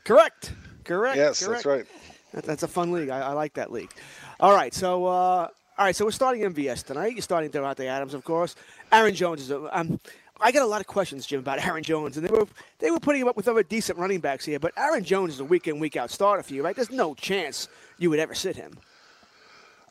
Correct. 0.02 0.54
Correct. 0.82 1.16
Yes, 1.16 1.44
correct. 1.44 1.64
that's 1.64 1.66
right. 1.66 1.86
That, 2.32 2.44
that's 2.44 2.62
a 2.64 2.68
fun 2.68 2.90
league. 2.90 3.10
I, 3.10 3.20
I 3.20 3.32
like 3.32 3.54
that 3.54 3.70
league. 3.70 3.92
All 4.40 4.52
right, 4.52 4.74
so 4.74 5.06
uh, 5.06 5.48
all 5.78 5.84
right, 5.84 5.94
so 5.94 6.04
we're 6.04 6.10
starting 6.10 6.42
MVS 6.42 6.84
tonight. 6.84 7.12
You're 7.12 7.22
starting 7.22 7.50
Davante 7.50 7.86
Adams, 7.86 8.14
of 8.14 8.24
course. 8.24 8.56
Aaron 8.90 9.14
Jones 9.14 9.42
is. 9.42 9.50
A, 9.50 9.78
um, 9.78 10.00
I 10.40 10.50
got 10.50 10.62
a 10.62 10.66
lot 10.66 10.80
of 10.80 10.88
questions, 10.88 11.24
Jim, 11.24 11.38
about 11.40 11.58
Aaron 11.66 11.84
Jones, 11.84 12.16
and 12.16 12.26
they 12.26 12.32
were 12.32 12.46
they 12.80 12.90
were 12.90 12.98
putting 13.00 13.22
him 13.22 13.28
up 13.28 13.36
with 13.36 13.46
other 13.46 13.62
decent 13.62 13.98
running 13.98 14.20
backs 14.20 14.44
here. 14.44 14.58
But 14.58 14.72
Aaron 14.76 15.04
Jones 15.04 15.34
is 15.34 15.40
a 15.40 15.44
week 15.44 15.68
in 15.68 15.78
week 15.78 15.96
out 15.96 16.10
starter 16.10 16.42
for 16.42 16.52
you, 16.54 16.64
right? 16.64 16.74
There's 16.74 16.90
no 16.90 17.14
chance 17.14 17.68
you 17.98 18.10
would 18.10 18.18
ever 18.18 18.34
sit 18.34 18.56
him. 18.56 18.76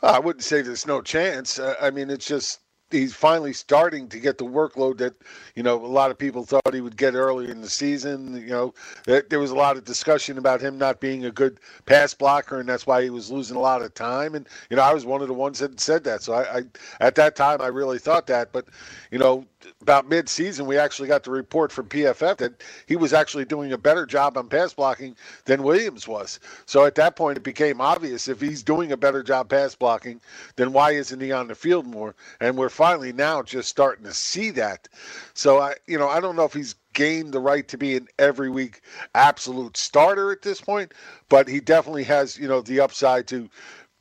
I 0.02 0.20
wouldn't 0.20 0.44
say 0.44 0.62
there's 0.62 0.86
no 0.86 1.02
chance. 1.02 1.60
I 1.60 1.90
mean, 1.90 2.10
it's 2.10 2.28
just 2.28 2.60
he's 2.94 3.14
finally 3.14 3.54
starting 3.54 4.08
to 4.10 4.20
get 4.20 4.38
the 4.38 4.46
workload 4.46 4.98
that 5.00 5.14
you 5.56 5.64
know 5.64 5.84
a 5.84 5.88
lot 5.88 6.12
of 6.12 6.18
people 6.18 6.46
thought 6.46 6.74
he 6.74 6.82
would 6.82 6.98
get 6.98 7.16
earlier 7.16 7.50
in 7.50 7.62
the 7.62 7.70
season. 7.70 8.36
You 8.36 8.48
know, 8.48 8.74
there, 9.06 9.24
there 9.30 9.40
was 9.40 9.52
a 9.52 9.56
lot 9.56 9.78
of 9.78 9.84
discussion 9.84 10.38
about 10.38 10.62
him 10.62 10.78
not 10.78 11.00
being 11.02 11.26
a 11.26 11.32
good 11.32 11.60
pass 11.86 12.14
blocker, 12.14 12.60
and 12.60 12.70
that's 12.70 12.88
why 12.88 13.04
he 13.04 13.10
was 13.10 13.32
losing 13.32 13.58
a 13.58 13.62
lot 13.62 13.82
of 13.82 13.94
time. 13.94 14.36
And 14.36 14.48
you 14.70 14.78
know, 14.78 14.84
I 14.84 14.94
was 14.94 15.06
one 15.06 15.22
of 15.22 15.28
the 15.28 15.34
ones 15.34 15.60
that 15.60 15.80
said 15.80 16.04
that. 16.06 16.22
So 16.22 16.34
I, 16.34 16.60
I 16.60 16.64
at 17.00 17.16
that 17.16 17.36
time, 17.36 17.62
I 17.62 17.68
really 17.68 18.00
thought 18.00 18.28
that. 18.28 18.52
But 18.52 18.66
you 19.12 19.20
know, 19.20 19.46
about 19.82 20.10
mid-season, 20.10 20.66
we 20.66 20.78
actually 20.78 21.08
got 21.08 21.24
the 21.24 21.32
report 21.32 21.72
from 21.72 21.88
PFF 21.88 22.38
that 22.38 22.64
he 22.86 22.96
was 22.96 23.14
actually 23.14 23.46
doing 23.46 23.72
a 23.74 23.78
better 23.78 24.06
job 24.06 24.38
on 24.38 24.48
pass 24.48 24.74
blocking 24.74 25.16
than 25.46 25.64
Williams 25.64 26.08
was. 26.08 26.40
So 26.66 26.86
at 26.86 26.96
that 26.96 27.16
point, 27.16 27.38
it 27.38 27.44
became 27.44 27.82
obvious 27.82 28.28
if 28.28 28.42
he's 28.42 28.64
doing 28.64 28.92
a 28.92 28.98
better 28.98 29.24
job 29.24 29.50
pass 29.50 29.76
blocking, 29.76 30.22
then 30.56 30.74
why 30.74 30.92
isn't 30.92 31.20
he 31.20 31.32
on 31.32 31.48
the 31.48 31.56
field 31.56 31.86
more? 31.86 32.16
And 32.40 32.58
we're 32.58 32.70
finally 32.84 33.14
now 33.14 33.42
just 33.42 33.70
starting 33.70 34.04
to 34.04 34.14
see 34.14 34.50
that. 34.50 34.90
So 35.34 35.62
I, 35.62 35.76
you 35.88 35.98
know, 35.98 36.10
I 36.10 36.20
don't 36.20 36.36
know 36.36 36.44
if 36.44 36.52
he's 36.52 36.76
gained 36.92 37.32
the 37.32 37.40
right 37.40 37.66
to 37.70 37.78
be 37.78 37.96
an 37.96 38.10
every 38.20 38.50
week 38.50 38.82
absolute 39.16 39.78
starter 39.78 40.34
at 40.34 40.42
this 40.42 40.60
point, 40.60 40.94
but 41.30 41.48
he 41.48 41.62
definitely 41.62 42.04
has, 42.04 42.38
you 42.38 42.46
know, 42.46 42.60
the 42.60 42.82
upside 42.82 43.26
to 43.28 43.50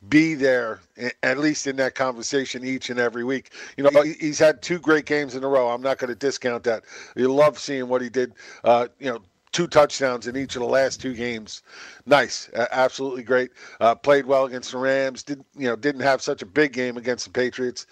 be 0.09 0.33
there 0.33 0.81
at 1.23 1.37
least 1.37 1.65
in 1.65 1.77
that 1.77 1.95
conversation 1.95 2.65
each 2.65 2.89
and 2.89 2.99
every 2.99 3.23
week. 3.23 3.51
You 3.77 3.85
know, 3.85 4.01
he's 4.01 4.37
had 4.37 4.61
two 4.61 4.79
great 4.79 5.05
games 5.05 5.33
in 5.33 5.45
a 5.45 5.47
row. 5.47 5.69
I'm 5.69 5.81
not 5.81 5.97
going 5.97 6.09
to 6.09 6.15
discount 6.15 6.65
that. 6.65 6.83
You 7.15 7.33
love 7.33 7.57
seeing 7.57 7.87
what 7.87 8.01
he 8.01 8.09
did. 8.09 8.33
Uh, 8.65 8.89
you 8.99 9.09
know, 9.09 9.21
two 9.53 9.67
touchdowns 9.67 10.27
in 10.27 10.35
each 10.35 10.57
of 10.57 10.61
the 10.61 10.67
last 10.67 10.99
two 10.99 11.13
games. 11.13 11.61
Nice, 12.05 12.49
absolutely 12.71 13.23
great. 13.23 13.51
Uh, 13.79 13.95
played 13.95 14.25
well 14.25 14.43
against 14.43 14.71
the 14.71 14.77
Rams. 14.77 15.23
Didn't 15.23 15.47
you 15.55 15.69
know? 15.69 15.77
Didn't 15.77 16.01
have 16.01 16.21
such 16.21 16.41
a 16.41 16.45
big 16.45 16.73
game 16.73 16.97
against 16.97 17.25
the 17.25 17.31
Patriots, 17.31 17.85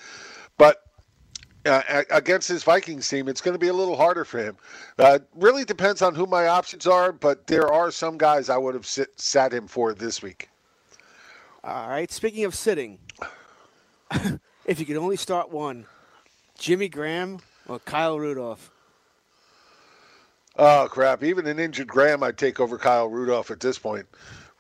but. 0.62 0.84
Uh, 1.64 2.02
against 2.10 2.48
his 2.48 2.64
Vikings 2.64 3.08
team, 3.08 3.28
it's 3.28 3.40
going 3.40 3.54
to 3.54 3.60
be 3.60 3.68
a 3.68 3.74
little 3.74 3.96
harder 3.96 4.26
for 4.26 4.40
him. 4.40 4.58
Uh, 4.98 5.20
really 5.36 5.64
depends 5.64 6.02
on 6.02 6.16
who 6.16 6.26
my 6.26 6.48
options 6.48 6.88
are, 6.88 7.12
but 7.12 7.46
there 7.46 7.72
are 7.72 7.92
some 7.92 8.18
guys 8.18 8.50
I 8.50 8.58
would 8.58 8.74
have 8.74 8.88
sit, 8.88 9.10
sat 9.22 9.54
him 9.54 9.68
for 9.68 9.94
this 9.94 10.24
week. 10.24 10.50
All 11.64 11.88
right. 11.88 12.12
Speaking 12.12 12.46
of 12.46 12.56
sitting, 12.56 12.98
if 14.66 14.80
you 14.80 14.88
could 14.88 14.98
only 14.98 15.18
start 15.18 15.52
one, 15.52 15.86
Jimmy 16.58 16.90
Graham 16.90 17.42
or 17.68 17.78
Kyle 17.78 18.20
Rudolph? 18.20 18.72
Oh 20.58 20.88
crap! 20.90 21.24
Even 21.24 21.46
an 21.46 21.60
injured 21.60 21.88
Graham, 21.88 22.24
I'd 22.24 22.40
take 22.40 22.60
over 22.60 22.80
Kyle 22.80 23.08
Rudolph 23.08 23.52
at 23.52 23.60
this 23.60 23.78
point. 23.78 24.08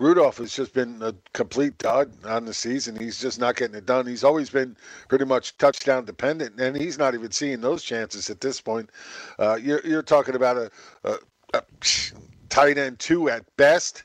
Rudolph 0.01 0.37
has 0.37 0.55
just 0.55 0.73
been 0.73 0.99
a 1.03 1.13
complete 1.33 1.77
dud 1.77 2.11
on 2.25 2.45
the 2.45 2.55
season. 2.55 2.95
He's 2.95 3.19
just 3.21 3.39
not 3.39 3.55
getting 3.55 3.75
it 3.75 3.85
done. 3.85 4.07
He's 4.07 4.23
always 4.23 4.49
been 4.49 4.75
pretty 5.07 5.25
much 5.25 5.55
touchdown 5.59 6.05
dependent, 6.05 6.59
and 6.59 6.75
he's 6.75 6.97
not 6.97 7.13
even 7.13 7.29
seeing 7.29 7.61
those 7.61 7.83
chances 7.83 8.29
at 8.31 8.41
this 8.41 8.59
point. 8.59 8.89
Uh, 9.37 9.59
you're, 9.61 9.85
you're 9.85 10.01
talking 10.01 10.33
about 10.33 10.57
a, 10.57 10.71
a, 11.03 11.17
a 11.53 11.61
tight 12.49 12.79
end 12.79 12.97
two 12.97 13.29
at 13.29 13.45
best, 13.57 14.03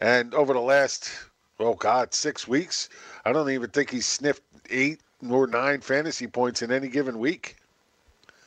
and 0.00 0.34
over 0.34 0.52
the 0.52 0.60
last 0.60 1.12
oh 1.60 1.74
God, 1.74 2.12
six 2.12 2.48
weeks. 2.48 2.88
I 3.24 3.32
don't 3.32 3.48
even 3.48 3.70
think 3.70 3.90
he's 3.90 4.06
sniffed 4.06 4.42
eight 4.68 5.00
or 5.30 5.46
nine 5.46 5.80
fantasy 5.80 6.26
points 6.26 6.62
in 6.62 6.72
any 6.72 6.88
given 6.88 7.20
week. 7.20 7.56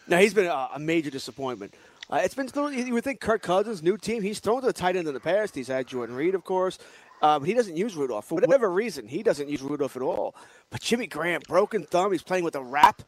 Now 0.07 0.17
he's 0.17 0.33
been 0.33 0.47
a 0.47 0.79
major 0.79 1.09
disappointment. 1.09 1.73
Uh, 2.09 2.21
it's 2.23 2.33
been 2.33 2.49
you 2.73 2.93
would 2.93 3.03
think 3.03 3.19
Kirk 3.19 3.43
Cousins, 3.43 3.83
new 3.83 3.95
team, 3.95 4.23
he's 4.23 4.39
thrown 4.39 4.61
to 4.61 4.67
the 4.67 4.73
tight 4.73 4.95
end 4.95 5.07
in 5.07 5.13
the 5.13 5.19
past. 5.19 5.53
He's 5.53 5.67
had 5.67 5.85
Jordan 5.87 6.15
Reed, 6.15 6.33
of 6.33 6.43
course. 6.43 6.79
Uh, 7.21 7.37
but 7.37 7.47
he 7.47 7.53
doesn't 7.53 7.77
use 7.77 7.95
Rudolph 7.95 8.25
for 8.25 8.35
whatever 8.35 8.71
reason. 8.71 9.07
He 9.07 9.21
doesn't 9.21 9.49
use 9.49 9.61
Rudolph 9.61 9.95
at 9.95 10.01
all. 10.01 10.35
But 10.69 10.81
Jimmy 10.81 11.05
Graham, 11.05 11.41
broken 11.47 11.83
thumb, 11.83 12.11
he's 12.11 12.23
playing 12.23 12.45
with 12.45 12.55
a 12.55 12.63
wrap. 12.63 13.03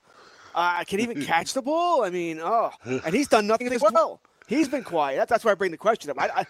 Uh, 0.54 0.84
can 0.84 1.00
even 1.00 1.22
catch 1.26 1.54
the 1.54 1.62
ball. 1.62 2.04
I 2.04 2.10
mean, 2.10 2.40
oh, 2.42 2.72
and 2.84 3.14
he's 3.16 3.30
done 3.30 3.48
nothing 3.48 3.72
as 3.72 3.82
well. 3.82 4.20
He's 4.48 4.68
been 4.68 4.84
quiet. 4.84 5.16
That, 5.16 5.30
that's 5.30 5.46
why 5.46 5.52
I 5.52 5.56
bring 5.56 5.72
the 5.72 5.78
question 5.78 6.12
up. 6.12 6.20
I, 6.20 6.28
I, 6.28 6.46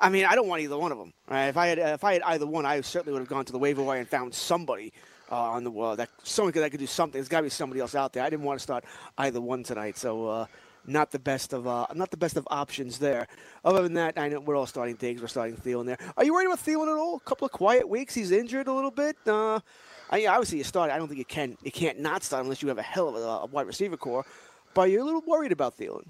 I 0.00 0.08
mean, 0.10 0.24
I 0.24 0.34
don't 0.34 0.48
want 0.48 0.60
either 0.62 0.76
one 0.76 0.90
of 0.90 0.98
them. 0.98 1.12
Right? 1.30 1.46
If 1.46 1.56
I 1.56 1.68
had 1.68 1.78
if 1.78 2.02
I 2.02 2.14
had 2.14 2.22
either 2.22 2.46
one, 2.46 2.66
I 2.66 2.80
certainly 2.80 3.12
would 3.12 3.20
have 3.20 3.28
gone 3.28 3.44
to 3.44 3.52
the 3.52 3.58
waiver 3.58 3.82
wire 3.82 4.00
and 4.00 4.08
found 4.08 4.34
somebody 4.34 4.92
uh, 5.30 5.36
on 5.36 5.62
the 5.62 5.70
wall 5.70 5.94
that 5.96 6.10
someone 6.24 6.52
that 6.52 6.70
could 6.70 6.80
do 6.80 6.86
something. 6.86 7.18
There's 7.18 7.28
got 7.28 7.38
to 7.38 7.44
be 7.44 7.50
somebody 7.50 7.80
else 7.80 7.94
out 7.94 8.12
there. 8.12 8.24
I 8.24 8.30
didn't 8.30 8.44
want 8.44 8.58
to 8.58 8.62
start 8.62 8.84
either 9.18 9.40
one 9.40 9.62
tonight, 9.62 9.96
so 9.96 10.26
uh, 10.26 10.46
not 10.86 11.10
the 11.10 11.18
best 11.18 11.52
of 11.52 11.66
uh, 11.66 11.86
not 11.94 12.10
the 12.10 12.16
best 12.16 12.36
of 12.36 12.46
options 12.50 12.98
there. 12.98 13.26
Other 13.64 13.82
than 13.82 13.94
that, 13.94 14.18
I 14.18 14.28
know 14.28 14.40
we're 14.40 14.56
all 14.56 14.66
starting 14.66 14.96
things. 14.96 15.20
We're 15.20 15.28
starting 15.28 15.56
Thielen 15.56 15.86
there. 15.86 15.98
Are 16.16 16.24
you 16.24 16.32
worried 16.32 16.46
about 16.46 16.60
Thielen 16.60 16.92
at 16.92 16.98
all? 16.98 17.16
A 17.16 17.20
couple 17.20 17.46
of 17.46 17.52
quiet 17.52 17.88
weeks. 17.88 18.14
He's 18.14 18.30
injured 18.30 18.68
a 18.68 18.72
little 18.72 18.90
bit. 18.90 19.16
Uh, 19.26 19.60
I, 20.10 20.26
obviously, 20.26 20.58
you 20.58 20.64
start. 20.64 20.90
I 20.90 20.98
don't 20.98 21.08
think 21.08 21.18
you 21.18 21.24
can 21.24 21.56
you 21.62 21.72
can't 21.72 22.00
not 22.00 22.22
start 22.22 22.44
unless 22.44 22.62
you 22.62 22.68
have 22.68 22.78
a 22.78 22.82
hell 22.82 23.08
of 23.08 23.16
a, 23.16 23.18
a 23.18 23.46
wide 23.46 23.66
receiver 23.66 23.96
core. 23.96 24.24
But 24.74 24.90
you're 24.90 25.02
a 25.02 25.04
little 25.04 25.22
worried 25.26 25.52
about 25.52 25.78
Thielen. 25.78 26.04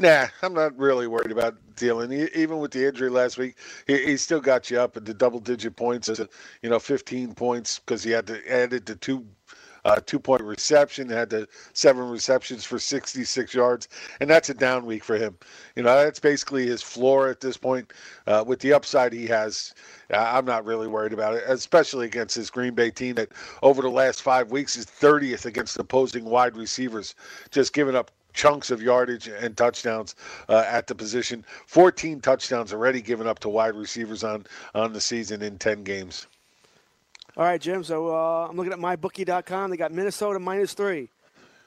Nah, 0.00 0.28
I'm 0.42 0.54
not 0.54 0.78
really 0.78 1.08
worried 1.08 1.32
about 1.32 1.56
Thielen. 1.74 2.12
He, 2.12 2.40
even 2.40 2.58
with 2.58 2.70
the 2.70 2.86
injury 2.86 3.10
last 3.10 3.36
week, 3.36 3.56
he, 3.86 4.04
he 4.06 4.16
still 4.16 4.40
got 4.40 4.70
you 4.70 4.78
up 4.78 4.96
at 4.96 5.04
the 5.04 5.12
double-digit 5.12 5.74
points. 5.74 6.08
You 6.62 6.70
know, 6.70 6.78
15 6.78 7.34
points 7.34 7.80
because 7.80 8.04
he 8.04 8.12
had 8.12 8.26
to 8.28 8.52
add 8.52 8.72
it 8.72 8.86
to 8.86 8.94
two 8.94 9.26
uh, 9.88 10.00
two 10.04 10.18
point 10.18 10.42
reception, 10.42 11.08
had 11.08 11.30
the 11.30 11.48
seven 11.72 12.10
receptions 12.10 12.62
for 12.62 12.78
66 12.78 13.54
yards, 13.54 13.88
and 14.20 14.28
that's 14.28 14.50
a 14.50 14.54
down 14.54 14.84
week 14.84 15.02
for 15.02 15.16
him. 15.16 15.36
You 15.76 15.82
know, 15.82 16.04
that's 16.04 16.20
basically 16.20 16.66
his 16.66 16.82
floor 16.82 17.28
at 17.28 17.40
this 17.40 17.56
point. 17.56 17.94
Uh, 18.26 18.44
with 18.46 18.60
the 18.60 18.74
upside 18.74 19.14
he 19.14 19.26
has, 19.28 19.74
uh, 20.12 20.16
I'm 20.18 20.44
not 20.44 20.66
really 20.66 20.88
worried 20.88 21.14
about 21.14 21.34
it, 21.34 21.44
especially 21.46 22.04
against 22.04 22.36
this 22.36 22.50
Green 22.50 22.74
Bay 22.74 22.90
team 22.90 23.14
that 23.14 23.30
over 23.62 23.80
the 23.80 23.88
last 23.88 24.20
five 24.20 24.50
weeks 24.50 24.76
is 24.76 24.84
30th 24.84 25.46
against 25.46 25.78
opposing 25.78 26.26
wide 26.26 26.54
receivers, 26.54 27.14
just 27.50 27.72
giving 27.72 27.96
up 27.96 28.10
chunks 28.34 28.70
of 28.70 28.82
yardage 28.82 29.26
and 29.26 29.56
touchdowns 29.56 30.14
uh, 30.50 30.64
at 30.66 30.86
the 30.86 30.94
position. 30.94 31.42
14 31.66 32.20
touchdowns 32.20 32.74
already 32.74 33.00
given 33.00 33.26
up 33.26 33.38
to 33.38 33.48
wide 33.48 33.74
receivers 33.74 34.22
on 34.22 34.44
on 34.74 34.92
the 34.92 35.00
season 35.00 35.40
in 35.40 35.58
10 35.58 35.82
games. 35.82 36.26
All 37.38 37.44
right, 37.44 37.60
Jim. 37.60 37.84
So 37.84 38.14
uh, 38.14 38.48
I'm 38.50 38.56
looking 38.56 38.72
at 38.72 38.80
mybookie.com. 38.80 39.70
They 39.70 39.76
got 39.76 39.92
Minnesota 39.92 40.40
minus 40.40 40.74
three. 40.74 41.08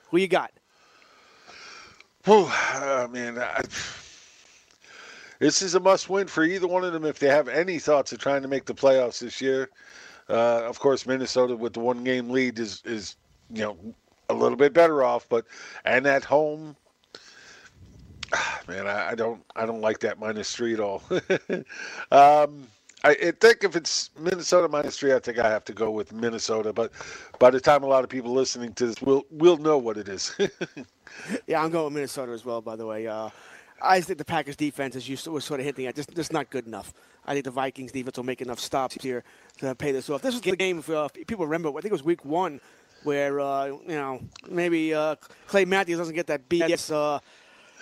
Who 0.09 0.17
you 0.17 0.27
got? 0.27 0.51
Oh, 2.27 2.45
uh, 2.75 3.07
man. 3.07 3.39
I, 3.39 3.61
this 5.39 5.61
is 5.61 5.73
a 5.73 5.79
must 5.79 6.09
win 6.09 6.27
for 6.27 6.43
either 6.43 6.67
one 6.67 6.83
of 6.83 6.91
them 6.91 7.05
if 7.05 7.19
they 7.19 7.27
have 7.27 7.47
any 7.47 7.79
thoughts 7.79 8.11
of 8.11 8.19
trying 8.19 8.41
to 8.41 8.49
make 8.49 8.65
the 8.65 8.75
playoffs 8.75 9.19
this 9.19 9.41
year. 9.41 9.69
Uh, 10.29 10.61
of 10.65 10.77
course, 10.79 11.07
Minnesota 11.07 11.55
with 11.55 11.73
the 11.73 11.79
one 11.79 12.03
game 12.03 12.29
lead 12.29 12.59
is, 12.59 12.81
is 12.85 13.15
you 13.49 13.63
know, 13.63 13.77
a 14.29 14.33
little 14.33 14.57
bit 14.57 14.73
better 14.73 15.03
off, 15.03 15.27
but 15.29 15.45
and 15.85 16.05
at 16.05 16.25
home, 16.25 16.75
man, 18.67 18.87
I, 18.87 19.11
I 19.11 19.15
don't 19.15 19.41
I 19.55 19.65
don't 19.65 19.81
like 19.81 19.99
that 20.01 20.19
minus 20.19 20.53
three 20.53 20.73
at 20.73 20.79
all. 20.81 21.01
um, 22.11 22.67
I, 23.03 23.09
I, 23.09 23.31
think 23.31 23.63
if 23.63 23.75
it's 23.75 24.11
Minnesota 24.19 24.67
minus 24.67 24.97
three, 24.97 25.13
I 25.13 25.19
think 25.19 25.39
I 25.39 25.49
have 25.49 25.65
to 25.65 25.73
go 25.73 25.89
with 25.91 26.13
Minnesota. 26.13 26.71
But 26.71 26.91
by 27.39 27.49
the 27.49 27.59
time 27.59 27.83
a 27.83 27.87
lot 27.87 28.03
of 28.03 28.09
people 28.09 28.31
listening 28.31 28.73
to 28.73 28.87
this 28.87 29.01
will 29.01 29.25
will 29.31 29.57
know 29.57 29.77
what 29.77 29.97
it 29.97 30.07
is. 30.07 30.35
yeah, 31.47 31.63
I'm 31.63 31.71
going 31.71 31.85
with 31.85 31.93
Minnesota 31.93 32.31
as 32.31 32.45
well. 32.45 32.61
By 32.61 32.75
the 32.75 32.85
way, 32.85 33.07
uh, 33.07 33.29
I 33.81 34.01
think 34.01 34.19
the 34.19 34.25
Packers 34.25 34.55
defense, 34.55 34.95
as 34.95 35.09
you 35.09 35.17
was 35.31 35.45
sort 35.45 35.59
of 35.59 35.65
hinting 35.65 35.87
at, 35.87 35.95
just 35.95 36.13
just 36.15 36.31
not 36.31 36.49
good 36.49 36.67
enough. 36.67 36.93
I 37.25 37.33
think 37.33 37.45
the 37.45 37.51
Vikings 37.51 37.91
defense 37.91 38.17
will 38.17 38.25
make 38.25 38.41
enough 38.41 38.59
stops 38.59 38.95
here 39.01 39.23
to 39.59 39.75
pay 39.75 39.91
this 39.91 40.09
off. 40.09 40.21
This 40.21 40.33
was 40.33 40.41
the 40.41 40.55
game. 40.55 40.81
For, 40.81 40.95
uh, 40.95 41.07
people 41.09 41.45
remember, 41.45 41.69
I 41.69 41.73
think 41.73 41.85
it 41.85 41.91
was 41.91 42.03
Week 42.03 42.23
One 42.25 42.59
where 43.03 43.39
uh, 43.39 43.65
you 43.65 43.81
know 43.87 44.21
maybe 44.49 44.93
uh, 44.93 45.15
Clay 45.47 45.65
Matthews 45.65 45.97
doesn't 45.97 46.15
get 46.15 46.27
that 46.27 46.47
BS 46.49 46.93
uh, 46.93 47.19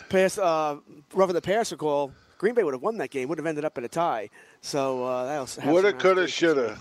pass 0.09 0.37
uh, 0.37 0.77
roughing 1.13 1.35
the 1.35 1.41
passer 1.41 1.75
call 1.75 2.11
Green 2.39 2.55
Bay 2.55 2.63
would 2.63 2.73
have 2.73 2.81
won 2.81 2.97
that 2.97 3.11
game. 3.11 3.27
Would 3.29 3.37
have 3.37 3.45
ended 3.45 3.65
up 3.65 3.77
in 3.77 3.83
a 3.83 3.87
tie. 3.87 4.29
So 4.61 5.03
uh, 5.03 5.25
that'll 5.25 5.45
have 5.61 5.71
Woulda, 5.71 5.93
coulda, 5.93 6.27
shoulda. 6.27 6.79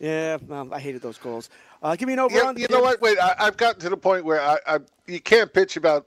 Yeah, 0.00 0.38
um, 0.50 0.72
I 0.72 0.80
hated 0.80 1.02
those 1.02 1.18
calls. 1.18 1.50
Uh, 1.82 1.94
give 1.94 2.08
me 2.08 2.14
an 2.14 2.18
over 2.18 2.34
Yeah, 2.34 2.46
on. 2.46 2.56
you 2.58 2.66
know 2.68 2.80
what? 2.80 3.00
Wait, 3.00 3.18
I, 3.18 3.34
I've 3.38 3.56
gotten 3.56 3.80
to 3.82 3.90
the 3.90 3.96
point 3.96 4.24
where 4.24 4.40
I, 4.40 4.56
I 4.66 4.78
you 5.06 5.20
can't 5.20 5.52
pitch 5.52 5.76
about 5.76 6.06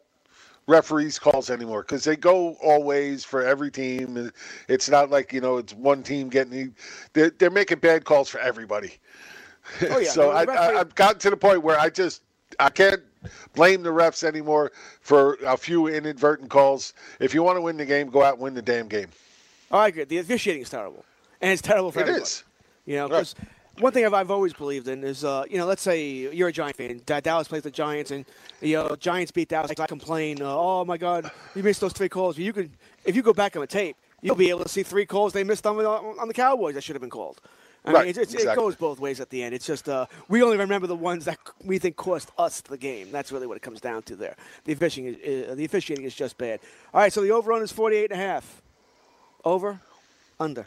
referees 0.67 1.17
calls 1.17 1.49
anymore 1.49 1.83
because 1.83 2.03
they 2.03 2.15
go 2.15 2.55
all 2.61 2.83
ways 2.83 3.23
for 3.23 3.41
every 3.43 3.71
team. 3.71 4.31
It's 4.67 4.89
not 4.89 5.09
like 5.11 5.31
you 5.31 5.39
know 5.41 5.57
it's 5.57 5.73
one 5.73 6.03
team 6.03 6.27
getting. 6.29 6.75
They're, 7.13 7.29
they're 7.29 7.51
making 7.51 7.79
bad 7.79 8.03
calls 8.03 8.29
for 8.29 8.39
everybody. 8.39 8.95
Oh, 9.89 9.99
yeah. 9.99 10.09
so 10.09 10.21
No, 10.23 10.27
the 10.29 10.35
I, 10.35 10.43
referee- 10.43 10.77
I, 10.77 10.79
I've 10.81 10.95
gotten 10.95 11.19
to 11.19 11.29
the 11.29 11.37
point 11.37 11.61
where 11.61 11.79
I 11.79 11.89
just 11.89 12.23
I 12.59 12.69
can't 12.69 13.01
blame 13.55 13.83
the 13.83 13.89
refs 13.89 14.23
anymore 14.23 14.71
for 15.01 15.37
a 15.45 15.57
few 15.57 15.87
inadvertent 15.87 16.49
calls. 16.49 16.93
If 17.19 17.33
you 17.33 17.43
want 17.43 17.57
to 17.57 17.61
win 17.61 17.77
the 17.77 17.85
game, 17.85 18.09
go 18.09 18.23
out 18.23 18.33
and 18.35 18.41
win 18.43 18.53
the 18.53 18.61
damn 18.61 18.87
game. 18.87 19.07
Oh, 19.71 19.79
I 19.79 19.87
agree. 19.89 20.03
The 20.05 20.17
officiating 20.19 20.61
is 20.63 20.69
terrible, 20.69 21.03
and 21.41 21.51
it's 21.51 21.61
terrible 21.61 21.91
for 21.91 21.99
It 21.99 22.03
everybody. 22.03 22.23
is. 22.23 22.43
You 22.85 22.95
know, 22.95 23.03
Right. 23.03 23.09
because 23.09 23.35
one 23.79 23.91
thing 23.91 24.05
I've, 24.05 24.13
I've 24.13 24.31
always 24.31 24.53
believed 24.53 24.87
in 24.87 25.03
is, 25.03 25.23
uh, 25.25 25.43
you 25.49 25.57
know, 25.57 25.65
let's 25.65 25.81
say 25.81 26.03
you're 26.03 26.47
a 26.47 26.51
Giant 26.53 26.77
fan. 26.77 27.01
Dallas 27.05 27.47
plays 27.47 27.63
the 27.63 27.71
Giants, 27.71 28.11
and 28.11 28.25
you 28.61 28.77
know, 28.77 28.95
Giants 28.95 29.31
beat 29.31 29.49
Dallas. 29.49 29.71
I 29.77 29.85
complain, 29.87 30.41
uh, 30.41 30.45
oh 30.47 30.85
my 30.85 30.97
God, 30.97 31.29
you 31.53 31.63
missed 31.63 31.81
those 31.81 31.93
three 31.93 32.09
calls. 32.09 32.37
You 32.37 32.53
could, 32.53 32.71
if 33.05 33.15
you 33.15 33.21
go 33.21 33.33
back 33.33 33.55
on 33.55 33.59
the 33.61 33.67
tape, 33.67 33.97
you'll 34.21 34.35
be 34.35 34.49
able 34.49 34.63
to 34.63 34.69
see 34.69 34.83
three 34.83 35.05
calls 35.05 35.33
they 35.33 35.43
missed 35.43 35.67
on 35.67 35.77
the, 35.77 35.85
on 35.87 36.27
the 36.27 36.33
Cowboys 36.33 36.73
that 36.75 36.81
should 36.83 36.95
have 36.95 37.01
been 37.01 37.09
called. 37.09 37.39
I 37.87 37.91
Right, 37.93 38.01
mean, 38.01 38.09
it's, 38.09 38.33
it's, 38.33 38.43
it 38.43 38.55
goes 38.55 38.75
both 38.75 38.99
ways 38.99 39.21
at 39.21 39.29
the 39.29 39.41
end. 39.41 39.55
It's 39.55 39.65
just 39.65 39.87
uh, 39.87 40.07
we 40.27 40.43
only 40.43 40.57
remember 40.57 40.87
the 40.87 40.95
ones 40.95 41.23
that 41.25 41.39
we 41.63 41.79
think 41.79 41.95
cost 41.95 42.31
us 42.37 42.59
the 42.61 42.77
game. 42.77 43.11
That's 43.11 43.31
really 43.31 43.47
what 43.47 43.55
it 43.55 43.63
comes 43.63 43.79
down 43.79 44.03
to 44.03 44.15
there. 44.17 44.35
The 44.65 44.73
officiating 44.73 45.19
is, 45.23 45.49
uh, 45.51 45.55
the 45.55 45.63
officiating 45.63 46.03
is 46.05 46.13
just 46.13 46.37
bad. 46.37 46.59
All 46.93 46.99
right, 46.99 47.13
so 47.13 47.21
the 47.21 47.31
over-run 47.31 47.61
is 47.61 47.71
48 47.71 48.11
and 48.11 48.21
a 48.21 48.23
half. 48.23 48.61
Over, 49.45 49.79
under. 50.39 50.65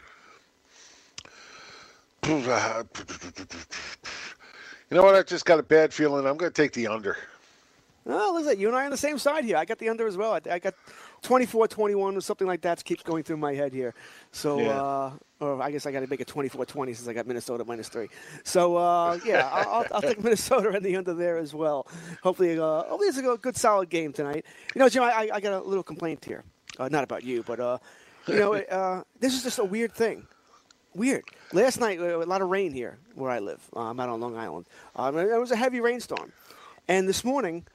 You 4.89 4.97
know 4.97 5.03
what? 5.03 5.15
I 5.15 5.21
just 5.23 5.45
got 5.45 5.59
a 5.59 5.63
bad 5.63 5.93
feeling. 5.93 6.25
I'm 6.25 6.37
going 6.37 6.51
to 6.51 6.61
take 6.61 6.73
the 6.73 6.87
under. 6.87 7.17
Oh, 8.05 8.33
listen, 8.35 8.59
you 8.59 8.67
and 8.67 8.75
I 8.75 8.81
are 8.81 8.85
on 8.85 8.91
the 8.91 8.97
same 8.97 9.17
side 9.19 9.45
here. 9.45 9.57
I 9.57 9.65
got 9.65 9.77
the 9.77 9.89
under 9.89 10.07
as 10.07 10.17
well. 10.17 10.33
I, 10.33 10.41
I 10.51 10.59
got 10.59 10.73
24 11.21 11.67
21 11.67 12.17
or 12.17 12.21
something 12.21 12.47
like 12.47 12.61
that 12.61 12.83
keeps 12.83 13.03
going 13.03 13.23
through 13.23 13.37
my 13.37 13.53
head 13.53 13.73
here. 13.73 13.93
So, 14.31 14.59
Yeah. 14.59 14.81
uh, 14.81 15.11
or 15.41 15.61
I 15.61 15.71
guess 15.71 15.85
I 15.85 15.91
got 15.91 16.01
to 16.01 16.07
make 16.07 16.21
it 16.21 16.27
24 16.27 16.65
20 16.65 16.93
since 16.93 17.07
I 17.07 17.13
got 17.13 17.27
Minnesota 17.27 17.65
minus 17.65 17.89
three. 17.89 18.07
So, 18.43 18.77
uh, 18.77 19.19
yeah, 19.25 19.49
I'll, 19.51 19.85
I'll, 19.91 20.01
take 20.01 20.23
Minnesota 20.23 20.69
and 20.69 20.85
the 20.85 20.95
under 20.95 21.13
there 21.13 21.37
as 21.37 21.53
well. 21.53 21.87
Hopefully, 22.21 22.57
uh, 22.59 22.83
hopefully 22.83 23.07
it's 23.07 23.17
a 23.17 23.37
good, 23.37 23.57
solid 23.57 23.89
game 23.89 24.13
tonight. 24.13 24.45
You 24.75 24.79
know, 24.79 24.87
Jim, 24.87 25.03
I, 25.03 25.29
I 25.33 25.39
got 25.39 25.53
a 25.53 25.59
little 25.59 25.83
complaint 25.83 26.23
here. 26.23 26.43
Uh, 26.79 26.87
not 26.89 27.03
about 27.03 27.23
you, 27.23 27.43
but, 27.43 27.59
uh, 27.59 27.77
you 28.27 28.35
know, 28.35 28.53
uh, 28.71 29.03
this 29.19 29.33
is 29.33 29.43
just 29.43 29.59
a 29.59 29.65
weird 29.65 29.93
thing. 29.93 30.25
Weird. 30.93 31.23
Last 31.53 31.79
night, 31.79 31.99
uh, 31.99 32.17
a 32.17 32.25
lot 32.25 32.41
of 32.41 32.49
rain 32.49 32.71
here 32.71 32.99
where 33.15 33.31
I 33.31 33.39
live. 33.39 33.61
Uh, 33.75 33.81
I'm 33.81 33.99
out 33.99 34.09
on 34.09 34.19
Long 34.19 34.37
Island. 34.37 34.67
Um, 34.95 35.17
it 35.17 35.39
was 35.39 35.51
a 35.51 35.55
heavy 35.55 35.79
rainstorm. 35.79 36.31
And 36.87 37.07
this 37.07 37.23
morning, 37.23 37.65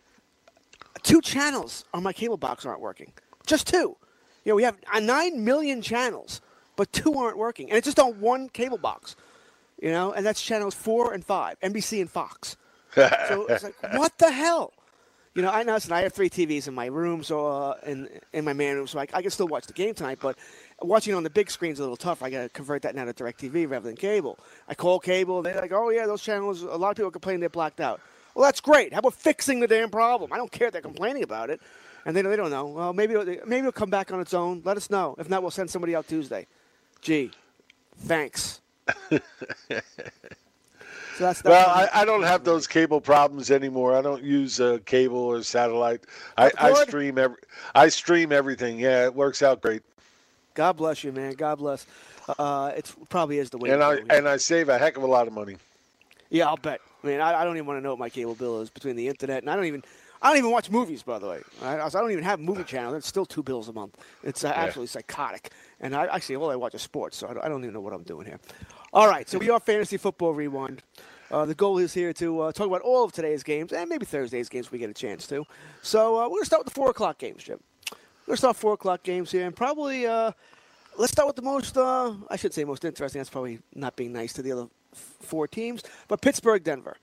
two 1.03 1.21
channels 1.21 1.85
on 1.93 2.03
my 2.03 2.13
cable 2.13 2.37
box 2.37 2.65
aren't 2.65 2.81
working. 2.81 3.13
Just 3.47 3.67
two. 3.67 3.97
You 4.45 4.53
know, 4.53 4.55
we 4.57 4.63
have 4.63 4.77
nine 5.01 5.45
million 5.45 5.83
channels, 5.83 6.41
but 6.77 6.93
two 6.93 7.15
aren't 7.15 7.39
working, 7.39 7.69
and 7.71 7.77
it's 7.77 7.87
just 7.87 7.99
on 7.99 8.21
one 8.21 8.49
cable 8.49 8.79
box. 8.79 9.17
You 9.81 9.91
know, 9.91 10.13
and 10.13 10.25
that's 10.25 10.41
channels 10.41 10.75
four 10.75 11.13
and 11.13 11.25
five, 11.25 11.61
NBC 11.61 12.01
and 12.01 12.11
Fox. 12.11 12.57
so 12.95 13.47
it's 13.49 13.65
like, 13.65 13.75
what 13.93 14.17
the 14.19 14.31
hell? 14.31 14.73
You 15.35 15.43
know, 15.43 15.51
I 15.51 15.65
know. 15.65 15.75
Listen, 15.75 15.93
I 15.93 16.01
have 16.01 16.15
three 16.15 16.31
TVs 16.31 16.67
in 16.67 16.75
my 16.75 16.87
room, 16.87 17.23
so 17.23 17.47
uh, 17.47 17.75
in 17.85 18.09
in 18.33 18.43
my 18.47 18.55
man 18.55 18.77
room, 18.77 18.87
so 18.87 18.99
I, 18.99 19.07
I 19.13 19.21
can 19.21 19.31
still 19.31 19.49
watch 19.49 19.67
the 19.67 19.75
game 19.75 19.93
tonight. 19.93 20.19
But 20.19 20.39
watching 20.81 21.13
it 21.13 21.17
on 21.17 21.25
the 21.25 21.31
big 21.31 21.51
screen 21.51 21.73
is 21.73 21.79
a 21.79 21.83
little 21.83 21.99
tough. 21.99 22.23
I 22.23 22.31
got 22.31 22.45
to 22.45 22.49
convert 22.49 22.81
that 22.83 22.95
now 22.95 23.05
to 23.05 23.13
DirecTV 23.13 23.69
rather 23.69 23.87
than 23.87 23.97
cable. 23.97 24.39
I 24.67 24.75
call 24.75 24.99
cable, 24.99 25.43
they're 25.43 25.61
like, 25.61 25.73
"Oh 25.73 25.91
yeah, 25.91 26.07
those 26.07 26.23
channels." 26.23 26.63
A 26.63 26.69
lot 26.69 26.89
of 26.91 26.97
people 26.97 27.11
complain 27.11 27.41
they're 27.41 27.51
blacked 27.51 27.81
out. 27.81 28.01
Well, 28.35 28.45
that's 28.47 28.63
great. 28.63 28.95
How 28.95 29.01
about 29.01 29.13
fixing 29.13 29.61
the 29.61 29.67
damn 29.67 29.91
problem? 29.91 30.33
I 30.33 30.39
don't 30.39 30.51
care 30.51 30.69
if 30.69 30.73
they're 30.73 30.81
complaining 30.81 31.23
about 31.23 31.51
it, 31.51 31.61
and 32.07 32.17
they 32.17 32.23
they 32.23 32.37
don't 32.37 32.51
know. 32.51 32.67
Well, 32.67 32.93
maybe 32.95 33.13
it'll, 33.13 33.27
maybe 33.47 33.59
it'll 33.59 33.73
come 33.73 33.91
back 33.91 34.11
on 34.13 34.21
its 34.21 34.33
own. 34.33 34.63
Let 34.65 34.79
us 34.79 34.89
know. 34.89 35.17
If 35.19 35.29
not, 35.29 35.43
we'll 35.43 35.51
send 35.51 35.69
somebody 35.69 35.95
out 35.95 36.09
Tuesday. 36.09 36.47
Gee, 37.01 37.31
thanks. 37.99 38.61
so 39.11 39.21
Well, 41.45 41.69
I, 41.69 41.89
I 41.93 42.05
don't 42.05 42.23
have 42.23 42.45
those 42.45 42.67
cable 42.67 43.01
problems 43.01 43.51
anymore. 43.51 43.97
I 43.97 44.03
don't 44.03 44.23
use 44.23 44.61
uh, 44.61 44.79
cable 44.85 45.19
or 45.19 45.43
satellite. 45.43 46.05
I, 46.37 46.51
I 46.59 46.73
stream 46.85 47.19
every. 47.19 47.39
I 47.75 47.89
stream 47.89 48.33
everything. 48.33 48.79
Yeah, 48.81 49.05
it 49.05 49.15
works 49.15 49.43
out 49.43 49.61
great, 49.61 49.83
God 50.57 50.79
bless 50.79 51.05
you, 51.05 51.13
man. 51.13 51.35
God 51.35 51.59
bless. 51.59 51.87
Uh, 52.39 52.73
it 52.77 52.93
probably 53.09 53.39
is 53.39 53.51
the 53.51 53.59
way. 53.59 53.71
and 53.71 53.85
I 53.85 53.99
and 54.11 54.29
I 54.29 54.39
save 54.39 54.69
a 54.69 54.79
heck 54.79 54.97
of 54.97 55.05
a 55.05 55.07
lot 55.07 55.29
of 55.29 55.33
money. 55.33 55.57
Yeah, 56.31 56.49
I'll 56.49 56.57
bet. 56.57 56.81
I 57.05 57.07
mean, 57.07 57.21
I, 57.21 57.43
I 57.43 57.45
don't 57.45 57.57
even 57.57 57.67
want 57.67 57.79
to 57.79 57.83
know 57.83 57.91
what 57.91 58.01
my 58.01 58.09
cable 58.09 58.35
bill 58.35 58.61
is 58.63 58.71
between 58.71 58.97
the 58.97 59.07
internet, 59.07 59.43
and 59.43 59.51
I 59.51 59.55
don't 59.55 59.67
even. 59.67 59.85
I 60.23 60.29
don't 60.31 60.39
even 60.39 60.51
watch 60.51 60.71
movies, 60.71 61.03
by 61.03 61.19
the 61.19 61.29
way. 61.29 61.41
I, 61.63 61.81
I 61.81 61.89
don't 61.89 62.11
even 62.11 62.25
have 62.25 62.41
movie 62.41 62.65
channels. 62.73 62.97
It's 62.97 63.07
still 63.07 63.27
two 63.27 63.43
bills 63.43 63.69
a 63.69 63.73
month. 63.73 63.97
It's 64.23 64.45
uh, 64.45 64.53
absolutely 64.55 64.89
psychotic. 64.89 65.53
And 65.81 65.95
I 65.95 66.07
actually 66.07 66.37
all 66.37 66.51
I 66.51 66.57
watch 66.57 66.75
is 66.75 66.83
sports, 66.83 67.17
so 67.19 67.29
I 67.29 67.35
don't, 67.35 67.45
I 67.45 67.49
don't 67.49 67.63
even 67.63 67.75
know 67.75 67.81
what 67.81 67.93
I'm 67.93 68.03
doing 68.03 68.27
here. 68.27 68.41
All 68.93 69.09
right, 69.09 69.29
so 69.29 69.39
we 69.39 69.51
are 69.51 69.61
fantasy 69.61 69.97
football 69.97 70.33
rewind. 70.33 70.83
Uh, 71.31 71.45
the 71.45 71.55
goal 71.55 71.79
is 71.79 71.93
here 71.93 72.13
to 72.13 72.41
uh, 72.41 72.53
talk 72.53 72.67
about 72.69 72.83
all 72.83 73.05
of 73.05 73.13
today's 73.13 73.43
games 73.43 73.73
and 73.73 73.89
maybe 73.91 74.07
Thursday's 74.07 74.49
games 74.49 74.67
if 74.67 74.73
we 74.73 74.79
get 74.79 74.89
a 74.91 74.95
chance 74.95 75.27
to. 75.27 75.45
So 75.83 76.17
uh, 76.17 76.29
we're 76.29 76.37
gonna 76.37 76.45
start 76.47 76.65
with 76.65 76.73
the 76.73 76.79
four 76.79 76.91
o'clock 76.91 77.19
games, 77.19 77.43
Jim. 77.43 77.59
We're 77.91 78.33
gonna 78.33 78.37
start 78.37 78.57
four 78.57 78.75
o'clock 78.75 79.03
games 79.03 79.33
here, 79.33 79.45
and 79.45 79.55
probably 79.55 80.07
uh, 80.07 80.31
let's 80.97 81.13
start 81.13 81.27
with 81.27 81.37
the 81.37 81.43
most. 81.43 81.77
Uh, 81.77 82.15
I 82.31 82.37
should 82.37 82.55
say 82.55 82.65
most 82.65 82.85
interesting. 82.85 83.19
That's 83.19 83.29
probably 83.31 83.59
not 83.75 83.97
being 83.97 84.13
nice 84.13 84.33
to 84.35 84.43
the 84.43 84.53
other 84.53 84.69
f- 84.93 85.17
four 85.21 85.49
teams, 85.49 85.83
but 86.07 86.21
Pittsburgh, 86.21 86.63
Denver. 86.63 86.97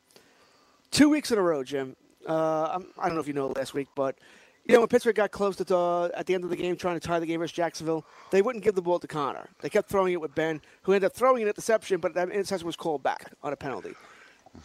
Two 0.89 1.09
weeks 1.09 1.31
in 1.31 1.37
a 1.37 1.41
row, 1.41 1.63
Jim. 1.63 1.95
Uh, 2.27 2.69
I'm, 2.73 2.87
I 2.97 3.07
don't 3.07 3.15
know 3.15 3.21
if 3.21 3.27
you 3.27 3.33
know 3.33 3.47
last 3.47 3.73
week, 3.73 3.87
but 3.95 4.17
you 4.65 4.73
know 4.73 4.79
when 4.79 4.87
Pittsburgh 4.87 5.15
got 5.15 5.31
close 5.31 5.55
to 5.57 5.75
uh, 5.75 6.09
at 6.15 6.25
the 6.25 6.33
end 6.33 6.43
of 6.43 6.49
the 6.49 6.55
game, 6.55 6.75
trying 6.75 6.99
to 6.99 7.05
tie 7.05 7.19
the 7.19 7.25
game 7.25 7.39
versus 7.39 7.55
Jacksonville, 7.55 8.05
they 8.31 8.41
wouldn't 8.41 8.63
give 8.63 8.75
the 8.75 8.81
ball 8.81 8.99
to 8.99 9.07
Conner. 9.07 9.49
They 9.61 9.69
kept 9.69 9.89
throwing 9.89 10.13
it 10.13 10.21
with 10.21 10.33
Ben, 10.35 10.61
who 10.83 10.93
ended 10.93 11.07
up 11.07 11.13
throwing 11.13 11.41
an 11.41 11.49
interception, 11.49 11.99
but 11.99 12.13
that 12.13 12.29
interception 12.29 12.65
was 12.65 12.75
called 12.75 13.03
back 13.03 13.31
on 13.43 13.51
a 13.51 13.55
penalty. 13.55 13.93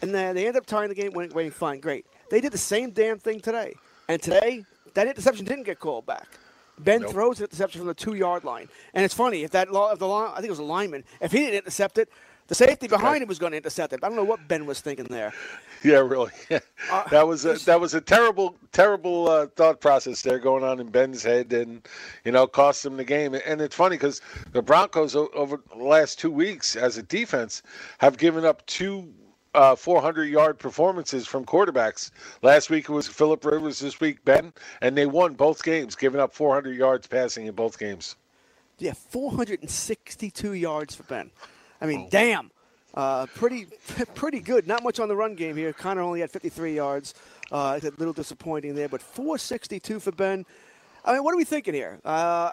And 0.01 0.13
then 0.13 0.35
they 0.35 0.47
ended 0.47 0.61
up 0.61 0.67
tying 0.67 0.89
the 0.89 0.95
game, 0.95 1.13
winning, 1.13 1.33
winning 1.33 1.51
fine, 1.51 1.79
great. 1.79 2.05
They 2.29 2.39
did 2.41 2.51
the 2.51 2.57
same 2.59 2.91
damn 2.91 3.17
thing 3.17 3.39
today, 3.39 3.75
and 4.07 4.21
today 4.21 4.63
that 4.93 5.07
interception 5.07 5.45
didn't 5.45 5.63
get 5.63 5.79
called 5.79 6.05
back. 6.05 6.27
Ben 6.77 7.01
Nope. 7.01 7.11
throws 7.11 7.39
an 7.39 7.45
interception 7.45 7.79
from 7.79 7.87
the 7.87 7.93
two 7.93 8.13
yard 8.13 8.45
line, 8.45 8.69
and 8.93 9.03
it's 9.03 9.13
funny 9.13 9.43
if 9.43 9.51
that 9.51 9.71
law, 9.71 9.91
if 9.91 9.99
the 9.99 10.07
line, 10.07 10.31
I 10.31 10.35
think 10.35 10.45
it 10.45 10.51
was 10.51 10.59
a 10.59 10.63
lineman, 10.63 11.03
if 11.19 11.31
he 11.31 11.39
didn't 11.39 11.55
intercept 11.55 11.97
it, 11.97 12.09
the 12.49 12.55
safety 12.55 12.87
behind 12.87 13.21
him 13.21 13.29
was 13.29 13.37
going 13.37 13.51
to 13.51 13.57
intercept 13.57 13.93
it. 13.93 13.99
I 14.03 14.07
don't 14.07 14.17
know 14.17 14.23
what 14.23 14.45
Ben 14.47 14.65
was 14.65 14.81
thinking 14.81 15.05
there. 15.05 15.31
Yeah, 15.83 15.99
really. 15.99 16.31
that 17.11 17.25
was 17.27 17.45
a 17.45 17.53
that 17.65 17.79
was 17.79 17.93
a 17.93 18.01
terrible 18.01 18.55
terrible 18.71 19.29
uh, 19.29 19.47
thought 19.55 19.79
process 19.79 20.23
there 20.23 20.39
going 20.39 20.63
on 20.63 20.79
in 20.79 20.87
Ben's 20.89 21.23
head, 21.23 21.53
and 21.53 21.87
you 22.25 22.31
know 22.31 22.47
cost 22.47 22.85
him 22.85 22.97
the 22.97 23.03
game. 23.03 23.35
And 23.45 23.61
it's 23.61 23.75
funny 23.75 23.95
because 23.95 24.21
the 24.51 24.63
Broncos 24.63 25.15
o- 25.15 25.29
over 25.33 25.61
the 25.77 25.83
last 25.83 26.19
two 26.19 26.31
weeks 26.31 26.75
as 26.75 26.97
a 26.97 27.03
defense 27.03 27.61
have 27.99 28.17
given 28.17 28.43
up 28.43 28.65
two. 28.65 29.13
Uh, 29.55 29.75
400 29.75 30.25
yard 30.25 30.59
performances 30.59 31.25
from 31.25 31.43
quarterbacks. 31.43 32.11
Last 32.43 32.69
week 32.69 32.87
it 32.87 32.91
was 32.91 33.07
Philip 33.07 33.43
Rivers. 33.43 33.79
This 33.79 33.99
week 33.99 34.23
Ben, 34.23 34.53
and 34.83 34.95
they 34.95 35.07
won 35.07 35.33
both 35.33 35.63
games, 35.63 35.95
giving 35.95 36.21
up 36.21 36.35
400 36.35 36.77
yards 36.77 37.07
passing 37.07 37.47
in 37.47 37.55
both 37.55 37.79
games. 37.79 38.15
Yeah, 38.77 38.93
462 38.93 40.53
yards 40.53 40.93
for 40.93 41.01
Ben. 41.01 41.31
I 41.81 41.85
mean, 41.85 42.01
Oh. 42.05 42.07
damn. 42.09 42.51
Uh, 42.93 43.27
pretty, 43.35 43.67
pretty 44.15 44.39
good. 44.39 44.67
Not 44.67 44.83
much 44.83 44.99
on 44.99 45.07
the 45.07 45.15
run 45.15 45.35
game 45.35 45.55
here. 45.55 45.71
Conner 45.73 46.01
only 46.01 46.21
had 46.21 46.31
53 46.31 46.75
yards. 46.75 47.13
Uh, 47.51 47.75
it's 47.77 47.85
a 47.85 47.91
little 47.97 48.13
disappointing 48.13 48.75
there, 48.75 48.89
but 48.89 49.01
462 49.01 49.99
for 49.99 50.11
Ben. 50.11 50.45
I 51.05 51.13
mean, 51.13 51.23
what 51.23 51.33
are 51.33 51.37
we 51.37 51.45
thinking 51.45 51.73
here? 51.73 51.99
Uh, 52.03 52.51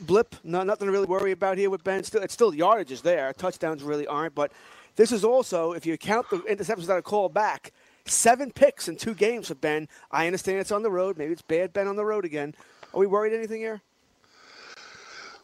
blip, 0.00 0.34
no, 0.42 0.62
nothing 0.62 0.86
to 0.86 0.92
really 0.92 1.06
worry 1.06 1.32
about 1.32 1.58
here 1.58 1.70
with 1.70 1.84
Ben. 1.84 2.02
Still, 2.02 2.22
it's 2.22 2.34
still 2.34 2.54
yardage 2.54 2.90
is 2.92 3.02
there. 3.02 3.32
Touchdowns 3.34 3.82
really 3.82 4.06
aren't, 4.06 4.34
but 4.34 4.52
this 4.96 5.12
is 5.12 5.22
also, 5.24 5.72
if 5.72 5.84
you 5.86 5.96
count 5.98 6.28
the 6.30 6.38
interceptions 6.38 6.86
that 6.86 6.94
are 6.94 7.02
called 7.02 7.34
back, 7.34 7.72
seven 8.06 8.50
picks 8.50 8.88
in 8.88 8.96
two 8.96 9.14
games 9.14 9.48
for 9.48 9.54
Ben. 9.54 9.86
I 10.10 10.26
understand 10.26 10.58
it's 10.58 10.72
on 10.72 10.82
the 10.82 10.90
road. 10.90 11.16
Maybe 11.18 11.32
it's 11.32 11.42
bad 11.42 11.72
Ben 11.72 11.86
on 11.88 11.96
the 11.96 12.04
road 12.04 12.24
again. 12.24 12.54
Are 12.92 13.00
we 13.00 13.06
worried 13.06 13.32
anything 13.32 13.60
here? 13.60 13.80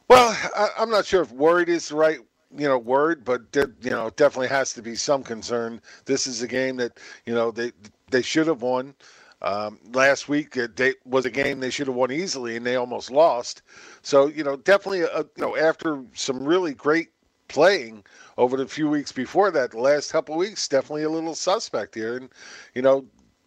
Well, 0.08 0.36
I, 0.56 0.70
I'm 0.78 0.90
not 0.90 1.06
sure 1.06 1.22
if 1.22 1.30
worried 1.30 1.68
is 1.68 1.88
the 1.90 1.96
right 1.96 2.18
you 2.56 2.68
know 2.68 2.78
word, 2.78 3.24
but 3.24 3.42
you 3.54 3.90
know 3.90 4.10
definitely 4.10 4.48
has 4.48 4.72
to 4.74 4.82
be 4.82 4.94
some 4.94 5.22
concern. 5.22 5.80
This 6.04 6.26
is 6.26 6.42
a 6.42 6.48
game 6.48 6.76
that 6.76 6.98
you 7.26 7.34
know 7.34 7.50
they 7.50 7.72
they 8.10 8.22
should 8.22 8.46
have 8.46 8.62
won. 8.62 8.94
Um, 9.42 9.78
last 9.94 10.28
week 10.28 10.56
it 10.56 10.76
they, 10.76 10.94
was 11.06 11.24
a 11.24 11.30
game 11.30 11.60
they 11.60 11.70
should 11.70 11.86
have 11.86 11.96
won 11.96 12.12
easily, 12.12 12.56
and 12.56 12.66
they 12.66 12.76
almost 12.76 13.10
lost. 13.10 13.62
So 14.02 14.26
you 14.28 14.44
know 14.44 14.56
definitely 14.56 15.02
a, 15.02 15.18
you 15.20 15.30
know 15.38 15.56
after 15.56 16.04
some 16.14 16.44
really 16.44 16.74
great 16.74 17.08
playing 17.48 18.04
over 18.38 18.56
the 18.56 18.66
few 18.66 18.88
weeks 18.88 19.12
before 19.12 19.50
that, 19.50 19.72
the 19.72 19.80
last 19.80 20.12
couple 20.12 20.36
weeks, 20.36 20.68
definitely 20.68 21.02
a 21.04 21.10
little 21.10 21.34
suspect 21.34 21.94
here, 21.94 22.16
and 22.16 22.30
you 22.74 22.82
know. 22.82 23.04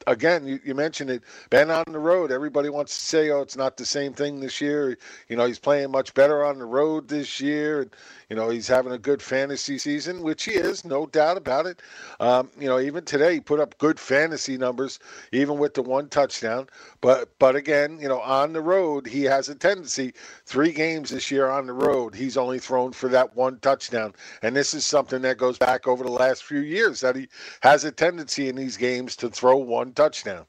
Again, 0.08 0.46
you, 0.46 0.60
you, 0.64 0.76
mentioned 0.76 1.10
it. 1.10 1.24
Ben 1.50 1.70
on 1.72 1.86
the 1.88 2.00
road. 2.00 2.32
Everybody 2.32 2.70
wants 2.70 2.98
to 2.98 3.06
say, 3.06 3.30
"Oh, 3.30 3.42
it's 3.42 3.58
not 3.58 3.78
the 3.78 3.86
same 3.86 4.14
thing 4.14 4.40
this 4.40 4.62
year." 4.62 4.98
You 5.30 5.38
know, 5.38 5.46
he's 5.46 5.60
playing 5.60 5.92
much 5.92 6.14
better 6.14 6.44
on 6.44 6.60
the 6.60 6.66
road 6.66 7.08
this 7.08 7.40
year, 7.40 7.82
and 7.82 7.96
you 8.30 8.36
know 8.36 8.50
he's 8.50 8.68
having 8.68 8.92
a 8.92 8.98
good 8.98 9.22
fantasy 9.22 9.78
season, 9.78 10.22
which 10.22 10.46
he 10.46 10.52
is, 10.52 10.86
no 10.86 11.06
doubt 11.06 11.38
about 11.38 11.66
it. 11.66 11.82
Um, 12.20 12.50
you 12.60 12.68
know, 12.68 12.80
even 12.80 13.06
today 13.06 13.36
he 13.36 13.40
put 13.40 13.60
up 13.60 13.78
good 13.78 14.00
fantasy 14.00 14.58
numbers, 14.58 15.00
even 15.32 15.58
with 15.58 15.74
the 15.74 15.82
one 15.82 16.10
touchdown. 16.10 16.68
But 17.02 17.30
but 17.40 17.56
again, 17.56 18.00
you 18.00 18.08
know, 18.08 18.20
on 18.20 18.54
the 18.54 18.62
road 18.62 19.08
he 19.08 19.24
has 19.24 19.50
a 19.50 19.56
tendency. 19.56 20.14
Three 20.46 20.72
games 20.72 21.10
this 21.10 21.32
year 21.32 21.50
on 21.50 21.68
the 21.68 21.74
road, 21.74 22.16
he's 22.16 22.38
only 22.38 22.60
thrown 22.60 22.92
for 22.94 23.08
that 23.10 23.36
one 23.36 23.60
touchdown, 23.60 24.14
and 24.42 24.56
this 24.56 24.74
is 24.74 24.86
something 24.86 25.22
that 25.22 25.38
goes 25.38 25.58
back 25.58 25.88
over 25.88 26.04
the 26.04 26.12
last 26.12 26.44
few 26.44 26.60
years 26.60 27.02
that 27.02 27.16
he 27.16 27.28
has 27.62 27.84
a 27.84 27.92
tendency 27.92 28.50
in 28.50 28.56
these 28.56 28.78
games 28.78 29.16
to 29.18 29.30
throw 29.30 29.58
one 29.58 29.93
touchdown. 29.94 30.46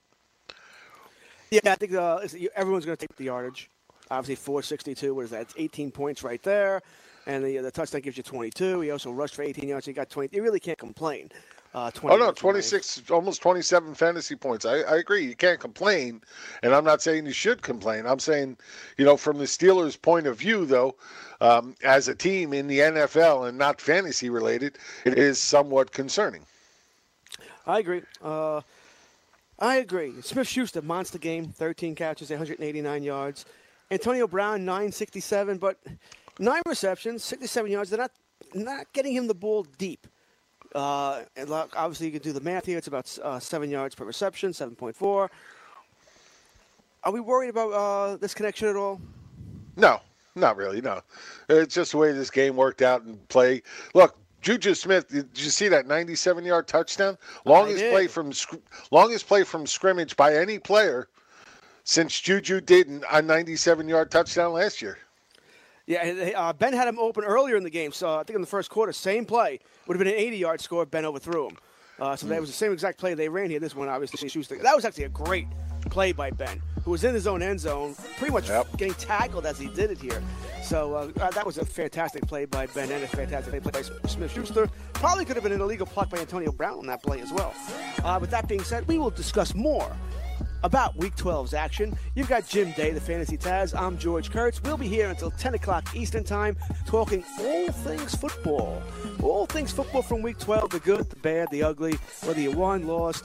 Yeah, 1.50 1.60
I 1.64 1.74
think 1.76 1.94
uh, 1.94 2.18
everyone's 2.56 2.84
going 2.84 2.96
to 2.96 3.06
take 3.06 3.16
the 3.16 3.24
yardage. 3.24 3.70
Obviously, 4.10 4.36
462. 4.36 5.14
What 5.14 5.24
is 5.24 5.30
that? 5.30 5.42
It's 5.42 5.54
18 5.56 5.90
points 5.90 6.22
right 6.22 6.42
there. 6.42 6.82
And 7.26 7.44
the, 7.44 7.58
the 7.58 7.70
touchdown 7.70 8.02
gives 8.02 8.16
you 8.16 8.22
22. 8.22 8.80
He 8.80 8.90
also 8.90 9.10
rushed 9.10 9.34
for 9.34 9.42
18 9.42 9.68
yards. 9.68 9.86
He 9.86 9.92
got 9.92 10.10
20. 10.10 10.36
You 10.36 10.42
really 10.42 10.60
can't 10.60 10.78
complain. 10.78 11.30
Uh, 11.74 11.90
oh 12.04 12.16
no, 12.16 12.30
26, 12.30 13.10
almost 13.10 13.42
27 13.42 13.96
fantasy 13.96 14.36
points. 14.36 14.64
I, 14.64 14.82
I 14.82 14.98
agree. 14.98 15.24
You 15.24 15.34
can't 15.34 15.58
complain, 15.58 16.20
and 16.62 16.72
I'm 16.72 16.84
not 16.84 17.02
saying 17.02 17.26
you 17.26 17.32
should 17.32 17.62
complain. 17.62 18.06
I'm 18.06 18.20
saying, 18.20 18.58
you 18.96 19.04
know, 19.04 19.16
from 19.16 19.38
the 19.38 19.44
Steelers' 19.44 20.00
point 20.00 20.28
of 20.28 20.38
view, 20.38 20.66
though, 20.66 20.94
um, 21.40 21.74
as 21.82 22.06
a 22.06 22.14
team 22.14 22.52
in 22.52 22.68
the 22.68 22.78
NFL 22.78 23.48
and 23.48 23.58
not 23.58 23.80
fantasy 23.80 24.30
related, 24.30 24.78
it 25.04 25.18
is 25.18 25.40
somewhat 25.40 25.90
concerning. 25.90 26.46
I 27.66 27.80
agree. 27.80 28.02
Uh, 28.22 28.60
I 29.64 29.76
agree. 29.76 30.12
Smith 30.20 30.46
Schuster, 30.46 30.82
monster 30.82 31.16
game, 31.16 31.46
13 31.46 31.94
catches, 31.94 32.28
189 32.28 33.02
yards. 33.02 33.46
Antonio 33.90 34.26
Brown, 34.26 34.66
967, 34.66 35.56
but 35.56 35.78
nine 36.38 36.60
receptions, 36.66 37.24
67 37.24 37.72
yards. 37.72 37.88
They're 37.88 37.98
not 37.98 38.10
not 38.52 38.92
getting 38.92 39.14
him 39.14 39.26
the 39.26 39.34
ball 39.34 39.66
deep. 39.78 40.06
Uh, 40.74 41.22
obviously, 41.48 42.06
you 42.06 42.12
can 42.12 42.20
do 42.20 42.34
the 42.34 42.42
math 42.42 42.66
here. 42.66 42.76
It's 42.76 42.88
about 42.88 43.18
uh, 43.22 43.38
seven 43.38 43.70
yards 43.70 43.94
per 43.94 44.04
reception, 44.04 44.50
7.4. 44.50 45.30
Are 47.04 47.12
we 47.12 47.20
worried 47.20 47.48
about 47.48 47.72
uh, 47.72 48.16
this 48.18 48.34
connection 48.34 48.68
at 48.68 48.76
all? 48.76 49.00
No, 49.76 50.00
not 50.34 50.58
really. 50.58 50.82
No, 50.82 51.00
it's 51.48 51.74
just 51.74 51.92
the 51.92 51.96
way 51.96 52.12
this 52.12 52.30
game 52.30 52.54
worked 52.54 52.82
out 52.82 53.02
and 53.04 53.26
play. 53.28 53.62
Look, 53.94 54.14
Juju 54.44 54.74
Smith, 54.74 55.08
did 55.08 55.30
you 55.34 55.48
see 55.48 55.68
that 55.68 55.86
97-yard 55.86 56.68
touchdown? 56.68 57.16
Longest 57.46 57.82
play 57.88 58.06
from 58.06 58.30
longest 58.90 59.26
play 59.26 59.42
from 59.42 59.66
scrimmage 59.66 60.16
by 60.16 60.36
any 60.36 60.58
player 60.58 61.08
since 61.84 62.20
Juju 62.20 62.60
did 62.60 62.88
a 62.88 63.22
97-yard 63.22 64.10
touchdown 64.10 64.52
last 64.52 64.82
year. 64.82 64.98
Yeah, 65.86 66.32
uh, 66.36 66.52
Ben 66.52 66.74
had 66.74 66.86
him 66.86 66.98
open 66.98 67.24
earlier 67.24 67.56
in 67.56 67.62
the 67.62 67.70
game, 67.70 67.90
so 67.90 68.16
I 68.18 68.22
think 68.22 68.34
in 68.34 68.42
the 68.42 68.46
first 68.46 68.68
quarter, 68.68 68.92
same 68.92 69.24
play 69.24 69.60
would 69.86 69.96
have 69.96 70.04
been 70.04 70.14
an 70.14 70.20
80-yard 70.20 70.60
score. 70.60 70.84
Ben 70.84 71.06
overthrew 71.06 71.48
him, 71.48 71.56
uh, 71.98 72.14
so 72.14 72.26
that 72.26 72.38
was 72.38 72.50
the 72.50 72.56
same 72.56 72.72
exact 72.72 72.98
play 72.98 73.14
they 73.14 73.30
ran 73.30 73.48
here. 73.48 73.60
This 73.60 73.74
one, 73.74 73.88
obviously, 73.88 74.28
Schuster. 74.28 74.58
That 74.58 74.76
was 74.76 74.84
actually 74.84 75.04
a 75.04 75.10
great 75.10 75.46
play 75.90 76.12
by 76.12 76.30
Ben, 76.30 76.60
who 76.84 76.90
was 76.90 77.04
in 77.04 77.14
his 77.14 77.26
own 77.26 77.42
end 77.42 77.60
zone, 77.60 77.94
pretty 78.16 78.32
much 78.32 78.48
yep. 78.48 78.66
getting 78.76 78.94
tackled 78.94 79.46
as 79.46 79.58
he 79.58 79.68
did 79.68 79.90
it 79.90 79.98
here. 79.98 80.22
So 80.62 80.94
uh, 80.94 81.10
uh, 81.20 81.30
that 81.30 81.44
was 81.44 81.58
a 81.58 81.64
fantastic 81.64 82.26
play 82.26 82.46
by 82.46 82.66
Ben 82.66 82.90
and 82.90 83.04
a 83.04 83.08
fantastic 83.08 83.62
play 83.62 83.70
by 83.70 83.82
Smith 84.08 84.32
Schuster. 84.32 84.68
Probably 84.94 85.24
could 85.24 85.36
have 85.36 85.42
been 85.42 85.52
an 85.52 85.60
illegal 85.60 85.86
pluck 85.86 86.10
by 86.10 86.18
Antonio 86.18 86.52
Brown 86.52 86.78
on 86.78 86.86
that 86.86 87.02
play 87.02 87.20
as 87.20 87.32
well. 87.32 87.54
Uh, 88.02 88.18
with 88.20 88.30
that 88.30 88.48
being 88.48 88.62
said, 88.62 88.86
we 88.88 88.98
will 88.98 89.10
discuss 89.10 89.54
more 89.54 89.94
about 90.64 90.96
Week 90.96 91.14
12's 91.14 91.52
action. 91.52 91.96
You've 92.14 92.28
got 92.28 92.48
Jim 92.48 92.72
Day, 92.72 92.90
the 92.90 93.00
Fantasy 93.00 93.36
Taz. 93.36 93.78
I'm 93.78 93.98
George 93.98 94.30
Kurtz. 94.30 94.62
We'll 94.62 94.78
be 94.78 94.88
here 94.88 95.10
until 95.10 95.30
10 95.30 95.54
o'clock 95.54 95.94
Eastern 95.94 96.24
Time 96.24 96.56
talking 96.86 97.22
all 97.38 97.70
things 97.70 98.14
football. 98.14 98.82
All 99.22 99.44
things 99.44 99.70
football 99.70 100.02
from 100.02 100.22
Week 100.22 100.38
12 100.38 100.70
the 100.70 100.80
good, 100.80 101.10
the 101.10 101.16
bad, 101.16 101.48
the 101.50 101.62
ugly, 101.62 101.98
whether 102.24 102.40
you 102.40 102.50
won, 102.50 102.86
lost. 102.86 103.24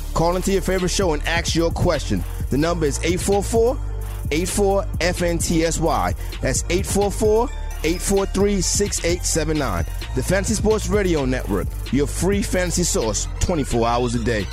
Call 0.13 0.35
into 0.35 0.51
your 0.51 0.61
favorite 0.61 0.89
show 0.89 1.13
and 1.13 1.23
ask 1.27 1.55
your 1.55 1.71
question. 1.71 2.23
The 2.49 2.57
number 2.57 2.85
is 2.85 2.99
844 2.99 3.77
84 4.31 4.83
FNTSY. 4.83 6.15
That's 6.41 6.63
844 6.69 7.49
843 7.83 8.61
6879. 8.61 9.85
The 10.15 10.23
Fantasy 10.23 10.53
Sports 10.55 10.87
Radio 10.87 11.25
Network, 11.25 11.67
your 11.91 12.07
free 12.07 12.41
fantasy 12.41 12.83
source 12.83 13.27
24 13.39 13.87
hours 13.87 14.15
a 14.15 14.23
day. 14.23 14.45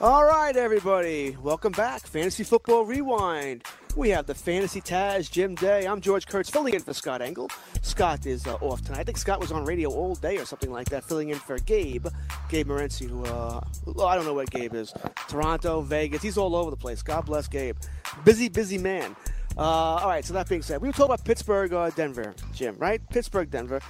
All 0.00 0.24
right, 0.24 0.54
everybody. 0.56 1.36
Welcome 1.42 1.72
back. 1.72 2.06
Fantasy 2.06 2.44
Football 2.44 2.84
Rewind. 2.84 3.64
We 3.98 4.10
have 4.10 4.26
the 4.26 4.34
Fantasy 4.34 4.80
Taz, 4.80 5.28
Jim 5.28 5.56
Day. 5.56 5.84
I'm 5.84 6.00
George 6.00 6.28
Kurtz, 6.28 6.48
filling 6.48 6.72
in 6.72 6.80
for 6.80 6.94
Scott 6.94 7.20
Engel. 7.20 7.50
Scott 7.82 8.26
is 8.26 8.46
uh, 8.46 8.54
off 8.60 8.80
tonight. 8.80 9.00
I 9.00 9.02
think 9.02 9.18
Scott 9.18 9.40
was 9.40 9.50
on 9.50 9.64
radio 9.64 9.90
all 9.90 10.14
day 10.14 10.36
or 10.36 10.44
something 10.44 10.70
like 10.70 10.88
that, 10.90 11.02
filling 11.02 11.30
in 11.30 11.38
for 11.40 11.58
Gabe, 11.58 12.06
Gabe 12.48 12.68
Morency, 12.68 13.08
who, 13.08 13.24
uh, 13.24 13.60
I 14.06 14.14
don't 14.14 14.24
know 14.24 14.34
where 14.34 14.46
Gabe 14.46 14.72
is. 14.74 14.94
Toronto, 15.26 15.80
Vegas, 15.80 16.22
he's 16.22 16.38
all 16.38 16.54
over 16.54 16.70
the 16.70 16.76
place. 16.76 17.02
God 17.02 17.26
bless 17.26 17.48
Gabe. 17.48 17.76
Busy, 18.24 18.48
busy 18.48 18.78
man. 18.78 19.16
Uh, 19.56 19.62
all 19.62 20.08
right, 20.08 20.24
so 20.24 20.32
that 20.32 20.48
being 20.48 20.62
said, 20.62 20.80
we 20.80 20.88
were 20.88 20.92
talking 20.92 21.06
about 21.06 21.24
Pittsburgh, 21.24 21.72
uh, 21.72 21.90
Denver, 21.90 22.36
Jim, 22.54 22.76
right? 22.78 23.00
Pittsburgh, 23.10 23.50
Denver. 23.50 23.80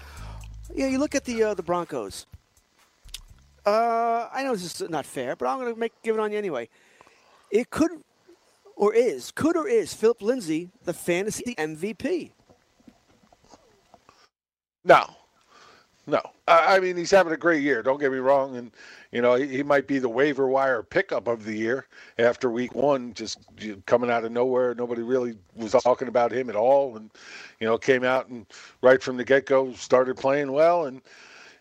Yeah, 0.74 0.86
you 0.86 0.98
look 0.98 1.16
at 1.16 1.26
the 1.26 1.42
uh, 1.42 1.52
the 1.52 1.62
Broncos. 1.62 2.24
Uh, 3.66 4.30
I 4.32 4.42
know 4.42 4.54
this 4.54 4.80
is 4.80 4.88
not 4.88 5.04
fair, 5.04 5.36
but 5.36 5.48
I'm 5.48 5.58
going 5.58 5.74
to 5.74 5.78
make 5.78 5.92
give 6.02 6.16
it 6.16 6.18
on 6.18 6.32
you 6.32 6.38
anyway. 6.38 6.70
It 7.50 7.68
could 7.68 7.90
or 8.78 8.94
is, 8.94 9.32
could 9.32 9.56
or 9.56 9.68
is 9.68 9.92
Philip 9.92 10.22
Lindsay 10.22 10.70
the 10.84 10.94
fantasy 10.94 11.54
MVP? 11.56 12.30
No, 14.84 15.04
no. 16.06 16.22
I 16.46 16.78
mean, 16.78 16.96
he's 16.96 17.10
having 17.10 17.32
a 17.32 17.36
great 17.36 17.62
year. 17.62 17.82
Don't 17.82 18.00
get 18.00 18.12
me 18.12 18.18
wrong, 18.18 18.56
and 18.56 18.70
you 19.12 19.20
know 19.20 19.34
he, 19.34 19.48
he 19.48 19.62
might 19.62 19.86
be 19.86 19.98
the 19.98 20.08
waiver 20.08 20.46
wire 20.46 20.82
pickup 20.82 21.26
of 21.26 21.44
the 21.44 21.54
year 21.54 21.86
after 22.18 22.50
week 22.50 22.74
one, 22.74 23.12
just 23.12 23.38
coming 23.84 24.10
out 24.10 24.24
of 24.24 24.32
nowhere. 24.32 24.74
Nobody 24.74 25.02
really 25.02 25.36
was 25.56 25.72
talking 25.72 26.08
about 26.08 26.32
him 26.32 26.48
at 26.48 26.56
all, 26.56 26.96
and 26.96 27.10
you 27.60 27.66
know 27.66 27.76
came 27.76 28.04
out 28.04 28.28
and 28.28 28.46
right 28.80 29.02
from 29.02 29.16
the 29.18 29.24
get 29.24 29.44
go 29.44 29.72
started 29.74 30.16
playing 30.16 30.52
well, 30.52 30.86
and 30.86 31.02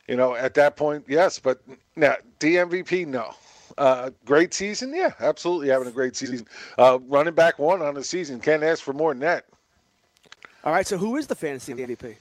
you 0.07 0.15
know 0.15 0.35
at 0.35 0.53
that 0.53 0.77
point, 0.77 1.03
yes, 1.09 1.39
but 1.39 1.61
now 1.95 2.15
the 2.39 2.55
MVP, 2.55 3.07
no. 3.07 3.33
Uh, 3.77 4.09
great 4.25 4.53
season, 4.53 4.93
yeah, 4.93 5.13
absolutely 5.19 5.69
having 5.69 5.87
a 5.87 5.91
great 5.91 6.15
season. 6.15 6.47
Uh, 6.77 6.97
running 7.07 7.33
back 7.33 7.59
one 7.59 7.81
on 7.81 7.93
the 7.93 8.03
season, 8.03 8.39
can't 8.39 8.63
ask 8.63 8.83
for 8.83 8.93
more 8.93 9.13
than 9.13 9.19
that. 9.19 9.45
All 10.63 10.73
right, 10.73 10.87
so 10.87 10.97
who 10.97 11.17
is 11.17 11.27
the 11.27 11.35
fantasy 11.35 11.73
MVP? 11.73 12.15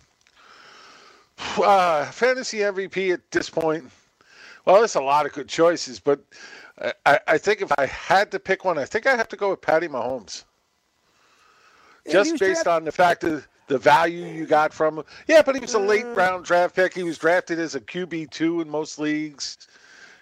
Uh, 1.59 2.05
fantasy 2.07 2.59
MVP 2.59 3.12
at 3.12 3.31
this 3.31 3.49
point, 3.49 3.91
well, 4.65 4.77
there's 4.77 4.95
a 4.95 5.01
lot 5.01 5.27
of 5.27 5.33
good 5.33 5.49
choices, 5.49 5.99
but 5.99 6.20
I, 7.07 7.19
I 7.27 7.39
think 7.39 7.62
if 7.62 7.73
I 7.78 7.87
had 7.87 8.31
to 8.33 8.39
pick 8.39 8.65
one, 8.65 8.78
I 8.78 8.85
think 8.85 9.07
I 9.07 9.16
have 9.16 9.28
to 9.28 9.37
go 9.37 9.51
with 9.51 9.61
Patty 9.61 9.89
Mahomes. 9.89 10.45
Yeah, 12.05 12.12
Just 12.12 12.39
based 12.39 12.66
on 12.66 12.85
the 12.85 12.93
fact 12.93 13.24
of 13.24 13.49
the 13.69 13.78
value 13.78 14.27
you 14.27 14.47
got 14.47 14.73
from 14.73 14.99
him. 14.99 15.05
Yeah, 15.27 15.43
but 15.43 15.55
he 15.55 15.61
was 15.61 15.74
a 15.74 15.78
late 15.78 16.05
uh. 16.05 16.11
round 16.11 16.45
draft 16.45 16.77
pick. 16.77 16.95
He 16.95 17.03
was 17.03 17.19
drafted 17.19 17.59
as 17.59 17.74
a 17.74 17.81
QB 17.81 18.31
two 18.31 18.61
in 18.61 18.69
most 18.69 18.99
leagues. 18.99 19.59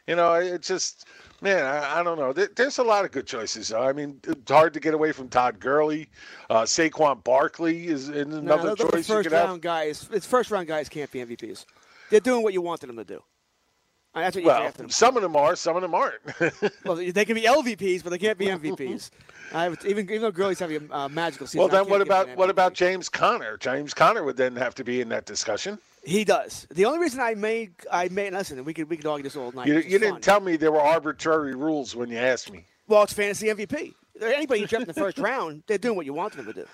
You 0.06 0.16
know, 0.16 0.35
it 0.35 0.62
just 0.62 1.06
man, 1.44 1.64
I, 1.64 2.00
I, 2.00 2.02
don't 2.02 2.18
know. 2.18 2.32
there's 2.32 2.78
a 2.78 2.82
lot 2.82 3.04
of 3.04 3.12
good 3.12 3.26
choices. 3.26 3.72
I 3.72 3.92
mean, 3.92 4.18
it's 4.24 4.50
hard 4.50 4.74
to 4.74 4.80
get 4.80 4.94
away 4.94 5.12
from 5.12 5.28
Todd 5.28 5.60
Gurley. 5.60 6.08
Uh, 6.50 6.62
Saquon 6.62 7.22
Barkley 7.22 7.86
is 7.86 8.08
another 8.08 8.70
no, 8.70 8.74
choice. 8.74 9.06
First 9.06 9.30
round 9.30 9.48
have. 9.48 9.60
guys, 9.60 10.08
it's 10.10 10.26
first 10.26 10.50
round 10.50 10.66
guys 10.66 10.88
can't 10.88 11.10
be 11.12 11.20
MVPs. 11.20 11.66
They're 12.10 12.20
doing 12.20 12.42
what 12.42 12.54
you 12.54 12.62
wanted 12.62 12.88
them 12.88 12.96
to 12.96 13.04
do. 13.04 13.22
Uh, 14.14 14.20
That's 14.20 14.36
what 14.36 14.42
you 14.42 14.48
Well, 14.48 14.72
them. 14.72 14.88
some 14.88 15.16
of 15.16 15.22
them 15.22 15.36
are, 15.36 15.54
some 15.56 15.76
of 15.76 15.82
them 15.82 15.94
aren't. 15.94 16.20
Well, 16.84 16.96
they 16.96 17.24
can 17.24 17.34
be 17.34 17.42
LVPs, 17.42 18.02
but 18.02 18.10
they 18.10 18.18
can't 18.18 18.38
be 18.38 18.46
MVPs. 18.46 19.10
I 19.52 19.64
have, 19.64 19.84
even 19.86 20.08
even 20.10 20.22
though 20.22 20.30
Gurley's 20.30 20.58
having 20.58 20.88
a 20.90 20.94
uh, 20.94 21.08
magical 21.08 21.46
season. 21.46 21.60
well, 21.60 21.68
then 21.68 21.88
what 21.88 22.00
about 22.00 22.34
what 22.36 22.50
about 22.50 22.74
James 22.74 23.08
Conner? 23.08 23.56
James 23.56 23.94
Conner 23.94 24.24
would 24.24 24.36
then 24.36 24.56
have 24.56 24.74
to 24.76 24.84
be 24.84 25.00
in 25.00 25.08
that 25.10 25.26
discussion. 25.26 25.78
He 26.04 26.24
does. 26.24 26.66
The 26.70 26.84
only 26.84 26.98
reason 26.98 27.20
I 27.20 27.34
made 27.34 27.74
I 27.90 28.08
made 28.08 28.32
listen, 28.32 28.62
we 28.64 28.74
could 28.74 28.88
we 28.90 28.96
could 28.96 29.06
argue 29.06 29.24
this 29.24 29.36
all 29.36 29.52
night. 29.52 29.66
You, 29.66 29.78
you 29.78 29.98
didn't 29.98 30.22
tell 30.22 30.40
me 30.40 30.56
there 30.56 30.72
were 30.72 30.80
arbitrary 30.80 31.54
rules 31.54 31.94
when 31.96 32.10
you 32.10 32.18
asked 32.18 32.52
me. 32.52 32.64
Well, 32.86 33.02
it's 33.02 33.12
fantasy 33.12 33.48
MVP. 33.48 33.94
Anybody 34.20 34.60
you 34.60 34.78
in 34.78 34.84
the 34.84 34.94
first 34.94 35.18
round, 35.18 35.64
they're 35.66 35.78
doing 35.78 35.96
what 35.96 36.06
you 36.06 36.12
want 36.12 36.34
them 36.34 36.46
to 36.46 36.52
do. 36.52 36.66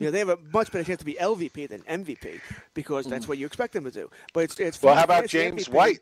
You 0.00 0.06
know, 0.06 0.12
they 0.12 0.18
have 0.20 0.30
a 0.30 0.38
much 0.50 0.72
better 0.72 0.82
chance 0.82 1.00
to 1.00 1.04
be 1.04 1.12
LVP 1.14 1.68
than 1.68 1.82
MVP 1.82 2.40
because 2.72 3.04
that's 3.04 3.28
what 3.28 3.36
you 3.36 3.44
expect 3.44 3.74
them 3.74 3.84
to 3.84 3.90
do. 3.90 4.08
But 4.32 4.44
it's 4.44 4.58
it's 4.58 4.82
Well, 4.82 4.94
how 4.94 5.04
about 5.04 5.28
James 5.28 5.68
MVP. 5.68 5.72
White? 5.74 6.00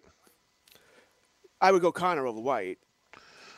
I 1.61 1.73
would 1.73 1.83
go 1.83 1.91
Conner 1.91 2.25
over 2.25 2.41
White. 2.41 2.79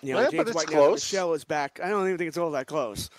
You 0.02 0.14
know, 0.14 0.20
Yeah, 0.20 0.30
James 0.30 0.36
but 0.36 0.48
it's 0.48 0.56
White 0.56 0.70
now 0.70 0.76
close. 0.78 1.12
Michel 1.12 1.34
is 1.34 1.44
back. 1.44 1.80
I 1.82 1.88
don't 1.88 2.06
even 2.06 2.18
think 2.18 2.28
it's 2.28 2.38
all 2.38 2.50
that 2.52 2.66
close. 2.66 3.10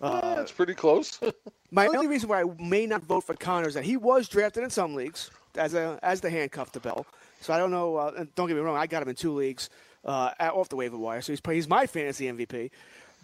Uh, 0.00 0.36
That's 0.36 0.52
pretty 0.52 0.74
close. 0.74 1.20
My 1.70 1.86
only 1.86 2.06
reason 2.06 2.28
why 2.28 2.40
I 2.42 2.44
may 2.58 2.86
not 2.86 3.02
vote 3.02 3.24
for 3.24 3.34
Conner 3.34 3.68
is 3.68 3.74
that 3.74 3.84
he 3.84 3.96
was 3.96 4.28
drafted 4.28 4.64
in 4.64 4.70
some 4.70 4.94
leagues 4.94 5.30
as 5.56 5.74
a 5.74 5.98
as 6.02 6.20
the 6.20 6.30
handcuff 6.30 6.72
to 6.72 6.80
Bell. 6.80 7.06
So 7.42 7.52
I 7.52 7.58
don't 7.58 7.70
know. 7.70 7.96
Uh, 7.96 8.12
and 8.16 8.34
don't 8.34 8.48
get 8.48 8.54
me 8.54 8.60
wrong, 8.62 8.76
I 8.76 8.86
got 8.86 9.02
him 9.02 9.08
in 9.10 9.14
two 9.14 9.32
leagues 9.34 9.68
uh, 10.04 10.30
at- 10.40 10.52
off 10.52 10.68
the 10.68 10.76
waiver 10.76 10.96
wire. 10.96 11.20
So 11.20 11.32
he's 11.32 11.40
he's 11.46 11.68
my 11.68 11.86
fantasy 11.86 12.26
MVP. 12.26 12.70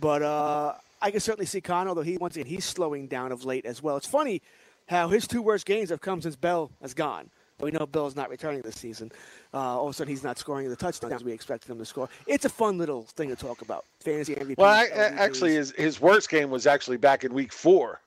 But 0.00 0.22
uh, 0.22 0.74
I 1.00 1.10
can 1.10 1.20
certainly 1.20 1.46
see 1.46 1.60
Conner, 1.62 1.88
although 1.88 2.02
he 2.02 2.18
once 2.18 2.36
again 2.36 2.46
he's 2.46 2.64
slowing 2.66 3.06
down 3.06 3.32
of 3.32 3.44
late 3.44 3.64
as 3.64 3.82
well. 3.82 3.96
It's 3.96 4.06
funny 4.06 4.42
how 4.88 5.08
his 5.08 5.26
two 5.26 5.40
worst 5.42 5.64
games 5.66 5.88
have 5.90 6.00
come 6.02 6.20
since 6.20 6.36
Bell 6.36 6.70
has 6.82 6.92
gone. 6.94 7.30
We 7.60 7.70
know 7.70 7.86
Bell's 7.86 8.16
not 8.16 8.28
returning 8.28 8.60
this 8.62 8.76
season. 8.76 9.10
Uh, 9.54 9.58
all 9.58 9.86
of 9.86 9.90
a 9.90 9.94
sudden, 9.94 10.10
he's 10.10 10.24
not 10.24 10.38
scoring 10.38 10.68
the 10.68 10.76
touchdowns 10.76 11.24
we 11.24 11.32
expected 11.32 11.70
him 11.70 11.78
to 11.78 11.86
score. 11.86 12.08
It's 12.26 12.44
a 12.44 12.50
fun 12.50 12.76
little 12.76 13.02
thing 13.02 13.30
to 13.30 13.36
talk 13.36 13.62
about. 13.62 13.84
Fantasy 14.00 14.34
MVP. 14.34 14.58
well, 14.58 14.70
I, 14.70 14.88
actually, 14.94 15.54
his 15.54 15.72
his 15.72 16.00
worst 16.00 16.28
game 16.28 16.50
was 16.50 16.66
actually 16.66 16.98
back 16.98 17.24
in 17.24 17.32
week 17.32 17.52
four, 17.52 18.00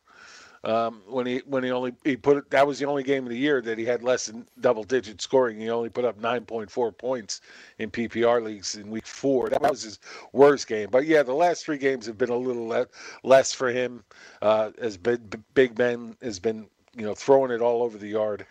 um, 0.63 1.01
when 1.07 1.25
he 1.25 1.41
when 1.45 1.63
he 1.63 1.71
only 1.71 1.93
he 2.03 2.17
put 2.17 2.37
it, 2.37 2.49
that 2.49 2.67
was 2.67 2.79
the 2.79 2.85
only 2.85 3.03
game 3.03 3.23
of 3.23 3.29
the 3.29 3.37
year 3.37 3.61
that 3.61 3.77
he 3.77 3.85
had 3.85 4.03
less 4.03 4.25
than 4.25 4.45
double 4.59 4.83
digit 4.83 5.21
scoring. 5.21 5.59
He 5.59 5.69
only 5.69 5.89
put 5.89 6.03
up 6.03 6.19
nine 6.19 6.43
point 6.45 6.69
four 6.69 6.91
points 6.91 7.39
in 7.77 7.89
PPR 7.89 8.43
leagues 8.43 8.75
in 8.75 8.89
week 8.89 9.07
four. 9.07 9.49
That 9.49 9.61
was 9.61 9.83
his 9.83 9.99
worst 10.33 10.67
game. 10.67 10.89
But 10.91 11.05
yeah, 11.05 11.23
the 11.23 11.33
last 11.33 11.63
three 11.63 11.77
games 11.77 12.05
have 12.07 12.17
been 12.17 12.29
a 12.29 12.35
little 12.35 12.67
le- 12.67 12.87
less 13.23 13.53
for 13.53 13.69
him. 13.69 14.03
Uh, 14.41 14.71
as 14.79 14.97
Big 14.97 15.39
Big 15.53 15.75
Ben 15.75 16.17
has 16.21 16.39
been 16.39 16.67
you 16.95 17.05
know 17.05 17.15
throwing 17.15 17.51
it 17.51 17.61
all 17.61 17.81
over 17.81 17.97
the 17.97 18.09
yard. 18.09 18.45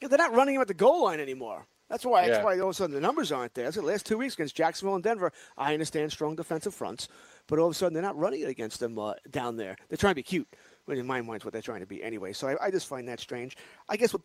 Yeah, 0.00 0.08
they're 0.08 0.18
not 0.18 0.34
running 0.34 0.54
him 0.54 0.60
at 0.60 0.68
the 0.68 0.74
goal 0.74 1.04
line 1.04 1.20
anymore. 1.20 1.66
That's 1.88 2.04
why. 2.04 2.28
That's 2.28 2.44
why 2.44 2.58
all 2.58 2.68
of 2.68 2.70
a 2.70 2.74
sudden 2.74 2.94
the 2.94 3.00
numbers 3.00 3.32
aren't 3.32 3.54
there. 3.54 3.64
That's 3.64 3.76
the 3.76 3.82
last 3.82 4.04
two 4.04 4.18
weeks 4.18 4.34
against 4.34 4.54
Jacksonville 4.54 4.94
and 4.94 5.02
Denver. 5.02 5.32
I 5.56 5.72
understand 5.72 6.12
strong 6.12 6.36
defensive 6.36 6.74
fronts, 6.74 7.08
but 7.46 7.58
all 7.58 7.66
of 7.66 7.72
a 7.72 7.74
sudden 7.74 7.94
they're 7.94 8.02
not 8.02 8.18
running 8.18 8.42
it 8.42 8.48
against 8.48 8.78
them 8.78 8.98
uh, 8.98 9.14
down 9.30 9.56
there. 9.56 9.76
They're 9.88 9.96
trying 9.96 10.12
to 10.12 10.16
be 10.16 10.22
cute. 10.22 10.48
Well, 10.86 10.98
in 10.98 11.06
my 11.06 11.22
mind, 11.22 11.44
what 11.44 11.52
they're 11.52 11.62
trying 11.62 11.80
to 11.80 11.86
be 11.86 12.02
anyway. 12.02 12.32
So 12.32 12.48
I, 12.48 12.66
I 12.66 12.70
just 12.70 12.86
find 12.86 13.08
that 13.08 13.20
strange. 13.20 13.56
I 13.88 13.96
guess, 13.96 14.12
what, 14.12 14.22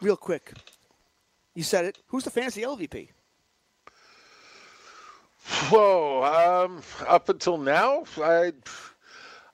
real 0.00 0.16
quick, 0.16 0.52
you 1.54 1.62
said 1.62 1.84
it. 1.84 1.98
Who's 2.08 2.24
the 2.24 2.30
fantasy 2.30 2.62
LVP? 2.62 3.10
Whoa! 5.70 6.64
Um, 6.66 6.82
up 7.06 7.28
until 7.28 7.58
now, 7.58 8.04
I'd 8.22 8.54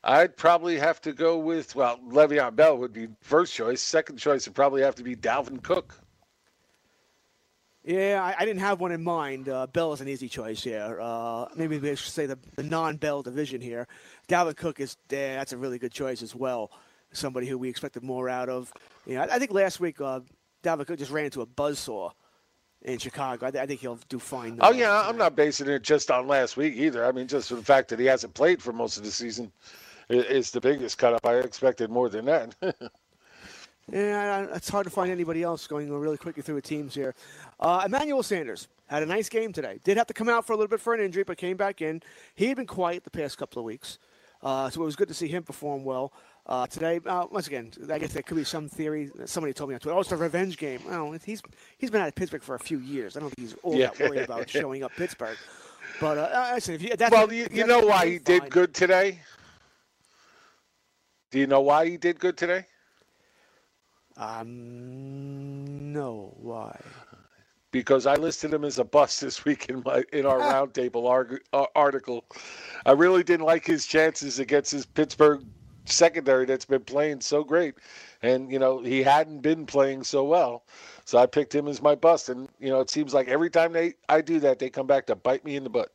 I'd 0.03 0.37
probably 0.37 0.79
have 0.79 1.01
to 1.03 1.13
go 1.13 1.39
with 1.39 1.75
well, 1.75 1.99
Le'Veon 2.09 2.57
Bell 2.57 2.77
would 2.79 2.93
be 2.93 3.09
first 3.21 3.55
choice. 3.55 3.83
Second 3.83 4.17
choice 4.17 4.47
would 4.47 4.55
probably 4.55 4.83
have 4.83 4.95
to 4.97 5.03
be 5.03 5.15
Dalvin 5.15 5.63
Cook. 5.63 5.95
Yeah, 7.85 8.23
I, 8.23 8.43
I 8.43 8.45
didn't 8.45 8.61
have 8.61 8.81
one 8.81 8.93
in 8.93 9.03
mind. 9.03 9.49
Uh, 9.49 9.67
Bell 9.67 9.93
is 9.93 10.01
an 10.01 10.09
easy 10.09 10.29
choice 10.29 10.63
here. 10.63 10.99
Uh, 11.01 11.47
maybe 11.57 11.79
we 11.79 11.97
should 11.97 12.13
say 12.13 12.27
the, 12.27 12.39
the 12.57 12.63
non-Bell 12.63 13.23
division 13.23 13.61
here. 13.61 13.89
Dalvin 14.29 14.57
Cook 14.57 14.81
is 14.81 14.97
yeah, 15.11 15.37
that's 15.37 15.53
a 15.53 15.59
really 15.59 15.79
good 15.79 15.93
choice 15.93 16.23
as 16.23 16.35
well. 16.35 16.71
Somebody 17.13 17.47
who 17.47 17.59
we 17.59 17.69
expected 17.69 18.03
more 18.03 18.29
out 18.29 18.49
of. 18.49 18.73
You 19.07 19.15
know, 19.15 19.23
I, 19.23 19.35
I 19.35 19.39
think 19.39 19.53
last 19.53 19.81
week 19.81 20.01
uh, 20.01 20.21
Dalvin 20.63 20.87
Cook 20.87 20.99
just 20.99 21.11
ran 21.11 21.27
into 21.27 21.43
a 21.43 21.47
buzzsaw 21.47 22.13
in 22.83 22.99
Chicago. 22.99 23.47
I, 23.47 23.51
th- 23.51 23.63
I 23.63 23.67
think 23.67 23.81
he'll 23.81 23.99
do 24.09 24.19
fine. 24.19 24.59
Oh 24.63 24.73
yeah, 24.73 25.07
I'm 25.07 25.19
not 25.19 25.37
basing 25.37 25.69
it 25.69 25.83
just 25.83 26.11
on 26.11 26.27
last 26.27 26.57
week 26.57 26.75
either. 26.77 27.05
I 27.05 27.13
mean, 27.13 27.27
just 27.27 27.51
for 27.51 27.57
the 27.57 27.63
fact 27.63 27.89
that 27.89 27.99
he 27.99 28.07
hasn't 28.07 28.33
played 28.33 28.63
for 28.63 28.73
most 28.73 28.97
of 28.97 29.05
the 29.05 29.11
season 29.11 29.53
is 30.11 30.51
the 30.51 30.61
biggest 30.61 30.99
cut 30.99 31.15
up. 31.15 31.25
I 31.25 31.37
expected 31.37 31.91
more 31.91 32.09
than 32.09 32.25
that. 32.27 32.55
Yeah, 33.93 34.47
it's 34.55 34.69
hard 34.69 34.85
to 34.85 34.91
find 34.91 35.11
anybody 35.11 35.43
else 35.43 35.67
going 35.67 35.93
really 35.93 36.17
quickly 36.17 36.45
through 36.45 36.55
the 36.55 36.63
teams 36.63 36.95
here. 36.95 37.13
Uh, 37.59 37.83
Emmanuel 37.87 38.23
Sanders 38.23 38.69
had 38.87 39.03
a 39.03 39.07
nice 39.07 39.29
game 39.29 39.53
today. 39.53 39.81
Did 39.83 39.97
have 39.97 40.07
to 40.07 40.15
come 40.15 40.29
out 40.29 40.47
for 40.47 40.53
a 40.53 40.57
little 40.57 40.69
bit 40.69 40.81
for 40.81 40.95
an 40.95 41.01
injury, 41.01 41.25
but 41.25 41.39
came 41.39 41.57
back 41.57 41.83
in. 41.83 42.01
He 42.37 42.47
had 42.47 42.57
been 42.57 42.69
quiet 42.69 43.03
the 43.03 43.11
past 43.11 43.37
couple 43.37 43.59
of 43.59 43.65
weeks, 43.65 43.99
uh, 44.45 44.71
so 44.71 44.83
it 44.83 44.85
was 44.85 44.95
good 44.95 45.09
to 45.09 45.15
see 45.15 45.27
him 45.27 45.43
perform 45.43 45.83
well. 45.83 46.13
Uh, 46.47 46.69
today, 46.69 47.01
uh, 47.05 47.27
once 47.33 47.49
again, 47.49 47.73
I 47.91 47.99
guess 47.99 48.13
there 48.13 48.23
could 48.23 48.37
be 48.37 48.45
some 48.45 48.69
theory. 48.69 49.11
Somebody 49.25 49.55
told 49.55 49.71
me 49.71 49.75
on 49.75 49.81
Twitter, 49.81 49.97
"Oh, 49.97 50.01
it's 50.03 50.13
a 50.13 50.17
revenge 50.17 50.57
game." 50.57 50.81
Well, 50.87 51.11
he's 51.25 51.43
he's 51.79 51.91
been 51.91 52.01
out 52.01 52.07
of 52.09 52.15
Pittsburgh 52.15 52.43
for 52.43 52.55
a 52.55 52.61
few 52.61 52.79
years. 52.79 53.17
I 53.17 53.21
don't 53.21 53.31
think 53.31 53.49
he's 53.49 53.57
all 53.65 53.75
Yeah. 53.75 53.89
that 53.89 54.09
worried 54.09 54.23
about 54.23 54.49
showing 54.49 54.85
up 54.85 54.93
Pittsburgh. 54.93 55.37
But 56.01 56.17
uh, 56.17 56.53
listen, 56.55 56.75
if 56.77 56.83
you, 56.83 56.95
that's 56.97 57.11
well, 57.11 57.33
you, 57.33 57.49
you 57.51 57.67
know 57.67 57.81
why 57.81 58.07
he 58.07 58.19
did 58.19 58.49
good 58.51 58.73
today. 58.73 59.19
Do 61.31 61.39
you 61.39 61.47
know 61.47 61.61
why 61.61 61.89
he 61.89 61.97
did 61.97 62.19
good 62.21 62.37
today? 62.37 62.67
Um, 64.17 65.93
no, 65.93 66.35
why? 66.39 66.81
because 67.73 68.07
I 68.07 68.15
listed 68.17 68.53
him 68.53 68.65
as 68.65 68.79
a 68.79 68.85
bust 68.85 69.21
this 69.21 69.45
week 69.45 69.67
in 69.69 69.83
my 69.85 70.05
in 70.13 70.27
our 70.27 70.41
roundtable 70.43 71.09
arg- 71.09 71.43
uh, 71.53 71.67
article. 71.75 72.25
I 72.87 72.93
really 72.93 73.23
didn't 73.23 73.47
like 73.47 73.67
his 73.67 73.87
chances 73.87 74.39
against 74.39 74.73
his 74.73 74.87
Pittsburgh 74.87 75.45
secondary 75.87 76.47
that's 76.47 76.65
been 76.67 76.85
playing 76.85 77.21
so 77.21 77.45
great, 77.45 77.77
and 78.23 78.51
you 78.53 78.59
know 78.59 78.81
he 78.81 79.03
hadn't 79.03 79.41
been 79.41 79.67
playing 79.67 80.05
so 80.05 80.25
well, 80.25 80.65
so 81.05 81.19
I 81.19 81.27
picked 81.27 81.55
him 81.55 81.69
as 81.69 81.83
my 81.83 81.95
bust. 81.95 82.29
And 82.29 82.49
you 82.59 82.71
know 82.71 82.81
it 82.81 82.91
seems 82.91 83.15
like 83.15 83.29
every 83.29 83.51
time 83.51 83.73
they 83.73 83.95
I 84.09 84.21
do 84.21 84.41
that, 84.41 84.59
they 84.59 84.71
come 84.71 84.87
back 84.87 85.07
to 85.07 85.17
bite 85.17 85.45
me 85.45 85.57
in 85.57 85.65
the 85.65 85.71
butt. 85.71 85.93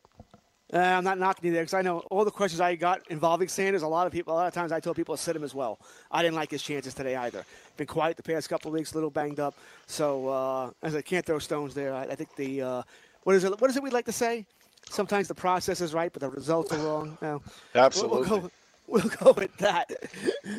Uh, 0.73 0.79
I'm 0.79 1.03
not 1.03 1.19
knocking 1.19 1.47
you 1.47 1.53
there 1.53 1.61
because 1.61 1.75
I 1.75 1.83
know 1.83 1.99
all 2.09 2.25
the 2.25 2.31
questions 2.31 2.59
I 2.59 2.75
got 2.75 3.01
involving 3.09 3.47
Sanders. 3.47 3.83
A 3.83 3.87
lot 3.87 4.07
of 4.07 4.13
people, 4.13 4.33
a 4.33 4.35
lot 4.35 4.47
of 4.47 4.53
times, 4.53 4.71
I 4.71 4.79
told 4.79 4.95
people 4.95 5.15
to 5.15 5.21
sit 5.21 5.35
him 5.35 5.43
as 5.43 5.53
well. 5.53 5.79
I 6.11 6.23
didn't 6.23 6.35
like 6.35 6.49
his 6.49 6.63
chances 6.63 6.95
today 6.95 7.15
either. 7.15 7.45
Been 7.77 7.85
quiet 7.85 8.17
the 8.17 8.23
past 8.23 8.49
couple 8.49 8.69
of 8.69 8.73
weeks, 8.73 8.91
a 8.93 8.95
little 8.95 9.11
banged 9.11 9.39
up. 9.39 9.55
So 9.85 10.27
uh, 10.27 10.71
as 10.81 10.95
I 10.95 11.01
can't 11.01 11.23
throw 11.25 11.37
stones 11.37 11.75
there. 11.75 11.93
I, 11.93 12.03
I 12.03 12.15
think 12.15 12.35
the 12.35 12.61
uh, 12.61 12.83
what 13.23 13.35
is 13.35 13.43
it? 13.43 13.61
What 13.61 13.69
is 13.69 13.77
it 13.77 13.83
we 13.83 13.91
like 13.91 14.05
to 14.05 14.11
say? 14.11 14.45
Sometimes 14.89 15.27
the 15.27 15.35
process 15.35 15.81
is 15.81 15.93
right, 15.93 16.11
but 16.11 16.21
the 16.21 16.29
results 16.29 16.71
are 16.71 16.79
wrong. 16.79 17.17
No. 17.21 17.41
Absolutely. 17.73 18.21
We'll, 18.21 18.29
we'll, 18.29 18.39
go, 18.39 18.51
we'll 18.87 19.09
go 19.17 19.31
with 19.33 19.55
that. 19.57 19.91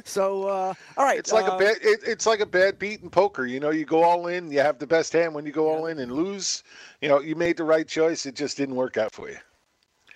So 0.05 0.49
uh, 0.49 0.75
all 0.97 1.05
right, 1.05 1.19
It's 1.19 1.33
like 1.33 1.49
uh, 1.49 1.57
a 1.57 1.59
bad. 1.59 1.77
It, 1.83 2.01
it's 2.07 2.27
like 2.27 2.41
a 2.41 2.47
bad 2.47 2.79
beat 2.79 3.03
in 3.03 3.11
poker. 3.11 3.45
You 3.47 3.59
know, 3.59 3.71
you 3.71 3.85
go 3.85 4.05
all 4.05 4.29
in. 4.29 4.53
You 4.53 4.61
have 4.61 4.79
the 4.79 4.87
best 4.87 5.13
hand 5.13 5.35
when 5.35 5.45
you 5.45 5.53
go 5.53 5.69
all 5.69 5.87
in 5.87 5.99
and 5.99 6.13
lose. 6.13 6.63
You 7.01 7.09
know, 7.09 7.21
you 7.21 7.35
made 7.35 7.57
the 7.57 7.65
right 7.65 7.89
choice. 7.89 8.25
It 8.25 8.37
just 8.37 8.57
didn't 8.57 8.77
work 8.77 8.97
out 8.97 9.13
for 9.13 9.29
you. 9.29 9.39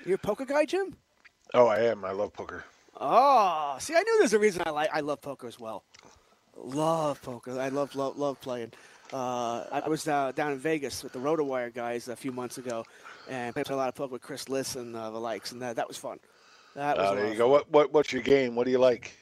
You're 0.05 0.17
a 0.17 0.19
poker 0.19 0.45
guy, 0.45 0.65
Jim. 0.65 0.97
Oh, 1.55 1.67
I 1.67 1.79
am. 1.81 2.05
I 2.05 2.13
love 2.13 2.33
poker. 2.33 2.65
Oh, 2.99 3.77
see, 3.81 3.95
I 3.95 4.03
knew 4.03 4.19
there's 4.19 4.33
a 4.35 4.39
reason 4.39 4.63
I 4.67 4.71
like. 4.71 4.91
I 4.93 5.01
love 5.01 5.21
poker 5.21 5.47
as 5.47 5.59
well. 5.59 5.85
Love 6.57 7.21
poker. 7.23 7.59
I 7.59 7.69
love 7.69 7.95
love 7.95 8.19
love 8.19 8.41
playing. 8.41 8.73
Uh, 9.13 9.65
I 9.73 9.89
was 9.89 10.07
uh, 10.07 10.33
down 10.33 10.53
in 10.53 10.59
Vegas 10.59 11.03
with 11.03 11.13
the 11.13 11.19
RotoWire 11.19 11.75
guys 11.75 12.09
a 12.09 12.15
few 12.15 12.31
months 12.31 12.59
ago, 12.59 12.85
and 13.29 13.55
played 13.55 13.69
a 13.71 13.77
lot 13.77 13.89
of 13.89 13.95
poker 13.95 14.13
with 14.13 14.23
Chris 14.23 14.49
Liss 14.49 14.77
and 14.77 14.95
uh, 14.95 15.11
the 15.11 15.19
likes, 15.19 15.53
and 15.53 15.61
that, 15.63 15.77
that 15.77 15.89
was 15.89 15.97
fun. 15.97 16.19
That 16.75 16.97
was 16.97 17.07
lot 17.07 17.17
there 17.17 17.29
you 17.29 17.35
go. 17.37 17.45
fun. 17.45 17.51
What 17.51 17.71
what 17.71 17.93
what's 17.93 18.13
your 18.13 18.23
game? 18.23 18.55
What 18.55 18.65
do 18.65 18.71
you 18.71 18.79
like? 18.79 19.17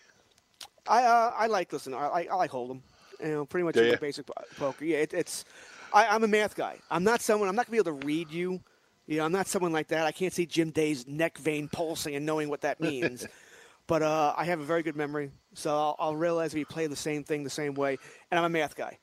I 0.86 1.04
uh, 1.04 1.32
I 1.36 1.46
like 1.46 1.72
listen. 1.72 1.94
I 1.94 2.08
like 2.08 2.30
I 2.30 2.34
like 2.34 2.50
Hold'em. 2.50 2.80
You 3.20 3.28
know, 3.28 3.44
pretty 3.46 3.64
much 3.64 3.74
Do 3.74 3.80
just 3.82 3.92
ya? 3.92 3.98
basic 4.00 4.26
poker. 4.58 4.84
Yeah, 4.84 4.98
it, 4.98 5.14
it's. 5.14 5.44
I, 5.92 6.06
I'm 6.06 6.22
a 6.24 6.28
math 6.28 6.54
guy. 6.54 6.78
I'm 6.90 7.04
not 7.04 7.20
someone. 7.20 7.48
I'm 7.48 7.56
not 7.56 7.66
gonna 7.66 7.82
be 7.82 7.88
able 7.88 7.98
to 7.98 8.06
read 8.06 8.30
you. 8.30 8.60
You 9.08 9.16
know, 9.16 9.24
I'm 9.24 9.32
not 9.32 9.48
someone 9.48 9.72
like 9.72 9.88
that. 9.88 10.06
I 10.06 10.12
can't 10.12 10.32
see 10.34 10.44
Jim 10.44 10.70
Day's 10.70 11.08
neck 11.08 11.38
vein 11.38 11.68
pulsing 11.68 12.14
and 12.14 12.26
knowing 12.26 12.50
what 12.50 12.60
that 12.60 12.78
means. 12.78 13.26
but 13.86 14.02
uh, 14.02 14.34
I 14.36 14.44
have 14.44 14.60
a 14.60 14.64
very 14.64 14.82
good 14.82 14.96
memory, 14.96 15.32
so 15.54 15.70
I'll, 15.70 15.96
I'll 15.98 16.16
realize 16.16 16.52
we 16.54 16.66
play 16.66 16.86
the 16.86 16.94
same 16.94 17.24
thing 17.24 17.42
the 17.42 17.50
same 17.50 17.72
way. 17.74 17.96
And 18.30 18.38
I'm 18.38 18.44
a 18.44 18.50
math 18.50 18.76
guy, 18.76 18.98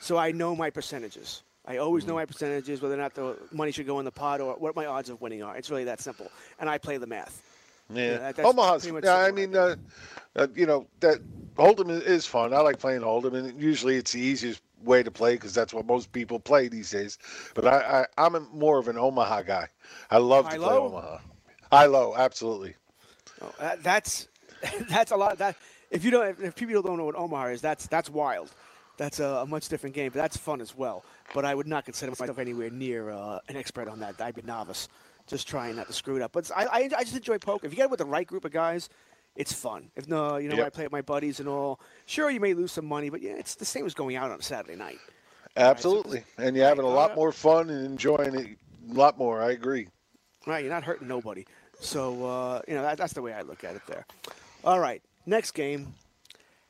so 0.00 0.16
I 0.16 0.32
know 0.32 0.56
my 0.56 0.70
percentages. 0.70 1.42
I 1.66 1.76
always 1.76 2.06
know 2.06 2.14
my 2.14 2.24
percentages, 2.24 2.80
whether 2.80 2.94
or 2.94 2.98
not 2.98 3.14
the 3.14 3.36
money 3.52 3.70
should 3.70 3.86
go 3.86 3.98
in 4.00 4.04
the 4.04 4.10
pot 4.10 4.40
or 4.40 4.54
what 4.54 4.74
my 4.74 4.86
odds 4.86 5.10
of 5.10 5.20
winning 5.20 5.42
are. 5.44 5.54
It's 5.56 5.70
really 5.70 5.84
that 5.84 6.00
simple, 6.00 6.28
and 6.58 6.68
I 6.68 6.78
play 6.78 6.96
the 6.96 7.06
math. 7.06 7.42
Yeah, 7.92 8.32
that- 8.32 8.44
Omaha's. 8.44 8.86
Yeah, 8.86 9.16
I 9.16 9.30
mean, 9.32 9.54
uh, 9.54 9.76
uh, 10.34 10.46
you 10.54 10.64
know 10.64 10.86
that 11.00 11.18
Hold'em 11.56 11.90
is, 11.90 12.02
is 12.04 12.26
fun. 12.26 12.54
I 12.54 12.60
like 12.60 12.78
playing 12.78 13.02
Hold'em, 13.02 13.34
and 13.34 13.60
usually 13.60 13.96
it's 13.96 14.12
the 14.12 14.20
easiest 14.20 14.62
way 14.84 15.02
to 15.02 15.10
play 15.10 15.34
because 15.34 15.54
that's 15.54 15.72
what 15.72 15.86
most 15.86 16.12
people 16.12 16.38
play 16.38 16.68
these 16.68 16.90
days. 16.90 17.18
But 17.54 17.66
I, 17.66 18.06
I 18.18 18.26
I'm 18.26 18.48
more 18.52 18.78
of 18.78 18.88
an 18.88 18.98
Omaha 18.98 19.42
guy. 19.42 19.68
I 20.10 20.18
love 20.18 20.48
to 20.48 20.56
play? 20.56 20.74
Omaha. 20.74 21.18
High 21.70 21.86
low, 21.86 22.14
absolutely. 22.16 22.74
Oh, 23.40 23.52
that, 23.58 23.82
that's 23.82 24.28
that's 24.88 25.10
a 25.10 25.16
lot. 25.16 25.38
That 25.38 25.56
if 25.90 26.04
you 26.04 26.10
don't, 26.10 26.38
if 26.40 26.54
people 26.54 26.82
don't 26.82 26.98
know 26.98 27.04
what 27.04 27.16
Omaha 27.16 27.46
is, 27.46 27.60
that's 27.60 27.86
that's 27.86 28.10
wild. 28.10 28.50
That's 28.98 29.20
a, 29.20 29.24
a, 29.24 29.46
much 29.46 29.68
different 29.68 29.94
game, 29.94 30.10
but 30.12 30.20
that's 30.20 30.36
fun 30.36 30.60
as 30.60 30.76
well. 30.76 31.02
But 31.34 31.46
I 31.46 31.54
would 31.54 31.66
not 31.66 31.86
consider 31.86 32.12
myself 32.12 32.38
anywhere 32.38 32.70
near 32.70 33.10
uh, 33.10 33.38
an 33.48 33.56
expert 33.56 33.88
on 33.88 34.00
that. 34.00 34.20
I'd 34.20 34.34
be 34.34 34.42
novice, 34.42 34.88
just 35.26 35.48
trying 35.48 35.76
not 35.76 35.86
to 35.86 35.94
screw 35.94 36.16
it 36.16 36.22
up. 36.22 36.32
But 36.32 36.50
I, 36.54 36.64
I, 36.64 36.90
I 36.98 37.02
just 37.02 37.16
enjoy 37.16 37.38
poker. 37.38 37.66
If 37.66 37.72
you 37.72 37.76
get 37.76 37.84
it 37.84 37.90
with 37.90 37.98
the 37.98 38.04
right 38.04 38.26
group 38.26 38.44
of 38.44 38.52
guys, 38.52 38.90
it's 39.36 39.52
fun. 39.52 39.90
If 39.96 40.08
no, 40.08 40.36
you 40.36 40.48
know, 40.48 40.56
yep. 40.56 40.66
I 40.66 40.70
play 40.70 40.84
with 40.84 40.92
my 40.92 41.02
buddies 41.02 41.40
and 41.40 41.48
all. 41.48 41.80
Sure, 42.06 42.30
you 42.30 42.40
may 42.40 42.54
lose 42.54 42.72
some 42.72 42.86
money, 42.86 43.08
but 43.10 43.22
yeah, 43.22 43.32
it's 43.32 43.54
the 43.54 43.64
same 43.64 43.86
as 43.86 43.94
going 43.94 44.16
out 44.16 44.30
on 44.30 44.38
a 44.38 44.42
Saturday 44.42 44.76
night. 44.76 44.98
Absolutely, 45.56 46.18
right, 46.18 46.26
so 46.36 46.42
and 46.44 46.56
you're 46.56 46.66
having 46.66 46.84
a 46.84 46.88
lot 46.88 47.14
more 47.14 47.32
fun 47.32 47.70
and 47.70 47.84
enjoying 47.84 48.34
it 48.34 48.58
a 48.90 48.94
lot 48.94 49.18
more. 49.18 49.42
I 49.42 49.52
agree. 49.52 49.88
Right, 50.46 50.64
you're 50.64 50.72
not 50.72 50.84
hurting 50.84 51.08
nobody. 51.08 51.46
So 51.80 52.24
uh, 52.24 52.62
you 52.68 52.74
know 52.74 52.82
that, 52.82 52.98
that's 52.98 53.12
the 53.12 53.22
way 53.22 53.32
I 53.32 53.42
look 53.42 53.64
at 53.64 53.74
it. 53.76 53.82
There. 53.86 54.06
All 54.64 54.80
right, 54.80 55.02
next 55.26 55.52
game. 55.52 55.94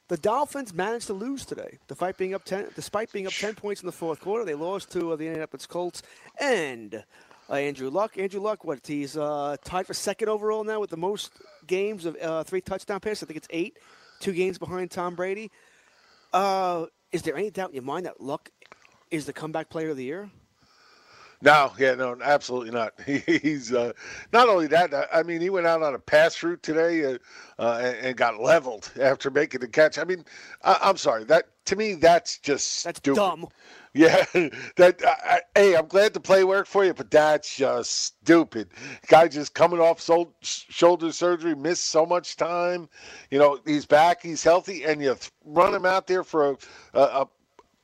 The 0.09 0.17
Dolphins 0.19 0.75
managed 0.75 1.07
to 1.07 1.15
lose 1.15 1.47
today, 1.47 1.79
despite 1.89 2.19
being 2.19 2.35
up 2.35 2.45
ten. 2.45 2.67
Despite 2.75 3.13
being 3.13 3.27
up 3.27 3.33
ten 3.33 3.55
points 3.55 3.83
in 3.83 3.87
the 3.87 3.93
fourth 3.93 4.21
quarter, 4.21 4.45
they 4.45 4.55
lost 4.55 4.91
to 4.93 5.13
uh, 5.13 5.17
the 5.17 5.27
Indianapolis 5.27 5.67
Colts 5.67 6.03
and 6.39 7.03
uh, 7.49 7.55
Andrew 7.55 7.89
Luck. 7.89 8.19
Andrew 8.19 8.41
Luck, 8.41 8.65
what 8.65 8.87
he's 8.87 9.17
uh, 9.17 9.57
tied 9.65 9.87
for 9.87 9.95
second 9.95 10.29
overall 10.29 10.65
now 10.65 10.81
with 10.81 10.91
the 10.91 10.97
most 10.97 11.33
games 11.67 12.07
of 12.07 12.17
uh, 12.21 12.45
three 12.45 12.61
touchdown 12.61 13.01
passes. 13.01 13.25
I 13.25 13.27
think 13.27 13.37
it's 13.39 13.49
eight, 13.51 13.79
two 14.21 14.33
games 14.33 14.59
behind 14.59 14.91
Tom 14.91 15.15
Brady. 15.15 15.51
Uh, 16.33 16.87
is 17.13 17.23
there 17.23 17.37
any 17.37 17.51
doubt 17.51 17.71
in 17.71 17.75
your 17.75 17.85
mind 17.85 18.07
that 18.07 18.21
Luck 18.21 18.51
is 19.11 19.27
the 19.27 19.33
comeback 19.33 19.69
player 19.69 19.91
of 19.91 19.97
the 19.97 20.05
year? 20.05 20.31
No, 21.43 21.73
yeah, 21.77 21.95
no, 21.97 22.17
absolutely 22.23 22.71
not. 22.71 22.93
He's 23.05 23.73
uh, 23.73 23.93
not 24.33 24.49
only 24.49 24.69
that. 24.69 24.95
I 25.13 25.25
mean, 25.25 25.41
he 25.41 25.51
went 25.51 25.67
out 25.67 25.83
on 25.83 25.93
a 25.93 25.99
pass 25.99 26.41
route 26.41 26.63
today 26.63 27.05
uh, 27.05 27.19
uh, 27.59 27.93
and, 28.01 28.17
got 28.17 28.41
leveled 28.41 28.93
after 29.01 29.29
making 29.29 29.61
the 29.61 29.67
catch. 29.67 29.99
I 29.99 30.05
mean, 30.05 30.25
I, 30.63 30.79
am 30.89 30.97
sorry. 30.97 31.25
That 31.25 31.47
to 31.67 31.75
me, 31.75 31.95
that's 31.95 32.39
just 32.39 32.85
that's 32.85 32.99
stupid. 32.99 33.17
dumb. 33.17 33.49
Yeah, 33.95 34.25
that. 34.77 35.03
I, 35.05 35.43
hey, 35.55 35.77
I'm 35.77 35.87
glad 35.87 36.15
the 36.15 36.21
play 36.21 36.45
worked 36.45 36.69
for 36.69 36.83
you, 36.83 36.95
but 36.95 37.11
that's 37.11 37.55
just 37.55 37.91
stupid. 37.91 38.71
Guy 39.09 39.29
just 39.29 39.53
coming 39.53 39.81
off 39.81 40.01
shoulder 40.43 41.13
surgery, 41.13 41.55
missed 41.55 41.85
so 41.87 42.07
much 42.07 42.37
time. 42.37 42.89
You 43.31 43.39
know, 43.39 43.59
he's 43.67 43.85
back, 43.85 44.23
he's 44.23 44.43
healthy, 44.43 44.85
and 44.85 45.03
you 45.03 45.17
run 45.45 45.75
him 45.75 45.85
out 45.85 46.07
there 46.07 46.25
for 46.25 46.53
a, 46.53 46.57
a 46.99 47.29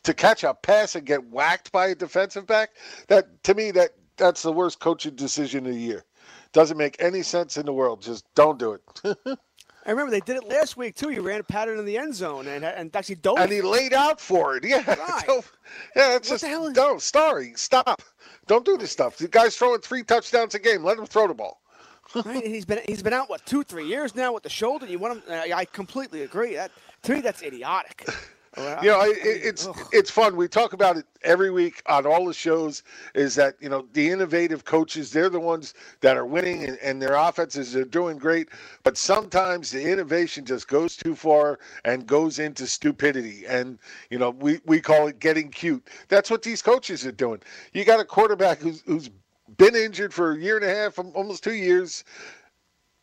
to 0.04 0.14
catch 0.14 0.44
a 0.44 0.54
pass 0.54 0.94
and 0.94 1.06
get 1.06 1.28
whacked 1.30 1.72
by 1.72 1.88
a 1.88 1.94
defensive 1.94 2.46
back, 2.46 2.70
that 3.08 3.42
to 3.44 3.54
me 3.54 3.70
that 3.72 3.90
that's 4.16 4.42
the 4.42 4.52
worst 4.52 4.80
coaching 4.80 5.14
decision 5.14 5.66
of 5.66 5.74
the 5.74 5.78
year. 5.80 6.04
Doesn't 6.52 6.78
make 6.78 6.96
any 7.00 7.22
sense 7.22 7.58
in 7.58 7.66
the 7.66 7.72
world. 7.74 8.00
Just 8.00 8.24
don't 8.34 8.58
do 8.58 8.72
it. 9.04 9.38
I 9.88 9.92
remember 9.92 10.10
they 10.10 10.20
did 10.20 10.36
it 10.36 10.46
last 10.46 10.76
week 10.76 10.94
too. 10.96 11.08
He 11.08 11.18
ran 11.18 11.40
a 11.40 11.42
pattern 11.42 11.78
in 11.78 11.86
the 11.86 11.96
end 11.96 12.14
zone 12.14 12.46
and 12.46 12.62
and 12.62 12.94
actually 12.94 13.14
dove. 13.14 13.38
And 13.38 13.50
he 13.50 13.62
laid 13.62 13.94
out 13.94 14.20
for 14.20 14.56
it. 14.56 14.64
Yeah. 14.68 14.84
Right. 14.86 15.24
So, 15.26 15.42
yeah, 15.96 16.16
it's 16.16 16.30
what 16.30 16.40
just 16.40 16.44
is- 16.44 16.76
no. 16.76 16.98
Starry, 16.98 17.54
stop. 17.56 18.02
Don't 18.46 18.66
do 18.66 18.76
this 18.76 18.90
stuff. 18.90 19.16
The 19.16 19.28
guy's 19.28 19.56
throwing 19.56 19.80
three 19.80 20.02
touchdowns 20.02 20.54
a 20.54 20.58
game. 20.58 20.84
Let 20.84 20.98
him 20.98 21.06
throw 21.06 21.26
the 21.26 21.34
ball. 21.34 21.60
right, 22.24 22.46
he's 22.46 22.64
been 22.66 22.80
he's 22.86 23.02
been 23.02 23.12
out 23.14 23.30
what 23.30 23.44
two 23.46 23.62
three 23.62 23.86
years 23.86 24.14
now 24.14 24.32
with 24.34 24.42
the 24.42 24.50
shoulder. 24.50 24.84
You 24.86 24.98
want 24.98 25.24
him? 25.24 25.40
I 25.54 25.64
completely 25.64 26.22
agree. 26.22 26.54
That 26.54 26.70
to 27.04 27.12
me 27.14 27.20
that's 27.22 27.42
idiotic. 27.42 28.06
You 28.56 28.90
know, 28.90 29.02
it, 29.02 29.18
it's 29.22 29.66
ugh. 29.66 29.76
it's 29.92 30.10
fun. 30.10 30.36
We 30.36 30.48
talk 30.48 30.72
about 30.72 30.96
it 30.96 31.06
every 31.22 31.50
week 31.50 31.82
on 31.86 32.06
all 32.06 32.26
the 32.26 32.34
shows. 32.34 32.82
Is 33.14 33.34
that 33.36 33.56
you 33.60 33.68
know 33.68 33.86
the 33.92 34.08
innovative 34.10 34.64
coaches? 34.64 35.12
They're 35.12 35.28
the 35.30 35.40
ones 35.40 35.74
that 36.00 36.16
are 36.16 36.26
winning, 36.26 36.64
and, 36.64 36.78
and 36.78 37.00
their 37.00 37.14
offenses 37.14 37.76
are 37.76 37.84
doing 37.84 38.18
great. 38.18 38.48
But 38.84 38.96
sometimes 38.96 39.70
the 39.70 39.82
innovation 39.82 40.44
just 40.44 40.68
goes 40.68 40.96
too 40.96 41.14
far 41.14 41.58
and 41.84 42.06
goes 42.06 42.38
into 42.38 42.66
stupidity, 42.66 43.44
and 43.46 43.78
you 44.10 44.18
know 44.18 44.30
we 44.30 44.60
we 44.66 44.80
call 44.80 45.08
it 45.08 45.20
getting 45.20 45.50
cute. 45.50 45.86
That's 46.08 46.30
what 46.30 46.42
these 46.42 46.62
coaches 46.62 47.06
are 47.06 47.12
doing. 47.12 47.40
You 47.72 47.84
got 47.84 48.00
a 48.00 48.04
quarterback 48.04 48.58
who's 48.60 48.82
who's 48.86 49.10
been 49.58 49.76
injured 49.76 50.14
for 50.14 50.32
a 50.32 50.38
year 50.38 50.56
and 50.56 50.64
a 50.64 50.74
half, 50.74 50.98
almost 50.98 51.44
two 51.44 51.54
years 51.54 52.04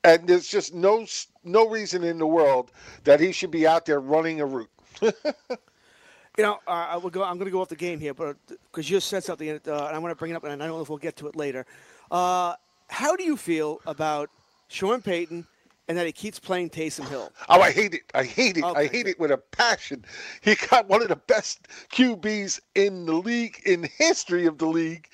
and 0.04 0.28
there's 0.28 0.48
just 0.48 0.74
no 0.74 1.06
no 1.44 1.68
reason 1.68 2.04
in 2.04 2.18
the 2.20 2.28
world 2.28 2.72
that 3.06 3.20
he 3.20 3.32
should 3.32 3.52
be 3.52 3.68
out 3.68 3.86
there 3.86 4.00
running 4.00 4.42
a 4.42 4.46
route. 4.46 4.70
you 5.02 6.44
know, 6.44 6.60
uh, 6.68 6.88
I 6.90 6.98
will 6.98 7.10
go. 7.10 7.24
I'm 7.24 7.38
going 7.38 7.46
to 7.46 7.52
go 7.52 7.62
off 7.62 7.70
the 7.70 7.76
game 7.76 8.00
here, 8.00 8.14
but 8.14 8.38
because 8.48 8.90
you 8.90 9.00
said 9.00 9.24
something, 9.24 9.50
uh, 9.50 9.56
and 9.66 9.96
I 9.96 9.98
want 10.00 10.12
to 10.12 10.16
bring 10.16 10.32
it 10.32 10.36
up, 10.36 10.44
and 10.44 10.52
I 10.52 10.68
don't 10.68 10.78
know 10.78 10.82
if 10.82 10.90
we'll 10.90 10.98
get 10.98 11.16
to 11.18 11.28
it 11.28 11.36
later. 11.36 11.66
Uh, 12.12 12.56
how 12.88 13.16
do 13.16 13.24
you 13.24 13.38
feel 13.38 13.80
about 13.86 14.30
Sean 14.68 15.02
Payton 15.02 15.46
and 15.88 15.98
that 15.98 16.06
he 16.06 16.12
keeps 16.12 16.40
playing 16.40 16.70
Taysom 16.70 17.08
Hill? 17.08 17.32
Oh, 17.50 17.62
I 17.62 17.72
hate 17.72 17.94
it. 17.94 18.02
I 18.14 18.24
hate 18.24 18.58
it. 18.58 18.64
Okay. 18.64 18.80
I 18.80 18.88
hate 18.88 19.08
it 19.08 19.20
with 19.20 19.32
a 19.32 19.38
passion. 19.38 20.04
He 20.42 20.56
got 20.56 20.90
one 20.90 21.02
of 21.02 21.10
the 21.10 21.16
best 21.16 21.68
QBs 21.92 22.60
in 22.74 23.06
the 23.06 23.14
league, 23.14 23.62
in 23.66 23.88
history 23.98 24.46
of 24.46 24.58
the 24.58 24.66
league, 24.66 25.08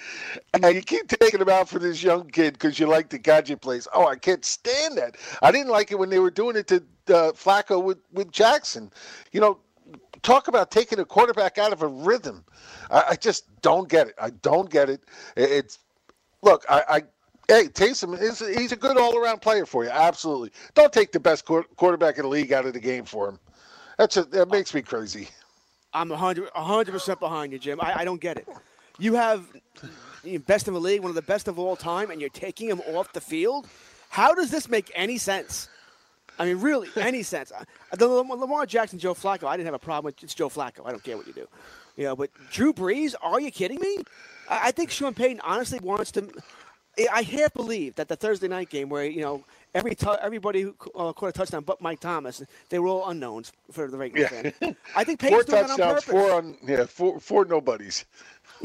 and 0.53 0.63
you 0.73 0.81
keep 0.81 1.07
taking 1.07 1.41
him 1.41 1.49
out 1.49 1.69
for 1.69 1.79
this 1.79 2.01
young 2.01 2.29
kid 2.29 2.53
because 2.53 2.79
you 2.79 2.87
like 2.87 3.09
the 3.09 3.17
gadget 3.17 3.61
plays. 3.61 3.87
Oh, 3.93 4.07
I 4.07 4.15
can't 4.15 4.45
stand 4.45 4.97
that. 4.97 5.17
I 5.41 5.51
didn't 5.51 5.71
like 5.71 5.91
it 5.91 5.99
when 5.99 6.09
they 6.09 6.19
were 6.19 6.31
doing 6.31 6.55
it 6.55 6.67
to 6.67 6.77
uh, 7.09 7.31
Flacco 7.33 7.83
with 7.83 7.99
with 8.13 8.31
Jackson. 8.31 8.91
You 9.33 9.41
know, 9.41 9.59
talk 10.23 10.47
about 10.47 10.71
taking 10.71 10.99
a 10.99 11.05
quarterback 11.05 11.57
out 11.57 11.73
of 11.73 11.81
a 11.81 11.87
rhythm. 11.87 12.43
I, 12.89 13.03
I 13.11 13.15
just 13.15 13.61
don't 13.61 13.89
get 13.89 14.07
it. 14.07 14.15
I 14.21 14.29
don't 14.41 14.69
get 14.69 14.89
it. 14.89 15.01
It's 15.35 15.79
look, 16.41 16.65
I, 16.69 16.83
I 16.89 17.01
hey, 17.47 17.67
Taysom 17.67 18.19
is 18.19 18.39
he's 18.39 18.71
a 18.71 18.75
good 18.75 18.97
all 18.97 19.17
around 19.17 19.41
player 19.41 19.65
for 19.65 19.83
you. 19.83 19.89
Absolutely. 19.89 20.51
Don't 20.73 20.93
take 20.93 21.11
the 21.11 21.19
best 21.19 21.45
quarterback 21.45 22.17
in 22.17 22.23
the 22.23 22.29
league 22.29 22.53
out 22.53 22.65
of 22.65 22.73
the 22.73 22.79
game 22.79 23.05
for 23.05 23.29
him. 23.29 23.39
That's 23.97 24.17
a, 24.17 24.23
that 24.25 24.49
makes 24.49 24.73
me 24.73 24.81
crazy. 24.81 25.27
I'm 25.93 26.09
100 26.09 26.51
percent 26.91 27.19
behind 27.19 27.51
you, 27.51 27.59
Jim. 27.59 27.79
I, 27.81 27.99
I 27.99 28.05
don't 28.05 28.21
get 28.21 28.37
it. 28.37 28.47
You 28.97 29.15
have 29.15 29.45
best 30.45 30.67
in 30.67 30.73
the 30.73 30.79
league, 30.79 31.01
one 31.01 31.09
of 31.09 31.15
the 31.15 31.21
best 31.21 31.47
of 31.47 31.59
all 31.59 31.75
time, 31.75 32.11
and 32.11 32.21
you're 32.21 32.29
taking 32.29 32.69
him 32.69 32.81
off 32.93 33.11
the 33.13 33.21
field. 33.21 33.67
How 34.09 34.33
does 34.33 34.51
this 34.51 34.69
make 34.69 34.91
any 34.93 35.17
sense? 35.17 35.69
I 36.41 36.45
mean, 36.45 36.57
really, 36.57 36.89
any 36.95 37.21
sense. 37.21 37.51
The 37.95 38.07
Lamar 38.07 38.65
Jackson, 38.65 38.97
Joe 38.97 39.13
Flacco, 39.13 39.47
I 39.47 39.55
didn't 39.55 39.67
have 39.67 39.75
a 39.75 39.79
problem 39.79 40.05
with. 40.05 40.23
It's 40.23 40.33
Joe 40.33 40.49
Flacco. 40.49 40.85
I 40.85 40.89
don't 40.89 41.03
care 41.03 41.15
what 41.15 41.27
you 41.27 41.33
do. 41.33 41.47
You 41.97 42.05
know, 42.05 42.15
but 42.15 42.31
Drew 42.51 42.73
Brees, 42.73 43.13
are 43.21 43.39
you 43.39 43.51
kidding 43.51 43.79
me? 43.79 43.97
I, 44.49 44.69
I 44.69 44.71
think 44.71 44.89
Sean 44.89 45.13
Payton 45.13 45.41
honestly 45.43 45.79
wants 45.79 46.11
to. 46.13 46.27
I 47.13 47.21
half 47.21 47.53
believe 47.53 47.95
that 47.95 48.07
the 48.07 48.15
Thursday 48.15 48.47
night 48.47 48.69
game, 48.69 48.89
where 48.89 49.05
you 49.05 49.21
know 49.21 49.43
every 49.75 49.93
t- 49.93 50.07
everybody 50.19 50.61
who 50.61 50.75
uh, 50.95 51.13
caught 51.13 51.29
a 51.29 51.31
touchdown 51.31 51.63
but 51.63 51.79
Mike 51.79 51.99
Thomas, 51.99 52.41
they 52.69 52.79
were 52.79 52.87
all 52.87 53.07
unknowns 53.09 53.51
for 53.71 53.87
the 53.87 53.97
regular 53.97 54.27
yeah. 54.33 54.49
fan. 54.49 54.75
I 54.95 55.03
think 55.03 55.19
Payton's 55.19 55.45
four 55.45 55.67
touchdowns, 55.67 55.79
on 55.79 56.01
four 56.01 56.31
on 56.31 56.57
yeah, 56.65 56.85
four 56.85 57.19
four 57.19 57.45
nobodies. 57.45 58.05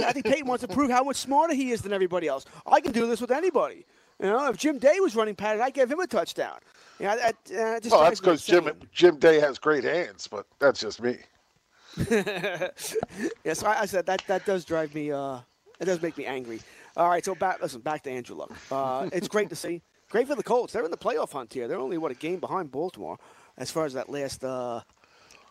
I 0.02 0.12
think 0.12 0.24
Payton 0.24 0.46
wants 0.46 0.62
to 0.62 0.68
prove 0.68 0.90
how 0.90 1.04
much 1.04 1.16
smarter 1.16 1.54
he 1.54 1.72
is 1.72 1.82
than 1.82 1.92
everybody 1.92 2.26
else. 2.26 2.46
I 2.66 2.80
can 2.80 2.92
do 2.92 3.06
this 3.06 3.20
with 3.20 3.30
anybody. 3.30 3.84
You 4.18 4.28
know, 4.28 4.48
if 4.48 4.56
Jim 4.56 4.78
Day 4.78 4.98
was 5.00 5.14
running 5.14 5.34
pattern, 5.34 5.60
I 5.60 5.68
gave 5.68 5.90
him 5.90 6.00
a 6.00 6.06
touchdown. 6.06 6.58
Yeah, 6.98 7.16
that, 7.16 7.36
uh, 7.50 7.80
just 7.80 7.94
oh, 7.94 8.02
that's 8.02 8.20
because 8.20 8.44
Jim 8.44 8.70
Jim 8.92 9.18
Day 9.18 9.38
has 9.40 9.58
great 9.58 9.84
hands, 9.84 10.26
but 10.26 10.46
that's 10.58 10.80
just 10.80 11.02
me. 11.02 11.18
yes, 12.10 13.62
I, 13.62 13.80
I, 13.80 13.86
said 13.86 14.06
that 14.06 14.22
that 14.26 14.44
does 14.44 14.64
drive 14.64 14.94
me. 14.94 15.10
Uh, 15.10 15.38
it 15.80 15.84
does 15.84 16.00
make 16.00 16.16
me 16.16 16.26
angry. 16.26 16.60
All 16.96 17.08
right, 17.08 17.24
so 17.24 17.34
back 17.34 17.60
listen 17.60 17.80
back 17.80 18.02
to 18.04 18.10
Andrew 18.10 18.36
Luck. 18.36 18.52
Uh, 18.70 19.08
it's 19.12 19.28
great 19.28 19.48
to 19.50 19.56
see. 19.56 19.82
Great 20.10 20.26
for 20.26 20.34
the 20.34 20.42
Colts. 20.42 20.72
They're 20.72 20.84
in 20.84 20.90
the 20.90 20.96
playoff 20.96 21.32
hunt 21.32 21.52
here. 21.52 21.68
They're 21.68 21.78
only 21.78 21.98
what 21.98 22.10
a 22.10 22.14
game 22.14 22.38
behind 22.38 22.70
Baltimore 22.70 23.18
as 23.58 23.70
far 23.70 23.84
as 23.84 23.92
that 23.94 24.08
last 24.08 24.44
uh, 24.44 24.80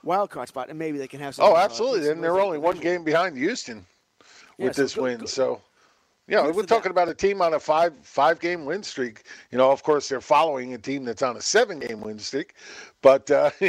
wild 0.04 0.30
card 0.30 0.48
spot, 0.48 0.70
and 0.70 0.80
maybe 0.80 0.98
they 0.98 1.08
can 1.08 1.20
have 1.20 1.36
some. 1.36 1.46
Oh, 1.46 1.56
uh, 1.56 1.60
absolutely. 1.60 2.08
Uh, 2.08 2.14
and 2.14 2.24
they're 2.24 2.40
only 2.40 2.58
one 2.58 2.78
game 2.78 3.04
behind 3.04 3.38
Houston 3.38 3.86
with 4.58 4.68
yeah, 4.68 4.72
so 4.72 4.82
this 4.82 4.96
good, 4.96 5.02
win. 5.04 5.18
Good. 5.20 5.30
So 5.30 5.62
yeah, 6.28 6.50
we're 6.50 6.64
talking 6.64 6.90
about 6.90 7.08
a 7.08 7.14
team 7.14 7.42
on 7.42 7.54
a 7.54 7.60
five 7.60 7.96
five 8.02 8.40
game 8.40 8.66
win 8.66 8.82
streak. 8.82 9.24
You 9.52 9.60
know, 9.60 9.72
of 9.72 9.84
course, 9.84 10.10
they're 10.10 10.22
following 10.22 10.74
a 10.74 10.78
team 10.78 11.06
that's 11.06 11.22
on 11.22 11.38
a 11.38 11.42
seven 11.42 11.80
game 11.80 12.02
win 12.02 12.18
streak, 12.18 12.56
but 13.02 13.30
uh, 13.30 13.52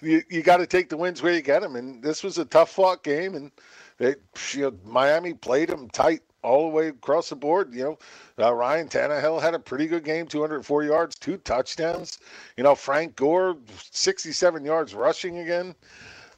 you 0.00 0.22
you 0.30 0.42
got 0.42 0.56
to 0.58 0.66
take 0.66 0.88
the 0.88 0.96
wins 0.96 1.22
where 1.22 1.34
you 1.34 1.42
get 1.42 1.60
them. 1.60 1.76
And 1.76 2.02
this 2.02 2.22
was 2.22 2.38
a 2.38 2.46
tough 2.46 2.70
fought 2.70 3.02
game, 3.02 3.34
and 3.34 3.50
they, 3.98 4.14
you 4.52 4.62
know, 4.62 4.74
Miami 4.84 5.34
played 5.34 5.68
them 5.68 5.88
tight 5.90 6.22
all 6.42 6.62
the 6.62 6.74
way 6.74 6.88
across 6.88 7.28
the 7.28 7.36
board. 7.36 7.74
You 7.74 7.84
know, 8.38 8.44
uh, 8.44 8.54
Ryan 8.54 8.88
Tannehill 8.88 9.42
had 9.42 9.54
a 9.54 9.58
pretty 9.58 9.86
good 9.86 10.04
game, 10.04 10.26
204 10.26 10.84
yards, 10.84 11.14
two 11.16 11.36
touchdowns. 11.38 12.18
You 12.56 12.64
know, 12.64 12.74
Frank 12.74 13.16
Gore, 13.16 13.56
67 13.90 14.64
yards 14.64 14.94
rushing 14.94 15.38
again. 15.38 15.74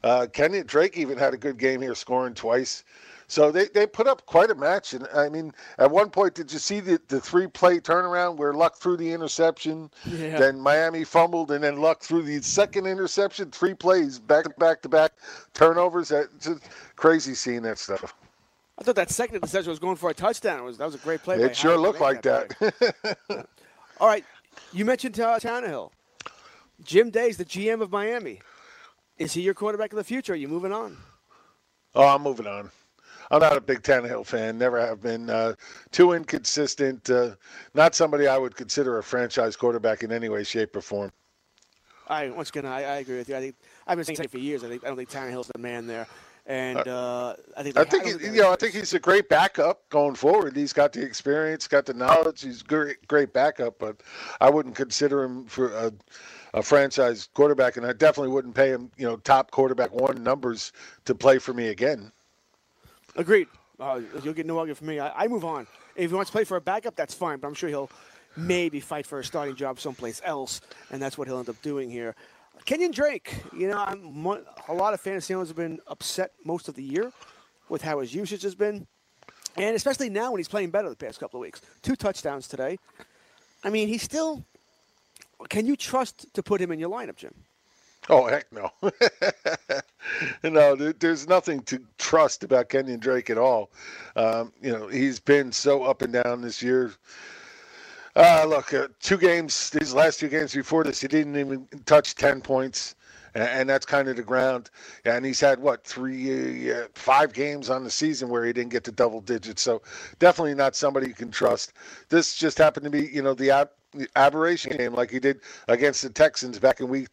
Uh, 0.03 0.27
Kenyan 0.31 0.67
Drake 0.67 0.97
even 0.97 1.17
had 1.17 1.33
a 1.33 1.37
good 1.37 1.57
game 1.57 1.81
here, 1.81 1.95
scoring 1.95 2.33
twice. 2.33 2.83
So 3.27 3.51
they, 3.51 3.65
they 3.65 3.87
put 3.87 4.07
up 4.07 4.25
quite 4.25 4.51
a 4.51 4.55
match. 4.55 4.93
And 4.93 5.07
I 5.13 5.29
mean, 5.29 5.53
at 5.77 5.89
one 5.89 6.09
point, 6.09 6.35
did 6.35 6.51
you 6.51 6.59
see 6.59 6.79
the, 6.79 6.99
the 7.07 7.19
three 7.19 7.47
play 7.47 7.79
turnaround 7.79 8.37
where 8.37 8.53
Luck 8.53 8.77
threw 8.77 8.97
the 8.97 9.11
interception, 9.11 9.89
yeah. 10.05 10.37
then 10.37 10.59
Miami 10.59 11.03
fumbled, 11.03 11.51
and 11.51 11.63
then 11.63 11.77
Luck 11.77 12.01
threw 12.01 12.21
the 12.21 12.41
second 12.41 12.85
interception? 12.85 13.51
Three 13.51 13.73
plays 13.73 14.19
back 14.19 14.43
to 14.43 14.49
back 14.51 14.81
to 14.83 14.89
back 14.89 15.13
turnovers. 15.53 16.09
That's 16.09 16.27
just 16.39 16.63
crazy 16.95 17.33
seeing 17.33 17.63
that 17.63 17.79
stuff. 17.79 18.13
I 18.77 18.83
thought 18.83 18.95
that 18.95 19.09
second 19.09 19.37
interception 19.37 19.69
was 19.69 19.79
going 19.79 19.95
for 19.95 20.09
a 20.09 20.13
touchdown. 20.13 20.59
It 20.59 20.63
was 20.63 20.77
that 20.77 20.85
was 20.85 20.95
a 20.95 20.99
great 20.99 21.23
play. 21.23 21.37
It 21.37 21.55
sure 21.55 21.77
looked 21.77 22.01
like 22.01 22.21
that. 22.23 22.49
that. 22.59 23.47
All 23.99 24.07
right, 24.07 24.25
you 24.73 24.85
mentioned 24.85 25.19
uh, 25.19 25.39
Tannehill. 25.39 25.91
Jim 26.83 27.09
Day's 27.09 27.37
the 27.37 27.45
GM 27.45 27.81
of 27.81 27.91
Miami. 27.91 28.41
Is 29.17 29.33
he 29.33 29.41
your 29.41 29.53
quarterback 29.53 29.93
of 29.93 29.97
the 29.97 30.03
future? 30.03 30.33
Are 30.33 30.35
you 30.35 30.49
moving 30.49 30.73
on? 30.73 30.97
Oh, 31.93 32.05
I'm 32.05 32.21
moving 32.21 32.47
on. 32.47 32.69
I'm 33.31 33.39
not 33.39 33.57
a 33.57 33.61
big 33.61 33.81
Tannehill 33.81 34.25
fan. 34.25 34.57
Never 34.57 34.79
have 34.79 35.01
been. 35.01 35.29
Uh, 35.29 35.53
too 35.91 36.13
inconsistent. 36.13 37.09
Uh, 37.09 37.35
not 37.73 37.95
somebody 37.95 38.27
I 38.27 38.37
would 38.37 38.55
consider 38.55 38.97
a 38.97 39.03
franchise 39.03 39.55
quarterback 39.55 40.03
in 40.03 40.11
any 40.11 40.29
way, 40.29 40.43
shape, 40.43 40.75
or 40.75 40.81
form. 40.81 41.11
I 42.07 42.29
once 42.29 42.49
again, 42.49 42.65
I, 42.65 42.83
I 42.83 42.95
agree 42.97 43.17
with 43.17 43.29
you. 43.29 43.35
I 43.35 43.39
think 43.39 43.55
I've 43.87 43.97
been 43.97 44.05
saying 44.05 44.19
it 44.21 44.31
for 44.31 44.37
years. 44.37 44.63
I 44.63 44.69
think 44.69 44.83
I 44.83 44.87
don't 44.87 44.97
think 44.97 45.09
Tannehill's 45.09 45.49
the 45.53 45.59
man 45.59 45.87
there, 45.87 46.07
and 46.45 46.87
uh, 46.87 47.35
I 47.57 47.63
think 47.63 47.77
I 47.77 47.83
think 47.83 48.05
he, 48.05 48.11
you 48.27 48.41
know 48.41 48.51
I 48.51 48.55
think 48.55 48.73
he's 48.73 48.93
a 48.93 48.99
great 48.99 49.27
backup 49.29 49.89
going 49.89 50.15
forward. 50.15 50.55
He's 50.55 50.73
got 50.73 50.93
the 50.93 51.01
experience, 51.01 51.67
got 51.67 51.85
the 51.85 51.93
knowledge. 51.93 52.43
He's 52.43 52.61
great, 52.61 53.07
great 53.07 53.33
backup, 53.33 53.79
but 53.79 54.01
I 54.39 54.49
wouldn't 54.49 54.75
consider 54.75 55.23
him 55.23 55.45
for 55.45 55.73
a, 55.73 55.91
a 56.53 56.61
franchise 56.61 57.27
quarterback, 57.33 57.77
and 57.77 57.85
I 57.85 57.93
definitely 57.93 58.33
wouldn't 58.33 58.55
pay 58.55 58.69
him, 58.69 58.91
you 58.97 59.07
know, 59.07 59.17
top 59.17 59.49
quarterback 59.51 59.91
one 59.91 60.21
numbers 60.21 60.71
to 61.05 61.15
play 61.15 61.39
for 61.39 61.53
me 61.53 61.69
again. 61.69 62.11
Agreed. 63.15 63.47
Uh, 63.79 64.01
you'll 64.23 64.33
get 64.33 64.45
no 64.45 64.57
argument 64.57 64.77
from 64.77 64.87
me. 64.87 64.99
I, 64.99 65.23
I 65.23 65.27
move 65.27 65.45
on. 65.45 65.67
If 65.95 66.11
he 66.11 66.15
wants 66.15 66.29
to 66.29 66.35
play 66.35 66.43
for 66.43 66.57
a 66.57 66.61
backup, 66.61 66.95
that's 66.95 67.13
fine. 67.13 67.39
But 67.39 67.47
I'm 67.47 67.53
sure 67.53 67.69
he'll 67.69 67.89
maybe 68.37 68.79
fight 68.79 69.05
for 69.05 69.19
a 69.19 69.23
starting 69.23 69.55
job 69.55 69.79
someplace 69.79 70.21
else, 70.23 70.61
and 70.91 71.01
that's 71.01 71.17
what 71.17 71.27
he'll 71.27 71.39
end 71.39 71.49
up 71.49 71.61
doing 71.61 71.89
here. 71.89 72.15
Kenyan 72.65 72.93
Drake, 72.93 73.35
you 73.55 73.69
know, 73.69 73.77
I'm, 73.77 74.25
a 74.67 74.73
lot 74.73 74.93
of 74.93 75.01
fantasy 75.01 75.33
owners 75.33 75.49
have 75.49 75.57
been 75.57 75.79
upset 75.87 76.31
most 76.43 76.67
of 76.67 76.75
the 76.75 76.83
year 76.83 77.11
with 77.69 77.81
how 77.81 77.99
his 77.99 78.13
usage 78.13 78.41
has 78.43 78.55
been, 78.55 78.87
and 79.55 79.75
especially 79.75 80.09
now 80.09 80.31
when 80.31 80.39
he's 80.39 80.47
playing 80.47 80.71
better 80.71 80.89
the 80.89 80.95
past 80.95 81.19
couple 81.19 81.39
of 81.39 81.41
weeks. 81.41 81.61
Two 81.81 81.95
touchdowns 81.95 82.47
today. 82.47 82.77
I 83.63 83.69
mean, 83.69 83.87
he's 83.87 84.03
still. 84.03 84.43
Can 85.49 85.65
you 85.65 85.75
trust 85.75 86.33
to 86.33 86.41
put 86.41 86.61
him 86.61 86.71
in 86.71 86.79
your 86.79 86.89
lineup, 86.89 87.17
Jim? 87.17 87.33
Oh 88.09 88.27
heck 88.27 88.45
no! 88.51 88.71
no, 90.43 90.75
there's 90.75 91.27
nothing 91.27 91.61
to 91.63 91.79
trust 91.97 92.43
about 92.43 92.69
Kenyan 92.69 92.99
Drake 92.99 93.29
at 93.31 93.37
all. 93.37 93.71
Um, 94.15 94.53
you 94.61 94.71
know, 94.71 94.87
he's 94.87 95.19
been 95.19 95.51
so 95.51 95.83
up 95.83 96.01
and 96.03 96.13
down 96.13 96.41
this 96.41 96.61
year. 96.61 96.93
Uh, 98.15 98.45
look, 98.47 98.73
uh, 98.73 98.87
two 99.01 99.17
games, 99.17 99.69
these 99.71 99.93
last 99.93 100.19
two 100.19 100.29
games 100.29 100.53
before 100.53 100.83
this, 100.85 101.01
he 101.01 101.07
didn't 101.07 101.35
even 101.37 101.67
touch 101.85 102.15
10 102.15 102.39
points, 102.41 102.95
and, 103.33 103.43
and 103.43 103.69
that's 103.69 103.85
kind 103.85 104.07
of 104.07 104.15
the 104.15 104.23
ground. 104.23 104.69
And 105.03 105.25
he's 105.25 105.41
had, 105.41 105.59
what, 105.59 105.83
three, 105.83 106.71
uh, 106.71 106.87
five 106.93 107.33
games 107.33 107.69
on 107.69 107.83
the 107.83 107.89
season 107.89 108.29
where 108.29 108.45
he 108.45 108.53
didn't 108.53 108.71
get 108.71 108.85
to 108.85 108.91
double 108.93 109.19
digits. 109.19 109.61
So 109.63 109.81
definitely 110.19 110.53
not 110.55 110.77
somebody 110.77 111.07
you 111.07 111.13
can 111.13 111.29
trust. 111.29 111.73
This 112.07 112.35
just 112.35 112.57
happened 112.57 112.85
to 112.85 112.89
be, 112.89 113.07
you 113.07 113.21
know, 113.21 113.33
the, 113.33 113.51
ab- 113.51 113.71
the 113.93 114.07
aberration 114.15 114.77
game 114.77 114.93
like 114.93 115.11
he 115.11 115.19
did 115.19 115.41
against 115.67 116.01
the 116.01 116.09
Texans 116.09 116.57
back 116.57 116.79
in 116.79 116.87
week, 116.87 117.09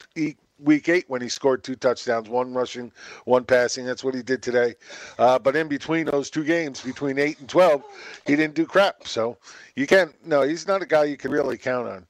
week 0.63 0.89
eight 0.89 1.05
when 1.09 1.21
he 1.21 1.29
scored 1.29 1.63
two 1.63 1.75
touchdowns, 1.75 2.29
one 2.29 2.55
rushing, 2.55 2.93
one 3.25 3.45
passing. 3.45 3.85
That's 3.85 4.05
what 4.05 4.15
he 4.15 4.23
did 4.23 4.43
today. 4.43 4.75
Uh, 5.19 5.39
but 5.39 5.57
in 5.57 5.69
between 5.69 6.07
those 6.07 6.31
two 6.31 6.45
games, 6.45 6.81
between 6.81 7.19
eight 7.19 7.39
and 7.41 7.49
twelve, 7.49 7.83
he 8.27 8.37
didn't 8.37 8.55
do 8.55 8.67
crap. 8.67 9.07
So 9.07 9.37
you 9.77 9.87
can't. 9.87 10.15
No, 10.27 10.43
he's 10.43 10.67
not 10.67 10.83
a 10.83 10.87
guy 10.87 11.05
you 11.05 11.17
can 11.17 11.31
really 11.31 11.59
count 11.59 11.89
on. 11.89 12.07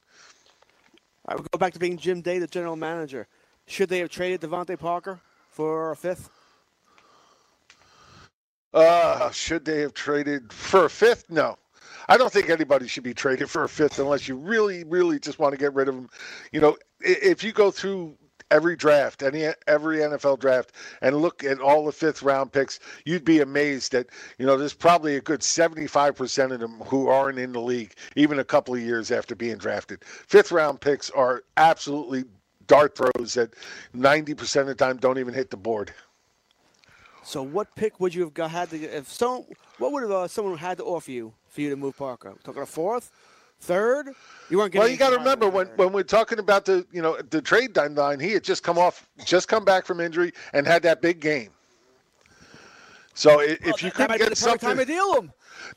I 1.25 1.35
would 1.35 1.49
go 1.51 1.57
back 1.57 1.73
to 1.73 1.79
being 1.79 1.97
Jim 1.97 2.21
Day, 2.21 2.39
the 2.39 2.47
general 2.47 2.75
manager. 2.75 3.27
Should 3.65 3.89
they 3.89 3.99
have 3.99 4.09
traded 4.09 4.41
DeVante 4.41 4.77
Parker 4.77 5.19
for 5.49 5.91
a 5.91 5.95
fifth? 5.95 6.29
Uh, 8.73 9.29
should 9.31 9.63
they 9.63 9.79
have 9.81 9.93
traded 9.93 10.51
for 10.51 10.85
a 10.85 10.89
fifth? 10.89 11.29
No. 11.29 11.57
I 12.09 12.17
don't 12.17 12.33
think 12.33 12.49
anybody 12.49 12.87
should 12.87 13.03
be 13.03 13.13
traded 13.13 13.49
for 13.49 13.63
a 13.63 13.69
fifth 13.69 13.99
unless 13.99 14.27
you 14.27 14.35
really, 14.35 14.83
really 14.83 15.19
just 15.19 15.39
want 15.39 15.53
to 15.53 15.57
get 15.57 15.73
rid 15.73 15.87
of 15.87 15.95
him. 15.95 16.09
You 16.51 16.59
know, 16.59 16.77
if 16.99 17.43
you 17.43 17.53
go 17.53 17.71
through 17.71 18.17
every 18.53 18.75
draft, 18.75 19.23
any 19.23 19.47
every 19.67 19.97
NFL 19.97 20.39
draft, 20.39 20.71
and 21.01 21.17
look 21.17 21.43
at 21.43 21.59
all 21.59 21.85
the 21.85 21.91
fifth 21.91 22.21
round 22.21 22.51
picks, 22.51 22.79
you'd 23.05 23.25
be 23.25 23.41
amazed 23.41 23.91
that 23.91 24.07
you 24.37 24.45
know 24.45 24.55
there's 24.55 24.73
probably 24.73 25.15
a 25.15 25.21
good 25.21 25.41
75% 25.41 26.51
of 26.51 26.59
them 26.59 26.79
who 26.85 27.07
aren't 27.07 27.39
in 27.39 27.51
the 27.51 27.59
league 27.59 27.93
even 28.15 28.39
a 28.39 28.43
couple 28.43 28.75
of 28.75 28.81
years 28.81 29.11
after 29.11 29.35
being 29.35 29.57
drafted. 29.57 30.03
Fifth 30.05 30.51
round 30.51 30.79
picks 30.79 31.09
are 31.09 31.43
absolutely 31.57 32.23
dart 32.67 32.95
throws 32.95 33.33
that 33.33 33.53
90% 33.95 34.61
of 34.61 34.67
the 34.67 34.75
time 34.75 34.97
don't 34.97 35.17
even 35.17 35.33
hit 35.33 35.49
the 35.49 35.57
board. 35.57 35.91
So, 37.23 37.41
what 37.41 37.73
pick 37.75 37.99
would 37.99 38.13
you 38.13 38.21
have 38.21 38.33
got, 38.33 38.51
had 38.51 38.69
to 38.71 38.77
if 38.77 39.11
someone? 39.11 39.45
What 39.77 39.91
would 39.93 40.03
have 40.03 40.11
uh, 40.11 40.27
someone 40.27 40.57
had 40.57 40.77
to 40.77 40.83
offer 40.83 41.11
you 41.11 41.33
for 41.47 41.61
you 41.61 41.69
to 41.69 41.75
move 41.75 41.97
Parker? 41.97 42.33
Talking 42.43 42.61
a 42.61 42.65
fourth, 42.65 43.11
third. 43.63 44.13
You 44.49 44.57
weren't 44.57 44.75
Well, 44.75 44.87
you 44.87 44.97
got 44.97 45.11
to 45.11 45.17
remember 45.17 45.49
when, 45.49 45.67
when 45.77 45.93
we're 45.93 46.03
talking 46.03 46.39
about 46.39 46.65
the 46.65 46.85
you 46.91 47.01
know 47.01 47.17
the 47.29 47.41
trade 47.41 47.73
deadline, 47.73 48.19
he 48.19 48.31
had 48.31 48.43
just 48.43 48.63
come 48.63 48.77
off, 48.77 49.07
just 49.25 49.47
come 49.47 49.65
back 49.65 49.85
from 49.85 49.99
injury 49.99 50.33
and 50.53 50.67
had 50.67 50.83
that 50.83 51.01
big 51.01 51.19
game. 51.19 51.49
So 53.15 53.39
if 53.41 53.63
well, 53.63 53.75
you 53.79 53.91
couldn't 53.91 54.17
get 54.17 54.37
something, 54.37 54.69
time 54.69 54.77
to 54.77 54.85
deal 54.85 55.15
him. 55.15 55.31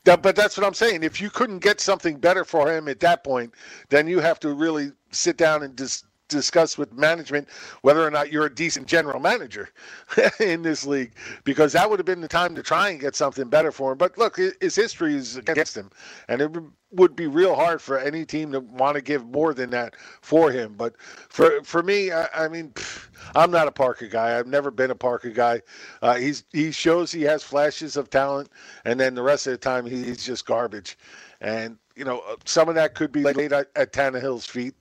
That, 0.04 0.22
but 0.22 0.34
that's 0.34 0.56
what 0.56 0.66
I'm 0.66 0.74
saying. 0.74 1.02
If 1.02 1.20
you 1.20 1.30
couldn't 1.30 1.58
get 1.58 1.80
something 1.80 2.16
better 2.16 2.44
for 2.44 2.72
him 2.72 2.88
at 2.88 2.98
that 3.00 3.24
point, 3.24 3.54
then 3.90 4.08
you 4.08 4.20
have 4.20 4.40
to 4.40 4.54
really 4.54 4.92
sit 5.10 5.36
down 5.36 5.62
and 5.62 5.76
just 5.76 6.06
discuss 6.28 6.76
with 6.76 6.92
management 6.92 7.48
whether 7.82 8.06
or 8.06 8.10
not 8.10 8.32
you're 8.32 8.46
a 8.46 8.54
decent 8.54 8.86
general 8.86 9.20
manager 9.20 9.70
in 10.40 10.62
this 10.62 10.86
league 10.86 11.12
because 11.44 11.72
that 11.72 11.88
would 11.88 11.98
have 11.98 12.06
been 12.06 12.20
the 12.20 12.28
time 12.28 12.54
to 12.54 12.62
try 12.62 12.90
and 12.90 13.00
get 13.00 13.14
something 13.14 13.48
better 13.48 13.70
for 13.70 13.92
him. 13.92 13.98
But 13.98 14.18
look, 14.18 14.36
his 14.36 14.74
history 14.74 15.14
is 15.14 15.36
against 15.36 15.76
him, 15.76 15.90
and 16.28 16.40
it 16.40 16.50
would 16.92 17.16
be 17.16 17.26
real 17.26 17.54
hard 17.54 17.80
for 17.82 17.98
any 17.98 18.24
team 18.24 18.52
to 18.52 18.60
want 18.60 18.96
to 18.96 19.02
give 19.02 19.26
more 19.26 19.54
than 19.54 19.70
that 19.70 19.96
for 20.22 20.50
him. 20.50 20.74
But 20.76 20.94
for 21.00 21.62
for 21.62 21.82
me, 21.82 22.12
I, 22.12 22.28
I 22.34 22.48
mean, 22.48 22.70
pff, 22.70 23.08
I'm 23.34 23.50
not 23.50 23.68
a 23.68 23.72
Parker 23.72 24.06
guy. 24.06 24.38
I've 24.38 24.46
never 24.46 24.70
been 24.70 24.90
a 24.90 24.96
Parker 24.96 25.30
guy. 25.30 25.62
Uh, 26.02 26.14
he's 26.14 26.44
he 26.52 26.70
shows 26.72 27.12
he 27.12 27.22
has 27.22 27.42
flashes 27.42 27.96
of 27.96 28.10
talent, 28.10 28.48
and 28.84 28.98
then 28.98 29.14
the 29.14 29.22
rest 29.22 29.46
of 29.46 29.52
the 29.52 29.58
time 29.58 29.86
he's 29.86 30.24
just 30.24 30.46
garbage. 30.46 30.96
And 31.40 31.76
you 31.96 32.04
know, 32.04 32.22
some 32.44 32.68
of 32.68 32.74
that 32.74 32.94
could 32.94 33.12
be 33.12 33.22
laid 33.22 33.52
at, 33.52 33.70
at 33.74 33.92
Tannehill's 33.92 34.46
feet, 34.46 34.74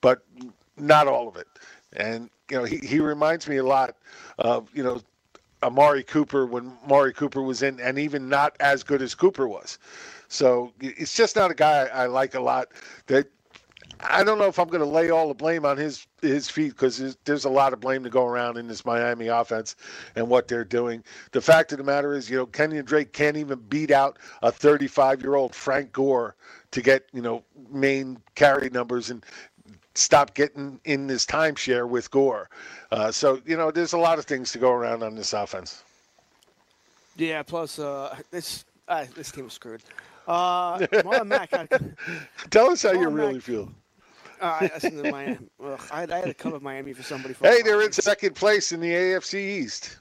but 0.00 0.24
not 0.82 1.08
all 1.08 1.28
of 1.28 1.36
it. 1.36 1.46
And 1.94 2.30
you 2.50 2.58
know, 2.58 2.64
he, 2.64 2.78
he 2.78 2.98
reminds 2.98 3.48
me 3.48 3.58
a 3.58 3.64
lot 3.64 3.96
of 4.38 4.68
you 4.74 4.82
know 4.82 5.00
Amari 5.62 6.02
Cooper 6.02 6.46
when 6.46 6.72
Amari 6.84 7.12
Cooper 7.12 7.42
was 7.42 7.62
in, 7.62 7.80
and 7.80 7.98
even 7.98 8.28
not 8.28 8.56
as 8.60 8.82
good 8.82 9.02
as 9.02 9.14
Cooper 9.14 9.46
was. 9.46 9.78
So 10.28 10.72
it's 10.80 11.14
just 11.14 11.36
not 11.36 11.50
a 11.50 11.54
guy 11.54 11.86
I 11.92 12.06
like 12.06 12.34
a 12.34 12.40
lot. 12.40 12.68
That 13.06 13.28
I 14.00 14.24
don't 14.24 14.38
know 14.38 14.46
if 14.46 14.58
I'm 14.58 14.68
going 14.68 14.80
to 14.80 14.86
lay 14.86 15.10
all 15.10 15.28
the 15.28 15.34
blame 15.34 15.64
on 15.64 15.76
his 15.76 16.06
his 16.20 16.48
feet 16.48 16.70
because 16.70 17.16
there's, 17.24 17.44
a 17.44 17.50
lot 17.50 17.72
of 17.72 17.80
blame 17.80 18.02
to 18.04 18.10
go 18.10 18.26
around 18.26 18.56
in 18.56 18.66
this 18.66 18.84
Miami 18.84 19.28
offense 19.28 19.76
and 20.16 20.28
what 20.28 20.48
they're 20.48 20.64
doing. 20.64 21.02
The 21.32 21.40
fact 21.40 21.72
of 21.72 21.78
the 21.78 21.84
matter 21.84 22.14
is, 22.14 22.30
you 22.30 22.36
know, 22.36 22.46
Kenyan 22.46 22.84
Drake 22.84 23.12
can't 23.12 23.36
even 23.36 23.58
beat 23.58 23.90
out 23.90 24.18
a 24.42 24.50
35 24.50 25.22
year 25.22 25.34
old 25.34 25.54
Frank 25.54 25.92
Gore 25.92 26.36
to 26.70 26.82
get 26.82 27.04
you 27.12 27.22
know 27.22 27.44
main 27.70 28.18
carry 28.34 28.70
numbers, 28.70 29.10
and 29.10 29.24
stop 29.94 30.34
getting 30.34 30.80
in 30.84 31.06
this 31.06 31.26
timeshare 31.26 31.88
with 31.88 32.10
Gore. 32.10 32.48
Uh, 32.90 33.10
so 33.10 33.40
you 33.46 33.56
know, 33.56 33.70
there's 33.70 33.92
a 33.92 33.98
lot 33.98 34.18
of 34.18 34.24
things 34.24 34.52
to 34.52 34.58
go 34.58 34.72
around 34.72 35.02
on 35.02 35.14
this 35.14 35.32
offense. 35.32 35.82
Yeah. 37.16 37.42
Plus, 37.42 37.78
uh, 37.78 38.16
this 38.30 38.64
uh, 38.88 39.06
this 39.14 39.30
team's 39.30 39.54
screwed. 39.54 39.82
Uh, 40.26 40.86
Mack. 41.24 41.52
I, 41.52 41.66
Tell 42.50 42.70
us 42.70 42.82
how 42.82 42.92
Marlon 42.92 43.00
you 43.00 43.08
really 43.08 43.32
Mack, 43.34 43.42
feel. 43.42 43.72
Uh, 44.40 44.58
I, 44.60 44.68
to 44.78 45.10
Miami. 45.10 45.38
Ugh, 45.64 45.80
I, 45.92 46.00
had, 46.00 46.10
I 46.10 46.18
had 46.18 46.24
to 46.26 46.34
cover 46.34 46.58
Miami 46.58 46.92
for 46.92 47.02
somebody. 47.02 47.34
For 47.34 47.46
hey, 47.46 47.62
they're 47.62 47.82
in 47.82 47.92
second 47.92 48.34
place 48.34 48.72
in 48.72 48.80
the 48.80 48.90
AFC 48.90 49.34
East. 49.34 49.98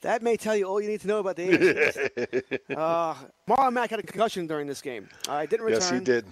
That 0.00 0.22
may 0.22 0.36
tell 0.36 0.56
you 0.56 0.64
all 0.64 0.80
you 0.80 0.88
need 0.88 1.00
to 1.02 1.08
know 1.08 1.18
about 1.18 1.36
the 1.36 1.48
AFC. 1.48 2.58
uh, 2.76 3.14
Marlon 3.48 3.72
Mack 3.72 3.90
had 3.90 3.98
a 3.98 4.02
concussion 4.02 4.46
during 4.46 4.66
this 4.66 4.80
game. 4.80 5.08
I 5.28 5.42
uh, 5.42 5.46
didn't 5.46 5.66
return. 5.66 5.80
Yes, 5.80 5.90
he 5.90 6.00
did. 6.00 6.24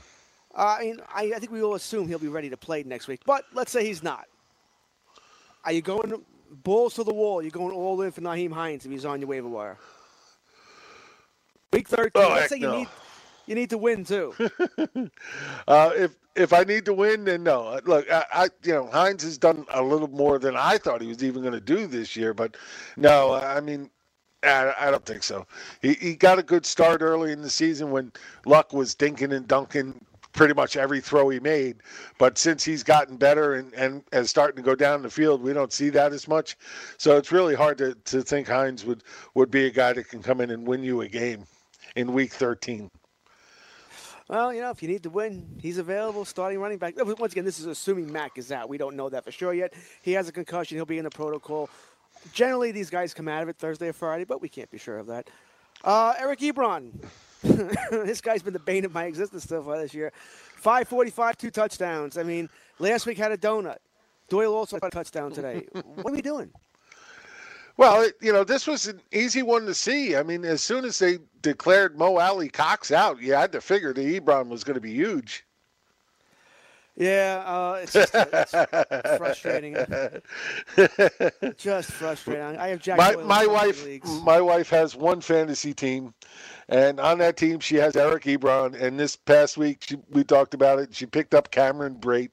Uh, 0.57 0.77
I 0.81 0.85
mean, 0.85 1.01
I, 1.15 1.33
I 1.37 1.39
think 1.39 1.53
we 1.53 1.63
all 1.63 1.75
assume 1.75 2.09
he'll 2.09 2.19
be 2.19 2.29
ready 2.29 2.49
to 2.49 2.57
play 2.57 2.83
next 2.83 3.09
week. 3.09 3.21
But 3.27 3.45
let's 3.53 3.71
say 3.71 3.85
he's 3.85 4.03
not. 4.03 4.27
Are 5.65 5.73
you 5.73 5.83
going 5.83 6.25
balls 6.63 6.95
to 6.95 7.05
the 7.05 7.13
wall? 7.13 7.43
You're 7.43 7.51
going 7.51 7.75
all 7.75 8.01
in 8.01 8.11
for 8.11 8.23
Nyheim 8.23 8.53
Hines 8.53 8.87
if 8.87 8.91
he's 8.91 9.05
on 9.05 9.21
your 9.21 9.29
waiver 9.29 9.49
wire. 9.49 9.77
Week 11.73 11.89
13. 11.89 12.11
Oh, 12.15 12.29
let's 12.31 12.49
say 12.49 12.57
you 12.57 12.63
no. 12.63 12.79
need 12.79 12.89
you 13.47 13.55
need 13.55 13.71
to 13.71 13.79
win 13.79 14.05
too. 14.05 14.35
uh, 15.69 15.91
if 15.95 16.17
if 16.35 16.53
I 16.53 16.65
need 16.65 16.85
to 16.87 16.95
win, 16.95 17.25
then 17.25 17.43
no. 17.43 17.79
Look, 17.85 18.11
I, 18.11 18.25
I, 18.33 18.49
you 18.63 18.73
know 18.73 18.87
Hines 18.87 19.25
has 19.25 19.37
done 19.37 19.67
a 19.75 19.83
little 19.83 20.09
more 20.09 20.39
than 20.39 20.57
I 20.57 20.79
thought 20.79 21.03
he 21.03 21.09
was 21.09 21.23
even 21.23 21.43
going 21.43 21.55
to 21.55 21.61
do 21.61 21.87
this 21.87 22.17
year, 22.17 22.33
but 22.33 22.57
no, 22.97 23.35
I 23.35 23.61
mean. 23.61 23.91
I, 24.43 24.75
I 24.79 24.91
don't 24.93 25.05
think 25.05 25.25
so. 25.25 25.45
He, 25.83 25.95
he 25.95 26.15
got 26.15 26.39
a 26.39 26.43
good 26.43 26.65
start 26.65 27.01
early 27.01 27.33
in 27.33 27.41
the 27.43 27.51
season 27.51 27.91
when 27.91 28.13
Luck 28.45 28.73
was 28.73 28.95
dinking 28.95 29.35
and 29.35 29.49
dunking 29.49 29.99
pretty 30.37 30.55
much 30.55 30.77
every 30.77 31.01
throw 31.01 31.29
he 31.31 31.41
made. 31.41 31.79
But 32.19 32.39
since 32.39 32.63
he's 32.63 32.85
gotten 32.85 33.17
better 33.17 33.55
and, 33.55 33.75
and 33.75 34.05
is 34.13 34.31
starting 34.31 34.57
to 34.57 34.63
go 34.63 34.77
down 34.77 35.03
the 35.03 35.11
field, 35.11 35.43
we 35.43 35.53
don't 35.53 35.73
see 35.73 35.89
that 35.91 36.13
as 36.13 36.29
much. 36.29 36.57
So 36.99 37.17
it's 37.17 37.33
really 37.33 37.57
hard 37.57 37.79
to, 37.79 37.95
to 37.95 38.23
think 38.23 38.47
Hines 38.47 38.85
would, 38.85 39.03
would 39.35 39.51
be 39.51 39.67
a 39.67 39.71
guy 39.71 39.95
that 39.95 40.09
can 40.09 40.23
come 40.23 40.41
in 40.41 40.51
and 40.51 40.67
win 40.67 40.85
you 40.85 41.01
a 41.01 41.09
game 41.09 41.45
in 41.97 42.13
week 42.13 42.33
13. 42.33 42.89
Well, 44.29 44.53
you 44.53 44.61
know, 44.61 44.71
if 44.71 44.83
you 44.83 44.89
need 44.89 45.05
to 45.05 45.11
win, 45.11 45.47
he's 45.61 45.79
available, 45.79 46.25
starting 46.25 46.59
running 46.59 46.79
back. 46.79 46.95
Once 46.97 47.33
again, 47.33 47.45
this 47.45 47.61
is 47.61 47.67
assuming 47.67 48.13
Mack 48.13 48.39
is 48.39 48.51
out. 48.53 48.69
We 48.69 48.77
don't 48.77 48.97
know 48.97 49.09
that 49.09 49.25
for 49.25 49.31
sure 49.31 49.55
yet. 49.55 49.73
He 50.03 50.13
has 50.13 50.29
a 50.29 50.33
concussion. 50.33 50.77
He'll 50.77 50.85
be 50.85 50.99
in 50.99 51.05
the 51.05 51.11
protocol. 51.11 51.71
generally, 52.33 52.73
these 52.73 52.91
guys 52.91 53.15
come 53.15 53.29
out 53.29 53.43
of 53.43 53.49
it 53.49 53.57
Thursday 53.57 53.89
or 53.89 53.93
Friday, 53.93 54.25
but 54.25 54.43
we 54.43 54.49
can't 54.49 54.71
be 54.71 54.79
sure 54.79 54.99
of 54.99 55.07
that. 55.07 55.31
Uh, 55.85 56.15
Eric 56.19 56.41
Ebron. 56.41 56.91
this 57.91 58.21
guy's 58.21 58.43
been 58.43 58.53
the 58.53 58.59
bane 58.59 58.85
of 58.85 58.93
my 58.93 59.05
existence 59.05 59.45
so 59.45 59.63
far 59.63 59.79
this 59.79 59.95
year. 59.95 60.13
545, 60.57 61.37
two 61.37 61.51
touchdowns. 61.51 62.19
I 62.19 62.23
mean, 62.23 62.49
last 62.79 63.07
week 63.07 63.19
had 63.19 63.33
a 63.33 63.37
donut. 63.37 63.79
Doyle 64.29 64.55
also 64.55 64.77
had 64.77 64.85
a 64.85 64.91
touchdown 64.91 65.33
today. 65.33 65.67
what 65.73 66.07
are 66.07 66.15
we 66.15 66.23
doing? 66.23 66.51
Well, 67.77 68.03
it, 68.03 68.15
you 68.21 68.33
know, 68.33 68.43
this 68.43 68.67
was 68.67 68.87
an 68.87 69.01
easy 69.13 69.43
one 69.43 69.67
to 69.67 69.75
see. 69.75 70.17
I 70.17 70.23
mean, 70.23 70.45
as 70.45 70.63
soon 70.63 70.85
as 70.85 70.99
they 70.99 71.19
declared 71.43 71.99
Mo 71.99 72.19
Alie-Cox 72.19 72.91
out, 72.91 73.21
you 73.21 73.35
had 73.35 73.53
to 73.53 73.61
figure 73.61 73.93
the 73.93 74.19
Ebron 74.19 74.49
was 74.49 74.65
going 74.65 74.75
to 74.75 74.81
be 74.81 74.93
huge. 74.93 75.45
Yeah, 76.97 77.45
uh, 77.47 77.81
it's 77.83 77.93
just 77.93 78.15
it's 78.15 79.17
frustrating. 79.19 79.75
just 81.59 81.93
frustrating. 81.93 82.57
I 82.57 82.69
have 82.69 82.81
Jack. 82.81 82.97
My, 82.97 83.17
my 83.17 83.47
wife, 83.47 83.87
my 84.25 84.41
wife 84.41 84.71
has 84.71 84.97
one 84.97 85.21
fantasy 85.21 85.75
team, 85.75 86.15
and 86.69 86.99
on 87.01 87.19
that 87.19 87.37
team 87.37 87.61
she 87.61 87.77
has 87.77 87.97
Eric 87.97 88.25
Ebron. 88.25 88.81
And 88.81 88.99
this 88.99 89.17
past 89.17 89.57
week 89.57 89.85
she, 89.87 89.97
we 90.11 90.25
talked 90.25 90.55
about 90.55 90.79
it. 90.79 90.95
She 90.95 91.07
picked 91.07 91.35
up 91.35 91.51
Cameron 91.51 91.97
Brate. 91.97 92.31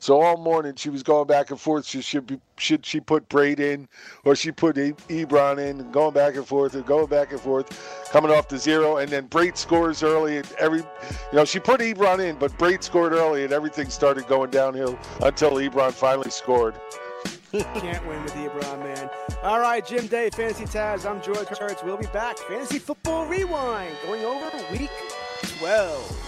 So 0.00 0.20
all 0.20 0.36
morning 0.36 0.74
she 0.76 0.90
was 0.90 1.02
going 1.02 1.26
back 1.26 1.50
and 1.50 1.60
forth. 1.60 1.86
She 1.86 2.00
should 2.02 2.26
be 2.26 2.40
should 2.56 2.84
she 2.86 3.00
put 3.00 3.28
Brate 3.28 3.60
in 3.60 3.88
or 4.24 4.36
she 4.36 4.52
put 4.52 4.76
Ebron 4.76 5.58
in, 5.58 5.80
and 5.80 5.92
going 5.92 6.14
back 6.14 6.36
and 6.36 6.46
forth 6.46 6.74
and 6.74 6.86
going 6.86 7.06
back 7.06 7.32
and 7.32 7.40
forth, 7.40 8.08
coming 8.10 8.30
off 8.30 8.48
the 8.48 8.58
zero, 8.58 8.98
and 8.98 9.10
then 9.10 9.28
Brate 9.28 9.56
scores 9.56 10.02
early. 10.02 10.38
And 10.38 10.52
every, 10.58 10.78
you 10.80 10.86
know, 11.32 11.44
she 11.44 11.58
put 11.58 11.80
Ebron 11.80 12.20
in, 12.20 12.36
but 12.36 12.56
Brate 12.58 12.82
scored 12.82 13.12
early, 13.12 13.44
and 13.44 13.52
everything 13.52 13.90
started 13.90 14.26
going 14.26 14.50
downhill 14.50 14.98
until 15.22 15.52
Ebron 15.52 15.92
finally 15.92 16.30
scored. 16.30 16.74
Can't 17.52 18.06
win 18.06 18.22
with 18.24 18.34
Ebron, 18.34 18.80
man. 18.80 19.08
All 19.42 19.58
right, 19.58 19.84
Jim 19.86 20.06
Day, 20.06 20.28
Fantasy 20.28 20.64
Taz. 20.64 21.08
I'm 21.08 21.22
George 21.22 21.46
Kurtz. 21.46 21.82
We'll 21.82 21.96
be 21.96 22.06
back. 22.08 22.36
Fantasy 22.36 22.78
Football 22.78 23.26
Rewind, 23.26 23.96
going 24.06 24.22
over 24.22 24.50
Week 24.70 24.90
12. 25.58 26.27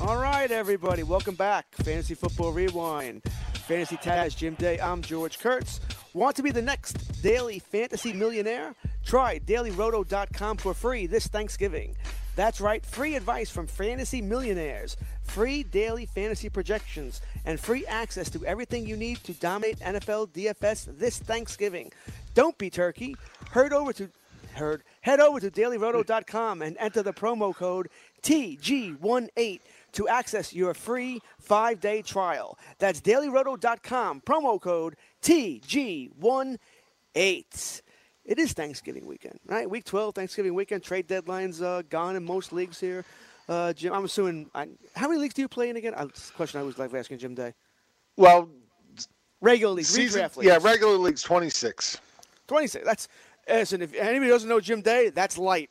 All 0.00 0.16
right, 0.16 0.50
everybody, 0.50 1.02
welcome 1.02 1.34
back. 1.34 1.66
Fantasy 1.74 2.14
Football 2.14 2.52
Rewind. 2.52 3.22
Fantasy 3.68 3.98
Taz, 3.98 4.34
Jim 4.34 4.54
Day. 4.54 4.80
I'm 4.80 5.02
George 5.02 5.38
Kurtz. 5.38 5.78
Want 6.14 6.34
to 6.36 6.42
be 6.42 6.50
the 6.50 6.62
next 6.62 6.94
daily 7.22 7.58
fantasy 7.58 8.14
millionaire? 8.14 8.74
Try 9.04 9.40
dailyroto.com 9.40 10.56
for 10.56 10.72
free 10.72 11.06
this 11.06 11.26
Thanksgiving. 11.26 11.94
That's 12.34 12.62
right, 12.62 12.84
free 12.84 13.14
advice 13.14 13.50
from 13.50 13.66
fantasy 13.66 14.22
millionaires, 14.22 14.96
free 15.22 15.64
daily 15.64 16.06
fantasy 16.06 16.48
projections, 16.48 17.20
and 17.44 17.60
free 17.60 17.84
access 17.84 18.30
to 18.30 18.44
everything 18.46 18.86
you 18.86 18.96
need 18.96 19.18
to 19.24 19.34
dominate 19.34 19.80
NFL 19.80 20.30
DFS 20.30 20.98
this 20.98 21.18
Thanksgiving. 21.18 21.92
Don't 22.34 22.56
be 22.56 22.70
turkey. 22.70 23.16
Head 23.52 23.74
over 23.74 23.92
to 23.92 24.08
heard. 24.54 24.82
Head 25.00 25.20
over 25.20 25.40
to 25.40 25.50
dailyroto.com 25.50 26.62
and 26.62 26.76
enter 26.78 27.02
the 27.02 27.12
promo 27.12 27.54
code 27.54 27.88
TG18 28.22 29.60
to 29.92 30.08
access 30.08 30.52
your 30.52 30.74
free 30.74 31.20
five 31.40 31.80
day 31.80 32.02
trial. 32.02 32.58
That's 32.78 33.00
dailyroto.com, 33.00 34.22
promo 34.22 34.60
code 34.60 34.96
TG18. 35.22 36.58
It 37.14 38.38
is 38.38 38.52
Thanksgiving 38.52 39.06
weekend, 39.06 39.40
right? 39.46 39.68
Week 39.68 39.84
12, 39.84 40.14
Thanksgiving 40.14 40.54
weekend. 40.54 40.82
Trade 40.84 41.08
deadlines 41.08 41.62
uh, 41.62 41.82
gone 41.88 42.16
in 42.16 42.24
most 42.24 42.52
leagues 42.52 42.78
here. 42.78 43.04
Uh, 43.48 43.72
Jim, 43.72 43.92
I'm 43.92 44.04
assuming. 44.04 44.48
I, 44.54 44.68
how 44.94 45.08
many 45.08 45.20
leagues 45.20 45.34
do 45.34 45.42
you 45.42 45.48
play 45.48 45.70
in 45.70 45.76
again? 45.76 45.94
Uh, 45.94 46.06
question 46.36 46.60
I 46.60 46.62
was 46.62 46.78
like 46.78 46.94
asking 46.94 47.18
Jim 47.18 47.34
Day. 47.34 47.52
Well, 48.16 48.48
Regular 49.40 49.74
leagues, 49.74 49.88
season, 49.88 50.22
redraft 50.22 50.36
leagues. 50.36 50.48
yeah, 50.48 50.58
regular 50.60 50.98
leagues 50.98 51.22
26. 51.22 51.98
26. 52.46 52.84
That's 52.84 53.08
listen. 53.48 53.80
If 53.80 53.94
anybody 53.94 54.30
doesn't 54.30 54.48
know 54.48 54.60
Jim 54.60 54.82
Day, 54.82 55.08
that's 55.08 55.38
light. 55.38 55.70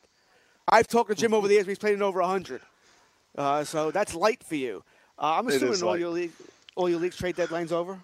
I've 0.68 0.88
talked 0.88 1.08
to 1.10 1.14
Jim 1.14 1.32
over 1.32 1.46
the 1.46 1.54
years. 1.54 1.66
He's 1.66 1.78
played 1.78 1.94
in 1.94 2.02
over 2.02 2.20
100. 2.20 2.60
Uh, 3.36 3.64
so 3.64 3.90
that's 3.90 4.14
light 4.14 4.42
for 4.42 4.56
you. 4.56 4.82
Uh, 5.18 5.36
I'm 5.38 5.48
assuming 5.48 5.82
all 5.82 5.96
your 5.96 6.10
league, 6.10 6.32
all 6.76 6.88
your 6.88 6.98
leagues 6.98 7.16
trade 7.16 7.36
deadlines 7.36 7.72
over. 7.72 7.98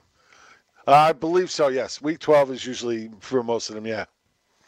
I 0.86 1.12
believe 1.12 1.50
so. 1.50 1.68
Yes, 1.68 2.00
week 2.00 2.18
12 2.20 2.52
is 2.52 2.66
usually 2.66 3.10
for 3.20 3.42
most 3.42 3.68
of 3.68 3.74
them. 3.74 3.86
Yeah. 3.86 4.04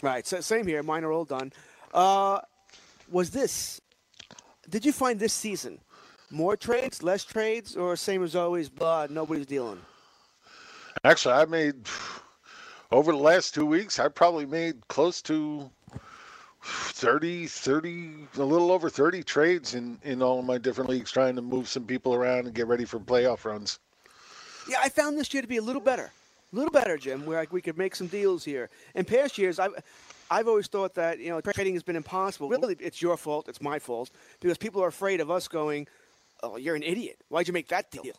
Right. 0.02 0.26
So 0.26 0.40
same 0.40 0.66
here. 0.66 0.82
Mine 0.82 1.04
are 1.04 1.12
all 1.12 1.24
done. 1.24 1.52
Uh, 1.94 2.40
was 3.10 3.30
this? 3.30 3.80
Did 4.68 4.84
you 4.84 4.92
find 4.92 5.18
this 5.18 5.32
season 5.32 5.78
more 6.30 6.56
trades, 6.56 7.02
less 7.02 7.24
trades, 7.24 7.76
or 7.76 7.96
same 7.96 8.22
as 8.22 8.34
always? 8.34 8.68
Blah. 8.68 9.06
Nobody's 9.10 9.46
dealing. 9.46 9.80
Actually, 11.04 11.34
I 11.34 11.44
made 11.44 11.86
over 12.90 13.12
the 13.12 13.18
last 13.18 13.54
two 13.54 13.66
weeks. 13.66 13.98
I 13.98 14.08
probably 14.08 14.46
made 14.46 14.86
close 14.88 15.22
to 15.22 15.70
30, 16.62 17.46
30, 17.46 18.10
a 18.36 18.42
little 18.42 18.70
over 18.72 18.90
30 18.90 19.22
trades 19.22 19.74
in 19.74 19.98
in 20.02 20.22
all 20.22 20.38
of 20.38 20.44
my 20.44 20.58
different 20.58 20.90
leagues, 20.90 21.10
trying 21.10 21.36
to 21.36 21.42
move 21.42 21.68
some 21.68 21.84
people 21.84 22.14
around 22.14 22.46
and 22.46 22.54
get 22.54 22.66
ready 22.66 22.84
for 22.84 22.98
playoff 22.98 23.44
runs. 23.44 23.78
Yeah, 24.68 24.78
I 24.82 24.88
found 24.88 25.16
this 25.18 25.32
year 25.32 25.40
to 25.42 25.48
be 25.48 25.56
a 25.56 25.62
little 25.62 25.80
better, 25.80 26.10
a 26.52 26.56
little 26.56 26.70
better, 26.72 26.96
Jim. 26.98 27.24
Where 27.24 27.38
like, 27.38 27.52
we 27.52 27.62
could 27.62 27.78
make 27.78 27.94
some 27.94 28.06
deals 28.08 28.44
here. 28.44 28.68
In 28.94 29.04
past 29.04 29.38
years, 29.38 29.58
I've 29.58 29.72
I've 30.30 30.48
always 30.48 30.66
thought 30.66 30.94
that 30.94 31.20
you 31.20 31.30
know 31.30 31.40
trading 31.40 31.74
has 31.74 31.82
been 31.82 31.96
impossible. 31.96 32.48
Really, 32.48 32.76
it's 32.80 33.00
your 33.00 33.16
fault. 33.16 33.48
It's 33.48 33.62
my 33.62 33.78
fault 33.78 34.10
because 34.40 34.58
people 34.58 34.82
are 34.82 34.88
afraid 34.88 35.20
of 35.20 35.30
us 35.30 35.48
going. 35.48 35.86
Oh, 36.42 36.56
you're 36.56 36.76
an 36.76 36.82
idiot. 36.84 37.16
Why'd 37.30 37.48
you 37.48 37.52
make 37.54 37.68
that 37.68 37.90
deal? 37.90 38.04
You 38.04 38.12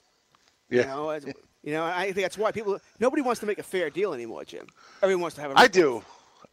Yeah, 0.70 0.86
know, 0.86 1.10
as- 1.10 1.26
you 1.64 1.72
know. 1.74 1.86
I 1.86 2.06
think 2.06 2.18
that's 2.26 2.38
why 2.38 2.52
people. 2.52 2.80
Nobody 3.00 3.22
wants 3.22 3.40
to 3.42 3.46
make 3.46 3.60
a 3.60 3.64
fair 3.64 3.90
deal 3.90 4.14
anymore, 4.14 4.44
Jim. 4.44 4.68
Everyone 5.02 5.22
wants 5.22 5.36
to 5.36 5.42
have 5.42 5.52
a. 5.52 5.58
I 5.60 5.68
do. 5.68 6.04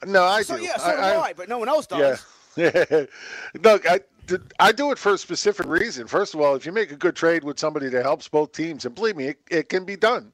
No, 0.06 0.24
I 0.24 0.42
So 0.42 0.56
do. 0.56 0.62
yeah, 0.62 0.76
so 0.76 0.96
do 0.96 1.02
I, 1.02 1.32
but 1.32 1.48
no 1.48 1.58
one 1.58 1.68
else 1.68 1.86
does. 1.86 2.24
Yeah. 2.56 3.06
Look, 3.62 3.90
I, 3.90 4.00
I 4.58 4.72
do 4.72 4.92
it 4.92 4.98
for 4.98 5.14
a 5.14 5.18
specific 5.18 5.66
reason. 5.66 6.06
First 6.06 6.34
of 6.34 6.40
all, 6.40 6.54
if 6.54 6.66
you 6.66 6.72
make 6.72 6.90
a 6.92 6.96
good 6.96 7.16
trade 7.16 7.44
with 7.44 7.58
somebody 7.58 7.88
that 7.90 8.04
helps 8.04 8.28
both 8.28 8.52
teams, 8.52 8.84
and 8.86 8.94
believe 8.94 9.16
me, 9.16 9.28
it, 9.28 9.38
it 9.50 9.68
can 9.68 9.84
be 9.84 9.96
done. 9.96 10.32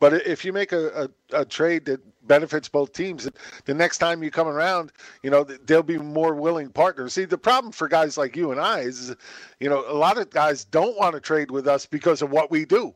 But 0.00 0.14
if 0.26 0.44
you 0.44 0.52
make 0.52 0.72
a, 0.72 1.10
a, 1.32 1.40
a 1.40 1.44
trade 1.44 1.84
that 1.86 2.00
benefits 2.26 2.68
both 2.68 2.92
teams, 2.92 3.28
the 3.66 3.74
next 3.74 3.98
time 3.98 4.22
you 4.22 4.30
come 4.30 4.48
around, 4.48 4.92
you 5.22 5.30
know, 5.30 5.44
they'll 5.44 5.82
be 5.82 5.98
more 5.98 6.34
willing 6.34 6.70
partners. 6.70 7.12
See, 7.14 7.26
the 7.26 7.38
problem 7.38 7.72
for 7.72 7.88
guys 7.88 8.16
like 8.16 8.36
you 8.36 8.50
and 8.52 8.60
I 8.60 8.80
is, 8.80 9.14
you 9.60 9.68
know, 9.68 9.84
a 9.88 9.94
lot 9.94 10.18
of 10.18 10.30
guys 10.30 10.64
don't 10.64 10.98
want 10.98 11.14
to 11.14 11.20
trade 11.20 11.50
with 11.50 11.68
us 11.68 11.86
because 11.86 12.22
of 12.22 12.30
what 12.30 12.50
we 12.50 12.64
do 12.64 12.94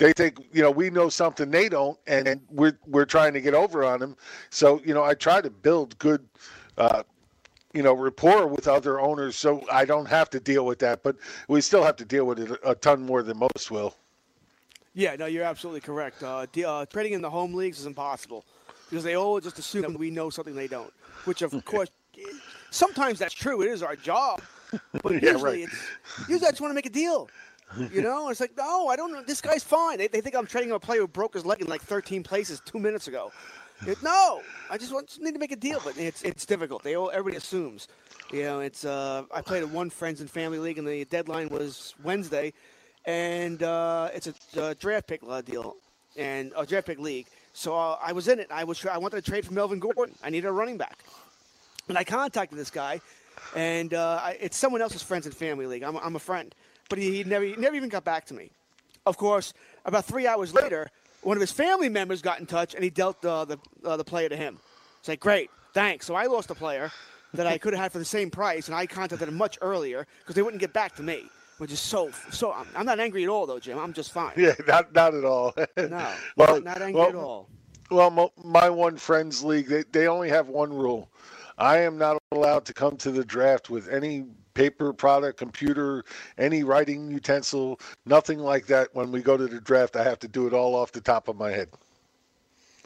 they 0.00 0.12
think 0.14 0.38
you 0.52 0.62
know 0.62 0.70
we 0.70 0.90
know 0.90 1.08
something 1.08 1.50
they 1.50 1.68
don't 1.68 1.96
and, 2.08 2.40
we're 2.50 2.76
we're 2.86 3.04
trying 3.04 3.32
to 3.34 3.40
get 3.40 3.54
over 3.54 3.84
on 3.84 4.00
them 4.00 4.16
so 4.48 4.80
you 4.84 4.94
know 4.94 5.04
i 5.04 5.14
try 5.14 5.40
to 5.40 5.50
build 5.50 5.96
good 5.98 6.26
uh 6.78 7.02
you 7.74 7.82
know 7.82 7.92
rapport 7.94 8.46
with 8.48 8.66
other 8.66 8.98
owners 8.98 9.36
so 9.36 9.62
i 9.70 9.84
don't 9.84 10.06
have 10.06 10.28
to 10.30 10.40
deal 10.40 10.64
with 10.66 10.78
that 10.80 11.02
but 11.02 11.14
we 11.48 11.60
still 11.60 11.84
have 11.84 11.96
to 11.96 12.04
deal 12.04 12.24
with 12.24 12.40
it 12.40 12.58
a 12.64 12.74
ton 12.74 13.04
more 13.04 13.22
than 13.22 13.38
most 13.38 13.70
will 13.70 13.94
Yeah, 14.94 15.14
no, 15.16 15.26
you're 15.26 15.44
absolutely 15.44 15.80
correct. 15.80 16.22
Uh, 16.22 16.46
de- 16.52 16.64
uh, 16.64 16.84
trading 16.86 17.12
in 17.12 17.22
the 17.22 17.30
home 17.30 17.54
leagues 17.54 17.78
is 17.78 17.86
impossible 17.86 18.44
because 18.88 19.04
they 19.04 19.14
all 19.14 19.38
just 19.40 19.58
assume 19.58 19.82
that 19.82 19.98
we 19.98 20.10
know 20.10 20.30
something 20.30 20.56
they 20.56 20.66
don't. 20.66 20.92
Which, 21.26 21.42
of 21.42 21.52
course, 21.64 21.90
sometimes 22.70 23.20
that's 23.20 23.34
true. 23.34 23.62
It 23.62 23.68
is 23.70 23.82
our 23.84 23.94
job, 23.94 24.42
but 25.02 25.12
Yeah, 25.22 25.32
usually, 25.32 25.42
right. 25.42 25.60
it's, 25.60 26.28
usually 26.28 26.48
I 26.48 26.50
just 26.50 26.60
want 26.60 26.72
to 26.72 26.74
make 26.74 26.86
a 26.86 26.90
deal. 26.90 27.28
You 27.92 28.02
know, 28.02 28.28
it's 28.30 28.40
like, 28.40 28.56
no, 28.56 28.88
I 28.88 28.96
don't 28.96 29.12
know. 29.12 29.22
This 29.22 29.40
guy's 29.40 29.62
fine. 29.64 29.98
They, 29.98 30.08
they 30.08 30.20
think 30.20 30.34
I'm 30.34 30.46
trading 30.46 30.72
a 30.72 30.80
player 30.80 31.00
who 31.00 31.08
broke 31.08 31.34
his 31.34 31.44
leg 31.46 31.60
in 31.60 31.68
like 31.68 31.82
13 31.82 32.22
places 32.22 32.60
two 32.64 32.78
minutes 32.78 33.06
ago. 33.08 33.30
It- 33.86 34.02
no, 34.02 34.42
I 34.70 34.76
just 34.76 34.92
want 34.92 35.06
just 35.08 35.20
need 35.20 35.32
to 35.32 35.38
make 35.38 35.52
a 35.52 35.56
deal, 35.56 35.80
but 35.84 35.96
it's 35.96 36.22
it's 36.22 36.44
difficult. 36.44 36.82
They 36.82 36.96
all 36.96 37.10
everybody 37.10 37.36
assumes. 37.36 37.88
You 38.32 38.42
know, 38.42 38.60
it's 38.60 38.84
uh, 38.84 39.22
I 39.32 39.40
played 39.40 39.62
in 39.62 39.72
one 39.72 39.88
friends 39.90 40.20
and 40.20 40.28
family 40.30 40.58
league, 40.58 40.78
and 40.78 40.86
the 40.86 41.04
deadline 41.06 41.48
was 41.48 41.94
Wednesday, 42.02 42.52
and 43.06 43.62
uh, 43.62 44.10
it's 44.14 44.26
a, 44.28 44.34
uh 44.62 44.74
draft 44.78 45.06
pick 45.06 45.20
uh, 45.26 45.40
deal. 45.40 45.76
and 46.16 46.52
a 46.56 46.66
draft 46.66 46.88
pick 46.88 46.98
league. 46.98 47.26
So 47.52 47.74
uh, 47.74 47.96
I 48.02 48.12
was 48.12 48.28
in 48.28 48.38
it. 48.38 48.48
I 48.50 48.64
was 48.64 48.84
I 48.84 48.98
wanted 48.98 49.24
to 49.24 49.30
trade 49.30 49.46
for 49.46 49.54
Melvin 49.54 49.78
Gordon. 49.78 50.14
I 50.22 50.28
needed 50.30 50.46
a 50.48 50.52
running 50.52 50.76
back, 50.76 50.98
and 51.88 51.96
I 51.96 52.04
contacted 52.04 52.58
this 52.58 52.70
guy, 52.70 53.00
and 53.56 53.94
uh, 53.94 54.20
I, 54.22 54.36
it's 54.40 54.56
someone 54.58 54.82
else's 54.82 55.02
friends 55.02 55.24
and 55.26 55.34
family 55.34 55.66
league. 55.66 55.82
I'm, 55.84 55.96
I'm 55.96 56.16
a 56.16 56.20
friend, 56.20 56.54
but 56.90 56.98
he, 56.98 57.10
he 57.12 57.24
never 57.24 57.46
he 57.46 57.56
never 57.56 57.74
even 57.74 57.88
got 57.88 58.04
back 58.04 58.26
to 58.26 58.34
me. 58.34 58.50
Of 59.06 59.16
course, 59.16 59.54
about 59.86 60.04
three 60.04 60.26
hours 60.26 60.52
later, 60.52 60.90
one 61.22 61.38
of 61.38 61.40
his 61.40 61.52
family 61.52 61.88
members 61.88 62.20
got 62.20 62.38
in 62.40 62.44
touch, 62.44 62.74
and 62.74 62.84
he 62.84 62.90
dealt 62.90 63.24
uh, 63.24 63.46
the 63.46 63.58
uh, 63.82 63.96
the 63.96 64.04
player 64.04 64.28
to 64.28 64.36
him. 64.36 64.58
It's 64.98 65.08
like 65.08 65.20
great, 65.20 65.48
thanks. 65.72 66.04
So 66.04 66.14
I 66.14 66.26
lost 66.26 66.50
a 66.50 66.54
player 66.54 66.92
that 67.32 67.46
I 67.46 67.56
could 67.56 67.72
have 67.72 67.82
had 67.82 67.92
for 67.92 67.98
the 67.98 68.04
same 68.04 68.30
price, 68.30 68.66
and 68.66 68.74
I 68.74 68.86
contacted 68.86 69.28
him 69.28 69.36
much 69.36 69.56
earlier 69.62 70.06
because 70.18 70.34
they 70.34 70.42
wouldn't 70.42 70.60
get 70.60 70.74
back 70.74 70.94
to 70.96 71.02
me 71.02 71.24
which 71.60 71.72
is 71.72 71.80
so 71.80 72.10
so. 72.30 72.52
I'm, 72.52 72.66
I'm, 72.74 72.86
not 72.86 72.98
angry 73.00 73.22
at 73.22 73.28
all, 73.28 73.44
though, 73.44 73.58
Jim. 73.58 73.78
I'm 73.78 73.92
just 73.92 74.12
fine. 74.12 74.32
Yeah, 74.34 74.54
not 74.66 74.94
not 74.94 75.14
at 75.14 75.26
all. 75.26 75.52
no, 75.56 75.66
well, 76.36 76.54
not, 76.54 76.64
not 76.64 76.82
angry 76.82 77.00
well, 77.00 77.08
at 77.10 77.14
all. 77.14 77.48
Well, 77.90 78.32
my 78.42 78.70
one 78.70 78.96
friends 78.96 79.44
league, 79.44 79.66
they 79.68 79.84
they 79.92 80.06
only 80.06 80.30
have 80.30 80.48
one 80.48 80.72
rule. 80.72 81.10
I 81.58 81.78
am 81.80 81.98
not 81.98 82.16
allowed 82.32 82.64
to 82.64 82.72
come 82.72 82.96
to 82.96 83.10
the 83.10 83.22
draft 83.22 83.68
with 83.68 83.90
any 83.90 84.24
paper 84.60 84.92
product, 84.92 85.38
computer, 85.38 86.04
any 86.36 86.62
writing 86.64 87.10
utensil, 87.10 87.80
nothing 88.04 88.38
like 88.38 88.66
that. 88.66 88.88
When 88.92 89.10
we 89.10 89.22
go 89.22 89.38
to 89.38 89.46
the 89.46 89.58
draft, 89.58 89.96
I 89.96 90.04
have 90.04 90.18
to 90.18 90.28
do 90.28 90.46
it 90.46 90.52
all 90.52 90.74
off 90.74 90.92
the 90.92 91.00
top 91.00 91.28
of 91.28 91.36
my 91.36 91.50
head. 91.50 91.70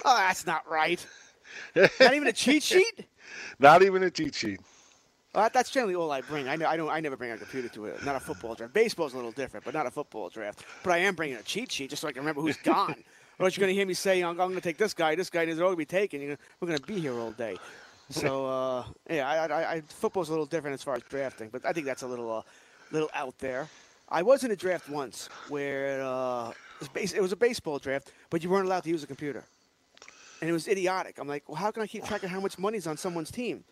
Oh, 0.04 0.16
that's 0.16 0.46
not 0.46 0.68
right. 0.70 1.04
not 1.74 2.14
even 2.14 2.28
a 2.28 2.32
cheat 2.32 2.62
sheet. 2.62 3.06
Not 3.58 3.82
even 3.82 4.04
a 4.04 4.10
cheat 4.10 4.36
sheet. 4.36 4.60
Well, 5.34 5.50
that's 5.52 5.70
generally 5.70 5.96
all 5.96 6.12
I 6.12 6.20
bring. 6.20 6.48
I 6.48 6.54
know 6.54 6.68
I 6.68 6.76
don't. 6.76 6.90
I 6.90 7.00
never 7.00 7.16
bring 7.16 7.32
a 7.32 7.38
computer 7.38 7.68
to 7.70 7.86
it. 7.86 8.04
Not 8.04 8.14
a 8.14 8.20
football 8.20 8.54
draft. 8.54 8.72
Baseball's 8.72 9.14
a 9.14 9.16
little 9.16 9.32
different, 9.32 9.64
but 9.64 9.74
not 9.74 9.84
a 9.84 9.90
football 9.90 10.28
draft. 10.28 10.64
But 10.84 10.92
I 10.92 10.98
am 10.98 11.16
bringing 11.16 11.38
a 11.38 11.42
cheat 11.42 11.72
sheet 11.72 11.90
just 11.90 12.02
so 12.02 12.06
I 12.06 12.12
can 12.12 12.20
remember 12.20 12.40
who's 12.40 12.56
gone. 12.58 12.94
Otherwise, 13.40 13.56
you're 13.56 13.62
going 13.62 13.72
to 13.72 13.74
hear 13.74 13.86
me 13.86 13.94
say, 13.94 14.22
"I'm, 14.22 14.30
I'm 14.30 14.36
going 14.36 14.54
to 14.54 14.60
take 14.60 14.78
this 14.78 14.94
guy. 14.94 15.16
This 15.16 15.28
guy 15.28 15.44
doesn't 15.44 15.64
to 15.64 15.76
be 15.76 15.84
taken." 15.84 16.20
You're 16.20 16.36
gonna, 16.36 16.48
we're 16.60 16.68
going 16.68 16.78
to 16.78 16.86
be 16.86 17.00
here 17.00 17.18
all 17.18 17.32
day. 17.32 17.56
So 18.10 18.46
uh, 18.46 18.84
yeah, 19.08 19.28
I, 19.28 19.46
I, 19.46 19.72
I, 19.74 19.80
football's 19.80 20.28
a 20.28 20.32
little 20.32 20.46
different 20.46 20.74
as 20.74 20.82
far 20.82 20.94
as 20.94 21.02
drafting, 21.08 21.48
but 21.50 21.64
I 21.64 21.72
think 21.72 21.86
that's 21.86 22.02
a 22.02 22.06
little, 22.06 22.30
uh, 22.30 22.42
little 22.92 23.10
out 23.14 23.38
there. 23.38 23.68
I 24.08 24.22
was 24.22 24.44
in 24.44 24.50
a 24.50 24.56
draft 24.56 24.88
once 24.88 25.28
where 25.48 26.02
uh, 26.02 26.50
it, 26.50 26.56
was 26.80 26.88
base, 26.88 27.12
it 27.12 27.22
was 27.22 27.32
a 27.32 27.36
baseball 27.36 27.78
draft, 27.78 28.12
but 28.28 28.44
you 28.44 28.50
weren't 28.50 28.66
allowed 28.66 28.84
to 28.84 28.90
use 28.90 29.02
a 29.02 29.06
computer, 29.06 29.42
and 30.40 30.50
it 30.50 30.52
was 30.52 30.68
idiotic. 30.68 31.18
I'm 31.18 31.28
like, 31.28 31.48
well, 31.48 31.56
how 31.56 31.70
can 31.70 31.82
I 31.82 31.86
keep 31.86 32.04
track 32.04 32.22
of 32.22 32.30
how 32.30 32.40
much 32.40 32.58
money's 32.58 32.86
on 32.86 32.96
someone's 32.96 33.30
team? 33.30 33.64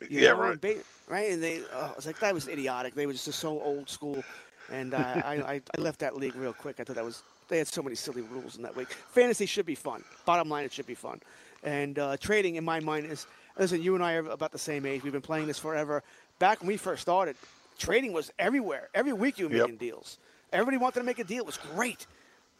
You 0.00 0.20
yeah, 0.20 0.28
know, 0.30 0.40
right. 0.40 0.60
Ba- 0.60 0.82
right. 1.08 1.32
And 1.32 1.42
they, 1.42 1.62
uh, 1.74 1.88
I 1.90 1.92
was 1.96 2.06
like, 2.06 2.20
that 2.20 2.34
was 2.34 2.48
idiotic. 2.48 2.94
They 2.94 3.06
were 3.06 3.12
just 3.12 3.32
so 3.32 3.60
old 3.60 3.88
school, 3.90 4.22
and 4.70 4.94
uh, 4.94 4.98
I, 4.98 5.60
I 5.76 5.80
left 5.80 6.00
that 6.00 6.16
league 6.16 6.36
real 6.36 6.52
quick. 6.52 6.78
I 6.78 6.84
thought 6.84 6.96
that 6.96 7.04
was 7.04 7.22
they 7.48 7.58
had 7.58 7.66
so 7.66 7.82
many 7.82 7.96
silly 7.96 8.22
rules 8.22 8.56
in 8.56 8.62
that 8.62 8.76
league. 8.76 8.88
Fantasy 8.88 9.46
should 9.46 9.66
be 9.66 9.74
fun. 9.74 10.04
Bottom 10.24 10.48
line, 10.48 10.64
it 10.64 10.72
should 10.72 10.86
be 10.86 10.94
fun. 10.94 11.20
And 11.62 11.98
uh, 11.98 12.16
trading, 12.18 12.56
in 12.56 12.64
my 12.64 12.80
mind, 12.80 13.06
is 13.06 13.26
listen. 13.58 13.82
You 13.82 13.94
and 13.94 14.04
I 14.04 14.14
are 14.14 14.30
about 14.30 14.52
the 14.52 14.58
same 14.58 14.86
age. 14.86 15.02
We've 15.02 15.12
been 15.12 15.22
playing 15.22 15.46
this 15.46 15.58
forever. 15.58 16.02
Back 16.38 16.60
when 16.60 16.68
we 16.68 16.76
first 16.76 17.02
started, 17.02 17.36
trading 17.78 18.12
was 18.12 18.32
everywhere. 18.38 18.88
Every 18.94 19.12
week 19.12 19.38
you 19.38 19.46
were 19.46 19.54
making 19.54 19.70
yep. 19.70 19.78
deals. 19.78 20.18
Everybody 20.52 20.76
wanted 20.76 21.00
to 21.00 21.06
make 21.06 21.18
a 21.18 21.24
deal. 21.24 21.40
It 21.40 21.46
was 21.46 21.58
great, 21.74 22.06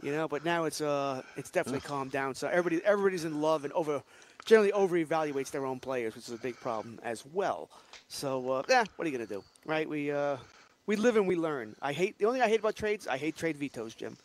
you 0.03 0.13
know. 0.13 0.29
But 0.29 0.45
now 0.45 0.65
it's 0.65 0.81
uh, 0.81 1.23
it's 1.37 1.51
definitely 1.51 1.81
calmed 1.81 2.13
down. 2.13 2.35
So 2.35 2.49
everybody, 2.49 2.85
everybody's 2.85 3.25
in 3.25 3.41
love 3.41 3.65
and 3.65 3.73
over 3.73 4.03
generally 4.47 4.73
over 4.73 4.97
evaluates 4.97 5.51
their 5.51 5.67
own 5.67 5.79
players, 5.79 6.15
which 6.15 6.29
is 6.29 6.35
a 6.35 6.39
big 6.39 6.59
problem 6.61 6.99
as 7.03 7.25
well. 7.33 7.69
So, 8.09 8.51
uh, 8.51 8.63
yeah, 8.69 8.85
what 8.95 9.07
are 9.07 9.11
you 9.11 9.17
going 9.17 9.29
to 9.29 9.35
do, 9.35 9.45
right? 9.67 9.89
We 9.89 10.11
uh, 10.11 10.39
we 10.87 10.97
live 10.97 11.17
and 11.17 11.27
we 11.27 11.37
learn. 11.37 11.75
I 11.83 11.93
hate 11.93 12.19
the 12.19 12.27
only 12.27 12.39
thing 12.39 12.47
I 12.47 12.49
hate 12.49 12.61
about 12.61 12.77
trades. 12.77 13.07
I 13.07 13.19
hate 13.19 13.37
trade 13.37 13.57
vetoes, 13.57 13.95
Jim. 13.95 14.17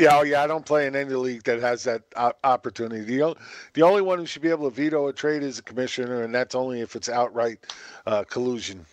Yeah, 0.00 0.16
oh 0.16 0.22
yeah, 0.22 0.42
I 0.42 0.46
don't 0.46 0.64
play 0.64 0.86
in 0.86 0.96
any 0.96 1.14
league 1.14 1.42
that 1.44 1.60
has 1.60 1.84
that 1.84 2.02
opportunity. 2.42 3.04
The, 3.04 3.36
the 3.74 3.82
only 3.82 4.02
one 4.02 4.18
who 4.18 4.26
should 4.26 4.42
be 4.42 4.48
able 4.48 4.70
to 4.70 4.74
veto 4.74 5.08
a 5.08 5.12
trade 5.12 5.42
is 5.42 5.58
a 5.58 5.62
commissioner, 5.62 6.22
and 6.22 6.34
that's 6.34 6.54
only 6.54 6.80
if 6.80 6.96
it's 6.96 7.08
outright 7.08 7.58
uh, 8.06 8.24
collusion. 8.24 8.86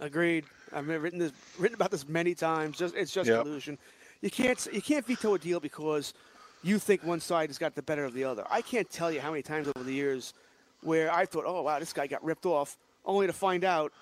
Agreed. 0.00 0.44
I've 0.72 0.86
written 0.86 1.18
this, 1.18 1.32
written 1.58 1.74
about 1.74 1.90
this 1.90 2.06
many 2.08 2.34
times. 2.34 2.78
Just 2.78 2.94
it's 2.94 3.12
just 3.12 3.28
yep. 3.28 3.42
collusion. 3.42 3.78
You 4.20 4.30
can't 4.30 4.68
you 4.72 4.82
can't 4.82 5.04
veto 5.04 5.34
a 5.34 5.38
deal 5.38 5.60
because 5.60 6.14
you 6.62 6.78
think 6.78 7.04
one 7.04 7.20
side 7.20 7.48
has 7.48 7.58
got 7.58 7.74
the 7.74 7.82
better 7.82 8.04
of 8.04 8.14
the 8.14 8.24
other. 8.24 8.44
I 8.50 8.62
can't 8.62 8.88
tell 8.90 9.10
you 9.10 9.20
how 9.20 9.30
many 9.30 9.42
times 9.42 9.68
over 9.68 9.84
the 9.84 9.92
years 9.92 10.34
where 10.82 11.12
I 11.12 11.24
thought, 11.26 11.44
oh, 11.46 11.62
wow, 11.62 11.78
this 11.78 11.92
guy 11.92 12.06
got 12.06 12.22
ripped 12.22 12.46
off, 12.46 12.76
only 13.04 13.26
to 13.26 13.32
find 13.32 13.64
out, 13.64 13.92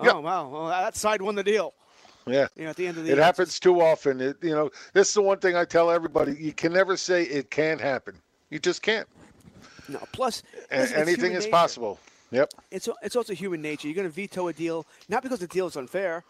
oh, 0.00 0.04
yep. 0.04 0.16
wow, 0.16 0.48
well, 0.48 0.68
that 0.68 0.96
side 0.96 1.22
won 1.22 1.34
the 1.34 1.44
deal. 1.44 1.74
Yeah. 2.26 2.48
You 2.56 2.64
know, 2.64 2.70
at 2.70 2.76
the 2.76 2.86
end 2.86 2.98
of 2.98 3.04
the 3.04 3.12
It 3.12 3.18
happens 3.18 3.60
too 3.60 3.80
often. 3.80 4.20
It, 4.20 4.36
you 4.42 4.50
know, 4.50 4.70
this 4.92 5.08
is 5.08 5.14
the 5.14 5.22
one 5.22 5.38
thing 5.38 5.56
I 5.56 5.64
tell 5.64 5.90
everybody. 5.90 6.36
You 6.38 6.52
can 6.52 6.72
never 6.72 6.96
say 6.96 7.22
it 7.22 7.50
can't 7.50 7.80
happen. 7.80 8.16
You 8.50 8.58
just 8.58 8.82
can't. 8.82 9.06
No. 9.88 10.00
Plus, 10.12 10.42
listen, 10.70 10.96
anything 10.96 11.32
is 11.32 11.44
nature. 11.44 11.50
possible. 11.50 12.00
Yep. 12.32 12.50
It's 12.72 12.88
it's 13.02 13.14
also 13.14 13.34
human 13.34 13.62
nature. 13.62 13.86
You're 13.86 13.94
going 13.94 14.08
to 14.08 14.14
veto 14.14 14.48
a 14.48 14.52
deal 14.52 14.84
not 15.08 15.22
because 15.22 15.38
the 15.38 15.46
deal 15.46 15.68
is 15.68 15.76
unfair, 15.76 16.24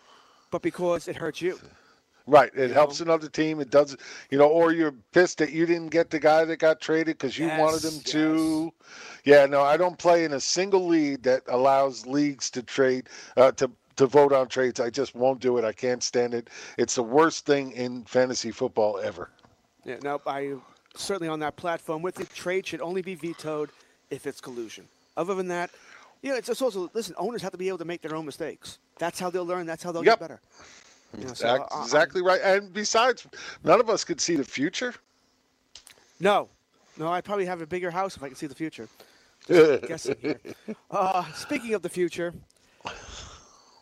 but 0.50 0.60
because 0.60 1.08
it 1.08 1.16
hurts 1.16 1.40
you. 1.40 1.58
Right. 2.26 2.50
It 2.54 2.68
you 2.68 2.74
helps 2.74 3.00
know? 3.00 3.04
another 3.04 3.28
team. 3.28 3.60
It 3.60 3.70
does, 3.70 3.96
you 4.30 4.36
know, 4.36 4.48
or 4.48 4.72
you're 4.72 4.94
pissed 5.12 5.38
that 5.38 5.52
you 5.52 5.64
didn't 5.64 5.88
get 5.88 6.10
the 6.10 6.18
guy 6.18 6.44
that 6.44 6.58
got 6.58 6.80
traded 6.80 7.16
because 7.16 7.38
you 7.38 7.46
yes, 7.46 7.58
wanted 7.58 7.84
him 7.84 8.00
to. 8.00 8.72
Yeah, 9.24 9.46
no, 9.46 9.62
I 9.62 9.78
don't 9.78 9.96
play 9.96 10.24
in 10.24 10.34
a 10.34 10.40
single 10.40 10.86
league 10.86 11.22
that 11.22 11.42
allows 11.48 12.06
leagues 12.06 12.50
to 12.50 12.62
trade, 12.62 13.08
uh, 13.36 13.52
to 13.52 13.70
to 13.96 14.06
vote 14.06 14.32
on 14.32 14.48
trades. 14.48 14.80
I 14.80 14.90
just 14.90 15.14
won't 15.14 15.40
do 15.40 15.58
it. 15.58 15.64
I 15.64 15.72
can't 15.72 16.02
stand 16.02 16.34
it. 16.34 16.48
It's 16.78 16.94
the 16.94 17.02
worst 17.02 17.46
thing 17.46 17.72
in 17.72 18.04
fantasy 18.04 18.50
football 18.50 18.98
ever. 19.02 19.30
Yeah, 19.84 19.96
no, 20.02 20.20
I 20.26 20.54
certainly 20.94 21.28
on 21.28 21.40
that 21.40 21.56
platform 21.56 22.02
with 22.02 22.20
it. 22.20 22.30
Trade 22.30 22.66
should 22.66 22.80
only 22.80 23.02
be 23.02 23.14
vetoed 23.14 23.70
if 24.10 24.26
it's 24.26 24.40
collusion. 24.40 24.86
Other 25.16 25.34
than 25.34 25.48
that, 25.48 25.70
yeah, 26.22 26.36
it's 26.36 26.48
also 26.60 26.90
listen. 26.92 27.14
Owners 27.18 27.42
have 27.42 27.52
to 27.52 27.58
be 27.58 27.68
able 27.68 27.78
to 27.78 27.84
make 27.84 28.02
their 28.02 28.14
own 28.14 28.26
mistakes. 28.26 28.78
That's 28.98 29.18
how 29.18 29.30
they'll 29.30 29.46
learn. 29.46 29.66
That's 29.66 29.82
how 29.82 29.92
they'll 29.92 30.04
yep. 30.04 30.18
get 30.18 30.28
better. 30.28 30.40
You 31.16 31.26
know, 31.26 31.34
so, 31.34 31.48
uh, 31.48 31.82
exactly 31.82 32.22
right. 32.22 32.40
And 32.42 32.72
besides, 32.72 33.26
none 33.64 33.80
of 33.80 33.88
us 33.88 34.04
could 34.04 34.20
see 34.20 34.36
the 34.36 34.44
future. 34.44 34.94
No, 36.18 36.48
no. 36.98 37.08
I'd 37.08 37.24
probably 37.24 37.46
have 37.46 37.60
a 37.60 37.66
bigger 37.66 37.90
house 37.90 38.16
if 38.16 38.22
I 38.22 38.28
could 38.28 38.38
see 38.38 38.46
the 38.46 38.54
future. 38.54 38.88
Just 39.46 39.86
guessing 39.86 40.16
here. 40.20 40.40
Uh, 40.90 41.24
speaking 41.32 41.74
of 41.74 41.82
the 41.82 41.88
future, 41.88 42.34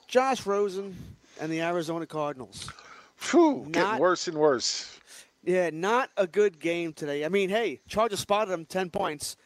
Josh 0.08 0.46
Rosen 0.46 0.96
and 1.40 1.52
the 1.52 1.60
Arizona 1.60 2.06
Cardinals. 2.06 2.70
Phew, 3.16 3.66
getting 3.70 3.98
worse 3.98 4.28
and 4.28 4.36
worse. 4.36 4.98
Yeah, 5.44 5.70
not 5.72 6.10
a 6.16 6.26
good 6.26 6.58
game 6.58 6.92
today. 6.92 7.24
I 7.24 7.28
mean, 7.28 7.50
hey, 7.50 7.80
Chargers 7.88 8.20
spotted 8.20 8.50
them 8.50 8.64
ten 8.64 8.90
points 8.90 9.36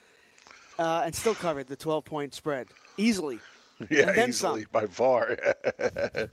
uh, 0.78 1.02
and 1.04 1.14
still 1.14 1.34
covered 1.34 1.66
the 1.66 1.76
twelve 1.76 2.04
point 2.04 2.34
spread 2.34 2.68
easily. 2.96 3.40
Yeah, 3.90 4.26
easily 4.26 4.62
some. 4.62 4.70
by 4.72 4.86
far. 4.86 5.38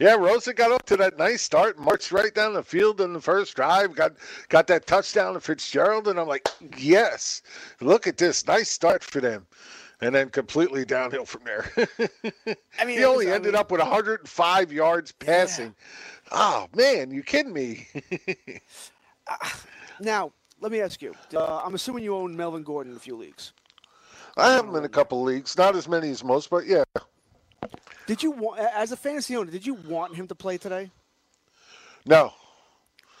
yeah, 0.00 0.14
Rosen 0.14 0.54
got 0.54 0.72
up 0.72 0.86
to 0.86 0.96
that 0.96 1.18
nice 1.18 1.42
start, 1.42 1.78
marched 1.78 2.10
right 2.10 2.34
down 2.34 2.54
the 2.54 2.62
field 2.62 3.02
in 3.02 3.12
the 3.12 3.20
first 3.20 3.54
drive, 3.54 3.94
got 3.94 4.14
got 4.48 4.66
that 4.68 4.86
touchdown 4.86 5.34
to 5.34 5.40
Fitzgerald, 5.40 6.08
and 6.08 6.18
I'm 6.18 6.26
like, 6.26 6.48
yes, 6.78 7.42
look 7.82 8.06
at 8.06 8.16
this, 8.16 8.46
nice 8.46 8.70
start 8.70 9.04
for 9.04 9.20
them. 9.20 9.46
And 10.00 10.14
then 10.14 10.28
completely 10.28 10.84
downhill 10.84 11.24
from 11.24 11.44
there. 11.44 11.70
I 12.78 12.84
mean, 12.84 12.98
he 12.98 13.04
only 13.04 13.26
was, 13.26 13.34
ended 13.34 13.54
I 13.54 13.58
mean, 13.58 13.60
up 13.60 13.70
with 13.70 13.80
105 13.80 14.72
yards 14.72 15.12
passing. 15.12 15.74
Yeah. 16.30 16.32
Oh 16.32 16.66
man, 16.74 17.10
you 17.10 17.22
kidding 17.22 17.52
me? 17.52 17.88
uh, 19.26 19.48
now, 20.00 20.32
let 20.60 20.70
me 20.70 20.80
ask 20.80 21.00
you. 21.00 21.14
Uh, 21.34 21.62
I'm 21.64 21.74
assuming 21.74 22.04
you 22.04 22.14
own 22.14 22.36
Melvin 22.36 22.62
Gordon 22.62 22.92
in 22.92 22.96
a 22.96 23.00
few 23.00 23.16
leagues. 23.16 23.52
I 24.36 24.52
have 24.52 24.66
him 24.66 24.74
in 24.74 24.84
a 24.84 24.88
couple 24.88 25.22
leagues, 25.22 25.56
not 25.56 25.74
as 25.76 25.88
many 25.88 26.10
as 26.10 26.22
most, 26.22 26.50
but 26.50 26.66
yeah. 26.66 26.84
Did 28.06 28.22
you 28.22 28.32
want, 28.32 28.60
as 28.60 28.92
a 28.92 28.96
fantasy 28.96 29.34
owner, 29.36 29.50
did 29.50 29.66
you 29.66 29.74
want 29.74 30.14
him 30.14 30.28
to 30.28 30.34
play 30.34 30.58
today? 30.58 30.90
No. 32.04 32.32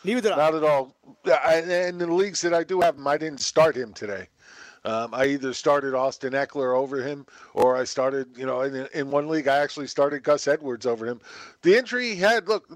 Neither 0.04 0.20
did 0.20 0.32
I. 0.32 0.36
Not 0.36 0.54
at 0.54 0.62
all. 0.62 0.94
In 1.24 1.98
the 1.98 2.06
leagues 2.06 2.40
that 2.42 2.54
I 2.54 2.62
do 2.62 2.80
have 2.82 2.96
him, 2.96 3.06
I 3.06 3.16
didn't 3.16 3.40
start 3.40 3.76
him 3.76 3.92
today. 3.92 4.28
Um, 4.86 5.12
I 5.12 5.26
either 5.26 5.52
started 5.52 5.94
Austin 5.94 6.32
Ekeler 6.32 6.76
over 6.76 7.02
him, 7.02 7.26
or 7.54 7.76
I 7.76 7.84
started, 7.84 8.28
you 8.36 8.46
know, 8.46 8.62
in, 8.62 8.88
in 8.94 9.10
one 9.10 9.28
league 9.28 9.48
I 9.48 9.58
actually 9.58 9.88
started 9.88 10.22
Gus 10.22 10.46
Edwards 10.46 10.86
over 10.86 11.04
him. 11.04 11.20
The 11.62 11.76
injury 11.76 12.10
he 12.10 12.16
had, 12.16 12.48
look, 12.48 12.70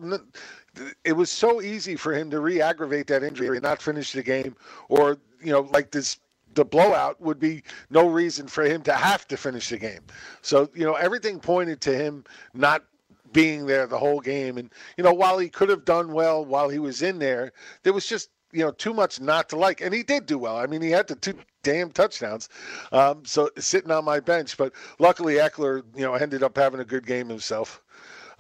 it 1.05 1.13
was 1.13 1.31
so 1.31 1.63
easy 1.63 1.95
for 1.95 2.13
him 2.13 2.29
to 2.31 2.41
re-aggravate 2.41 3.07
that 3.07 3.23
injury 3.23 3.57
and 3.57 3.63
not 3.63 3.81
finish 3.81 4.13
the 4.13 4.23
game, 4.23 4.57
or 4.89 5.19
you 5.41 5.53
know, 5.53 5.69
like 5.73 5.93
this 5.93 6.19
the 6.55 6.65
blowout 6.65 7.21
would 7.21 7.39
be 7.39 7.63
no 7.91 8.09
reason 8.09 8.49
for 8.49 8.65
him 8.65 8.83
to 8.83 8.93
have 8.93 9.27
to 9.29 9.37
finish 9.37 9.69
the 9.69 9.79
game. 9.79 10.01
So, 10.43 10.69
you 10.75 10.85
know, 10.85 10.95
everything 10.95 11.39
pointed 11.39 11.81
to 11.83 11.95
him 11.95 12.25
not 12.55 12.85
being 13.33 13.67
there 13.67 13.87
the 13.87 13.99
whole 13.99 14.21
game. 14.21 14.59
And, 14.59 14.69
you 14.97 15.05
know, 15.05 15.13
while 15.13 15.39
he 15.39 15.49
could 15.49 15.69
have 15.69 15.85
done 15.85 16.13
well 16.13 16.45
while 16.45 16.69
he 16.69 16.81
was 16.81 17.03
in 17.03 17.21
there, 17.21 17.53
there 17.85 17.93
was 17.93 18.07
just, 18.07 18.31
you 18.53 18.65
know, 18.65 18.73
too 18.73 18.95
much 18.95 19.21
not 19.21 19.49
to 19.51 19.57
like. 19.57 19.81
And 19.81 19.95
he 19.95 20.03
did 20.03 20.27
do 20.27 20.39
well. 20.39 20.57
I 20.57 20.67
mean, 20.67 20.83
he 20.83 20.91
had 20.91 21.09
the 21.09 21.15
two 21.17 21.35
damn 21.63 21.91
touchdowns. 21.91 22.49
Um, 22.93 23.25
so 23.25 23.51
sitting 23.59 23.91
on 23.91 24.05
my 24.05 24.21
bench, 24.21 24.57
but 24.57 24.73
luckily 24.99 25.35
Ekeler, 25.35 25.83
you 25.95 26.03
know, 26.03 26.15
ended 26.15 26.43
up 26.43 26.57
having 26.57 26.81
a 26.81 26.85
good 26.85 27.07
game 27.07 27.29
himself. 27.29 27.83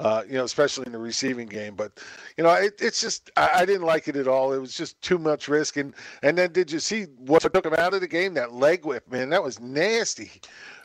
uh, 0.00 0.22
you 0.26 0.34
know, 0.34 0.44
especially 0.44 0.86
in 0.86 0.92
the 0.92 0.98
receiving 0.98 1.46
game. 1.46 1.74
But 1.74 2.00
you 2.36 2.44
know, 2.44 2.50
it, 2.54 2.74
it's 2.80 3.00
just 3.00 3.30
I, 3.36 3.50
I, 3.56 3.64
didn't 3.66 3.86
like 3.86 4.08
it 4.08 4.16
at 4.16 4.26
all. 4.26 4.52
It 4.52 4.58
was 4.58 4.74
just 4.74 5.00
too 5.02 5.18
much 5.18 5.46
risk. 5.46 5.76
And 5.76 5.94
and 6.22 6.38
then 6.38 6.52
did 6.52 6.72
you 6.72 6.80
see 6.80 7.04
what 7.18 7.42
took 7.42 7.66
him 7.66 7.74
out 7.74 7.92
of 7.94 8.00
the 8.00 8.08
game? 8.08 8.34
That 8.34 8.54
leg 8.54 8.86
whip, 8.86 9.10
man, 9.10 9.28
that 9.30 9.42
was 9.42 9.60
nasty. 9.60 10.30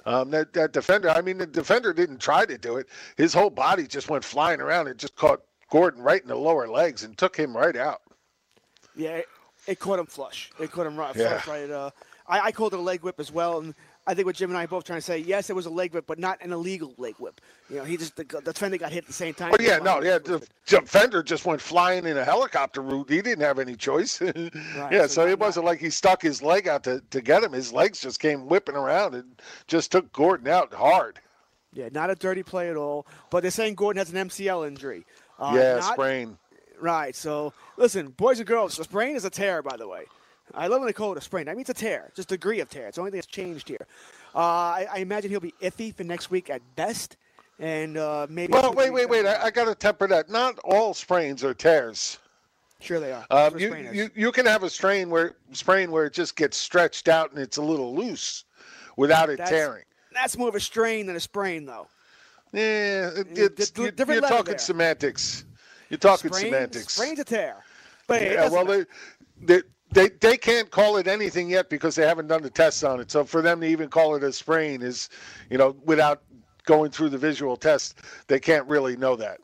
Um, 0.05 0.29
that 0.31 0.53
that 0.53 0.73
defender, 0.73 1.09
I 1.09 1.21
mean, 1.21 1.37
the 1.37 1.47
defender 1.47 1.93
didn't 1.93 2.19
try 2.19 2.45
to 2.45 2.57
do 2.57 2.75
it. 2.77 2.89
His 3.15 3.33
whole 3.33 3.49
body 3.49 3.87
just 3.87 4.09
went 4.09 4.23
flying 4.23 4.59
around 4.59 4.87
and 4.87 4.99
just 4.99 5.15
caught 5.15 5.41
Gordon 5.71 6.03
right 6.03 6.21
in 6.21 6.27
the 6.27 6.35
lower 6.35 6.67
legs 6.67 7.03
and 7.03 7.17
took 7.17 7.35
him 7.37 7.55
right 7.55 7.75
out. 7.75 8.01
Yeah, 8.95 9.17
it, 9.17 9.25
it 9.67 9.79
caught 9.79 9.99
him 9.99 10.05
flush. 10.05 10.51
It 10.59 10.71
caught 10.71 10.85
him 10.85 10.97
right, 10.97 11.15
yeah. 11.15 11.39
flush 11.39 11.47
right. 11.47 11.69
Uh, 11.69 11.89
I, 12.27 12.39
I 12.41 12.51
called 12.51 12.73
it 12.73 12.79
a 12.79 12.81
leg 12.81 13.03
whip 13.03 13.19
as 13.19 13.31
well, 13.31 13.59
and 13.59 13.75
I 14.07 14.13
think 14.13 14.25
what 14.25 14.35
Jim 14.35 14.49
and 14.49 14.57
I 14.57 14.65
are 14.65 14.67
both 14.67 14.83
trying 14.83 14.99
to 14.99 15.05
say, 15.05 15.17
yes, 15.17 15.49
it 15.49 15.55
was 15.55 15.65
a 15.65 15.69
leg 15.69 15.93
whip, 15.93 16.05
but 16.07 16.19
not 16.19 16.39
an 16.41 16.51
illegal 16.51 16.93
leg 16.97 17.15
whip. 17.17 17.41
You 17.69 17.77
know, 17.77 17.83
he 17.83 17.97
just 17.97 18.15
the, 18.15 18.23
the 18.23 18.53
defender 18.53 18.77
got 18.77 18.91
hit 18.91 19.03
at 19.03 19.07
the 19.07 19.13
same 19.13 19.33
time. 19.33 19.51
Oh 19.53 19.61
yeah, 19.61 19.77
no, 19.77 20.01
yeah, 20.01 20.19
the 20.19 20.45
defender 20.67 21.23
just 21.23 21.45
went 21.45 21.61
flying 21.61 22.05
in 22.05 22.17
a 22.17 22.23
helicopter 22.23 22.81
route. 22.81 23.09
He 23.09 23.21
didn't 23.21 23.43
have 23.43 23.59
any 23.59 23.75
choice. 23.75 24.21
right, 24.21 24.51
yeah, 24.91 25.01
so, 25.01 25.07
so 25.07 25.27
it 25.27 25.39
wasn't 25.39 25.65
like 25.65 25.79
he 25.79 25.89
stuck 25.89 26.21
his 26.21 26.41
leg 26.41 26.67
out 26.67 26.83
to, 26.83 27.01
to 27.09 27.21
get 27.21 27.43
him. 27.43 27.51
His 27.51 27.73
legs 27.73 27.99
just 27.99 28.19
came 28.19 28.47
whipping 28.47 28.75
around 28.75 29.15
and 29.15 29.41
just 29.67 29.91
took 29.91 30.11
Gordon 30.13 30.47
out 30.47 30.73
hard. 30.73 31.19
Yeah, 31.73 31.89
not 31.91 32.09
a 32.09 32.15
dirty 32.15 32.43
play 32.43 32.69
at 32.69 32.77
all. 32.77 33.05
But 33.29 33.41
they're 33.41 33.51
saying 33.51 33.75
Gordon 33.75 33.99
has 33.99 34.11
an 34.13 34.29
MCL 34.29 34.67
injury. 34.67 35.05
Uh, 35.37 35.53
yeah, 35.55 35.75
not, 35.75 35.93
sprain. 35.93 36.37
Right. 36.79 37.15
So 37.15 37.53
listen, 37.77 38.07
boys 38.09 38.39
and 38.39 38.47
girls, 38.47 38.77
a 38.79 38.83
sprain 38.83 39.15
is 39.15 39.25
a 39.25 39.29
tear, 39.29 39.61
by 39.61 39.77
the 39.77 39.87
way. 39.87 40.05
I 40.53 40.67
love 40.67 40.79
when 40.79 40.87
they 40.87 40.93
call 40.93 41.11
it 41.11 41.17
a 41.17 41.21
sprain. 41.21 41.49
I 41.49 41.53
mean, 41.53 41.61
it's 41.61 41.69
a 41.69 41.73
tear, 41.73 42.11
just 42.15 42.29
degree 42.29 42.59
of 42.59 42.69
tear. 42.69 42.87
It's 42.87 42.95
the 42.95 43.01
only 43.01 43.11
thing 43.11 43.17
that's 43.17 43.27
changed 43.27 43.67
here. 43.67 43.87
Uh, 44.35 44.39
I, 44.39 44.87
I, 44.93 44.97
imagine 44.99 45.31
he'll 45.31 45.39
be 45.39 45.55
iffy 45.61 45.95
for 45.95 46.03
next 46.03 46.29
week 46.29 46.49
at 46.49 46.61
best, 46.75 47.17
and 47.57 47.97
uh, 47.97 48.27
maybe. 48.29 48.53
Well, 48.53 48.73
wait, 48.73 48.91
wait, 48.91 49.09
wait. 49.09 49.25
I, 49.25 49.45
I 49.45 49.49
got 49.49 49.65
to 49.65 49.75
temper 49.75 50.07
that. 50.07 50.29
Not 50.29 50.59
all 50.59 50.93
sprains 50.93 51.43
are 51.43 51.53
tears. 51.53 52.19
Sure, 52.79 52.99
they 52.99 53.13
are. 53.13 53.25
Um, 53.31 53.57
you, 53.57 53.75
you, 53.91 54.09
you 54.13 54.31
can 54.31 54.45
have 54.45 54.63
a 54.63 54.69
strain 54.69 55.09
where 55.09 55.35
sprain 55.53 55.89
where 55.89 56.05
it 56.05 56.13
just 56.13 56.35
gets 56.35 56.57
stretched 56.57 57.07
out 57.07 57.31
and 57.31 57.39
it's 57.39 57.57
a 57.57 57.63
little 57.63 57.95
loose, 57.95 58.43
without 58.97 59.29
it 59.29 59.37
that's, 59.37 59.49
tearing. 59.49 59.85
That's 60.13 60.37
more 60.37 60.49
of 60.49 60.55
a 60.55 60.59
strain 60.59 61.07
than 61.07 61.15
a 61.15 61.19
sprain, 61.19 61.65
though. 61.65 61.87
Yeah, 62.51 63.09
it, 63.15 63.27
it's, 63.35 63.71
D- 63.71 63.83
you're, 63.83 64.11
you're 64.13 64.21
talking 64.21 64.45
there. 64.45 64.57
semantics. 64.59 65.45
You're 65.89 65.97
talking 65.97 66.31
sprain, 66.31 66.51
semantics. 66.51 66.93
Sprain's 66.93 67.19
a 67.19 67.23
tear. 67.23 67.63
But 68.07 68.21
yeah, 68.21 68.49
well, 68.49 68.65
they, 68.65 68.85
they, 69.41 69.61
they 69.91 70.09
they 70.19 70.37
can't 70.37 70.69
call 70.69 70.97
it 70.97 71.07
anything 71.07 71.49
yet 71.49 71.69
because 71.69 71.95
they 71.95 72.05
haven't 72.05 72.27
done 72.27 72.43
the 72.43 72.49
tests 72.49 72.83
on 72.83 72.99
it. 72.99 73.11
So 73.11 73.23
for 73.23 73.41
them 73.41 73.61
to 73.61 73.67
even 73.67 73.89
call 73.89 74.15
it 74.15 74.23
a 74.23 74.31
sprain 74.31 74.81
is, 74.81 75.09
you 75.49 75.57
know, 75.57 75.75
without 75.85 76.21
going 76.65 76.91
through 76.91 77.09
the 77.09 77.17
visual 77.17 77.55
test, 77.55 77.99
they 78.27 78.39
can't 78.39 78.67
really 78.67 78.95
know 78.97 79.15
that. 79.15 79.39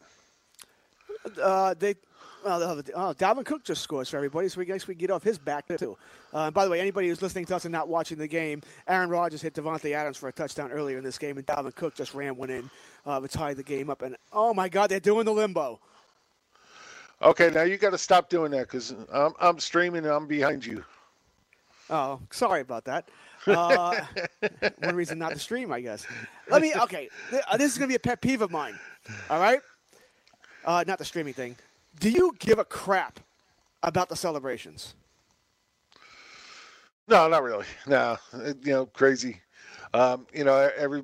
Uh, 1.41 1.73
they. 1.77 1.95
Well, 2.43 2.81
oh, 2.95 3.13
Dalvin 3.13 3.45
Cook 3.45 3.63
just 3.63 3.84
scores 3.84 4.09
for 4.09 4.18
everybody, 4.18 4.49
so 4.49 4.57
we 4.57 4.65
guess 4.65 4.88
we 4.88 4.95
get 4.95 5.11
off 5.11 5.22
his 5.22 5.38
back 5.38 5.68
too. 5.77 5.95
Uh, 6.34 6.49
by 6.49 6.65
the 6.65 6.72
way, 6.72 6.80
anybody 6.80 7.07
who's 7.07 7.22
listening 7.22 7.45
to 7.45 7.55
us 7.55 7.65
and 7.65 7.72
not 7.72 7.88
watching 7.88 8.18
the 8.18 8.27
game, 8.27 8.63
Aaron 8.88 9.11
Rodgers 9.11 9.43
hit 9.43 9.53
Davante 9.53 9.93
Adams 9.93 10.18
for 10.18 10.27
a 10.27 10.31
touchdown 10.31 10.72
earlier 10.72 10.97
in 10.97 11.03
this 11.03 11.19
game, 11.19 11.38
and 11.38 11.45
Dalvin 11.45 11.76
Cook 11.76 11.93
just 11.93 12.15
ran 12.15 12.35
one 12.35 12.49
in 12.49 12.68
uh, 13.05 13.19
to 13.19 13.27
tie 13.27 13.53
the 13.53 13.61
game 13.61 13.91
up. 13.91 14.01
And 14.01 14.18
oh 14.34 14.55
my 14.55 14.69
God, 14.69 14.89
they're 14.89 14.99
doing 14.99 15.26
the 15.26 15.34
limbo. 15.34 15.80
Okay, 17.22 17.52
now 17.52 17.61
you 17.61 17.77
got 17.77 17.91
to 17.91 17.98
stop 17.98 18.30
doing 18.30 18.52
that 18.52 18.68
because 18.68 18.95
I'm, 19.14 19.34
I'm 19.39 19.60
streaming 19.60 20.06
and 20.06 20.14
I'm 20.14 20.26
behind 20.27 20.65
you. 20.65 20.84
Oh, 21.89 22.19
sorry 22.31 22.61
about 22.61 22.85
that. 22.85 23.10
Uh, 23.45 24.02
one 24.80 24.95
reason 24.95 25.19
not 25.19 25.34
to 25.34 25.39
stream, 25.39 25.72
I 25.72 25.81
guess. 25.81 26.06
Let 26.49 26.61
me. 26.61 26.73
Okay, 26.73 27.10
uh, 27.49 27.57
this 27.57 27.72
is 27.72 27.77
gonna 27.77 27.89
be 27.89 27.95
a 27.95 27.99
pet 27.99 28.22
peeve 28.22 28.41
of 28.41 28.52
mine. 28.52 28.80
All 29.30 29.39
right. 29.39 29.60
Uh, 30.64 30.84
not 30.88 30.99
the 30.99 31.06
streaming 31.06 31.34
thing. 31.34 31.56
Do 31.99 32.10
you 32.10 32.34
give 32.39 32.60
a 32.60 32.65
crap 32.65 33.19
about 33.84 34.10
the 34.10 34.15
celebrations? 34.15 34.95
No, 37.07 37.27
not 37.27 37.43
really. 37.43 37.65
No, 37.88 38.18
you 38.64 38.72
know, 38.72 38.85
crazy. 38.85 39.41
Um, 39.93 40.27
you 40.34 40.45
know, 40.45 40.69
every 40.77 41.03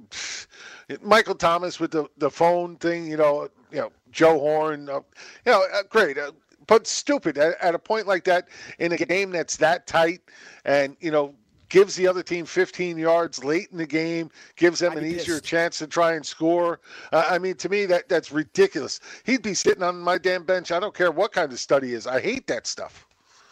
Michael 1.01 1.35
Thomas 1.35 1.79
with 1.79 1.91
the 1.91 2.07
the 2.17 2.29
phone 2.29 2.77
thing. 2.77 3.07
You 3.07 3.17
know, 3.17 3.49
you 3.71 3.77
know, 3.77 3.91
Joe 4.11 4.39
Horn, 4.39 4.89
uh, 4.89 4.99
you 5.45 5.51
know, 5.51 5.65
uh, 5.73 5.83
great. 5.89 6.17
Uh, 6.17 6.31
but 6.67 6.87
stupid 6.87 7.37
at, 7.37 7.55
at, 7.61 7.75
a 7.75 7.79
point 7.79 8.07
like 8.07 8.23
that 8.25 8.47
in 8.79 8.91
a 8.91 8.97
game 8.97 9.31
that's 9.31 9.55
that 9.57 9.87
tight 9.87 10.21
and, 10.65 10.97
you 10.99 11.11
know, 11.11 11.33
gives 11.69 11.95
the 11.95 12.07
other 12.07 12.23
team 12.23 12.45
15 12.45 12.97
yards 12.97 13.43
late 13.43 13.69
in 13.71 13.77
the 13.77 13.85
game, 13.85 14.29
gives 14.55 14.79
them 14.79 14.97
an 14.97 15.05
easier 15.05 15.35
pissed. 15.35 15.43
chance 15.43 15.77
to 15.79 15.87
try 15.87 16.13
and 16.13 16.25
score. 16.25 16.79
Uh, 17.11 17.25
I 17.29 17.37
mean, 17.37 17.55
to 17.55 17.69
me, 17.69 17.85
that 17.85 18.07
that's 18.07 18.31
ridiculous. 18.31 18.99
He'd 19.25 19.41
be 19.41 19.53
sitting 19.53 19.83
on 19.83 19.99
my 19.99 20.17
damn 20.17 20.43
bench. 20.43 20.71
I 20.71 20.79
don't 20.79 20.93
care 20.93 21.11
what 21.11 21.31
kind 21.33 21.51
of 21.51 21.59
study 21.59 21.93
is. 21.93 22.07
I 22.07 22.21
hate 22.21 22.47
that 22.47 22.67
stuff. 22.67 23.05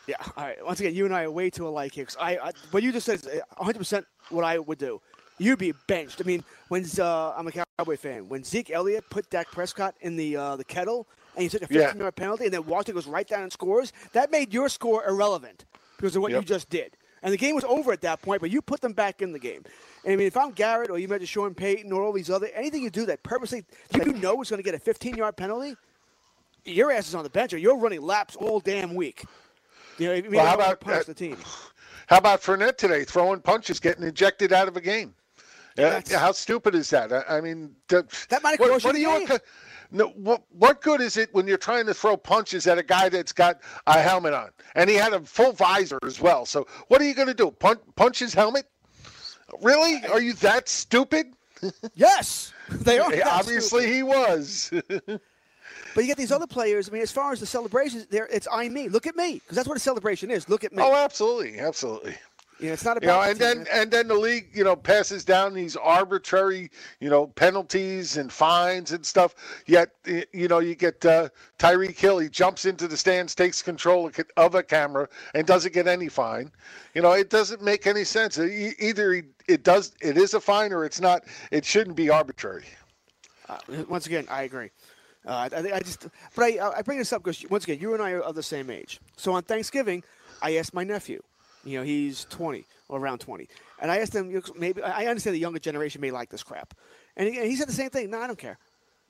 Yeah. 0.07 0.15
All 0.37 0.45
right. 0.45 0.65
Once 0.65 0.79
again, 0.79 0.93
you 0.93 1.05
and 1.05 1.13
I 1.13 1.23
are 1.23 1.31
way 1.31 1.49
too 1.49 1.67
alike 1.67 1.93
here. 1.93 2.07
I, 2.19 2.37
I, 2.37 2.51
what 2.71 2.83
you 2.83 2.91
just 2.91 3.05
said 3.05 3.15
is 3.15 3.27
100% 3.57 4.05
what 4.29 4.45
I 4.45 4.59
would 4.59 4.77
do 4.77 5.01
you'd 5.37 5.59
be 5.59 5.73
benched. 5.87 6.21
I 6.21 6.23
mean, 6.23 6.43
when's 6.69 6.99
uh, 6.99 7.33
I'm 7.35 7.47
a 7.47 7.64
Cowboy 7.77 7.97
fan, 7.97 8.29
when 8.29 8.41
Zeke 8.41 8.71
Elliott 8.71 9.03
put 9.09 9.29
Dak 9.29 9.51
Prescott 9.51 9.95
in 9.99 10.15
the 10.15 10.37
uh, 10.37 10.55
the 10.55 10.63
kettle 10.63 11.07
and 11.35 11.43
he 11.43 11.49
took 11.49 11.61
a 11.61 11.67
15 11.67 11.99
yard 11.99 12.15
penalty, 12.15 12.45
and 12.45 12.53
then 12.53 12.65
Washington 12.65 12.95
goes 12.95 13.05
right 13.05 13.27
down 13.27 13.43
and 13.43 13.51
scores, 13.51 13.91
that 14.13 14.31
made 14.31 14.53
your 14.53 14.69
score 14.69 15.05
irrelevant 15.05 15.65
because 15.97 16.15
of 16.15 16.21
what 16.21 16.31
yep. 16.31 16.41
you 16.41 16.45
just 16.45 16.69
did. 16.69 16.95
And 17.21 17.33
the 17.33 17.37
game 17.37 17.53
was 17.53 17.65
over 17.65 17.91
at 17.91 17.99
that 18.01 18.21
point, 18.21 18.39
but 18.39 18.49
you 18.49 18.61
put 18.61 18.79
them 18.79 18.93
back 18.93 19.21
in 19.21 19.33
the 19.33 19.39
game. 19.39 19.63
And 20.05 20.13
I 20.13 20.15
mean, 20.15 20.27
if 20.27 20.37
I'm 20.37 20.51
Garrett 20.51 20.89
or 20.89 20.99
you 20.99 21.09
mentioned 21.09 21.27
Sean 21.27 21.53
Payton 21.53 21.91
or 21.91 22.01
all 22.01 22.13
these 22.13 22.29
other, 22.29 22.47
anything 22.53 22.81
you 22.81 22.89
do 22.89 23.05
that 23.07 23.23
purposely, 23.23 23.65
you 23.93 24.13
know 24.13 24.41
is 24.41 24.49
going 24.49 24.59
to 24.59 24.63
get 24.63 24.73
a 24.73 24.79
15 24.79 25.17
yard 25.17 25.35
penalty, 25.35 25.75
your 26.63 26.93
ass 26.93 27.09
is 27.09 27.15
on 27.15 27.23
the 27.23 27.29
bench 27.29 27.53
or 27.53 27.57
you're 27.57 27.77
running 27.77 28.01
laps 28.01 28.37
all 28.37 28.61
damn 28.61 28.95
week. 28.95 29.25
You 29.97 30.07
know, 30.07 30.13
I 30.13 30.21
mean, 30.21 30.31
well, 30.31 30.45
how 30.45 30.55
about 30.55 30.79
punch 30.79 31.01
uh, 31.01 31.03
the 31.07 31.13
team? 31.13 31.37
How 32.07 32.19
about 32.19 32.41
Fournette 32.41 32.77
today 32.77 33.03
throwing 33.03 33.41
punches, 33.41 33.81
getting 33.81 34.03
ejected 34.03 34.53
out 34.53 34.69
of 34.69 34.77
a 34.77 34.81
game? 34.81 35.13
Yeah, 35.75 36.01
how 36.11 36.31
stupid 36.31 36.75
is 36.75 36.89
that? 36.91 37.11
I, 37.11 37.37
I 37.37 37.41
mean, 37.41 37.75
the, 37.87 38.07
that 38.29 38.43
might 38.43 38.51
have 38.51 38.59
what, 38.59 38.83
what, 38.83 38.97
you, 38.97 39.27
no, 39.91 40.07
what, 40.09 40.43
what 40.49 40.81
good 40.81 41.01
is 41.01 41.17
it 41.17 41.33
when 41.33 41.47
you're 41.47 41.57
trying 41.57 41.85
to 41.85 41.93
throw 41.93 42.17
punches 42.17 42.67
at 42.67 42.77
a 42.77 42.83
guy 42.83 43.09
that's 43.09 43.31
got 43.31 43.61
a 43.87 43.99
helmet 43.99 44.33
on 44.33 44.49
and 44.75 44.89
he 44.89 44.95
had 44.95 45.13
a 45.13 45.21
full 45.21 45.51
visor 45.51 45.99
as 46.05 46.19
well? 46.19 46.45
So 46.45 46.65
what 46.87 47.01
are 47.01 47.05
you 47.05 47.13
going 47.13 47.27
to 47.27 47.33
do? 47.33 47.51
Punch, 47.51 47.79
punch 47.95 48.19
his 48.19 48.33
helmet? 48.33 48.65
Really? 49.61 50.03
Are 50.11 50.21
you 50.21 50.33
that 50.33 50.69
stupid? 50.69 51.27
yes, 51.95 52.53
they 52.69 52.99
are. 52.99 53.11
Obviously, 53.25 53.83
stupid. 53.83 53.95
he 53.95 54.03
was. 54.03 54.73
But 55.93 56.03
you 56.03 56.07
get 56.07 56.17
these 56.17 56.31
other 56.31 56.45
players. 56.45 56.89
I 56.89 56.91
mean, 56.91 57.01
as 57.01 57.11
far 57.11 57.31
as 57.31 57.39
the 57.39 57.45
celebrations, 57.45 58.05
there 58.07 58.27
it's 58.27 58.47
I 58.51 58.67
me. 58.67 58.89
Look 58.89 59.07
at 59.07 59.15
me, 59.15 59.35
because 59.35 59.55
that's 59.55 59.67
what 59.67 59.77
a 59.77 59.79
celebration 59.79 60.29
is. 60.29 60.49
Look 60.49 60.65
at 60.65 60.73
me. 60.73 60.83
Oh, 60.83 60.93
absolutely, 60.93 61.59
absolutely. 61.59 62.15
You 62.59 62.67
know, 62.67 62.73
it's 62.73 62.85
not 62.85 62.97
about 62.97 63.03
you 63.03 63.07
know, 63.07 63.21
and 63.21 63.39
then 63.39 63.67
and 63.71 63.91
then 63.91 64.07
the 64.07 64.15
league, 64.15 64.47
you 64.53 64.63
know, 64.63 64.77
passes 64.77 65.25
down 65.25 65.53
these 65.53 65.75
arbitrary, 65.75 66.71
you 67.01 67.09
know, 67.09 67.27
penalties 67.27 68.15
and 68.15 68.31
fines 68.31 68.93
and 68.93 69.05
stuff. 69.05 69.35
Yet, 69.65 69.89
you 70.31 70.47
know, 70.47 70.59
you 70.59 70.73
get 70.73 71.05
uh, 71.05 71.29
Tyreek 71.59 71.97
Hill. 71.97 72.19
He 72.19 72.29
jumps 72.29 72.63
into 72.63 72.87
the 72.87 72.95
stands, 72.95 73.35
takes 73.35 73.61
control 73.61 74.09
of 74.37 74.55
a 74.55 74.63
camera, 74.63 75.09
and 75.33 75.45
doesn't 75.45 75.73
get 75.73 75.85
any 75.87 76.07
fine. 76.07 76.49
You 76.93 77.01
know, 77.01 77.11
it 77.11 77.29
doesn't 77.29 77.61
make 77.61 77.87
any 77.87 78.05
sense. 78.05 78.39
Either 78.39 79.21
it 79.47 79.63
does, 79.63 79.91
it 80.01 80.17
is 80.17 80.33
a 80.33 80.39
fine, 80.39 80.71
or 80.71 80.85
it's 80.85 81.01
not. 81.01 81.25
It 81.51 81.65
shouldn't 81.65 81.97
be 81.97 82.09
arbitrary. 82.09 82.65
Uh, 83.49 83.57
once 83.89 84.05
again, 84.05 84.25
I 84.29 84.43
agree. 84.43 84.69
Uh, 85.25 85.49
I, 85.51 85.57
I, 85.73 85.79
just, 85.79 86.07
but 86.35 86.43
I, 86.43 86.77
I 86.77 86.81
bring 86.83 86.99
this 86.99 87.11
up 87.11 87.23
because 87.23 87.43
once 87.49 87.65
again, 87.65 87.79
you 87.79 87.93
and 87.93 88.01
I 88.01 88.11
are 88.11 88.21
of 88.21 88.35
the 88.35 88.43
same 88.43 88.69
age. 88.69 88.99
So 89.17 89.33
on 89.33 89.43
Thanksgiving, 89.43 90.03
I 90.41 90.55
asked 90.55 90.73
my 90.73 90.83
nephew. 90.83 91.21
You 91.65 91.79
know, 91.79 91.83
he's 91.83 92.25
20 92.25 92.65
or 92.89 92.99
around 92.99 93.19
20. 93.19 93.47
And 93.81 93.91
I 93.91 93.97
asked 93.97 94.15
him, 94.15 94.41
maybe 94.57 94.81
I 94.81 95.07
understand 95.07 95.35
the 95.35 95.39
younger 95.39 95.59
generation 95.59 95.99
may 95.99 96.11
like 96.11 96.29
this 96.29 96.43
crap, 96.43 96.73
and 97.17 97.27
he, 97.27 97.37
and 97.37 97.47
he 97.47 97.55
said 97.55 97.67
the 97.67 97.73
same 97.73 97.89
thing. 97.89 98.09
No, 98.09 98.21
I 98.21 98.27
don't 98.27 98.39
care. 98.39 98.57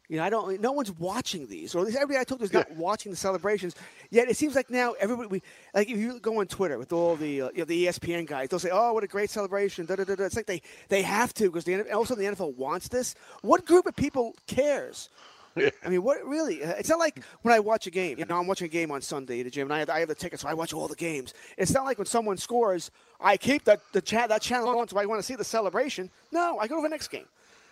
You 0.08 0.18
know, 0.18 0.24
I 0.24 0.30
don't. 0.30 0.62
No 0.62 0.72
one's 0.72 0.92
watching 0.92 1.48
these, 1.48 1.74
or 1.74 1.80
at 1.80 1.86
least 1.86 1.98
everybody 1.98 2.20
I 2.20 2.24
talked 2.24 2.40
to 2.42 2.46
is 2.46 2.54
not 2.54 2.70
watching 2.72 3.12
the 3.12 3.16
celebrations. 3.18 3.76
Yet 4.12 4.30
it 4.30 4.38
seems 4.38 4.56
like 4.56 4.70
now 4.70 4.94
everybody, 5.00 5.28
we, 5.30 5.42
like 5.74 5.90
if 5.90 5.98
you 5.98 6.20
go 6.20 6.40
on 6.42 6.48
Twitter 6.48 6.78
with 6.78 6.94
all 6.94 7.16
the 7.16 7.42
uh, 7.42 7.50
you 7.54 7.60
know, 7.60 7.66
the 7.66 7.88
ESPN 7.88 8.28
guys, 8.28 8.50
they'll 8.50 8.60
say, 8.60 8.70
"Oh, 8.72 8.94
what 8.94 9.04
a 9.04 9.08
great 9.08 9.32
celebration!" 9.32 9.88
Da, 9.88 9.96
da, 9.96 10.04
da. 10.04 10.14
It's 10.24 10.36
like 10.36 10.46
they 10.46 10.62
they 10.90 11.02
have 11.02 11.34
to 11.36 11.46
because 11.46 11.64
the 11.64 11.92
also 11.92 12.14
the 12.14 12.26
NFL 12.26 12.56
wants 12.56 12.88
this. 12.88 13.16
What 13.42 13.66
group 13.66 13.88
of 13.88 13.96
people 13.96 14.36
cares? 14.46 15.10
I 15.58 15.90
mean, 15.90 16.04
what 16.04 16.26
really? 16.26 16.64
Uh, 16.64 16.72
it's 16.72 16.90
not 16.90 17.00
like 17.00 17.24
when 17.42 17.54
I 17.54 17.60
watch 17.60 17.88
a 17.88 17.90
game. 17.92 18.20
You 18.20 18.26
know, 18.26 18.38
I'm 18.38 18.48
watching 18.48 18.66
a 18.66 18.70
game 18.70 18.92
on 18.92 19.02
Sunday 19.02 19.40
at 19.40 19.46
the 19.46 19.52
gym, 19.52 19.68
and 19.68 19.74
I 19.74 19.80
have, 19.80 19.90
I 19.90 20.00
have 20.00 20.10
the 20.10 20.16
ticket, 20.16 20.40
so 20.40 20.50
I 20.50 20.54
watch 20.54 20.74
all 20.74 20.88
the 20.88 20.96
games. 20.96 21.34
It's 21.58 21.72
not 21.72 21.86
like 21.86 21.98
when 21.98 22.08
someone 22.08 22.38
scores, 22.38 22.92
I 23.22 23.38
keep 23.38 23.64
the 23.64 23.80
the 23.94 24.02
chat 24.02 24.30
that 24.30 24.42
channel 24.42 24.78
on, 24.78 24.88
so 24.88 24.98
I 24.98 25.06
want 25.06 25.20
to 25.20 25.24
see 25.24 25.36
the 25.36 25.46
celebration. 25.46 26.12
No, 26.32 26.60
I 26.60 26.68
go 26.68 26.76
to 26.78 26.82
the 26.82 26.90
next 26.90 27.08
game. 27.08 27.26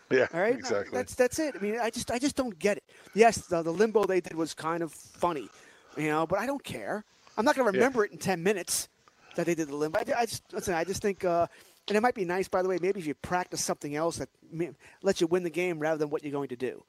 Yeah, 0.10 0.27
all 0.34 0.41
right. 0.41 0.55
Exactly. 0.55 0.97
that's 0.97 1.15
that's 1.15 1.39
it. 1.39 1.55
I 1.57 1.61
mean, 1.61 1.80
I 1.80 1.89
just 1.89 2.10
I 2.10 2.19
just 2.19 2.35
don't 2.35 2.57
get 2.57 2.77
it. 2.77 2.84
Yes, 3.14 3.38
the, 3.47 3.61
the 3.61 3.73
limbo 3.73 4.05
they 4.05 4.22
did 4.22 4.35
was 4.35 4.53
kind 4.53 4.81
of 4.81 4.93
funny, 4.93 5.49
you 5.97 6.07
know, 6.07 6.26
but 6.26 6.39
I 6.39 6.45
don't 6.45 6.64
care. 6.64 7.03
I'm 7.38 7.43
not 7.43 7.55
going 7.55 7.65
to 7.65 7.77
remember 7.77 8.01
yeah. 8.01 8.10
it 8.10 8.11
in 8.14 8.18
ten 8.18 8.43
minutes 8.43 8.88
that 9.35 9.45
they 9.45 9.55
did 9.55 9.68
the 9.68 9.76
limbo. 9.76 9.99
I, 9.99 10.22
I 10.22 10.26
just 10.26 10.43
listen. 10.53 10.73
I 10.73 10.84
just 10.84 11.01
think. 11.01 11.26
Uh, 11.26 11.47
and 11.89 11.97
it 11.97 12.01
might 12.01 12.15
be 12.15 12.23
nice, 12.23 12.47
by 12.47 12.61
the 12.61 12.69
way, 12.69 12.77
maybe 12.81 13.01
if 13.01 13.05
you 13.05 13.14
practice 13.14 13.61
something 13.61 13.93
else 13.93 14.15
that 14.15 14.30
lets 15.01 15.19
you 15.19 15.27
win 15.27 15.43
the 15.43 15.49
game 15.49 15.80
rather 15.80 15.97
than 15.97 16.10
what 16.10 16.23
you're 16.23 16.31
going 16.31 16.47
to 16.47 16.55
do. 16.55 16.81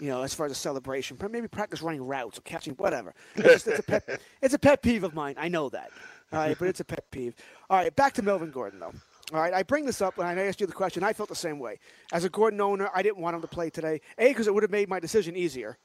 You 0.00 0.08
know, 0.08 0.22
as 0.22 0.32
far 0.32 0.46
as 0.46 0.52
a 0.52 0.56
celebration, 0.56 1.18
maybe 1.30 1.48
practice 1.48 1.82
running 1.82 2.06
routes 2.06 2.38
or 2.38 2.42
catching 2.42 2.74
whatever. 2.74 3.14
It's, 3.36 3.64
just, 3.64 3.68
it's 3.68 3.78
a 3.80 3.82
pet, 3.82 4.20
it's 4.42 4.54
a 4.54 4.58
pet 4.58 4.82
peeve 4.82 5.04
of 5.04 5.14
mine. 5.14 5.34
I 5.38 5.48
know 5.48 5.68
that. 5.70 5.90
All 6.32 6.38
right, 6.38 6.56
but 6.58 6.68
it's 6.68 6.80
a 6.80 6.84
pet 6.84 7.04
peeve. 7.10 7.34
All 7.70 7.78
right, 7.78 7.94
back 7.94 8.12
to 8.14 8.22
Melvin 8.22 8.50
Gordon 8.50 8.78
though. 8.78 8.92
All 9.32 9.40
right, 9.40 9.52
I 9.52 9.62
bring 9.62 9.84
this 9.84 10.00
up 10.00 10.16
when 10.16 10.26
I 10.26 10.46
asked 10.46 10.60
you 10.60 10.66
the 10.66 10.72
question. 10.72 11.02
I 11.02 11.12
felt 11.12 11.28
the 11.28 11.34
same 11.34 11.58
way. 11.58 11.78
As 12.12 12.24
a 12.24 12.30
Gordon 12.30 12.60
owner, 12.60 12.88
I 12.94 13.02
didn't 13.02 13.18
want 13.18 13.36
him 13.36 13.42
to 13.42 13.48
play 13.48 13.70
today. 13.70 14.00
A, 14.18 14.28
because 14.28 14.46
it 14.46 14.54
would 14.54 14.62
have 14.62 14.70
made 14.70 14.88
my 14.88 15.00
decision 15.00 15.36
easier 15.36 15.78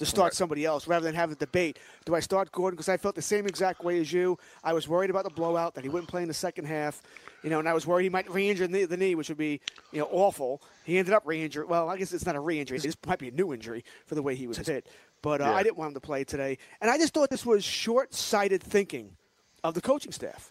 to 0.00 0.06
start 0.06 0.26
right. 0.28 0.34
somebody 0.34 0.64
else 0.64 0.88
rather 0.88 1.04
than 1.04 1.14
have 1.14 1.30
a 1.30 1.34
debate. 1.34 1.78
Do 2.06 2.14
I 2.14 2.20
start 2.20 2.50
Gordon? 2.50 2.74
Because 2.74 2.88
I 2.88 2.96
felt 2.96 3.14
the 3.14 3.22
same 3.22 3.46
exact 3.46 3.84
way 3.84 4.00
as 4.00 4.10
you. 4.10 4.38
I 4.64 4.72
was 4.72 4.88
worried 4.88 5.10
about 5.10 5.24
the 5.24 5.30
blowout, 5.30 5.74
that 5.74 5.84
he 5.84 5.90
wouldn't 5.90 6.08
play 6.08 6.22
in 6.22 6.28
the 6.28 6.34
second 6.34 6.64
half. 6.64 7.02
You 7.42 7.50
know, 7.50 7.58
and 7.58 7.68
I 7.68 7.74
was 7.74 7.86
worried 7.86 8.04
he 8.04 8.08
might 8.08 8.28
re-injure 8.30 8.66
the, 8.66 8.86
the 8.86 8.96
knee, 8.96 9.14
which 9.14 9.28
would 9.28 9.38
be, 9.38 9.60
you 9.92 10.00
know, 10.00 10.08
awful. 10.10 10.62
He 10.84 10.98
ended 10.98 11.12
up 11.12 11.22
re-injured. 11.26 11.68
Well, 11.68 11.88
I 11.88 11.98
guess 11.98 12.12
it's 12.12 12.24
not 12.24 12.34
a 12.34 12.40
re-injury. 12.40 12.78
This 12.78 12.96
might 13.06 13.18
be 13.18 13.28
a 13.28 13.32
new 13.32 13.52
injury 13.52 13.84
for 14.06 14.14
the 14.14 14.22
way 14.22 14.34
he 14.34 14.46
was 14.46 14.56
hit. 14.56 14.86
But 15.20 15.42
uh, 15.42 15.44
yeah. 15.44 15.52
I 15.52 15.62
didn't 15.62 15.76
want 15.76 15.88
him 15.88 15.94
to 15.94 16.00
play 16.00 16.24
today. 16.24 16.56
And 16.80 16.90
I 16.90 16.96
just 16.96 17.12
thought 17.12 17.28
this 17.28 17.44
was 17.44 17.62
short-sighted 17.62 18.62
thinking 18.62 19.16
of 19.62 19.74
the 19.74 19.82
coaching 19.82 20.12
staff. 20.12 20.50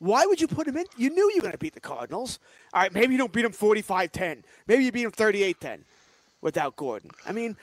Why 0.00 0.26
would 0.26 0.40
you 0.40 0.48
put 0.48 0.66
him 0.66 0.76
in? 0.76 0.86
You 0.96 1.10
knew 1.10 1.30
you 1.30 1.36
were 1.36 1.42
going 1.42 1.52
to 1.52 1.58
beat 1.58 1.74
the 1.74 1.80
Cardinals. 1.80 2.40
All 2.72 2.82
right, 2.82 2.92
maybe 2.92 3.12
you 3.12 3.18
don't 3.18 3.32
beat 3.32 3.42
them 3.42 3.52
45 3.52 4.10
10. 4.10 4.44
Maybe 4.66 4.84
you 4.84 4.92
beat 4.92 5.04
them 5.04 5.12
38 5.12 5.60
10 5.60 5.84
without 6.40 6.76
Gordon. 6.76 7.10
I 7.26 7.32
mean, 7.32 7.56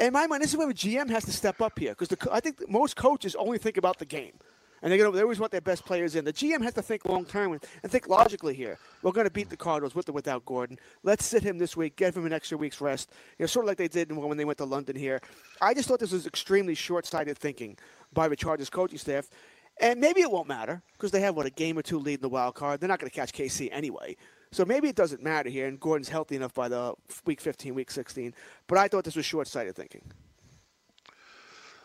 in 0.00 0.12
my 0.12 0.26
mind, 0.26 0.42
this 0.42 0.50
is 0.50 0.56
where 0.56 0.68
the 0.68 0.74
GM 0.74 1.10
has 1.10 1.24
to 1.24 1.32
step 1.32 1.60
up 1.60 1.78
here 1.78 1.94
because 1.98 2.16
I 2.30 2.40
think 2.40 2.68
most 2.68 2.96
coaches 2.96 3.34
only 3.36 3.58
think 3.58 3.76
about 3.76 3.98
the 3.98 4.06
game. 4.06 4.32
And 4.82 4.90
they, 4.90 4.96
they 4.96 5.22
always 5.22 5.38
want 5.38 5.52
their 5.52 5.60
best 5.60 5.84
players 5.84 6.16
in. 6.16 6.24
The 6.24 6.32
GM 6.32 6.60
has 6.62 6.74
to 6.74 6.82
think 6.82 7.04
long 7.04 7.24
term 7.24 7.52
and, 7.52 7.64
and 7.84 7.92
think 7.92 8.08
logically 8.08 8.52
here. 8.52 8.78
We're 9.02 9.12
going 9.12 9.26
to 9.26 9.32
beat 9.32 9.48
the 9.48 9.56
Cardinals 9.56 9.94
with 9.94 10.08
or 10.08 10.12
without 10.12 10.44
Gordon. 10.44 10.76
Let's 11.04 11.24
sit 11.24 11.44
him 11.44 11.58
this 11.58 11.76
week, 11.76 11.94
give 11.94 12.16
him 12.16 12.26
an 12.26 12.32
extra 12.32 12.58
week's 12.58 12.80
rest. 12.80 13.10
You 13.38 13.44
know, 13.44 13.46
sort 13.46 13.64
of 13.64 13.68
like 13.68 13.78
they 13.78 13.86
did 13.86 14.10
when 14.10 14.36
they 14.36 14.44
went 14.44 14.58
to 14.58 14.64
London 14.64 14.96
here. 14.96 15.20
I 15.60 15.72
just 15.72 15.88
thought 15.88 16.00
this 16.00 16.10
was 16.10 16.26
extremely 16.26 16.74
short 16.74 17.06
sighted 17.06 17.38
thinking 17.38 17.78
by 18.12 18.28
the 18.28 18.34
Chargers 18.34 18.70
coaching 18.70 18.98
staff. 18.98 19.28
And 19.80 20.00
maybe 20.00 20.20
it 20.20 20.30
won't 20.30 20.48
matter 20.48 20.82
because 20.94 21.12
they 21.12 21.20
have, 21.20 21.36
what, 21.36 21.46
a 21.46 21.50
game 21.50 21.78
or 21.78 21.82
two 21.82 21.98
lead 21.98 22.14
in 22.14 22.20
the 22.20 22.28
wild 22.28 22.56
card. 22.56 22.80
They're 22.80 22.88
not 22.88 22.98
going 22.98 23.10
to 23.10 23.14
catch 23.14 23.32
KC 23.32 23.68
anyway. 23.70 24.16
So 24.52 24.66
maybe 24.66 24.88
it 24.88 24.96
doesn't 24.96 25.22
matter 25.22 25.48
here, 25.48 25.66
and 25.66 25.80
Gordon's 25.80 26.10
healthy 26.10 26.36
enough 26.36 26.52
by 26.52 26.68
the 26.68 26.94
week 27.24 27.40
15, 27.40 27.74
week 27.74 27.90
16. 27.90 28.34
But 28.66 28.78
I 28.78 28.86
thought 28.86 29.04
this 29.04 29.16
was 29.16 29.24
short 29.24 29.48
sighted 29.48 29.74
thinking. 29.74 30.02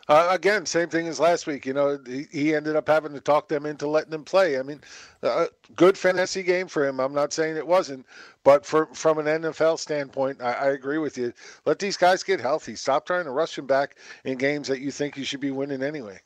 Uh, 0.09 0.29
again, 0.31 0.65
same 0.65 0.87
thing 0.87 1.07
as 1.07 1.19
last 1.19 1.47
week. 1.47 1.65
You 1.65 1.73
know, 1.73 1.99
he, 2.05 2.27
he, 2.31 2.55
ended 2.55 2.77
up 2.77 2.87
having 2.87 3.13
to 3.13 3.19
talk 3.19 3.49
them 3.49 3.65
into 3.65 3.87
letting 3.87 4.11
them 4.11 4.23
play. 4.23 4.57
I 4.57 4.63
mean, 4.63 4.79
uh, 5.21 5.47
good 5.75 5.97
fantasy 5.97 6.43
game 6.43 6.67
for 6.67 6.87
him. 6.87 7.01
I'm 7.01 7.13
not 7.13 7.33
saying 7.33 7.57
it 7.57 7.67
wasn't, 7.67 8.05
but 8.45 8.65
for, 8.65 8.85
from 8.93 9.17
an 9.17 9.25
NFL 9.25 9.79
standpoint, 9.79 10.41
I, 10.41 10.53
I, 10.53 10.67
agree 10.69 10.97
with 10.97 11.17
you. 11.17 11.33
Let 11.65 11.79
these 11.79 11.97
guys 11.97 12.23
get 12.23 12.39
healthy. 12.39 12.75
Stop 12.75 13.05
trying 13.05 13.25
to 13.25 13.31
rush 13.31 13.57
them 13.57 13.67
back 13.67 13.97
in 14.23 14.37
games 14.37 14.69
that 14.69 14.79
you 14.79 14.91
think 14.91 15.17
you 15.17 15.25
should 15.25 15.41
be 15.41 15.51
winning 15.51 15.83
anyway. 15.83 16.21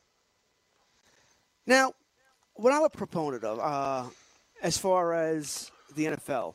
Now, 1.66 1.92
what 2.54 2.72
I'm 2.72 2.84
a 2.84 2.90
proponent 2.90 3.42
of, 3.42 3.58
uh, 3.58 4.10
as 4.62 4.78
far 4.78 5.12
as 5.12 5.72
the 5.94 6.06
NFL, 6.06 6.54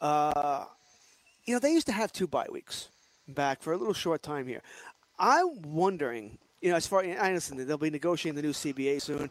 uh, 0.00 0.64
you 1.44 1.54
know, 1.54 1.60
they 1.60 1.72
used 1.72 1.86
to 1.86 1.92
have 1.92 2.12
two 2.12 2.26
bye 2.26 2.46
weeks 2.50 2.88
back 3.28 3.62
for 3.62 3.72
a 3.72 3.76
little 3.76 3.94
short 3.94 4.22
time 4.22 4.46
here. 4.46 4.62
I'm 5.18 5.62
wondering, 5.62 6.38
you 6.60 6.70
know, 6.70 6.76
as 6.76 6.86
far 6.86 7.02
as 7.02 7.18
I 7.18 7.28
understand 7.28 7.60
they'll 7.60 7.78
be 7.78 7.90
negotiating 7.90 8.36
the 8.36 8.42
new 8.42 8.52
CBA 8.52 9.02
soon. 9.02 9.30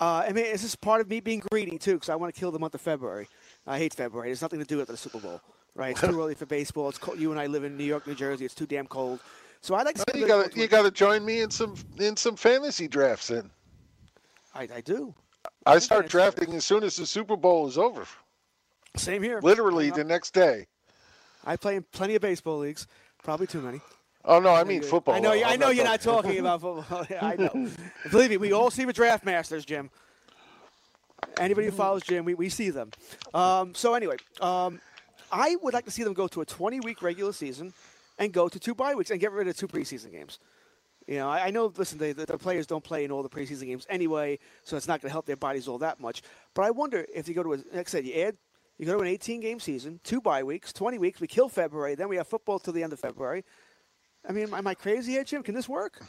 Uh, 0.00 0.24
I 0.28 0.32
mean, 0.32 0.44
is 0.46 0.62
this 0.62 0.74
part 0.74 1.00
of 1.00 1.08
me 1.08 1.20
being 1.20 1.42
greedy 1.50 1.78
too? 1.78 1.94
Because 1.94 2.08
I 2.08 2.16
want 2.16 2.34
to 2.34 2.38
kill 2.38 2.50
the 2.50 2.58
month 2.58 2.74
of 2.74 2.80
February. 2.80 3.28
I 3.66 3.78
hate 3.78 3.94
February. 3.94 4.32
It's 4.32 4.42
nothing 4.42 4.58
to 4.58 4.64
do 4.64 4.78
with 4.78 4.88
the 4.88 4.96
Super 4.96 5.20
Bowl, 5.20 5.40
right? 5.74 5.92
It's 5.92 6.00
too 6.00 6.08
early 6.20 6.34
for 6.34 6.46
baseball. 6.46 6.88
It's 6.88 6.98
cold. 6.98 7.18
You 7.18 7.30
and 7.30 7.40
I 7.40 7.46
live 7.46 7.64
in 7.64 7.76
New 7.76 7.84
York, 7.84 8.06
New 8.06 8.14
Jersey. 8.14 8.44
It's 8.44 8.54
too 8.54 8.66
damn 8.66 8.86
cold. 8.86 9.20
So 9.60 9.74
I 9.74 9.82
like. 9.82 9.94
To 9.96 10.18
you 10.18 10.26
got 10.26 10.56
you 10.56 10.66
got 10.66 10.82
to 10.82 10.90
join 10.90 11.24
me 11.24 11.40
in 11.40 11.50
some 11.50 11.76
in 11.98 12.16
some 12.16 12.36
fantasy 12.36 12.88
drafts. 12.88 13.28
Then 13.28 13.50
I, 14.54 14.68
I 14.74 14.80
do. 14.80 15.14
I 15.64 15.78
start 15.78 16.08
drafting 16.08 16.52
as 16.54 16.66
soon 16.66 16.82
as 16.82 16.96
the 16.96 17.06
Super 17.06 17.36
Bowl 17.36 17.66
is 17.66 17.78
over. 17.78 18.06
Same 18.96 19.22
here. 19.22 19.40
Literally 19.40 19.90
the 19.90 20.04
next 20.04 20.32
day. 20.34 20.66
I 21.44 21.56
play 21.56 21.76
in 21.76 21.84
plenty 21.92 22.14
of 22.14 22.22
baseball 22.22 22.58
leagues. 22.58 22.86
Probably 23.22 23.46
too 23.46 23.60
many. 23.60 23.80
Oh 24.24 24.38
no, 24.40 24.54
I 24.54 24.64
mean 24.64 24.82
football. 24.82 25.14
I 25.14 25.20
know. 25.20 25.32
i 25.32 25.56
know 25.56 25.70
you're 25.70 25.84
not 25.84 26.00
talking 26.00 26.38
about 26.38 26.60
football. 26.60 27.06
I 27.20 27.36
know. 27.36 27.70
Believe 28.10 28.30
me, 28.30 28.36
we 28.38 28.52
all 28.52 28.70
see 28.70 28.84
the 28.84 28.92
draft 28.92 29.24
masters, 29.24 29.64
Jim. 29.64 29.90
Anybody 31.38 31.66
who 31.66 31.72
follows 31.72 32.02
Jim, 32.02 32.24
we, 32.24 32.34
we 32.34 32.48
see 32.48 32.70
them. 32.70 32.90
Um, 33.32 33.74
so 33.74 33.94
anyway, 33.94 34.16
um, 34.40 34.80
I 35.30 35.56
would 35.62 35.74
like 35.74 35.84
to 35.86 35.90
see 35.90 36.04
them 36.04 36.14
go 36.14 36.28
to 36.28 36.40
a 36.42 36.46
20 36.46 36.80
week 36.80 37.02
regular 37.02 37.32
season 37.32 37.72
and 38.18 38.32
go 38.32 38.48
to 38.48 38.58
two 38.58 38.74
bye 38.74 38.94
weeks 38.94 39.10
and 39.10 39.20
get 39.20 39.32
rid 39.32 39.48
of 39.48 39.56
two 39.56 39.68
preseason 39.68 40.12
games. 40.12 40.38
You 41.06 41.16
know, 41.16 41.28
I, 41.28 41.46
I 41.46 41.50
know. 41.50 41.72
Listen, 41.76 41.98
they, 41.98 42.12
the, 42.12 42.24
the, 42.24 42.38
players 42.38 42.66
don't 42.66 42.84
play 42.84 43.04
in 43.04 43.10
all 43.10 43.22
the 43.22 43.28
preseason 43.28 43.66
games 43.66 43.86
anyway, 43.90 44.38
so 44.62 44.76
it's 44.76 44.88
not 44.88 45.02
going 45.02 45.10
to 45.10 45.12
help 45.12 45.26
their 45.26 45.36
bodies 45.36 45.68
all 45.68 45.78
that 45.78 46.00
much. 46.00 46.22
But 46.54 46.62
I 46.62 46.70
wonder 46.70 47.04
if 47.14 47.28
you 47.28 47.34
go 47.34 47.42
to, 47.42 47.52
a, 47.54 47.56
like 47.74 47.88
I 47.88 47.90
said, 47.90 48.06
you 48.06 48.14
add, 48.22 48.36
you 48.78 48.86
go 48.86 48.94
to 48.94 49.00
an 49.00 49.06
18 49.06 49.40
game 49.40 49.60
season, 49.60 50.00
two 50.04 50.20
bye 50.20 50.42
weeks, 50.42 50.72
20 50.72 50.98
weeks. 50.98 51.20
We 51.20 51.26
kill 51.26 51.48
February, 51.48 51.94
then 51.94 52.08
we 52.08 52.16
have 52.16 52.26
football 52.26 52.58
till 52.58 52.72
the 52.72 52.82
end 52.82 52.92
of 52.92 53.00
February. 53.00 53.44
I 54.28 54.32
mean, 54.32 54.52
am 54.52 54.66
I 54.66 54.74
crazy 54.74 55.12
here, 55.12 55.24
Jim? 55.24 55.42
Can 55.42 55.54
this 55.54 55.68
work? 55.68 56.02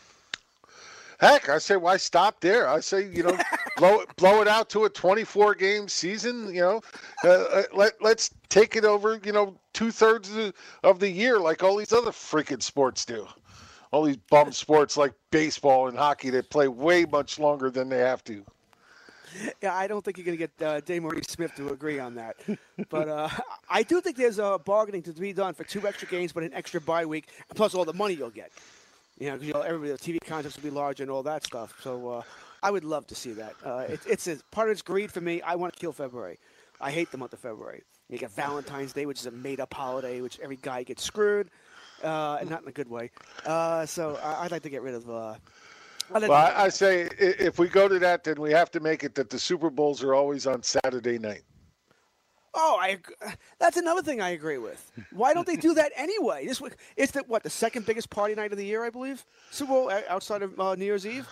Heck, 1.20 1.48
I 1.48 1.60
say 1.60 1.78
why 1.78 1.96
stop 1.98 2.42
there? 2.42 2.68
I 2.68 2.82
say 2.82 3.08
you 3.10 3.24
know 3.24 3.38
blow 3.78 4.02
it 4.02 4.16
blow 4.18 4.42
it 4.42 4.48
out 4.48 4.70
to 4.72 4.86
a 4.86 4.90
24 4.90 5.56
game 5.56 5.88
season. 5.88 6.54
You 6.54 6.62
know, 6.62 6.82
uh, 7.24 7.30
uh, 7.30 7.64
let 7.74 7.94
let's 8.02 8.32
take 8.50 8.76
it 8.76 8.84
over. 8.84 9.20
You 9.24 9.32
know, 9.32 9.58
two 9.74 9.92
thirds 9.92 10.32
of 10.84 11.00
the 11.00 11.10
year 11.10 11.40
like 11.40 11.64
all 11.64 11.78
these 11.78 11.94
other 11.94 12.12
freaking 12.12 12.62
sports 12.62 13.06
do 13.06 13.28
all 13.96 14.04
these 14.04 14.18
bum 14.30 14.52
sports 14.52 14.98
like 14.98 15.14
baseball 15.32 15.88
and 15.88 15.98
hockey 15.98 16.30
that 16.30 16.50
play 16.50 16.68
way 16.68 17.06
much 17.06 17.40
longer 17.40 17.70
than 17.70 17.88
they 17.88 18.00
have 18.00 18.22
to. 18.26 18.44
Yeah, 19.62 19.76
I 19.76 19.88
don't 19.88 20.03
think 20.03 20.18
you're 20.18 20.26
going 20.26 20.38
to 20.38 20.48
get 20.48 20.66
uh, 20.66 20.82
DeMaurice 20.82 21.30
Smith 21.30 21.56
to 21.56 21.70
agree 21.70 21.99
on 21.99 22.16
that. 22.16 22.36
but 22.90 23.10
uh, 23.10 23.30
I 23.70 23.84
do 23.84 24.02
think 24.02 24.18
there's 24.18 24.40
a 24.40 24.60
bargaining 24.64 25.02
to 25.03 25.14
be 25.14 25.34
done 25.34 25.53
for 25.53 25.64
two 25.64 25.88
extra 25.88 26.07
games, 26.07 26.32
but 26.32 26.44
an 26.44 26.53
extra 26.53 26.82
bye 26.82 27.06
week, 27.06 27.30
plus 27.56 27.74
all 27.74 27.86
the 27.86 27.94
money 27.94 28.14
you'll 28.14 28.30
get. 28.30 28.52
You 29.18 29.30
know, 29.30 29.38
because 29.38 29.66
everybody, 29.66 29.91
the 29.91 29.98
TV 29.98 30.26
contracts 30.26 30.57
will 30.57 30.70
be 30.70 30.76
larger 30.76 31.03
and 31.03 31.12
all 31.12 31.24
that 31.24 31.44
stuff. 31.44 31.74
So 31.82 32.10
uh, 32.10 32.22
I 32.62 32.72
would 32.72 32.84
love 32.84 33.07
to 33.07 33.16
see 33.16 33.32
that. 33.34 33.53
Uh, 33.64 33.86
it, 33.90 34.02
it's 34.06 34.28
a, 34.28 34.38
part 34.52 34.68
of 34.68 34.74
it's 34.74 34.82
greed 34.82 35.12
for 35.12 35.22
me. 35.22 35.41
I 35.41 35.56
want 35.56 35.74
to 35.74 35.80
kill 35.80 35.94
February. 35.94 36.38
I 36.82 36.91
hate 36.91 37.12
the 37.12 37.18
month 37.18 37.34
of 37.34 37.40
February. 37.40 37.84
You 38.10 38.18
get 38.18 38.32
Valentine's 38.32 38.94
Day, 38.94 39.06
which 39.06 39.20
is 39.20 39.26
a 39.26 39.32
made-up 39.32 39.74
holiday, 39.74 40.22
which 40.22 40.40
every 40.40 40.57
guy 40.57 40.84
gets 40.84 41.03
screwed 41.03 41.49
uh, 42.03 42.38
and 42.40 42.49
not 42.49 42.62
in 42.62 42.68
a 42.68 42.72
good 42.72 42.90
way. 42.90 43.10
Uh, 43.45 43.86
so 43.86 44.20
I, 44.22 44.44
would 44.44 44.52
like 44.52 44.64
to 44.64 44.70
get 44.70 44.82
rid 44.82 44.94
of. 44.94 45.40
Uh, 46.14 46.19
well, 46.22 46.34
I, 46.34 46.65
I 46.65 46.69
say 46.69 47.10
if 47.18 47.57
we 47.60 47.68
go 47.68 47.88
to 47.88 47.99
that, 47.99 48.23
then 48.23 48.40
we 48.40 48.52
have 48.52 48.72
to 48.72 48.80
make 48.80 49.03
it 49.03 49.15
that 49.15 49.30
the 49.30 49.40
Super 49.40 49.69
Bowls 49.69 50.03
are 50.03 50.14
always 50.14 50.45
on 50.45 50.61
Saturday 50.64 51.18
night. 51.18 51.44
Oh, 52.53 52.77
I. 52.80 52.99
That's 53.60 53.77
another 53.77 54.02
thing 54.02 54.22
I 54.22 54.30
agree 54.30 54.57
with. 54.57 54.91
Why 55.11 55.34
don't 55.34 55.45
they 55.45 55.57
do 55.57 55.73
that 55.73 55.91
anyway? 55.95 56.45
This 56.45 56.61
it's 56.95 57.11
the 57.11 57.23
what 57.27 57.44
the 57.44 57.49
second 57.49 57.86
biggest 57.86 58.10
party 58.10 58.36
night 58.36 58.52
of 58.52 58.57
the 58.57 58.65
year, 58.65 58.86
I 58.86 58.90
believe. 58.90 59.26
Super 59.52 59.73
Bowl 59.73 59.91
outside 60.07 60.41
of 60.41 60.60
uh, 60.60 60.76
New 60.76 60.86
Year's 60.86 61.06
Eve. 61.06 61.27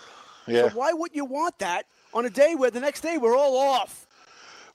Yeah. 0.46 0.68
So 0.68 0.76
why 0.76 0.92
would 0.92 1.14
you 1.14 1.24
want 1.24 1.58
that 1.60 1.86
on 2.12 2.26
a 2.26 2.30
day 2.30 2.54
where 2.54 2.70
the 2.70 2.80
next 2.80 3.00
day 3.00 3.16
we're 3.16 3.36
all 3.36 3.56
off? 3.56 4.06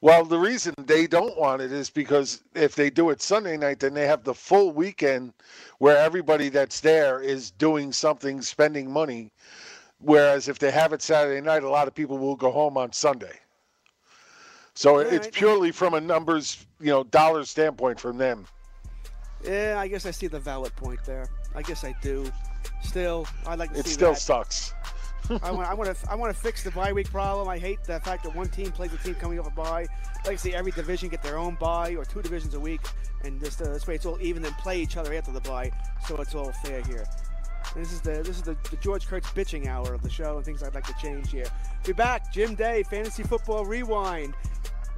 Well, 0.02 0.24
the 0.24 0.40
reason 0.40 0.74
they 0.78 1.08
don't 1.08 1.38
want 1.38 1.62
it 1.62 1.74
is 1.74 1.90
because 1.90 2.42
if 2.56 2.74
they 2.74 2.90
do 2.90 3.10
it 3.10 3.22
Sunday 3.22 3.58
night, 3.58 3.82
then 3.82 3.94
they 3.94 4.08
have 4.08 4.24
the 4.24 4.34
full 4.34 4.72
weekend 4.72 5.34
where 5.80 5.98
everybody 5.98 6.48
that's 6.48 6.80
there 6.80 7.22
is 7.22 7.52
doing 7.52 7.92
something, 7.92 8.42
spending 8.42 8.90
money. 8.90 9.32
Whereas 10.02 10.48
if 10.48 10.60
they 10.60 10.72
have 10.72 10.94
it 10.94 11.02
Saturday 11.02 11.42
night, 11.42 11.64
a 11.64 11.70
lot 11.70 11.88
of 11.88 11.94
people 11.94 12.18
will 12.18 12.36
go 12.36 12.52
home 12.52 12.78
on 12.78 12.94
Sunday. 12.94 13.40
So 14.74 15.00
it's 15.00 15.28
purely 15.32 15.72
from 15.72 15.94
a 15.94 16.00
numbers, 16.00 16.66
you 16.80 16.88
know, 16.88 17.04
dollar 17.04 17.44
standpoint 17.44 18.00
from 18.00 18.18
them. 18.18 18.46
Yeah, 19.44 19.76
I 19.78 19.90
guess 19.90 20.06
I 20.06 20.12
see 20.12 20.28
the 20.28 20.40
valid 20.40 20.74
point 20.78 21.04
there. 21.06 21.28
I 21.54 21.62
guess 21.62 21.84
I 21.84 21.94
do. 22.02 22.32
Still, 22.82 23.28
I 23.46 23.56
like 23.56 23.74
to 23.74 23.80
it 23.80 23.86
see 23.86 23.92
still 23.92 24.14
that. 24.14 24.20
sucks. 24.20 24.74
I 25.44 25.52
want, 25.52 25.70
I 25.70 25.74
want 25.74 25.96
to, 25.96 26.10
I 26.12 26.16
want 26.16 26.34
to 26.34 26.42
fix 26.42 26.64
the 26.64 26.72
bye 26.72 26.94
week 26.94 27.12
problem. 27.12 27.48
I 27.48 27.58
hate 27.58 27.84
the 27.84 28.00
fact 28.00 28.24
that 28.24 28.36
one 28.36 28.48
team 28.48 28.72
plays 28.72 28.94
a 28.94 28.98
team 28.98 29.16
coming 29.16 29.38
off 29.40 29.48
a 29.48 29.52
bye. 29.52 29.86
I'd 30.20 30.28
like 30.28 30.38
to 30.38 30.42
see 30.42 30.54
every 30.54 30.72
division 30.72 31.10
get 31.10 31.22
their 31.22 31.38
own 31.38 31.56
bye 31.56 31.92
or 31.96 32.06
two 32.06 32.22
divisions 32.22 32.54
a 32.54 32.60
week, 32.60 32.82
and 33.24 33.40
just 33.40 33.62
uh, 33.62 33.66
this 33.66 33.86
way 33.86 33.96
it's 33.96 34.06
all 34.06 34.18
even. 34.22 34.44
and 34.46 34.56
play 34.58 34.80
each 34.82 34.98
other 34.98 35.14
after 35.14 35.32
the 35.32 35.42
bye, 35.42 35.72
so 36.08 36.16
it's 36.18 36.36
all 36.36 36.52
fair 36.64 36.82
here. 36.84 37.06
This 37.76 37.92
is 37.94 38.02
the 38.02 38.12
this 38.24 38.38
is 38.38 38.42
the, 38.42 38.58
the 38.70 38.78
George 38.78 39.08
Kurtz 39.08 39.30
bitching 39.32 39.68
hour 39.68 39.94
of 39.94 40.02
the 40.02 40.10
show 40.10 40.38
and 40.38 40.46
things 40.46 40.64
I'd 40.64 40.76
like 40.76 40.88
to 40.88 40.96
change 41.02 41.32
here. 41.32 41.46
Be 41.86 41.94
back, 41.94 42.34
Jim 42.34 42.56
Day, 42.56 42.84
Fantasy 42.84 43.24
Football 43.24 43.66
Rewind, 43.66 44.34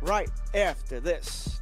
right 0.01 0.29
after 0.53 0.99
this. 0.99 1.60